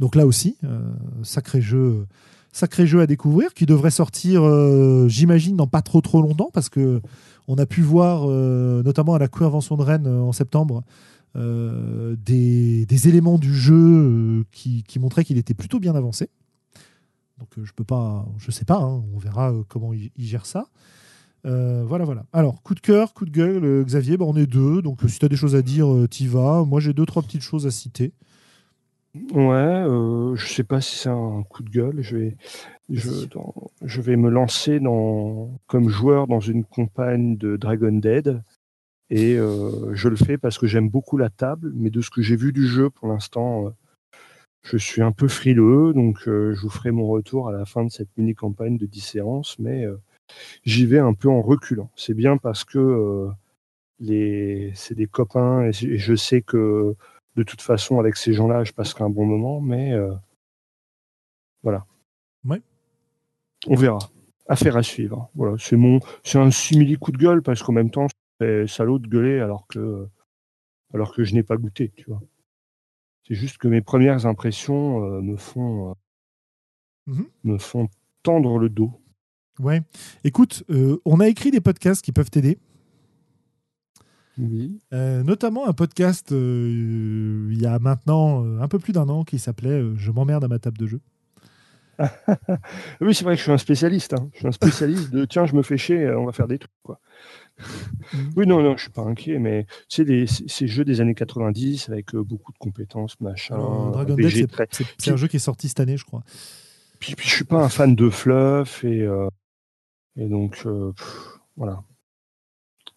Donc 0.00 0.16
là 0.16 0.26
aussi, 0.26 0.56
euh, 0.64 0.80
sacré 1.22 1.60
jeu 1.60 2.06
sacré 2.50 2.86
jeu 2.86 3.00
à 3.00 3.06
découvrir 3.06 3.52
qui 3.52 3.66
devrait 3.66 3.90
sortir, 3.90 4.44
euh, 4.44 5.08
j'imagine, 5.08 5.56
dans 5.56 5.66
pas 5.66 5.82
trop 5.82 6.00
trop 6.00 6.22
longtemps 6.22 6.50
parce 6.52 6.68
que 6.68 7.00
on 7.46 7.56
a 7.58 7.66
pu 7.66 7.82
voir, 7.82 8.26
notamment 8.26 9.14
à 9.14 9.18
la 9.18 9.28
convention 9.28 9.76
de 9.76 9.82
Rennes 9.82 10.06
en 10.06 10.32
septembre, 10.32 10.82
des, 11.34 12.86
des, 12.86 13.08
éléments 13.08 13.38
du 13.38 13.52
jeu 13.52 14.44
qui, 14.52 14.84
qui 14.84 14.98
montraient 14.98 15.24
qu'il 15.24 15.38
était 15.38 15.54
plutôt 15.54 15.80
bien 15.80 15.94
avancé. 15.94 16.30
Donc 17.38 17.48
euh, 17.58 17.64
je 17.64 17.72
peux 17.72 17.84
pas, 17.84 18.26
je 18.38 18.50
sais 18.50 18.64
pas, 18.64 18.78
hein, 18.78 19.02
on 19.14 19.18
verra 19.18 19.52
euh, 19.52 19.62
comment 19.68 19.92
il, 19.92 20.10
gère 20.18 20.46
ça. 20.46 20.68
Euh, 21.46 21.84
voilà, 21.86 22.04
voilà. 22.04 22.24
Alors, 22.32 22.62
coup 22.62 22.74
de 22.74 22.80
cœur, 22.80 23.12
coup 23.12 23.26
de 23.26 23.30
gueule, 23.30 23.84
Xavier, 23.84 24.16
bah, 24.16 24.24
on 24.26 24.36
est 24.36 24.46
deux, 24.46 24.80
donc 24.80 25.00
si 25.08 25.18
tu 25.18 25.24
as 25.24 25.28
des 25.28 25.36
choses 25.36 25.54
à 25.54 25.62
dire, 25.62 25.88
t'y 26.08 26.26
vas. 26.26 26.64
Moi, 26.64 26.80
j'ai 26.80 26.92
deux, 26.92 27.04
trois 27.04 27.22
petites 27.22 27.42
choses 27.42 27.66
à 27.66 27.70
citer. 27.70 28.12
Ouais, 29.32 29.84
je 30.34 30.46
sais 30.46 30.64
pas 30.64 30.80
si 30.80 30.96
c'est 30.96 31.10
un 31.10 31.44
coup 31.48 31.62
de 31.62 31.70
gueule. 31.70 32.00
Je 32.00 32.16
vais, 32.16 32.36
je, 32.88 33.26
je, 33.82 34.00
vais 34.00 34.16
me 34.16 34.28
lancer 34.28 34.80
dans, 34.80 35.50
comme 35.66 35.88
joueur 35.88 36.26
dans 36.26 36.40
une 36.40 36.64
campagne 36.64 37.36
de 37.36 37.56
Dragon 37.56 37.92
Dead. 37.92 38.42
Et 39.10 39.36
je 39.36 40.08
le 40.08 40.16
fais 40.16 40.38
parce 40.38 40.58
que 40.58 40.66
j'aime 40.66 40.88
beaucoup 40.88 41.16
la 41.16 41.30
table, 41.30 41.72
mais 41.74 41.90
de 41.90 42.00
ce 42.00 42.10
que 42.10 42.22
j'ai 42.22 42.36
vu 42.36 42.52
du 42.52 42.66
jeu 42.66 42.90
pour 42.90 43.08
l'instant, 43.08 43.74
je 44.64 44.78
suis 44.78 45.02
un 45.02 45.12
peu 45.12 45.28
frileux, 45.28 45.92
donc 45.92 46.26
euh, 46.26 46.54
je 46.54 46.62
vous 46.62 46.70
ferai 46.70 46.90
mon 46.90 47.06
retour 47.06 47.48
à 47.48 47.52
la 47.52 47.66
fin 47.66 47.84
de 47.84 47.90
cette 47.90 48.08
mini-campagne 48.16 48.78
de 48.78 48.86
10 48.86 49.00
séances, 49.00 49.58
mais 49.58 49.84
euh, 49.84 50.00
j'y 50.64 50.86
vais 50.86 50.98
un 50.98 51.12
peu 51.12 51.28
en 51.28 51.42
reculant. 51.42 51.90
C'est 51.96 52.14
bien 52.14 52.38
parce 52.38 52.64
que 52.64 52.78
euh, 52.78 53.30
les... 54.00 54.72
c'est 54.74 54.94
des 54.94 55.06
copains 55.06 55.64
et 55.66 55.72
je 55.72 56.14
sais 56.14 56.40
que 56.40 56.96
de 57.36 57.42
toute 57.42 57.60
façon, 57.60 57.98
avec 57.98 58.16
ces 58.16 58.32
gens-là, 58.32 58.64
je 58.64 58.72
passerai 58.72 59.04
un 59.04 59.10
bon 59.10 59.26
moment, 59.26 59.60
mais 59.60 59.92
voilà. 61.62 61.84
Ouais. 62.44 62.62
On 63.66 63.74
verra. 63.74 63.98
Affaire 64.48 64.76
à 64.76 64.82
suivre. 64.82 65.30
Voilà, 65.34 65.56
c'est 65.58 65.76
mon, 65.76 65.98
c'est 66.22 66.38
un 66.38 66.50
simili 66.50 66.96
coup 66.96 67.10
de 67.10 67.18
gueule 67.18 67.42
parce 67.42 67.62
qu'en 67.62 67.72
même 67.72 67.90
temps, 67.90 68.06
c'est 68.44 68.66
salaud 68.66 68.98
de 68.98 69.06
gueuler 69.06 69.40
alors 69.40 69.66
que, 69.66 70.08
alors 70.92 71.14
que 71.14 71.24
je 71.24 71.34
n'ai 71.34 71.42
pas 71.42 71.56
goûté, 71.56 71.92
tu 71.96 72.04
vois. 72.08 72.22
C'est 73.26 73.34
juste 73.34 73.58
que 73.58 73.68
mes 73.68 73.80
premières 73.80 74.26
impressions 74.26 75.02
euh, 75.02 75.22
me 75.22 75.36
font 75.36 75.90
euh, 75.90 75.94
mmh 77.06 77.22
me 77.44 77.58
font 77.58 77.88
tendre 78.22 78.58
le 78.58 78.68
dos. 78.68 78.92
Ouais. 79.60 79.82
Écoute, 80.24 80.64
euh, 80.70 80.98
on 81.04 81.20
a 81.20 81.28
écrit 81.28 81.50
des 81.50 81.60
podcasts 81.60 82.04
qui 82.04 82.12
peuvent 82.12 82.30
t'aider. 82.30 82.58
Oui. 84.36 84.80
notamment 84.90 85.68
un 85.68 85.72
podcast 85.72 86.32
il 86.32 87.56
y 87.56 87.66
a 87.66 87.78
maintenant 87.78 88.44
un 88.60 88.66
peu 88.66 88.80
plus 88.80 88.92
d'un 88.92 89.08
an 89.08 89.22
qui 89.22 89.38
s'appelait 89.38 89.80
Je 89.94 90.10
m'emmerde 90.10 90.42
à 90.42 90.48
ma 90.48 90.58
table 90.58 90.76
de 90.76 90.88
jeu. 90.88 91.00
oui, 93.00 93.14
c'est 93.14 93.22
vrai 93.22 93.34
que 93.34 93.38
je 93.38 93.42
suis 93.44 93.52
un 93.52 93.58
spécialiste. 93.58 94.12
Hein. 94.14 94.28
Je 94.32 94.38
suis 94.38 94.48
un 94.48 94.52
spécialiste 94.52 95.12
de 95.12 95.24
tiens, 95.24 95.46
je 95.46 95.54
me 95.54 95.62
fais 95.62 95.76
chier, 95.76 96.10
on 96.10 96.24
va 96.24 96.32
faire 96.32 96.48
des 96.48 96.58
trucs. 96.58 96.72
Quoi. 96.82 96.98
Oui, 98.36 98.46
non, 98.46 98.62
non, 98.62 98.76
je 98.76 98.82
suis 98.82 98.90
pas 98.90 99.02
inquiet, 99.02 99.38
mais 99.38 99.66
tu 99.88 100.04
sais, 100.06 100.44
ces 100.46 100.66
jeux 100.66 100.84
des 100.84 101.00
années 101.00 101.14
90 101.14 101.88
avec 101.88 102.14
euh, 102.14 102.22
beaucoup 102.22 102.52
de 102.52 102.58
compétences, 102.58 103.20
machin. 103.20 103.56
Dragon 103.92 104.14
Dead, 104.14 104.48
c'est 104.98 105.10
un 105.10 105.16
jeu 105.16 105.28
qui 105.28 105.36
est 105.36 105.40
sorti 105.40 105.68
cette 105.68 105.80
année, 105.80 105.96
je 105.96 106.04
crois. 106.04 106.22
Puis, 107.00 107.14
puis 107.14 107.28
je 107.28 107.34
suis 107.34 107.44
pas 107.44 107.62
un 107.62 107.68
fan 107.68 107.94
de 107.94 108.08
fluff 108.10 108.84
et, 108.84 109.02
euh, 109.02 109.28
et 110.16 110.26
donc 110.26 110.62
euh, 110.66 110.92
voilà. 111.56 111.82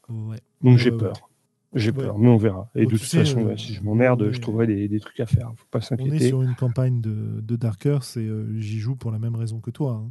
Donc 0.09 0.77
j'ai 0.77 0.91
peur. 0.91 1.29
J'ai 1.73 1.91
peur, 1.91 2.17
mais 2.17 2.29
on 2.29 2.37
verra. 2.37 2.69
Et 2.75 2.85
de 2.85 2.91
toute 2.91 3.01
façon, 3.01 3.55
si 3.57 3.73
je 3.73 3.83
m'emmerde, 3.83 4.31
je 4.31 4.39
trouverai 4.39 4.65
des, 4.65 4.87
des, 4.87 4.99
trucs 4.99 5.19
à 5.19 5.25
faire. 5.25 5.51
Faut 5.55 5.65
pas 5.69 5.81
s'inquiéter. 5.81 6.11
On 6.11 6.15
est 6.15 6.27
sur 6.27 6.41
une 6.41 6.55
campagne 6.55 7.01
de, 7.01 7.41
de 7.41 7.55
Darkers 7.55 8.17
et 8.17 8.29
j'y 8.57 8.79
joue 8.79 8.95
pour 8.95 9.11
la 9.11 9.19
même 9.19 9.35
raison 9.35 9.59
que 9.59 9.71
toi. 9.71 10.01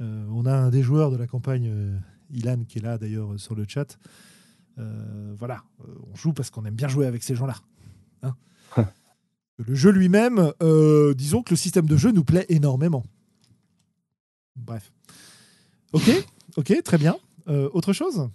Hein. 0.00 0.26
on 0.30 0.46
a 0.46 0.54
un 0.54 0.70
des 0.70 0.82
joueurs 0.82 1.10
de 1.10 1.16
la 1.16 1.26
campagne 1.26 2.00
Ilan 2.30 2.64
qui 2.68 2.78
est 2.78 2.82
là 2.82 2.98
d'ailleurs 2.98 3.38
sur 3.38 3.54
le 3.54 3.64
chat. 3.68 3.98
Euh, 4.78 5.34
voilà, 5.38 5.62
euh, 5.80 5.94
on 6.12 6.16
joue 6.16 6.32
parce 6.32 6.50
qu'on 6.50 6.64
aime 6.64 6.74
bien 6.74 6.88
jouer 6.88 7.06
avec 7.06 7.22
ces 7.22 7.34
gens-là. 7.34 7.56
Hein. 8.22 8.34
le 9.58 9.74
jeu 9.74 9.90
lui-même, 9.90 10.52
euh, 10.62 11.14
disons 11.14 11.42
que 11.42 11.50
le 11.50 11.56
système 11.56 11.86
de 11.86 11.96
jeu 11.96 12.12
nous 12.12 12.24
plaît 12.24 12.46
énormément. 12.48 13.04
Bref. 14.54 14.92
Ok, 15.92 16.10
ok, 16.56 16.82
très 16.82 16.98
bien. 16.98 17.16
autre 17.46 17.92
chose? 17.92 18.28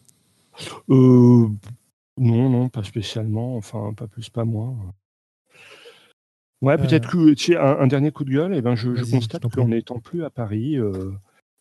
Non, 0.87 1.49
non, 2.17 2.69
pas 2.69 2.83
spécialement. 2.83 3.57
Enfin, 3.57 3.93
pas 3.93 4.07
plus, 4.07 4.29
pas 4.29 4.45
moins. 4.45 4.93
Ouais, 6.61 6.77
peut-être 6.77 7.09
que 7.09 7.33
tu 7.33 7.53
sais, 7.53 7.57
un, 7.57 7.87
dernier 7.87 8.11
coup 8.11 8.23
de 8.23 8.31
gueule. 8.31 8.53
Et 8.53 8.57
eh 8.57 8.61
ben, 8.61 8.75
je, 8.75 8.89
constate 9.11 9.47
qu'en 9.51 9.67
n'étant 9.67 9.99
plus 9.99 10.23
à 10.23 10.29
Paris, 10.29 10.77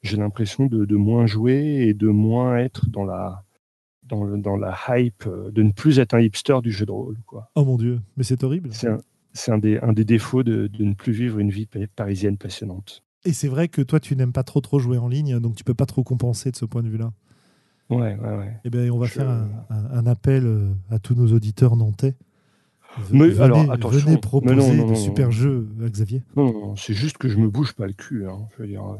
j'ai 0.03 0.17
l'impression 0.17 0.67
de, 0.67 0.85
de, 0.85 0.97
moins 0.97 1.27
jouer 1.27 1.87
et 1.89 1.95
de 1.95 2.09
moins 2.09 2.57
être 2.57 2.89
dans 2.89 3.05
la 3.05 3.45
dans, 4.05 4.37
dans, 4.37 4.57
la 4.57 4.77
hype, 4.89 5.29
de 5.29 5.63
ne 5.63 5.71
plus 5.71 6.01
être 6.01 6.15
un 6.15 6.21
hipster 6.21 6.59
du 6.63 6.73
jeu 6.73 6.85
de 6.85 6.91
rôle. 6.91 7.19
Quoi. 7.27 7.49
Oh 7.55 7.65
mon 7.65 7.77
dieu, 7.77 8.01
mais 8.17 8.25
c'est 8.25 8.43
horrible. 8.43 8.71
C'est 8.73 8.89
un, 8.89 8.99
un 9.49 9.59
des, 9.59 9.79
un 9.79 9.93
des 9.93 10.05
défauts 10.05 10.43
de, 10.43 10.67
de, 10.67 10.85
ne 10.85 10.95
plus 10.95 11.13
vivre 11.13 11.39
une 11.39 11.51
vie 11.51 11.69
parisienne 11.95 12.37
passionnante. 12.37 13.05
Et 13.25 13.33
c'est 13.33 13.47
vrai 13.47 13.69
que 13.69 13.83
toi, 13.83 14.01
tu 14.01 14.17
n'aimes 14.17 14.33
pas 14.33 14.43
trop 14.43 14.61
trop 14.61 14.81
jouer 14.81 14.99
en 14.99 15.07
ligne, 15.07 15.39
donc 15.39 15.55
tu 15.55 15.63
peux 15.63 15.75
pas 15.75 15.87
trop 15.87 16.03
compenser 16.03 16.51
de 16.51 16.57
ce 16.57 16.65
point 16.65 16.83
de 16.83 16.89
vue-là. 16.89 17.13
Ouais, 17.91 18.17
ouais, 18.17 18.37
ouais. 18.37 18.61
Eh 18.65 18.71
bien, 18.71 18.91
on 18.91 18.99
va 18.99 19.07
faire 19.07 19.29
un, 19.29 19.49
un, 19.69 20.07
appel 20.07 20.47
euh, 20.47 20.73
à 20.91 20.99
tous 20.99 21.15
nos 21.15 21.33
auditeurs 21.33 21.77
nantais. 21.77 22.15
Mais, 23.13 23.29
venez, 23.29 23.41
alors, 23.41 23.71
attention. 23.71 24.01
venez 24.01 24.19
proposer 24.19 24.55
non, 24.55 24.75
non, 24.75 24.87
non, 24.87 24.91
de 24.91 24.97
super 24.97 25.31
jeux 25.31 25.69
Xavier. 25.79 26.23
Non, 26.37 26.75
c'est 26.75 26.93
juste 26.93 27.19
que 27.19 27.29
je 27.29 27.39
me 27.39 27.49
bouge 27.49 27.73
pas 27.73 27.87
le 27.87 27.93
cul. 27.93 28.27
Hein. 28.27 28.49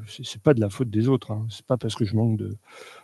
C'est 0.09 0.41
pas 0.41 0.55
de 0.55 0.61
la 0.61 0.71
faute 0.71 0.91
des 0.91 1.09
autres. 1.09 1.33
Hein. 1.33 1.47
C'est 1.51 1.67
pas 1.67 1.77
parce 1.77 1.97
que 1.97 2.05
je 2.05 2.15
manque 2.15 2.39
de, 2.39 2.57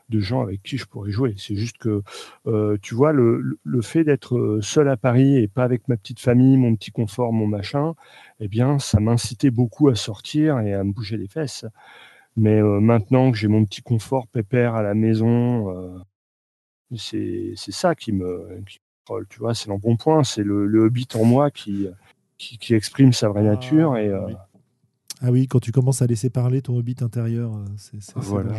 de 0.08 0.20
gens 0.20 0.42
avec 0.42 0.62
qui 0.62 0.78
je 0.78 0.86
pourrais 0.86 1.10
jouer. 1.10 1.34
C'est 1.38 1.56
juste 1.56 1.78
que, 1.78 2.02
euh, 2.46 2.76
tu 2.82 2.94
vois, 2.94 3.12
le, 3.12 3.58
le 3.62 3.82
fait 3.82 4.04
d'être 4.04 4.36
euh, 4.36 4.60
seul 4.62 4.88
à 4.88 4.96
Paris 4.96 5.36
et 5.36 5.48
pas 5.48 5.64
avec 5.64 5.88
ma 5.88 5.96
petite 5.96 6.20
famille, 6.20 6.56
mon 6.56 6.76
petit 6.76 6.92
confort, 6.92 7.32
mon 7.32 7.48
machin, 7.48 7.94
eh 8.38 8.46
bien, 8.46 8.78
ça 8.78 9.00
m'incitait 9.00 9.50
beaucoup 9.50 9.88
à 9.88 9.96
sortir 9.96 10.60
et 10.60 10.72
à 10.72 10.84
me 10.84 10.92
bouger 10.92 11.16
les 11.16 11.28
fesses. 11.28 11.64
Mais 12.36 12.62
euh, 12.62 12.80
maintenant 12.80 13.32
que 13.32 13.38
j'ai 13.38 13.48
mon 13.48 13.64
petit 13.64 13.82
confort 13.82 14.28
pépère 14.28 14.76
à 14.76 14.82
la 14.82 14.94
maison, 14.94 16.04
c'est 16.96 17.54
ça 17.56 17.96
qui 17.96 18.12
me, 18.12 18.62
qui 18.68 18.78
tu 19.28 19.38
vois, 19.38 19.54
c'est 19.54 19.68
l'embonpoint, 19.68 20.24
c'est 20.24 20.42
le, 20.42 20.66
le 20.66 20.80
hobbit 20.84 21.08
en 21.14 21.24
moi 21.24 21.50
qui, 21.50 21.88
qui, 22.38 22.58
qui 22.58 22.74
exprime 22.74 23.12
sa 23.12 23.28
vraie 23.28 23.46
ah, 23.46 23.54
nature 23.54 23.96
et, 23.96 24.12
ah 25.22 25.30
oui, 25.30 25.46
quand 25.46 25.60
tu 25.60 25.72
commences 25.72 26.02
à 26.02 26.06
laisser 26.06 26.28
parler 26.28 26.60
ton 26.60 26.76
hobbit 26.76 26.96
intérieur, 27.00 27.54
euh, 27.54 27.64
c'est 27.76 27.98
voilà, 28.16 28.52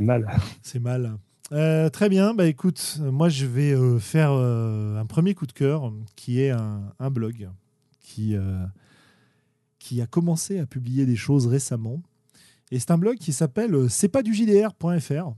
mal. 0.00 0.30
C'est 0.62 0.80
mal. 0.80 1.18
Euh, 1.52 1.90
très 1.90 2.08
bien, 2.08 2.34
bah 2.34 2.46
écoute, 2.46 2.98
moi 3.00 3.28
je 3.28 3.46
vais 3.46 3.72
euh, 3.72 3.98
faire 3.98 4.32
un 4.32 5.04
premier 5.06 5.34
coup 5.34 5.46
de 5.46 5.52
cœur 5.52 5.92
qui 6.16 6.40
est 6.40 6.50
un, 6.50 7.10
blog 7.10 7.50
qui, 8.00 8.34
qui 9.78 10.00
a 10.00 10.06
commencé 10.06 10.58
à 10.58 10.66
publier 10.66 11.04
des 11.04 11.16
choses 11.16 11.46
récemment. 11.46 12.00
Et 12.72 12.78
c'est 12.80 12.90
un 12.90 12.98
blog 12.98 13.18
qui 13.18 13.32
s'appelle 13.32 13.90
c'est 13.90 14.08
pas 14.08 14.22
du 14.22 14.32
JDR.fr. 14.32 15.32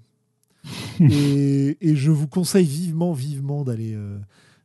et, 1.01 1.77
je 1.97 2.11
vous 2.11 2.29
conseille 2.29 2.67
vivement, 2.67 3.13
vivement 3.13 3.65
d'aller 3.65 3.97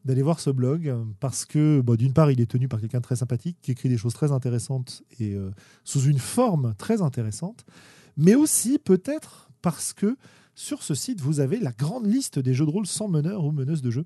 d'aller 0.05 0.21
voir 0.21 0.39
ce 0.39 0.49
blog 0.49 0.93
parce 1.19 1.45
que, 1.45 1.81
d'une 1.95 2.13
part, 2.13 2.31
il 2.31 2.41
est 2.41 2.49
tenu 2.49 2.67
par 2.67 2.79
quelqu'un 2.79 2.97
de 2.97 3.03
très 3.03 3.15
sympathique 3.15 3.57
qui 3.61 3.71
écrit 3.71 3.89
des 3.89 3.97
choses 3.97 4.13
très 4.13 4.31
intéressantes 4.31 5.03
et 5.19 5.33
euh, 5.33 5.51
sous 5.83 6.01
une 6.01 6.19
forme 6.19 6.73
très 6.77 7.01
intéressante, 7.01 7.65
mais 8.17 8.35
aussi 8.35 8.79
peut-être 8.79 9.49
parce 9.61 9.93
que 9.93 10.17
sur 10.55 10.83
ce 10.83 10.93
site, 10.93 11.21
vous 11.21 11.39
avez 11.39 11.59
la 11.59 11.71
grande 11.71 12.05
liste 12.05 12.37
des 12.37 12.53
jeux 12.53 12.65
de 12.65 12.71
rôle 12.71 12.85
sans 12.85 13.07
meneur 13.07 13.45
ou 13.45 13.51
meneuse 13.51 13.81
de 13.81 13.91
jeu. 13.91 14.05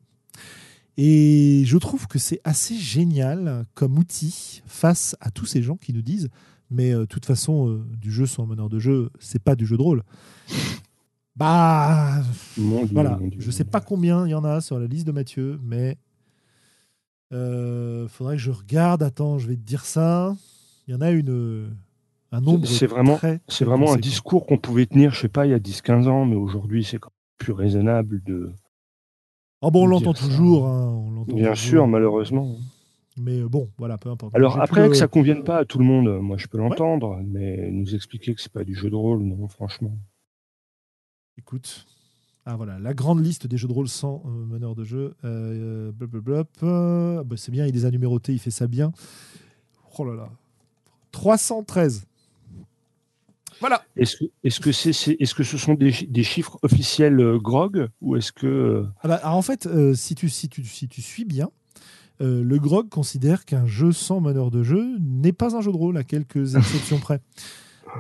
Et 0.98 1.64
je 1.66 1.78
trouve 1.78 2.08
que 2.08 2.20
c'est 2.20 2.42
assez 2.44 2.76
génial 2.76 3.66
comme 3.74 3.98
outil 3.98 4.62
face 4.66 5.16
à 5.20 5.30
tous 5.30 5.46
ces 5.46 5.62
gens 5.62 5.78
qui 5.78 5.94
nous 5.94 6.02
disent 6.02 6.30
mais 6.70 6.92
de 6.92 6.98
euh, 6.98 7.06
toute 7.06 7.26
façon, 7.26 7.70
euh, 7.70 7.86
du 7.98 8.12
jeu 8.12 8.26
sans 8.26 8.46
meneur 8.46 8.68
de 8.68 8.78
jeu, 8.78 9.10
c'est 9.20 9.42
pas 9.42 9.56
du 9.56 9.66
jeu 9.66 9.78
de 9.78 9.82
rôle. 9.82 10.04
Bah, 11.38 12.24
voilà. 12.58 13.20
je 13.38 13.52
sais 13.52 13.64
pas 13.64 13.80
combien 13.80 14.26
il 14.26 14.32
y 14.32 14.34
en 14.34 14.44
a 14.44 14.60
sur 14.60 14.80
la 14.80 14.88
liste 14.88 15.06
de 15.06 15.12
Mathieu, 15.12 15.60
mais 15.62 15.98
euh, 17.32 18.08
faudrait 18.08 18.38
que 18.38 18.42
je 18.42 18.50
regarde. 18.50 19.04
Attends, 19.04 19.38
je 19.38 19.48
vais 19.48 19.56
te 19.56 19.62
dire 19.62 19.86
ça. 19.86 20.36
Il 20.88 20.96
y 20.96 20.98
en 20.98 21.02
a 21.02 21.12
une, 21.12 21.76
un 22.32 22.42
nombre. 22.42 22.66
C'est 22.66 22.88
vraiment, 22.88 23.20
c'est 23.48 23.66
vraiment 23.66 23.94
un 23.94 23.98
discours 23.98 24.48
qu'on 24.48 24.58
pouvait 24.58 24.88
tenir, 24.88 25.14
je 25.14 25.22
sais 25.22 25.30
pas, 25.30 25.46
il 25.46 25.52
y 25.52 25.54
a 25.54 25.60
10-15 25.60 26.08
ans, 26.08 26.26
mais 26.26 26.36
aujourd'hui, 26.36 26.84
c'est 26.84 27.00
plus 27.38 27.54
raisonnable 27.54 28.24
de. 28.24 28.52
Ah 29.62 29.70
bon, 29.70 29.84
on 29.84 29.88
l'entend 29.88 30.14
toujours. 30.14 30.68
Hein, 30.68 31.04
Bien 31.28 31.54
sûr, 31.54 31.88
malheureusement. 31.88 32.56
Mais 33.20 33.42
euh, 33.42 33.50
bon, 33.50 33.70
voilà, 33.78 34.00
peu 34.00 34.10
importe. 34.10 34.36
Alors 34.36 34.60
après, 34.60 34.90
que 34.90 34.96
ça 34.96 35.08
convienne 35.08 35.44
pas 35.44 35.58
à 35.58 35.66
tout 35.66 35.78
le 35.78 35.86
monde, 35.86 36.20
moi 36.20 36.38
je 36.38 36.48
peux 36.48 36.58
l'entendre, 36.58 37.20
mais 37.26 37.70
nous 37.72 37.94
expliquer 37.94 38.34
que 38.34 38.42
c'est 38.42 38.52
pas 38.52 38.64
du 38.64 38.74
jeu 38.74 38.90
de 38.90 38.96
rôle, 38.96 39.22
non, 39.22 39.48
franchement. 39.48 39.98
Écoute. 41.38 41.86
Ah 42.50 42.56
voilà, 42.56 42.80
la 42.80 42.94
grande 42.94 43.22
liste 43.22 43.46
des 43.46 43.58
jeux 43.58 43.68
de 43.68 43.74
rôle 43.74 43.90
sans 43.90 44.24
euh, 44.26 44.30
meneur 44.30 44.74
de 44.74 44.86
jeu. 44.86 45.16
Euh, 45.26 45.92
euh 46.64 47.24
bah, 47.24 47.36
c'est 47.36 47.52
bien, 47.52 47.66
il 47.66 47.74
les 47.74 47.84
a 47.84 47.92
numérotés, 47.92 48.32
il 48.32 48.40
fait 48.40 48.52
ça 48.52 48.68
bien. 48.68 48.94
Oh 49.98 50.06
là 50.06 50.16
là. 50.16 50.30
313. 51.12 52.06
Voilà. 53.60 53.84
Est-ce 53.98 54.16
que, 54.16 54.26
est-ce 54.46 54.62
que, 54.62 54.72
c'est, 54.72 54.92
est, 55.20 55.26
ce 55.26 55.36
que 55.36 55.44
ce 55.44 55.58
sont 55.58 55.74
des, 55.74 55.92
des 55.92 56.24
chiffres 56.24 56.58
officiels 56.62 57.20
euh, 57.20 57.38
GROG 57.38 57.90
ou 58.00 58.16
est-ce 58.16 58.32
que... 58.32 58.86
Ah 59.02 59.10
bah, 59.10 59.22
en 59.26 59.42
fait, 59.42 59.68
si, 59.94 60.16
tu, 60.16 60.30
si, 60.30 60.48
tu, 60.48 60.64
si 60.64 60.88
tu 60.88 61.02
suis 61.02 61.26
bien, 61.26 61.50
le 62.22 62.58
GROG 62.58 62.88
considère 62.88 63.44
qu'un 63.44 63.66
jeu 63.66 63.92
sans 63.92 64.22
meneur 64.22 64.52
de 64.52 64.64
jeu 64.64 64.98
n'est 65.02 65.34
pas 65.34 65.58
un 65.58 65.60
jeu 65.60 65.74
de 65.74 65.78
rôle 65.78 65.98
à 65.98 66.06
quelques 66.06 66.56
exceptions 66.56 67.00
près. 67.02 67.20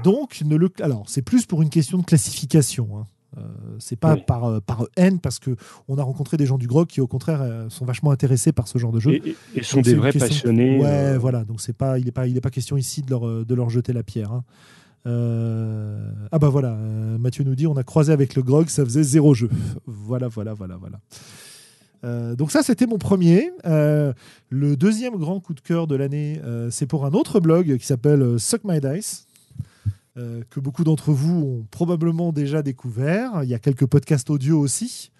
Donc, 0.05 0.41
ne 0.45 0.55
le... 0.55 0.71
alors 0.79 1.09
c'est 1.09 1.21
plus 1.21 1.45
pour 1.45 1.61
une 1.61 1.69
question 1.69 1.97
de 1.97 2.05
classification. 2.05 2.97
Hein. 2.97 3.07
Euh, 3.37 3.41
c'est 3.79 3.99
pas 3.99 4.15
par, 4.15 4.45
euh, 4.45 4.59
par 4.61 4.87
haine 4.95 5.19
parce 5.19 5.37
que 5.37 5.55
on 5.89 5.97
a 5.97 6.03
rencontré 6.03 6.37
des 6.37 6.45
gens 6.45 6.57
du 6.57 6.65
grog 6.65 6.87
qui 6.87 7.01
au 7.01 7.07
contraire 7.07 7.41
euh, 7.41 7.69
sont 7.69 7.83
vachement 7.83 8.11
intéressés 8.11 8.53
par 8.53 8.67
ce 8.67 8.77
genre 8.77 8.91
de 8.91 8.99
jeu. 8.99 9.19
Et, 9.53 9.63
sont 9.63 9.81
des 9.81 9.95
vrais 9.95 10.13
passionnés 10.13 10.79
ouais 10.79 11.17
voilà. 11.17 11.43
Donc 11.43 11.59
c'est 11.59 11.75
pas 11.75 11.99
il 11.99 12.05
n'est 12.05 12.11
pas 12.11 12.27
il 12.27 12.37
est 12.37 12.41
pas 12.41 12.49
question 12.49 12.77
ici 12.77 13.01
de 13.01 13.09
leur 13.09 13.45
de 13.45 13.55
leur 13.55 13.69
jeter 13.69 13.91
la 13.91 14.03
pierre 14.03 14.31
hein. 14.31 14.43
ah 16.31 16.39
bah 16.39 16.49
voilà. 16.49 16.75
Mathieu 17.19 17.43
nous 17.43 17.55
dit 17.55 17.67
on 17.67 17.75
a 17.75 17.83
croisé 17.83 18.13
avec 18.13 18.33
le 18.35 18.43
grog 18.43 18.69
ça 18.69 18.83
faisait 18.85 19.03
zéro 19.03 19.33
jeu. 19.33 19.49
Voilà 19.85 20.29
voilà 20.29 20.53
voilà 20.53 20.77
voilà. 20.77 22.35
Donc 22.35 22.51
ça 22.51 22.63
c'était 22.63 22.87
mon 22.87 22.97
premier. 22.97 23.51
Le 23.65 24.75
deuxième 24.75 25.17
grand 25.17 25.41
coup 25.41 25.53
de 25.53 25.59
cœur 25.59 25.87
de 25.87 25.95
l'année 25.95 26.39
c'est 26.69 26.87
pour 26.87 27.05
un 27.05 27.11
autre 27.11 27.41
blog 27.41 27.77
qui 27.77 27.85
s'appelle 27.85 28.39
Suck 28.39 28.61
My 28.63 28.79
Dice 28.79 29.26
euh, 30.17 30.41
que 30.49 30.59
beaucoup 30.59 30.83
d'entre 30.83 31.11
vous 31.11 31.43
ont 31.43 31.67
probablement 31.69 32.31
déjà 32.31 32.63
découvert. 32.63 33.43
Il 33.43 33.49
y 33.49 33.53
a 33.53 33.59
quelques 33.59 33.85
podcasts 33.85 34.31
audio 34.31 34.59
aussi. 34.59 35.11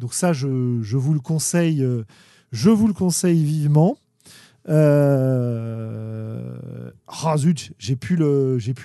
Donc 0.00 0.12
ça, 0.12 0.32
je, 0.32 0.48
vous 0.48 1.14
le 1.14 1.20
conseille, 1.20 1.84
euh, 1.84 2.02
je 2.50 2.70
vous 2.70 2.88
le 2.88 2.92
conseille 2.92 3.44
vivement. 3.44 3.96
Euh... 4.68 6.56
Oh 7.24 7.36
zut, 7.36 7.72
j'ai 7.78 7.94
plus 7.94 8.16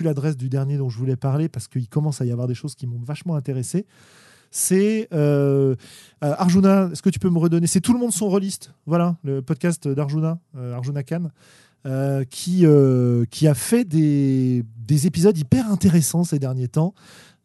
l'adresse 0.02 0.36
du 0.36 0.48
dernier 0.48 0.78
dont 0.78 0.88
je 0.88 0.98
voulais 0.98 1.16
parler 1.16 1.48
parce 1.48 1.66
qu'il 1.66 1.88
commence 1.88 2.20
à 2.20 2.26
y 2.26 2.30
avoir 2.30 2.46
des 2.46 2.54
choses 2.54 2.76
qui 2.76 2.86
m'ont 2.86 3.02
vachement 3.02 3.34
intéressé. 3.34 3.86
C'est 4.52 5.08
euh, 5.12 5.74
Arjuna. 6.20 6.90
Est-ce 6.92 7.02
que 7.02 7.10
tu 7.10 7.18
peux 7.18 7.30
me 7.30 7.38
redonner? 7.38 7.66
C'est 7.66 7.80
tout 7.80 7.92
le 7.92 7.98
monde 7.98 8.12
son 8.12 8.28
reliste. 8.28 8.72
Voilà 8.86 9.16
le 9.24 9.42
podcast 9.42 9.88
d'Arjuna, 9.88 10.38
Arjuna 10.56 11.02
Khan. 11.02 11.30
Euh, 11.86 12.24
qui, 12.24 12.66
euh, 12.66 13.26
qui 13.26 13.46
a 13.46 13.54
fait 13.54 13.84
des, 13.84 14.64
des, 14.76 15.06
épisodes 15.06 15.38
hyper 15.38 15.70
intéressants 15.70 16.24
ces 16.24 16.40
derniers 16.40 16.66
temps. 16.66 16.94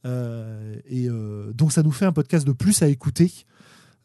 Euh, 0.07 0.77
et 0.89 1.09
donc 1.53 1.71
ça 1.71 1.83
nous 1.83 1.91
fait 1.91 2.05
un 2.05 2.11
podcast 2.11 2.47
de 2.47 2.51
plus 2.51 2.81
à 2.81 2.87
écouter. 2.87 3.31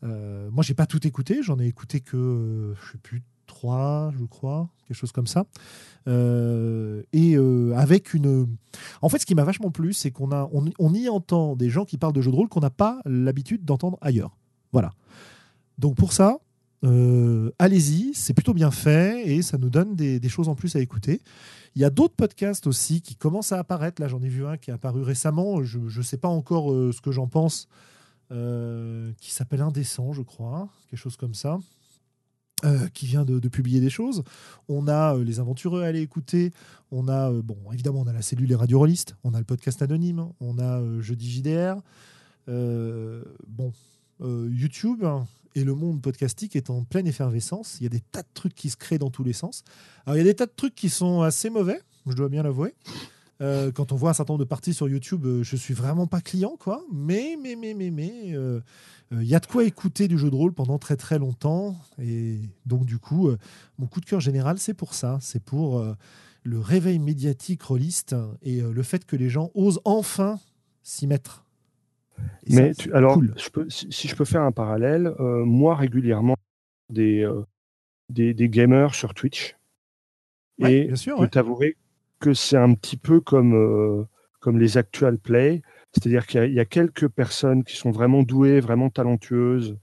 moi, 0.03 0.63
j'ai 0.63 0.75
pas 0.75 0.85
tout 0.85 1.07
écouté, 1.07 1.43
j'en 1.43 1.59
ai 1.59 1.67
écouté 1.67 2.01
que, 2.01 2.75
je 2.79 2.93
sais 2.93 2.99
plus, 2.99 3.23
trois, 3.47 4.13
je 4.19 4.25
crois, 4.27 4.69
quelque 4.87 4.97
chose 4.97 5.13
comme 5.13 5.27
ça. 5.27 5.47
et 6.07 7.37
avec 7.75 8.13
une. 8.13 8.47
En 9.01 9.09
fait, 9.09 9.19
ce 9.19 9.27
qui 9.27 9.35
m'a 9.35 9.45
vachement 9.45 9.71
plu, 9.71 9.95
c'est 9.95 10.11
qu'on 10.11 10.33
a, 10.33 10.51
on, 10.53 10.67
on, 10.79 10.93
y 10.93 11.09
entend 11.09 11.57
des 11.57 11.71
gens 11.71 11.87
qui 11.87 11.97
parlent 11.97 12.13
de 12.13 12.21
jeux 12.21 12.31
de 12.31 12.37
rôle 12.37 12.49
qu'on 12.51 12.61
n'a 12.61 12.69
pas 12.69 13.01
l'habitude 13.07 13.65
d'entendre 13.65 13.97
ailleurs. 14.03 14.37
Voilà. 14.73 14.93
Donc 15.79 15.95
pour 15.95 16.13
ça, 16.13 16.41
euh, 16.87 17.51
allez-y, 17.59 18.15
c'est 18.15 18.33
plutôt 18.33 18.55
bien 18.55 18.71
fait 18.71 19.27
et 19.27 19.43
ça 19.43 19.59
nous 19.59 19.71
donne 19.71 19.97
des, 19.97 20.29
choses 20.29 20.49
en 20.49 20.55
plus 20.55 20.77
à 20.77 20.81
écouter. 20.81 21.21
Il 21.75 21.83
y 21.83 21.85
a 21.85 21.91
d'autres 21.91 22.15
podcasts 22.15 22.67
aussi 22.67 23.03
qui 23.03 23.17
commencent 23.17 23.53
à 23.53 23.59
apparaître. 23.59 24.01
Là, 24.01 24.09
j'en 24.09 24.23
ai 24.23 24.29
vu 24.29 24.47
un 24.47 24.57
qui 24.57 24.71
est 24.71 24.75
apparu 24.75 25.03
récemment. 25.03 25.63
Je 25.63 25.79
ne 25.79 26.03
sais 26.03 26.17
pas 26.17 26.29
encore 26.29 26.73
euh, 26.73 26.93
ce 26.93 27.01
que 27.01 27.11
j'en 27.11 27.27
pense. 27.27 27.69
Euh, 28.33 29.13
qui 29.21 29.31
s'appelle 29.31 29.61
Indécent, 29.61 30.13
je 30.13 30.23
crois, 30.23 30.69
quelque 30.91 30.99
chose 30.99 31.17
comme 31.17 31.35
ça. 31.35 31.59
qui 32.95 33.07
vient 33.07 33.25
de, 33.25 33.49
publier 33.49 33.81
des 33.81 33.91
choses. 33.91 34.23
On 34.69 34.89
a 34.89 35.17
les 35.19 35.41
aventureux 35.41 35.83
à 35.83 35.87
aller 35.87 36.01
écouter. 36.01 36.53
On 36.91 37.09
a, 37.09 37.33
évidemment, 37.73 38.01
on 38.01 38.07
a 38.07 38.13
la 38.13 38.23
cellule 38.23 38.49
des 38.49 38.55
radio 38.55 38.87
On 39.25 39.35
a 39.35 39.39
le 39.39 39.45
podcast 39.45 39.83
anonyme. 39.83 40.29
On 40.41 40.59
a 40.59 40.83
Jeudi 41.01 41.31
JDR. 41.31 41.77
bon, 42.47 43.73
YouTube 44.21 45.05
et 45.57 45.65
le 45.65 45.75
monde 45.75 46.03
podcastique 46.03 46.55
est 46.55 46.69
en 46.69 46.85
pleine 46.85 47.07
effervescence. 47.07 47.79
Il 47.81 47.85
y 47.85 47.87
a 47.87 47.89
des 47.89 48.01
tas 48.01 48.23
de 48.23 48.29
trucs 48.35 48.55
qui 48.55 48.69
se 48.69 48.77
créent 48.77 48.99
dans 48.99 49.11
tous 49.11 49.25
les 49.25 49.33
sens. 49.33 49.65
Alors, 50.05 50.17
il 50.17 50.19
y 50.19 50.21
a 50.21 50.25
des 50.25 50.35
tas 50.35 50.45
de 50.45 50.53
trucs 50.55 50.75
qui 50.75 50.91
sont 50.91 51.23
assez 51.23 51.49
mauvais, 51.49 51.81
je 52.07 52.13
dois 52.13 52.29
bien 52.29 52.43
l'avouer. 52.43 52.75
Euh, 53.41 53.73
quand 53.73 53.91
on 53.91 53.97
voit 53.97 54.11
un 54.11 54.13
certain 54.13 54.35
nombre 54.35 54.45
de 54.45 54.49
parties 54.49 54.75
sur 54.75 54.89
YouTube, 54.89 55.25
je 55.25 55.43
je 55.43 55.57
suis 55.57 55.73
vraiment 55.73 56.07
pas 56.07 56.21
client, 56.21 56.57
quoi. 56.59 56.85
Mais, 56.93 57.39
mais, 57.43 57.57
mais, 57.57 57.73
mais, 57.73 57.91
mais, 57.91 58.35
il 59.13 59.27
y 59.27 59.35
a 59.35 59.41
de 59.41 59.47
quoi 59.47 59.65
écouter 59.65 60.09
du 60.09 60.19
jeu 60.19 60.31
de 60.31 60.35
rôle 60.35 60.53
pendant 60.53 60.79
très 60.79 60.97
très 60.97 61.19
longtemps. 61.19 61.75
Et 61.99 62.39
donc, 62.67 62.85
du 62.85 62.99
coup, 62.99 63.31
mon 63.79 63.87
coup 63.87 64.01
de 64.01 64.07
cœur 64.07 64.21
général, 64.21 64.59
c'est 64.59 64.75
pour 64.75 64.93
ça. 64.93 65.19
C'est 65.23 65.43
pour 65.43 65.83
le 66.43 66.61
réveil 66.61 66.99
médiatique 66.99 67.63
rôliste 67.63 68.15
et 68.43 68.61
le 68.61 68.83
fait 68.83 69.07
que 69.07 69.17
les 69.17 69.31
gens 69.31 69.51
osent 69.55 69.81
enfin 69.85 70.39
s'y 70.83 71.07
mettre. 71.07 71.46
Mais 72.49 72.73
alors, 72.93 73.21
si, 73.69 74.09
je 74.09 74.15
peux 74.15 74.25
faire 74.25 74.43
un 74.43 74.53
parallèle, 74.53 75.15
moi 75.19 75.75
régulièrement, 75.75 76.37
des, 76.91 77.29
des, 78.09 78.49
gamers 78.49 78.95
sur 78.95 79.15
Twitch. 79.15 79.57
et 80.59 80.89
je 80.95 81.17
peux 81.17 81.29
t'avouer 81.29 81.77
que 82.21 82.35
c'est 82.35 82.57
un 82.57 82.75
petit 82.75 82.97
peu 82.97 83.21
comme, 83.21 83.55
euh, 83.55 84.05
comme 84.41 84.59
les 84.59 84.79
actual 84.79 85.19
play. 85.19 85.63
C'est-à-dire 85.93 86.27
qu'il 86.27 86.53
y, 86.53 86.61
a 86.61 86.65
quelques 86.65 87.09
personnes 87.09 87.65
qui 87.65 87.77
sont 87.77 87.91
vraiment 87.91 88.23
douées, 88.23 88.61
vraiment 88.61 88.91
talentueuses, 88.91 89.79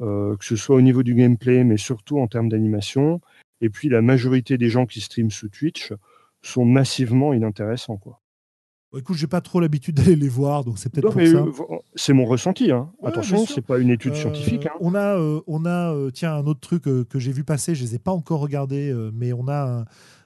euh, 0.00 0.36
que 0.36 0.44
ce 0.44 0.56
soit 0.56 0.76
au 0.76 0.80
niveau 0.80 1.02
du 1.02 1.14
gameplay, 1.14 1.64
mais 1.64 1.76
surtout 1.76 2.18
en 2.18 2.26
termes 2.26 2.48
d'animation. 2.48 3.20
Et 3.60 3.68
puis 3.68 3.88
la 3.88 4.00
majorité 4.00 4.56
des 4.56 4.70
gens 4.70 4.86
qui 4.86 5.00
streament 5.00 5.30
sous 5.30 5.48
Twitch 5.48 5.92
sont 6.42 6.64
massivement 6.64 7.34
inintéressants. 7.34 7.98
Quoi. 7.98 8.20
Bon, 8.94 9.00
écoute, 9.00 9.16
j'ai 9.16 9.26
pas 9.26 9.40
trop 9.40 9.58
l'habitude 9.58 9.96
d'aller 9.96 10.16
les 10.16 10.28
voir, 10.28 10.64
donc 10.64 10.78
c'est 10.78 10.88
peut-être 10.88 11.10
pour 11.10 11.20
ça. 11.20 11.28
Euh, 11.28 11.78
c'est 11.96 12.12
mon 12.12 12.24
ressenti. 12.24 12.70
Hein. 12.70 12.90
Attention, 13.02 13.44
c'est 13.44 13.60
pas 13.60 13.78
une 13.78 13.90
étude 13.90 14.14
scientifique. 14.14 14.66
Hein. 14.66 14.72
On 14.80 14.94
a, 14.94 15.18
on 15.46 15.66
a 15.66 16.10
tiens, 16.12 16.34
un 16.34 16.46
autre 16.46 16.60
truc 16.60 16.84
que 16.84 17.18
j'ai 17.18 17.32
vu 17.32 17.44
passer, 17.44 17.74
je 17.74 17.82
les 17.82 17.96
ai 17.96 17.98
pas 17.98 18.12
encore 18.12 18.40
regardés, 18.40 18.94
mais 19.12 19.32
on 19.32 19.48
a 19.48 19.80
un, 19.80 19.84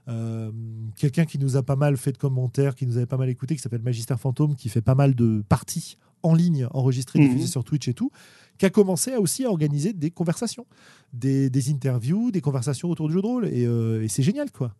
euh, 0.09 0.51
quelqu'un 0.97 1.27
qui 1.27 1.39
nous 1.39 1.57
a 1.57 1.63
pas 1.63 1.77
mal 1.77 1.97
fait 1.97 2.13
de 2.13 2.19
commentaires, 2.19 2.75
qui 2.75 2.87
nous 2.87 2.97
avait 2.97 3.07
pas 3.07 3.19
mal 3.19 3.29
écouté, 3.29 3.55
qui 3.55 3.61
s'appelle 3.61 3.83
Magister 3.83 4.15
Fantôme, 4.19 4.57
qui 4.57 4.69
fait 4.69 4.81
pas 4.81 4.95
mal 4.95 5.15
de 5.15 5.43
parties 5.49 5.99
en 6.23 6.35
ligne, 6.35 6.67
enregistrées, 6.71 7.21
mhm. 7.21 7.29
diffusées 7.29 7.47
sur 7.47 7.63
Twitch 7.63 7.89
et 7.89 7.95
tout, 7.95 8.11
qui 8.57 8.67
a 8.67 8.71
commencé 8.71 9.13
à 9.13 9.21
aussi 9.21 9.45
à 9.45 9.51
organiser 9.51 9.93
des 9.93 10.11
conversations, 10.11 10.67
des, 11.13 11.71
interviews, 11.71 12.31
des 12.31 12.41
conversations 12.41 12.89
autour 12.89 13.09
du 13.09 13.15
jeu 13.15 13.21
de 13.21 13.27
rôle. 13.27 13.49
Et, 13.49 13.67
euh, 13.67 14.07
c'est 14.09 14.23
génial, 14.23 14.51
quoi. 14.51 14.75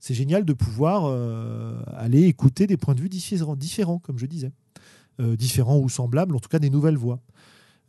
C'est 0.00 0.14
génial 0.14 0.44
de 0.44 0.52
pouvoir 0.52 1.06
euh, 1.06 1.80
aller 1.96 2.24
écouter 2.24 2.66
des 2.66 2.76
points 2.76 2.94
de 2.94 3.00
vue 3.00 3.08
différents, 3.08 3.56
différents 3.56 3.98
comme 3.98 4.18
je 4.18 4.26
disais. 4.26 4.52
différents 5.18 5.78
ou 5.78 5.88
semblables, 5.88 6.36
en 6.36 6.38
tout 6.38 6.48
cas 6.48 6.60
des 6.60 6.70
nouvelles 6.70 6.96
voix. 6.96 7.20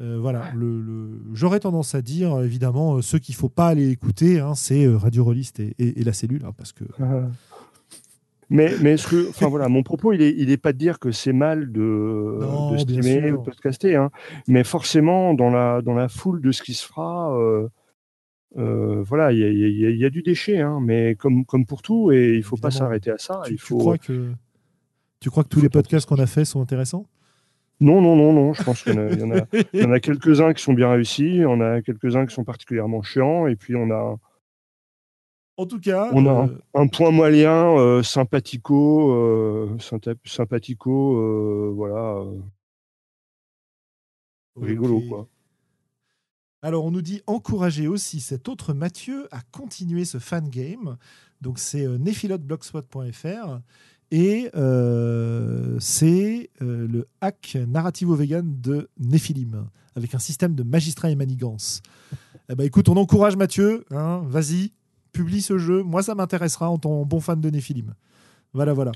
Euh, 0.01 0.17
voilà, 0.17 0.43
le, 0.55 1.19
j'aurais 1.33 1.59
tendance 1.59 1.93
à 1.93 2.01
dire, 2.01 2.39
évidemment, 2.39 2.95
euh, 2.95 3.01
ceux 3.01 3.19
qu'il 3.19 3.35
ne 3.35 3.39
faut 3.39 3.49
pas 3.49 3.67
aller 3.67 3.89
écouter, 3.89 4.39
hein, 4.39 4.55
c'est 4.55 4.85
euh, 4.85 4.97
Radio 4.97 5.25
Rollist 5.25 5.59
et, 5.59 5.75
la 6.03 6.13
cellule, 6.13 6.43
hein, 6.45 6.53
parce 6.57 6.71
que. 6.71 6.85
Mais, 8.51 8.73
mais 8.81 8.97
ce 8.97 9.29
enfin 9.29 9.47
voilà, 9.47 9.67
mon 9.67 9.83
propos, 9.83 10.11
il 10.11 10.21
n'est 10.21 10.33
il 10.35 10.49
est 10.49 10.57
pas 10.57 10.73
de 10.73 10.77
dire 10.79 10.97
que 10.97 11.11
c'est 11.11 11.33
mal 11.33 11.71
de, 11.71 12.39
de 12.71 12.77
streamer 12.79 13.31
ou 13.31 13.37
de 13.37 13.43
podcaster, 13.43 13.95
hein, 13.95 14.09
mais 14.47 14.63
forcément, 14.63 15.35
dans 15.35 15.51
la, 15.51 15.83
dans 15.83 15.93
la 15.93 16.07
foule 16.07 16.41
de 16.41 16.51
ce 16.51 16.63
qui 16.63 16.73
se 16.73 16.87
fera, 16.87 17.37
voilà, 18.55 19.31
il 19.31 19.39
y, 19.39 20.05
a, 20.05 20.09
du 20.09 20.21
déchet, 20.21 20.59
hein, 20.59 20.79
mais 20.81 21.15
comme, 21.15 21.45
comme 21.45 21.65
pour 21.65 21.81
tout, 21.81 22.11
et 22.11 22.33
il 22.33 22.37
ne 22.39 22.43
faut 22.43 22.57
pas 22.57 22.71
s'arrêter 22.71 23.11
à 23.11 23.17
ça. 23.17 23.41
Tu, 23.45 23.53
il 23.53 23.59
faut... 23.59 23.77
crois 23.77 23.97
que, 23.97 24.31
tu 25.19 25.29
crois 25.29 25.43
que 25.43 25.49
tous 25.49 25.61
les 25.61 25.69
podcasts 25.69 26.07
qu'on 26.07 26.19
a 26.19 26.27
faits 26.27 26.45
sont 26.45 26.61
intéressants? 26.61 27.05
Non, 27.81 28.01
non, 28.01 28.15
non, 28.15 28.33
non. 28.33 28.53
Je 28.53 28.63
pense 28.63 28.83
qu'il 28.83 28.93
y 28.93 29.23
en 29.23 29.91
a, 29.91 29.93
a, 29.95 29.99
quelques-uns 29.99 30.53
qui 30.53 30.61
sont 30.63 30.73
bien 30.73 30.91
réussis, 30.91 31.43
on 31.45 31.61
a 31.61 31.81
quelques-uns 31.81 32.25
qui 32.25 32.33
sont 32.33 32.43
particulièrement 32.43 33.01
chiants, 33.01 33.47
et 33.47 33.55
puis 33.55 33.75
on 33.75 33.89
a. 33.91 34.17
En 35.57 35.65
tout 35.65 35.79
cas, 35.79 36.09
on 36.13 36.25
a 36.25 36.47
un, 36.73 36.85
euh, 36.85 36.87
point 36.87 37.11
moyen 37.11 37.77
euh, 37.77 38.01
sympathico, 38.01 39.11
euh, 39.11 39.77
sympathico, 40.25 41.73
voilà, 41.73 42.23
rigolo 44.55 45.01
quoi. 45.09 45.27
Alors 46.61 46.85
on 46.85 46.91
nous 46.91 47.01
dit 47.01 47.21
encourager 47.25 47.87
aussi 47.87 48.19
cet 48.19 48.49
autre 48.49 48.73
Mathieu 48.73 49.27
à 49.31 49.41
continuer 49.51 50.05
ce 50.05 50.17
fan 50.17 50.49
game. 50.49 50.97
Donc 51.41 51.59
c'est 51.59 51.87
nephilotblogspot.fr 51.87 53.59
et 54.11 54.49
euh, 54.55 55.77
c'est 55.79 56.49
euh, 56.61 56.87
le 56.87 57.07
hack 57.21 57.57
narrativo-vegan 57.67 58.59
de 58.59 58.89
Nephilim, 58.97 59.67
avec 59.95 60.15
un 60.15 60.19
système 60.19 60.55
de 60.55 60.63
magistrat 60.63 61.11
et 61.11 61.15
manigance. 61.15 61.81
Eh 62.49 62.55
ben, 62.55 62.63
écoute, 62.63 62.89
on 62.89 62.97
encourage 62.97 63.35
Mathieu, 63.35 63.85
hein, 63.91 64.23
vas-y, 64.27 64.71
publie 65.11 65.43
ce 65.43 65.59
jeu. 65.59 65.83
Moi, 65.83 66.01
ça 66.01 66.15
m'intéressera 66.15 66.69
en 66.69 66.79
tant 66.79 67.05
bon 67.05 67.19
fan 67.19 67.39
de 67.39 67.49
Nephilim. 67.51 67.93
Voilà, 68.53 68.73
voilà. 68.73 68.91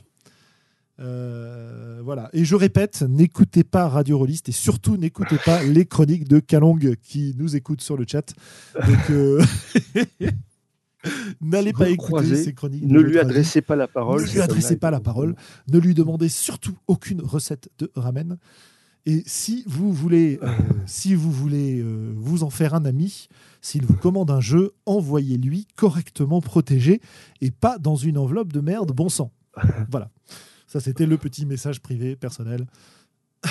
Euh, 0.99 2.01
voilà. 2.03 2.29
Et 2.33 2.45
je 2.45 2.55
répète, 2.55 3.01
n'écoutez 3.01 3.63
pas 3.63 3.87
Radio 3.87 4.17
Rollist 4.17 4.49
et 4.49 4.53
surtout 4.53 4.97
n'écoutez 4.97 5.37
pas 5.43 5.63
les 5.63 5.85
chroniques 5.85 6.27
de 6.27 6.39
Kalong 6.39 6.95
qui 7.01 7.33
nous 7.37 7.55
écoutent 7.55 7.81
sur 7.81 7.97
le 7.97 8.05
chat. 8.07 8.33
Donc, 8.75 9.39
N'allez 11.41 11.73
pas 11.73 11.89
écouter 11.89 12.35
ces 12.35 12.53
chroniques. 12.53 12.85
Ne 12.85 13.01
lui 13.01 13.19
adressez 13.19 13.61
pas 13.61 13.75
la 13.75 13.87
parole. 13.87 14.21
Ne 14.21 14.31
lui 14.31 14.41
adressez 14.41 14.77
pas 14.77 14.91
la 14.91 14.99
parole. 14.99 15.35
Ne 15.69 15.79
lui 15.79 15.93
demandez 15.93 16.29
surtout 16.29 16.77
aucune 16.87 17.21
recette 17.21 17.69
de 17.79 17.91
ramen. 17.95 18.37
Et 19.05 19.21
si 19.25 19.63
vous 19.67 19.91
voulez, 19.91 20.39
euh, 20.41 20.47
si 20.85 21.13
vous 21.13 21.31
voulez 21.31 21.81
euh, 21.81 22.13
vous 22.15 22.43
en 22.43 22.49
faire 22.49 22.73
un 22.73 22.85
ami, 22.85 23.27
s'il 23.61 23.85
vous 23.85 23.95
commande 23.95 24.31
un 24.31 24.39
jeu, 24.39 24.71
envoyez-lui 24.85 25.67
correctement 25.75 26.39
protégé 26.39 27.01
et 27.41 27.51
pas 27.51 27.77
dans 27.77 27.95
une 27.95 28.17
enveloppe 28.17 28.53
de 28.53 28.61
merde 28.61 28.91
bon 28.93 29.09
sang. 29.09 29.31
Voilà. 29.91 30.09
Ça, 30.73 30.79
c'était 30.79 31.05
le 31.05 31.19
petit 31.19 31.45
message 31.45 31.81
privé 31.81 32.15
personnel 32.15 32.65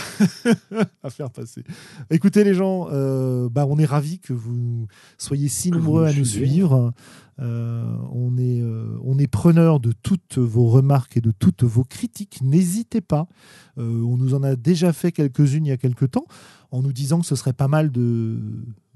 à 1.05 1.09
faire 1.09 1.31
passer. 1.31 1.63
Écoutez 2.11 2.43
les 2.43 2.53
gens, 2.53 2.89
euh, 2.91 3.49
bah, 3.49 3.65
on 3.69 3.79
est 3.79 3.85
ravis 3.85 4.19
que 4.19 4.33
vous 4.33 4.89
soyez 5.19 5.47
si 5.47 5.71
nombreux 5.71 6.05
à 6.05 6.13
nous 6.13 6.25
suivre. 6.25 6.93
Euh, 7.39 7.85
on 8.11 8.37
est, 8.39 8.61
euh, 8.61 8.99
on 9.05 9.21
est 9.21 9.29
preneur 9.29 9.79
de 9.79 9.93
toutes 10.03 10.39
vos 10.39 10.67
remarques 10.67 11.17
et 11.17 11.21
de 11.21 11.31
toutes 11.31 11.63
vos 11.63 11.85
critiques. 11.85 12.41
N'hésitez 12.43 13.01
pas. 13.01 13.29
on 13.77 14.17
nous 14.17 14.35
en 14.35 14.43
a 14.43 14.57
déjà 14.57 14.93
fait 14.93 15.13
quelques-unes 15.13 15.67
il 15.67 15.69
y 15.69 15.73
a 15.73 15.77
quelques 15.77 16.11
temps 16.11 16.27
en 16.73 16.83
nous 16.83 16.93
disant 16.93 17.21
que 17.21 17.27
ce 17.27 17.37
serait 17.37 17.53
pas 17.53 17.69
mal 17.69 17.93
de, 17.93 18.41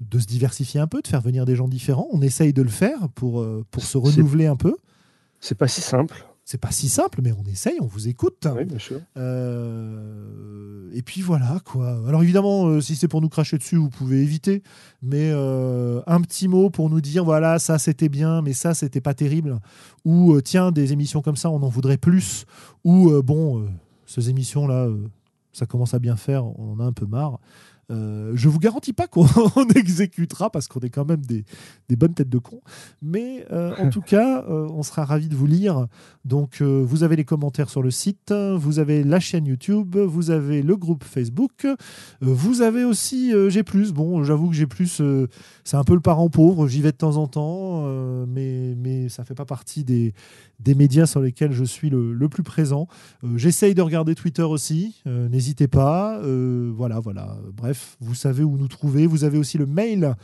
de 0.01 0.19
se 0.19 0.25
diversifier 0.25 0.81
un 0.81 0.87
peu, 0.87 1.01
de 1.01 1.07
faire 1.07 1.21
venir 1.21 1.45
des 1.45 1.55
gens 1.55 1.69
différents. 1.69 2.09
On 2.11 2.21
essaye 2.21 2.51
de 2.51 2.61
le 2.61 2.67
faire 2.67 3.07
pour, 3.15 3.47
pour 3.71 3.83
se 3.83 3.97
renouveler 3.97 4.47
un 4.47 4.57
peu. 4.57 4.75
C'est 5.39 5.57
pas 5.57 5.69
si 5.69 5.79
simple. 5.79 6.26
C'est 6.49 6.61
pas 6.61 6.71
si 6.71 6.87
simple, 6.87 7.19
mais 7.21 7.33
on 7.33 7.43
essaye, 7.43 7.77
on 7.81 7.87
vous 7.87 8.07
écoute. 8.07 8.47
Oui, 8.55 8.63
bien 8.63 8.79
sûr. 8.79 9.01
Euh, 9.17 10.89
et 10.93 11.01
puis 11.01 11.19
voilà, 11.19 11.59
quoi. 11.65 12.01
Alors 12.07 12.23
évidemment, 12.23 12.67
euh, 12.67 12.79
si 12.79 12.95
c'est 12.95 13.09
pour 13.09 13.19
nous 13.19 13.27
cracher 13.27 13.57
dessus, 13.57 13.75
vous 13.75 13.89
pouvez 13.89 14.21
éviter. 14.21 14.63
Mais 15.01 15.29
euh, 15.33 15.99
un 16.07 16.21
petit 16.21 16.47
mot 16.47 16.69
pour 16.69 16.89
nous 16.89 17.01
dire, 17.01 17.25
voilà, 17.25 17.59
ça 17.59 17.77
c'était 17.79 18.07
bien, 18.07 18.41
mais 18.41 18.53
ça 18.53 18.73
c'était 18.73 19.01
pas 19.01 19.13
terrible. 19.13 19.59
Ou 20.05 20.39
tiens, 20.39 20.71
des 20.71 20.93
émissions 20.93 21.21
comme 21.21 21.35
ça, 21.35 21.49
on 21.49 21.61
en 21.61 21.67
voudrait 21.67 21.97
plus. 21.97 22.45
Ou 22.85 23.21
bon, 23.21 23.67
ces 24.05 24.29
émissions-là, 24.29 24.87
ça 25.51 25.65
commence 25.65 25.93
à 25.93 25.99
bien 25.99 26.15
faire, 26.15 26.45
on 26.45 26.75
en 26.75 26.79
a 26.79 26.85
un 26.85 26.93
peu 26.93 27.05
marre. 27.05 27.41
Euh, 27.89 28.33
je 28.35 28.49
vous 28.49 28.59
garantis 28.59 28.91
pas 28.91 29.07
qu'on 29.07 29.25
exécutera 29.75 30.49
parce 30.49 30.67
qu'on 30.67 30.81
est 30.81 30.89
quand 30.89 31.05
même 31.05 31.21
des, 31.25 31.45
bonnes 31.95 32.13
têtes 32.13 32.29
de 32.29 32.37
con. 32.37 32.61
Mais 33.01 33.45
euh, 33.51 33.73
en 33.77 33.89
tout 33.91 34.01
cas, 34.01 34.43
euh, 34.49 34.67
on 34.71 34.83
sera 34.83 35.05
ravis 35.05 35.29
de 35.29 35.35
vous 35.35 35.47
lire. 35.47 35.87
Donc, 36.25 36.61
vous 36.61 37.03
avez 37.03 37.15
les 37.15 37.23
commentaires 37.23 37.69
sur 37.69 37.81
le 37.81 37.91
site, 37.91 38.33
vous 38.33 38.79
avez 38.79 39.03
la 39.03 39.19
chaîne 39.19 39.45
YouTube, 39.45 39.95
vous 39.95 40.29
avez 40.29 40.61
le 40.61 40.75
groupe 40.75 41.05
Facebook, 41.05 41.65
vous 42.19 42.61
avez 42.61 42.83
aussi 42.83 43.31
G. 43.49 43.63
Bon, 43.93 44.23
j'avoue 44.23 44.49
que 44.49 44.55
G, 44.55 44.67
c'est 45.63 45.77
un 45.77 45.83
peu 45.85 45.93
le 45.93 46.01
parent 46.01 46.29
pauvre. 46.29 46.67
J'y 46.67 46.81
vais 46.81 46.91
de 46.91 46.97
temps 46.97 47.15
en 47.15 47.27
temps, 47.27 47.85
mais, 48.25 48.75
mais 48.75 49.07
ça 49.07 49.23
fait 49.23 49.35
pas 49.35 49.45
partie 49.45 49.85
des, 49.85 50.13
des 50.59 50.75
médias 50.75 51.05
sur 51.05 51.21
lesquels 51.21 51.53
je 51.53 51.63
suis 51.63 51.89
le, 51.89 52.27
plus 52.27 52.43
présent. 52.43 52.87
J'essaye 53.35 53.73
de 53.73 53.81
regarder 53.81 54.13
Twitter 54.13 54.43
aussi. 54.43 55.01
N'hésitez 55.05 55.69
pas. 55.69 56.19
voilà, 56.75 56.99
voilà. 56.99 57.37
Bref 57.55 57.76
vous 57.99 58.15
savez 58.15 58.43
où 58.43 58.57
nous 58.57 58.67
trouver. 58.67 59.07
Vous 59.07 59.23
avez 59.23 59.37
aussi 59.37 59.57
le 59.57 59.65
mail 59.65 60.15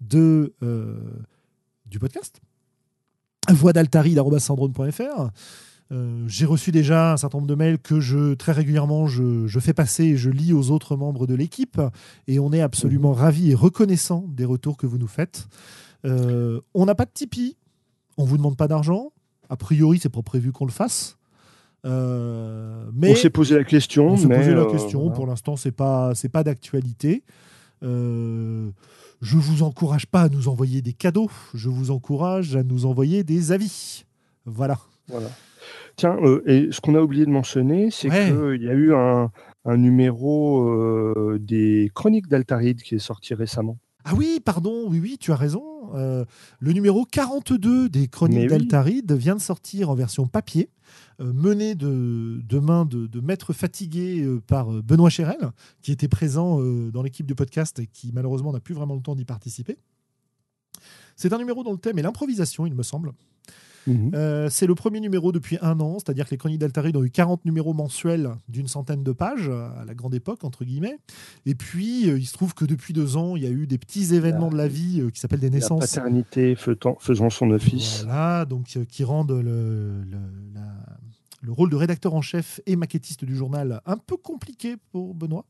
de, 0.00 0.54
euh, 0.62 0.96
du 1.86 1.98
podcast, 1.98 2.40
voix 3.50 3.72
euh, 5.92 6.24
j'ai 6.26 6.46
reçu 6.46 6.72
déjà 6.72 7.12
un 7.12 7.16
certain 7.18 7.38
nombre 7.38 7.48
de 7.48 7.54
mails 7.54 7.78
que 7.78 8.00
je 8.00 8.32
très 8.34 8.52
régulièrement 8.52 9.06
je, 9.06 9.58
fais 9.60 9.74
passer 9.74 10.04
et 10.04 10.16
je 10.16 10.30
lis 10.30 10.54
aux 10.54 10.70
autres 10.70 10.96
membres 10.96 11.26
de 11.26 11.34
l'équipe 11.34 11.80
et 12.26 12.38
on 12.38 12.52
est 12.54 12.62
absolument 12.62 13.12
ravis 13.12 13.50
et 13.50 13.54
reconnaissants 13.54 14.24
des 14.28 14.46
retours 14.46 14.78
que 14.78 14.86
vous 14.86 14.96
nous 14.96 15.06
faites. 15.06 15.46
Euh, 16.06 16.60
on 16.72 16.86
n'a 16.86 16.94
pas 16.94 17.04
de 17.04 17.10
Tipeee, 17.12 17.56
on 18.16 18.24
vous 18.24 18.38
demande 18.38 18.56
pas 18.56 18.66
d'argent. 18.66 19.12
A 19.50 19.56
priori, 19.56 19.98
c'est 20.00 20.08
pas 20.08 20.22
prévu 20.22 20.52
qu'on 20.52 20.64
le 20.64 20.72
fasse. 20.72 21.18
Euh, 21.84 22.86
mais 22.94 23.12
on 23.12 23.14
s'est 23.14 23.30
posé 23.30 23.54
la 23.56 23.64
question. 23.64 24.08
On 24.08 24.16
s'est 24.16 24.28
posé 24.28 24.54
la 24.54 24.62
euh, 24.62 24.70
question. 24.70 25.10
Pour 25.10 25.26
l'instant, 25.26 25.56
c'est 25.56 25.72
pas 25.72 26.14
c'est 26.14 26.28
pas 26.28 26.42
d'actualité. 26.42 27.22
Euh, 27.82 28.70
je 29.20 29.36
vous 29.36 29.62
encourage 29.62 30.06
pas 30.06 30.22
à 30.22 30.28
nous 30.28 30.48
envoyer 30.48 30.82
des 30.82 30.92
cadeaux. 30.92 31.30
Je 31.54 31.68
vous 31.68 31.90
encourage 31.90 32.56
à 32.56 32.62
nous 32.62 32.86
envoyer 32.86 33.24
des 33.24 33.52
avis. 33.52 34.04
Voilà. 34.46 34.78
Voilà. 35.08 35.28
Tiens, 35.96 36.16
et 36.46 36.68
ce 36.72 36.80
qu'on 36.80 36.94
a 36.94 37.00
oublié 37.00 37.24
de 37.24 37.30
mentionner, 37.30 37.90
c'est 37.90 38.08
qu'il 38.08 38.62
y 38.62 38.68
a 38.68 38.72
eu 38.72 38.94
un, 38.94 39.30
un 39.64 39.76
numéro 39.76 41.36
des 41.38 41.90
Chroniques 41.94 42.28
d'Altaride 42.28 42.82
qui 42.82 42.96
est 42.96 42.98
sorti 42.98 43.34
récemment. 43.34 43.78
Ah 44.04 44.12
oui, 44.14 44.38
pardon, 44.44 44.84
oui, 44.86 45.00
oui, 45.00 45.16
tu 45.18 45.32
as 45.32 45.36
raison. 45.36 45.62
Euh, 45.94 46.24
le 46.58 46.72
numéro 46.72 47.06
42 47.06 47.88
des 47.88 48.06
Chroniques 48.06 48.48
d'Altaride 48.48 49.12
vient 49.12 49.34
de 49.34 49.40
sortir 49.40 49.88
en 49.88 49.94
version 49.94 50.26
papier, 50.26 50.68
euh, 51.20 51.32
mené 51.32 51.74
de, 51.74 52.40
de 52.42 52.58
main 52.58 52.84
de, 52.84 53.06
de 53.06 53.20
maître 53.20 53.52
fatigué 53.52 54.22
euh, 54.22 54.40
par 54.40 54.70
Benoît 54.82 55.10
Chérel, 55.10 55.52
qui 55.82 55.92
était 55.92 56.08
présent 56.08 56.60
dans 56.90 57.02
l'équipe 57.02 57.26
du 57.26 57.34
podcast 57.34 57.78
et 57.78 57.86
qui 57.86 58.12
malheureusement 58.12 58.52
n'a 58.52 58.60
plus 58.60 58.74
vraiment 58.74 58.94
le 58.94 59.02
temps 59.02 59.14
d'y 59.14 59.24
participer. 59.24 59.78
C'est 61.16 61.32
un 61.32 61.38
numéro 61.38 61.62
dont 61.62 61.72
le 61.72 61.78
thème 61.78 61.98
est 61.98 62.02
l'improvisation, 62.02 62.66
il 62.66 62.74
me 62.74 62.82
semble. 62.82 63.12
Mhm. 63.86 64.10
Euh, 64.14 64.48
c'est 64.50 64.66
le 64.66 64.74
premier 64.74 65.00
numéro 65.00 65.32
depuis 65.32 65.58
un 65.60 65.78
an, 65.80 65.98
c'est-à-dire 65.98 66.26
que 66.26 66.30
les 66.30 66.36
Chroniques 66.36 66.58
d'Altaride 66.58 66.96
ont 66.96 67.04
eu 67.04 67.10
40 67.10 67.44
numéros 67.44 67.74
mensuels 67.74 68.30
d'une 68.48 68.68
centaine 68.68 69.02
de 69.02 69.12
pages, 69.12 69.48
à 69.48 69.84
la 69.86 69.94
grande 69.94 70.14
époque, 70.14 70.44
entre 70.44 70.64
guillemets. 70.64 70.98
Et 71.46 71.54
puis, 71.54 72.08
euh, 72.08 72.18
il 72.18 72.26
se 72.26 72.32
trouve 72.32 72.54
que 72.54 72.64
depuis 72.64 72.92
deux 72.92 73.16
ans, 73.16 73.36
il 73.36 73.42
y 73.42 73.46
a 73.46 73.50
eu 73.50 73.66
des 73.66 73.78
petits 73.78 74.14
événements 74.14 74.50
de 74.50 74.56
la 74.56 74.68
vie 74.68 75.00
euh, 75.00 75.10
qui 75.10 75.20
s'appellent 75.20 75.40
des 75.40 75.50
naissances. 75.50 75.80
La 75.80 76.02
paternité 76.02 76.56
faisant 76.56 77.30
son 77.30 77.50
office. 77.50 78.02
Voilà, 78.04 78.44
donc 78.44 78.78
qui 78.88 79.04
rendent 79.04 79.32
le, 79.32 80.02
le, 81.42 81.52
rôle 81.52 81.70
de 81.70 81.76
rédacteur 81.76 82.14
en 82.14 82.22
chef 82.22 82.60
et 82.66 82.76
maquettiste 82.76 83.24
du 83.24 83.36
journal 83.36 83.80
un 83.86 83.96
peu 83.96 84.16
compliqué 84.16 84.76
pour 84.92 85.14
Benoît. 85.14 85.44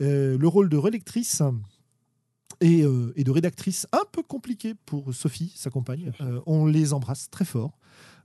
le 0.00 0.46
rôle 0.46 0.68
de 0.68 0.76
relectrice 0.76 1.42
euh, 2.62 3.12
et, 3.16 3.24
de 3.24 3.30
rédactrice 3.30 3.86
un 3.92 4.04
peu 4.10 4.22
compliquée 4.22 4.74
pour 4.86 5.12
Sophie, 5.14 5.52
sa 5.56 5.70
compagne. 5.70 6.12
Euh, 6.20 6.40
on 6.46 6.66
les 6.66 6.92
embrasse 6.92 7.30
très 7.30 7.44
fort, 7.44 7.78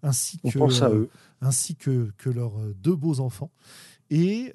ainsi 0.04 0.40
que, 0.40 0.86
eux. 0.86 1.10
ainsi 1.42 1.76
que, 1.76 2.12
que 2.18 2.30
leurs 2.30 2.60
euh, 2.60 2.76
deux 2.82 2.96
beaux 2.96 3.20
enfants. 3.20 3.52
Et, 4.10 4.54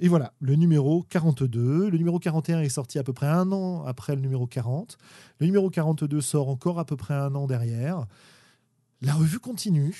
et, 0.00 0.08
voilà, 0.08 0.32
le 0.38 0.54
numéro 0.54 1.04
42. 1.08 1.90
Le 1.90 1.98
numéro 1.98 2.20
41 2.20 2.60
est 2.60 2.68
sorti 2.68 3.00
à 3.00 3.02
peu 3.02 3.12
près 3.12 3.26
un 3.26 3.50
an 3.50 3.84
après 3.84 4.14
le 4.14 4.20
numéro 4.20 4.46
40. 4.46 4.98
Le 5.40 5.46
numéro 5.46 5.68
42 5.68 6.20
sort 6.20 6.48
encore 6.48 6.78
à 6.78 6.84
peu 6.84 6.96
près 6.96 7.14
un 7.14 7.34
an 7.34 7.48
derrière. 7.48 8.06
La 9.00 9.14
revue 9.14 9.40
continue, 9.40 9.96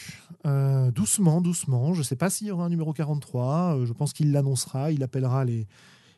doucement, 0.94 1.40
doucement. 1.40 1.92
Je 1.92 1.98
ne 1.98 2.04
sais 2.04 2.14
pas 2.14 2.30
s'il 2.30 2.46
y 2.46 2.50
aura 2.52 2.66
un 2.66 2.68
numéro 2.68 2.92
43. 2.92 3.84
je 3.84 3.92
pense 3.92 4.12
qu'il 4.12 4.30
l'annoncera. 4.30 4.92
Il 4.92 5.02
appellera 5.02 5.44
les, 5.44 5.66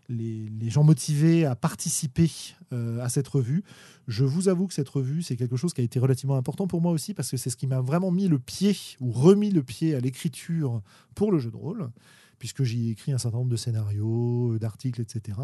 les, 0.09 0.71
gens 0.71 0.85
motivés 0.85 1.45
à 1.45 1.55
participer 1.55 2.31
euh, 2.73 3.01
à 3.01 3.09
cette 3.09 3.29
revue. 3.29 3.63
Je 4.09 4.25
vous 4.25 4.49
avoue 4.49 4.67
que 4.67 4.75
cette 4.75 4.89
revue, 4.89 5.23
c'est 5.23 5.37
quelque 5.37 5.57
chose 5.57 5.73
qui 5.75 5.81
a 5.81 5.85
été 5.85 5.99
relativement 5.99 6.37
important 6.37 6.67
pour 6.67 6.81
moi 6.81 6.93
aussi, 6.93 7.15
parce 7.15 7.31
que 7.31 7.37
c'est 7.37 7.51
ce 7.51 7.57
qui 7.57 7.67
m'a 7.67 7.81
vraiment 7.81 8.11
mis 8.11 8.29
le 8.29 8.39
pied, 8.39 8.77
ou 9.01 9.13
remis 9.13 9.51
le 9.51 9.63
pied 9.63 9.95
à 9.95 10.01
l'écriture 10.01 10.83
pour 11.15 11.33
le 11.33 11.39
jeu 11.39 11.51
de 11.51 11.57
rôle, 11.57 11.91
puisque 12.39 12.63
j'y 12.63 12.89
ai 12.89 12.91
écrit 12.93 13.13
un 13.13 13.19
certain 13.19 13.39
nombre 13.39 13.51
de 13.51 13.57
scénarios, 13.57 14.53
euh, 14.53 14.59
d'articles, 14.59 15.01
etc. 15.01 15.39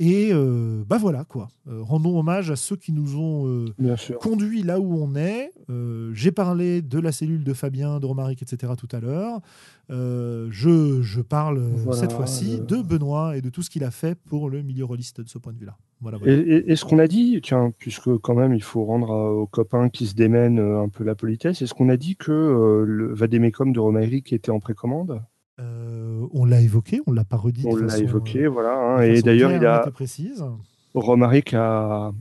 Et 0.00 0.30
euh, 0.32 0.82
bah 0.86 0.98
voilà 0.98 1.24
quoi. 1.24 1.48
Euh, 1.68 1.80
rendons 1.82 2.18
hommage 2.18 2.50
à 2.50 2.56
ceux 2.56 2.74
qui 2.74 2.92
nous 2.92 3.16
ont 3.16 3.46
euh, 3.46 3.96
conduits 4.20 4.62
là 4.62 4.80
où 4.80 5.00
on 5.00 5.14
est. 5.14 5.52
J'ai 6.12 6.32
parlé 6.32 6.82
de 6.82 6.98
la 6.98 7.12
cellule 7.12 7.44
de 7.44 7.52
Fabien, 7.52 8.00
de 8.00 8.06
Romaric, 8.06 8.42
etc. 8.42 8.72
tout 8.76 8.88
à 8.94 9.00
l'heure. 9.00 9.40
Je, 9.88 11.00
je, 11.02 11.20
parle 11.20 11.62
cette 11.92 12.12
fois-ci 12.12 12.60
de 12.60 12.76
Benoît 12.82 13.36
et 13.36 13.40
de 13.40 13.50
tout 13.50 13.62
ce 13.62 13.70
qu'il 13.70 13.84
a 13.84 13.90
fait 13.90 14.14
pour 14.14 14.50
le 14.50 14.62
milieu 14.62 14.84
rôliste 14.84 15.20
de 15.20 15.28
ce 15.28 15.38
point 15.38 15.52
de 15.52 15.58
vue-là. 15.58 15.76
Voilà, 16.00 16.18
Et, 16.26 16.74
ce 16.76 16.84
qu'on 16.84 16.98
a 16.98 17.06
dit, 17.06 17.40
tiens, 17.42 17.72
puisque 17.78 18.16
quand 18.18 18.34
même 18.34 18.52
il 18.52 18.62
faut 18.62 18.84
rendre 18.84 19.10
aux 19.10 19.46
copains 19.46 19.88
qui 19.88 20.06
se 20.06 20.14
démènent 20.14 20.58
un 20.58 20.88
peu 20.88 21.04
la 21.04 21.14
politesse, 21.14 21.62
est-ce 21.62 21.72
qu'on 21.72 21.88
a 21.88 21.96
dit 21.96 22.16
que 22.16 22.84
le 22.86 23.14
Vadémécom 23.14 23.72
de 23.72 23.80
Romaric 23.80 24.32
était 24.32 24.50
en 24.50 24.60
précommande? 24.60 25.22
On 26.32 26.44
l'a 26.44 26.60
évoqué, 26.60 27.00
on 27.06 27.12
l'a 27.12 27.24
pas 27.24 27.36
redit. 27.36 27.64
On 27.66 27.76
l'a 27.76 27.98
évoqué, 27.98 28.46
voilà. 28.46 28.74
Hein, 28.76 29.02
et 29.02 29.22
d'ailleurs, 29.22 29.52
il 29.52 29.64
a. 29.66 29.80
Précise. 29.90 30.44
Romaric 30.94 31.54
a, 31.54 32.12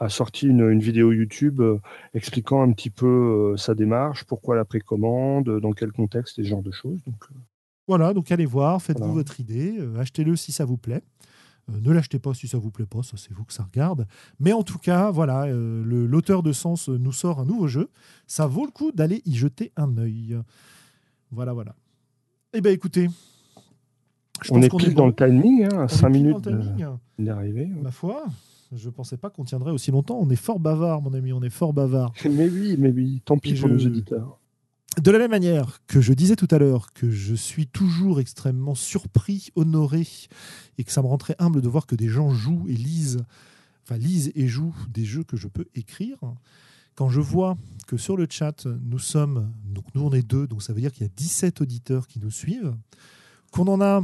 a 0.00 0.08
sorti 0.08 0.46
une, 0.46 0.78
vidéo 0.78 1.12
YouTube 1.12 1.60
euh, 1.60 1.78
expliquant 2.14 2.62
un 2.62 2.72
petit 2.72 2.90
peu 2.90 3.06
euh, 3.52 3.56
sa 3.56 3.74
démarche, 3.74 4.24
pourquoi 4.24 4.56
la 4.56 4.64
précommande, 4.64 5.60
dans 5.60 5.72
quel 5.72 5.92
contexte 5.92 6.38
et 6.38 6.42
ce 6.42 6.48
genre 6.48 6.62
de 6.62 6.70
choses. 6.70 7.00
Donc, 7.06 7.22
euh, 7.30 7.34
voilà, 7.86 8.14
donc 8.14 8.32
allez 8.32 8.46
voir, 8.46 8.80
faites-vous 8.80 9.12
votre 9.12 9.40
idée, 9.40 9.78
achetez-le 9.98 10.36
si 10.36 10.52
ça 10.52 10.64
vous 10.64 10.76
plaît. 10.76 11.02
ne 11.68 11.92
l'achetez 11.92 12.20
pas 12.20 12.32
si 12.34 12.46
ça 12.46 12.56
vous 12.56 12.70
plaît 12.70 12.86
pas, 12.86 13.02
ça 13.02 13.16
c'est 13.16 13.32
vous 13.32 13.44
que 13.44 13.52
ça 13.52 13.64
regarde. 13.64 14.06
Mais 14.38 14.52
en 14.52 14.62
tout 14.62 14.78
cas, 14.78 15.10
voilà, 15.10 15.48
l'auteur 15.48 16.44
de 16.44 16.52
Sens 16.52 16.88
nous 16.88 17.10
sort 17.10 17.40
un 17.40 17.44
nouveau 17.44 17.66
jeu. 17.66 17.90
Ça 18.28 18.46
vaut 18.46 18.64
le 18.64 18.70
coup 18.70 18.92
d'aller 18.92 19.22
y 19.26 19.34
jeter 19.34 19.72
un 19.76 19.98
œil. 19.98 20.38
Voilà, 21.32 21.52
voilà. 21.52 21.74
Eh 22.52 22.60
bien, 22.60 22.70
écoutez, 22.70 23.08
on 24.50 24.62
est 24.62 24.74
pile 24.74 24.94
dans 24.94 25.06
le 25.06 25.14
timing, 25.14 25.68
hein, 25.72 25.88
5 25.88 26.08
minutes 26.08 26.48
d'arriver. 27.18 27.66
Ma 27.66 27.90
foi, 27.90 28.24
je 28.72 28.86
ne 28.86 28.92
pensais 28.92 29.16
pas 29.16 29.30
qu'on 29.30 29.44
tiendrait 29.44 29.72
aussi 29.72 29.90
longtemps. 29.90 30.18
On 30.20 30.30
est 30.30 30.36
fort 30.36 30.60
bavard, 30.60 31.02
mon 31.02 31.12
ami, 31.12 31.32
on 31.32 31.42
est 31.42 31.50
fort 31.50 31.72
bavard. 31.72 32.12
mais 32.24 32.48
oui, 32.48 32.76
mais 32.78 32.90
oui, 32.90 33.22
tant 33.24 33.36
pis 33.36 33.54
pour 33.54 33.68
nos 33.68 33.84
auditeurs. 33.84 34.38
De 35.00 35.10
la 35.10 35.18
même 35.18 35.30
manière 35.30 35.80
que 35.86 36.00
je 36.00 36.12
disais 36.12 36.34
tout 36.34 36.48
à 36.50 36.58
l'heure 36.58 36.92
que 36.92 37.10
je 37.10 37.34
suis 37.34 37.66
toujours 37.66 38.20
extrêmement 38.20 38.74
surpris, 38.74 39.50
honoré, 39.54 40.06
et 40.78 40.84
que 40.84 40.90
ça 40.90 41.00
me 41.00 41.06
rend 41.06 41.18
très 41.18 41.36
humble 41.38 41.62
de 41.62 41.68
voir 41.68 41.86
que 41.86 41.94
des 41.94 42.08
gens 42.08 42.30
jouent 42.30 42.66
et 42.68 42.74
lisent, 42.74 43.24
enfin 43.84 43.96
lisent 43.96 44.32
et 44.34 44.48
jouent 44.48 44.74
des 44.88 45.04
jeux 45.04 45.22
que 45.22 45.36
je 45.36 45.46
peux 45.46 45.66
écrire. 45.74 46.18
Quand 46.96 47.08
je 47.08 47.20
vois 47.20 47.56
que 47.86 47.96
sur 47.96 48.16
le 48.16 48.26
chat, 48.28 48.66
nous 48.82 48.98
sommes, 48.98 49.52
donc 49.64 49.84
nous 49.94 50.02
on 50.02 50.12
est 50.12 50.26
deux, 50.26 50.46
donc 50.46 50.62
ça 50.62 50.72
veut 50.72 50.80
dire 50.80 50.92
qu'il 50.92 51.04
y 51.04 51.08
a 51.08 51.12
17 51.16 51.60
auditeurs 51.60 52.08
qui 52.08 52.18
nous 52.18 52.32
suivent, 52.32 52.74
qu'on 53.52 53.68
en 53.68 53.80
a 53.80 54.02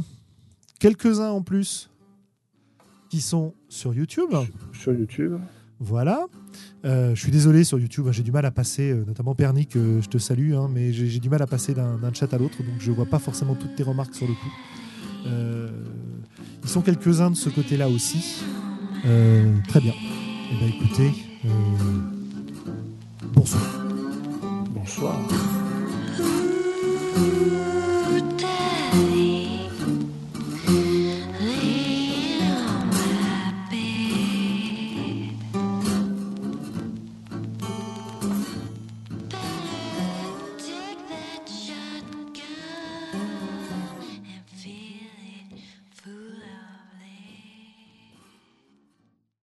quelques-uns 0.79 1.29
en 1.29 1.41
plus 1.41 1.89
qui 3.09 3.21
sont 3.21 3.53
sur 3.69 3.93
YouTube. 3.93 4.33
Sur 4.73 4.93
YouTube. 4.93 5.39
Voilà. 5.79 6.25
Euh, 6.85 7.13
je 7.13 7.21
suis 7.21 7.31
désolé 7.31 7.63
sur 7.63 7.79
YouTube, 7.79 8.07
j'ai 8.11 8.23
du 8.23 8.31
mal 8.31 8.45
à 8.45 8.51
passer, 8.51 8.91
euh, 8.91 9.03
notamment 9.05 9.35
Pernick, 9.35 9.75
euh, 9.75 10.01
je 10.01 10.07
te 10.07 10.17
salue, 10.17 10.53
hein, 10.53 10.69
mais 10.71 10.91
j'ai 10.91 11.19
du 11.19 11.29
mal 11.29 11.41
à 11.41 11.47
passer 11.47 11.73
d'un 11.73 12.13
chat 12.13 12.33
à 12.33 12.37
l'autre, 12.37 12.57
donc 12.63 12.79
je 12.79 12.91
vois 12.91 13.05
pas 13.05 13.19
forcément 13.19 13.55
toutes 13.55 13.75
tes 13.75 13.83
remarques 13.83 14.15
sur 14.15 14.27
le 14.27 14.33
coup. 14.33 15.29
ils 16.63 16.69
sont 16.69 16.81
quelques-uns 16.81 17.31
de 17.31 17.35
ce 17.35 17.49
côté-là 17.49 17.89
aussi. 17.89 18.43
très 19.67 19.79
bien. 19.79 19.93
Eh 20.51 20.55
bien 20.57 20.67
écoutez, 20.67 21.11
bonsoir. 23.33 23.85
Bonsoir. 24.73 25.19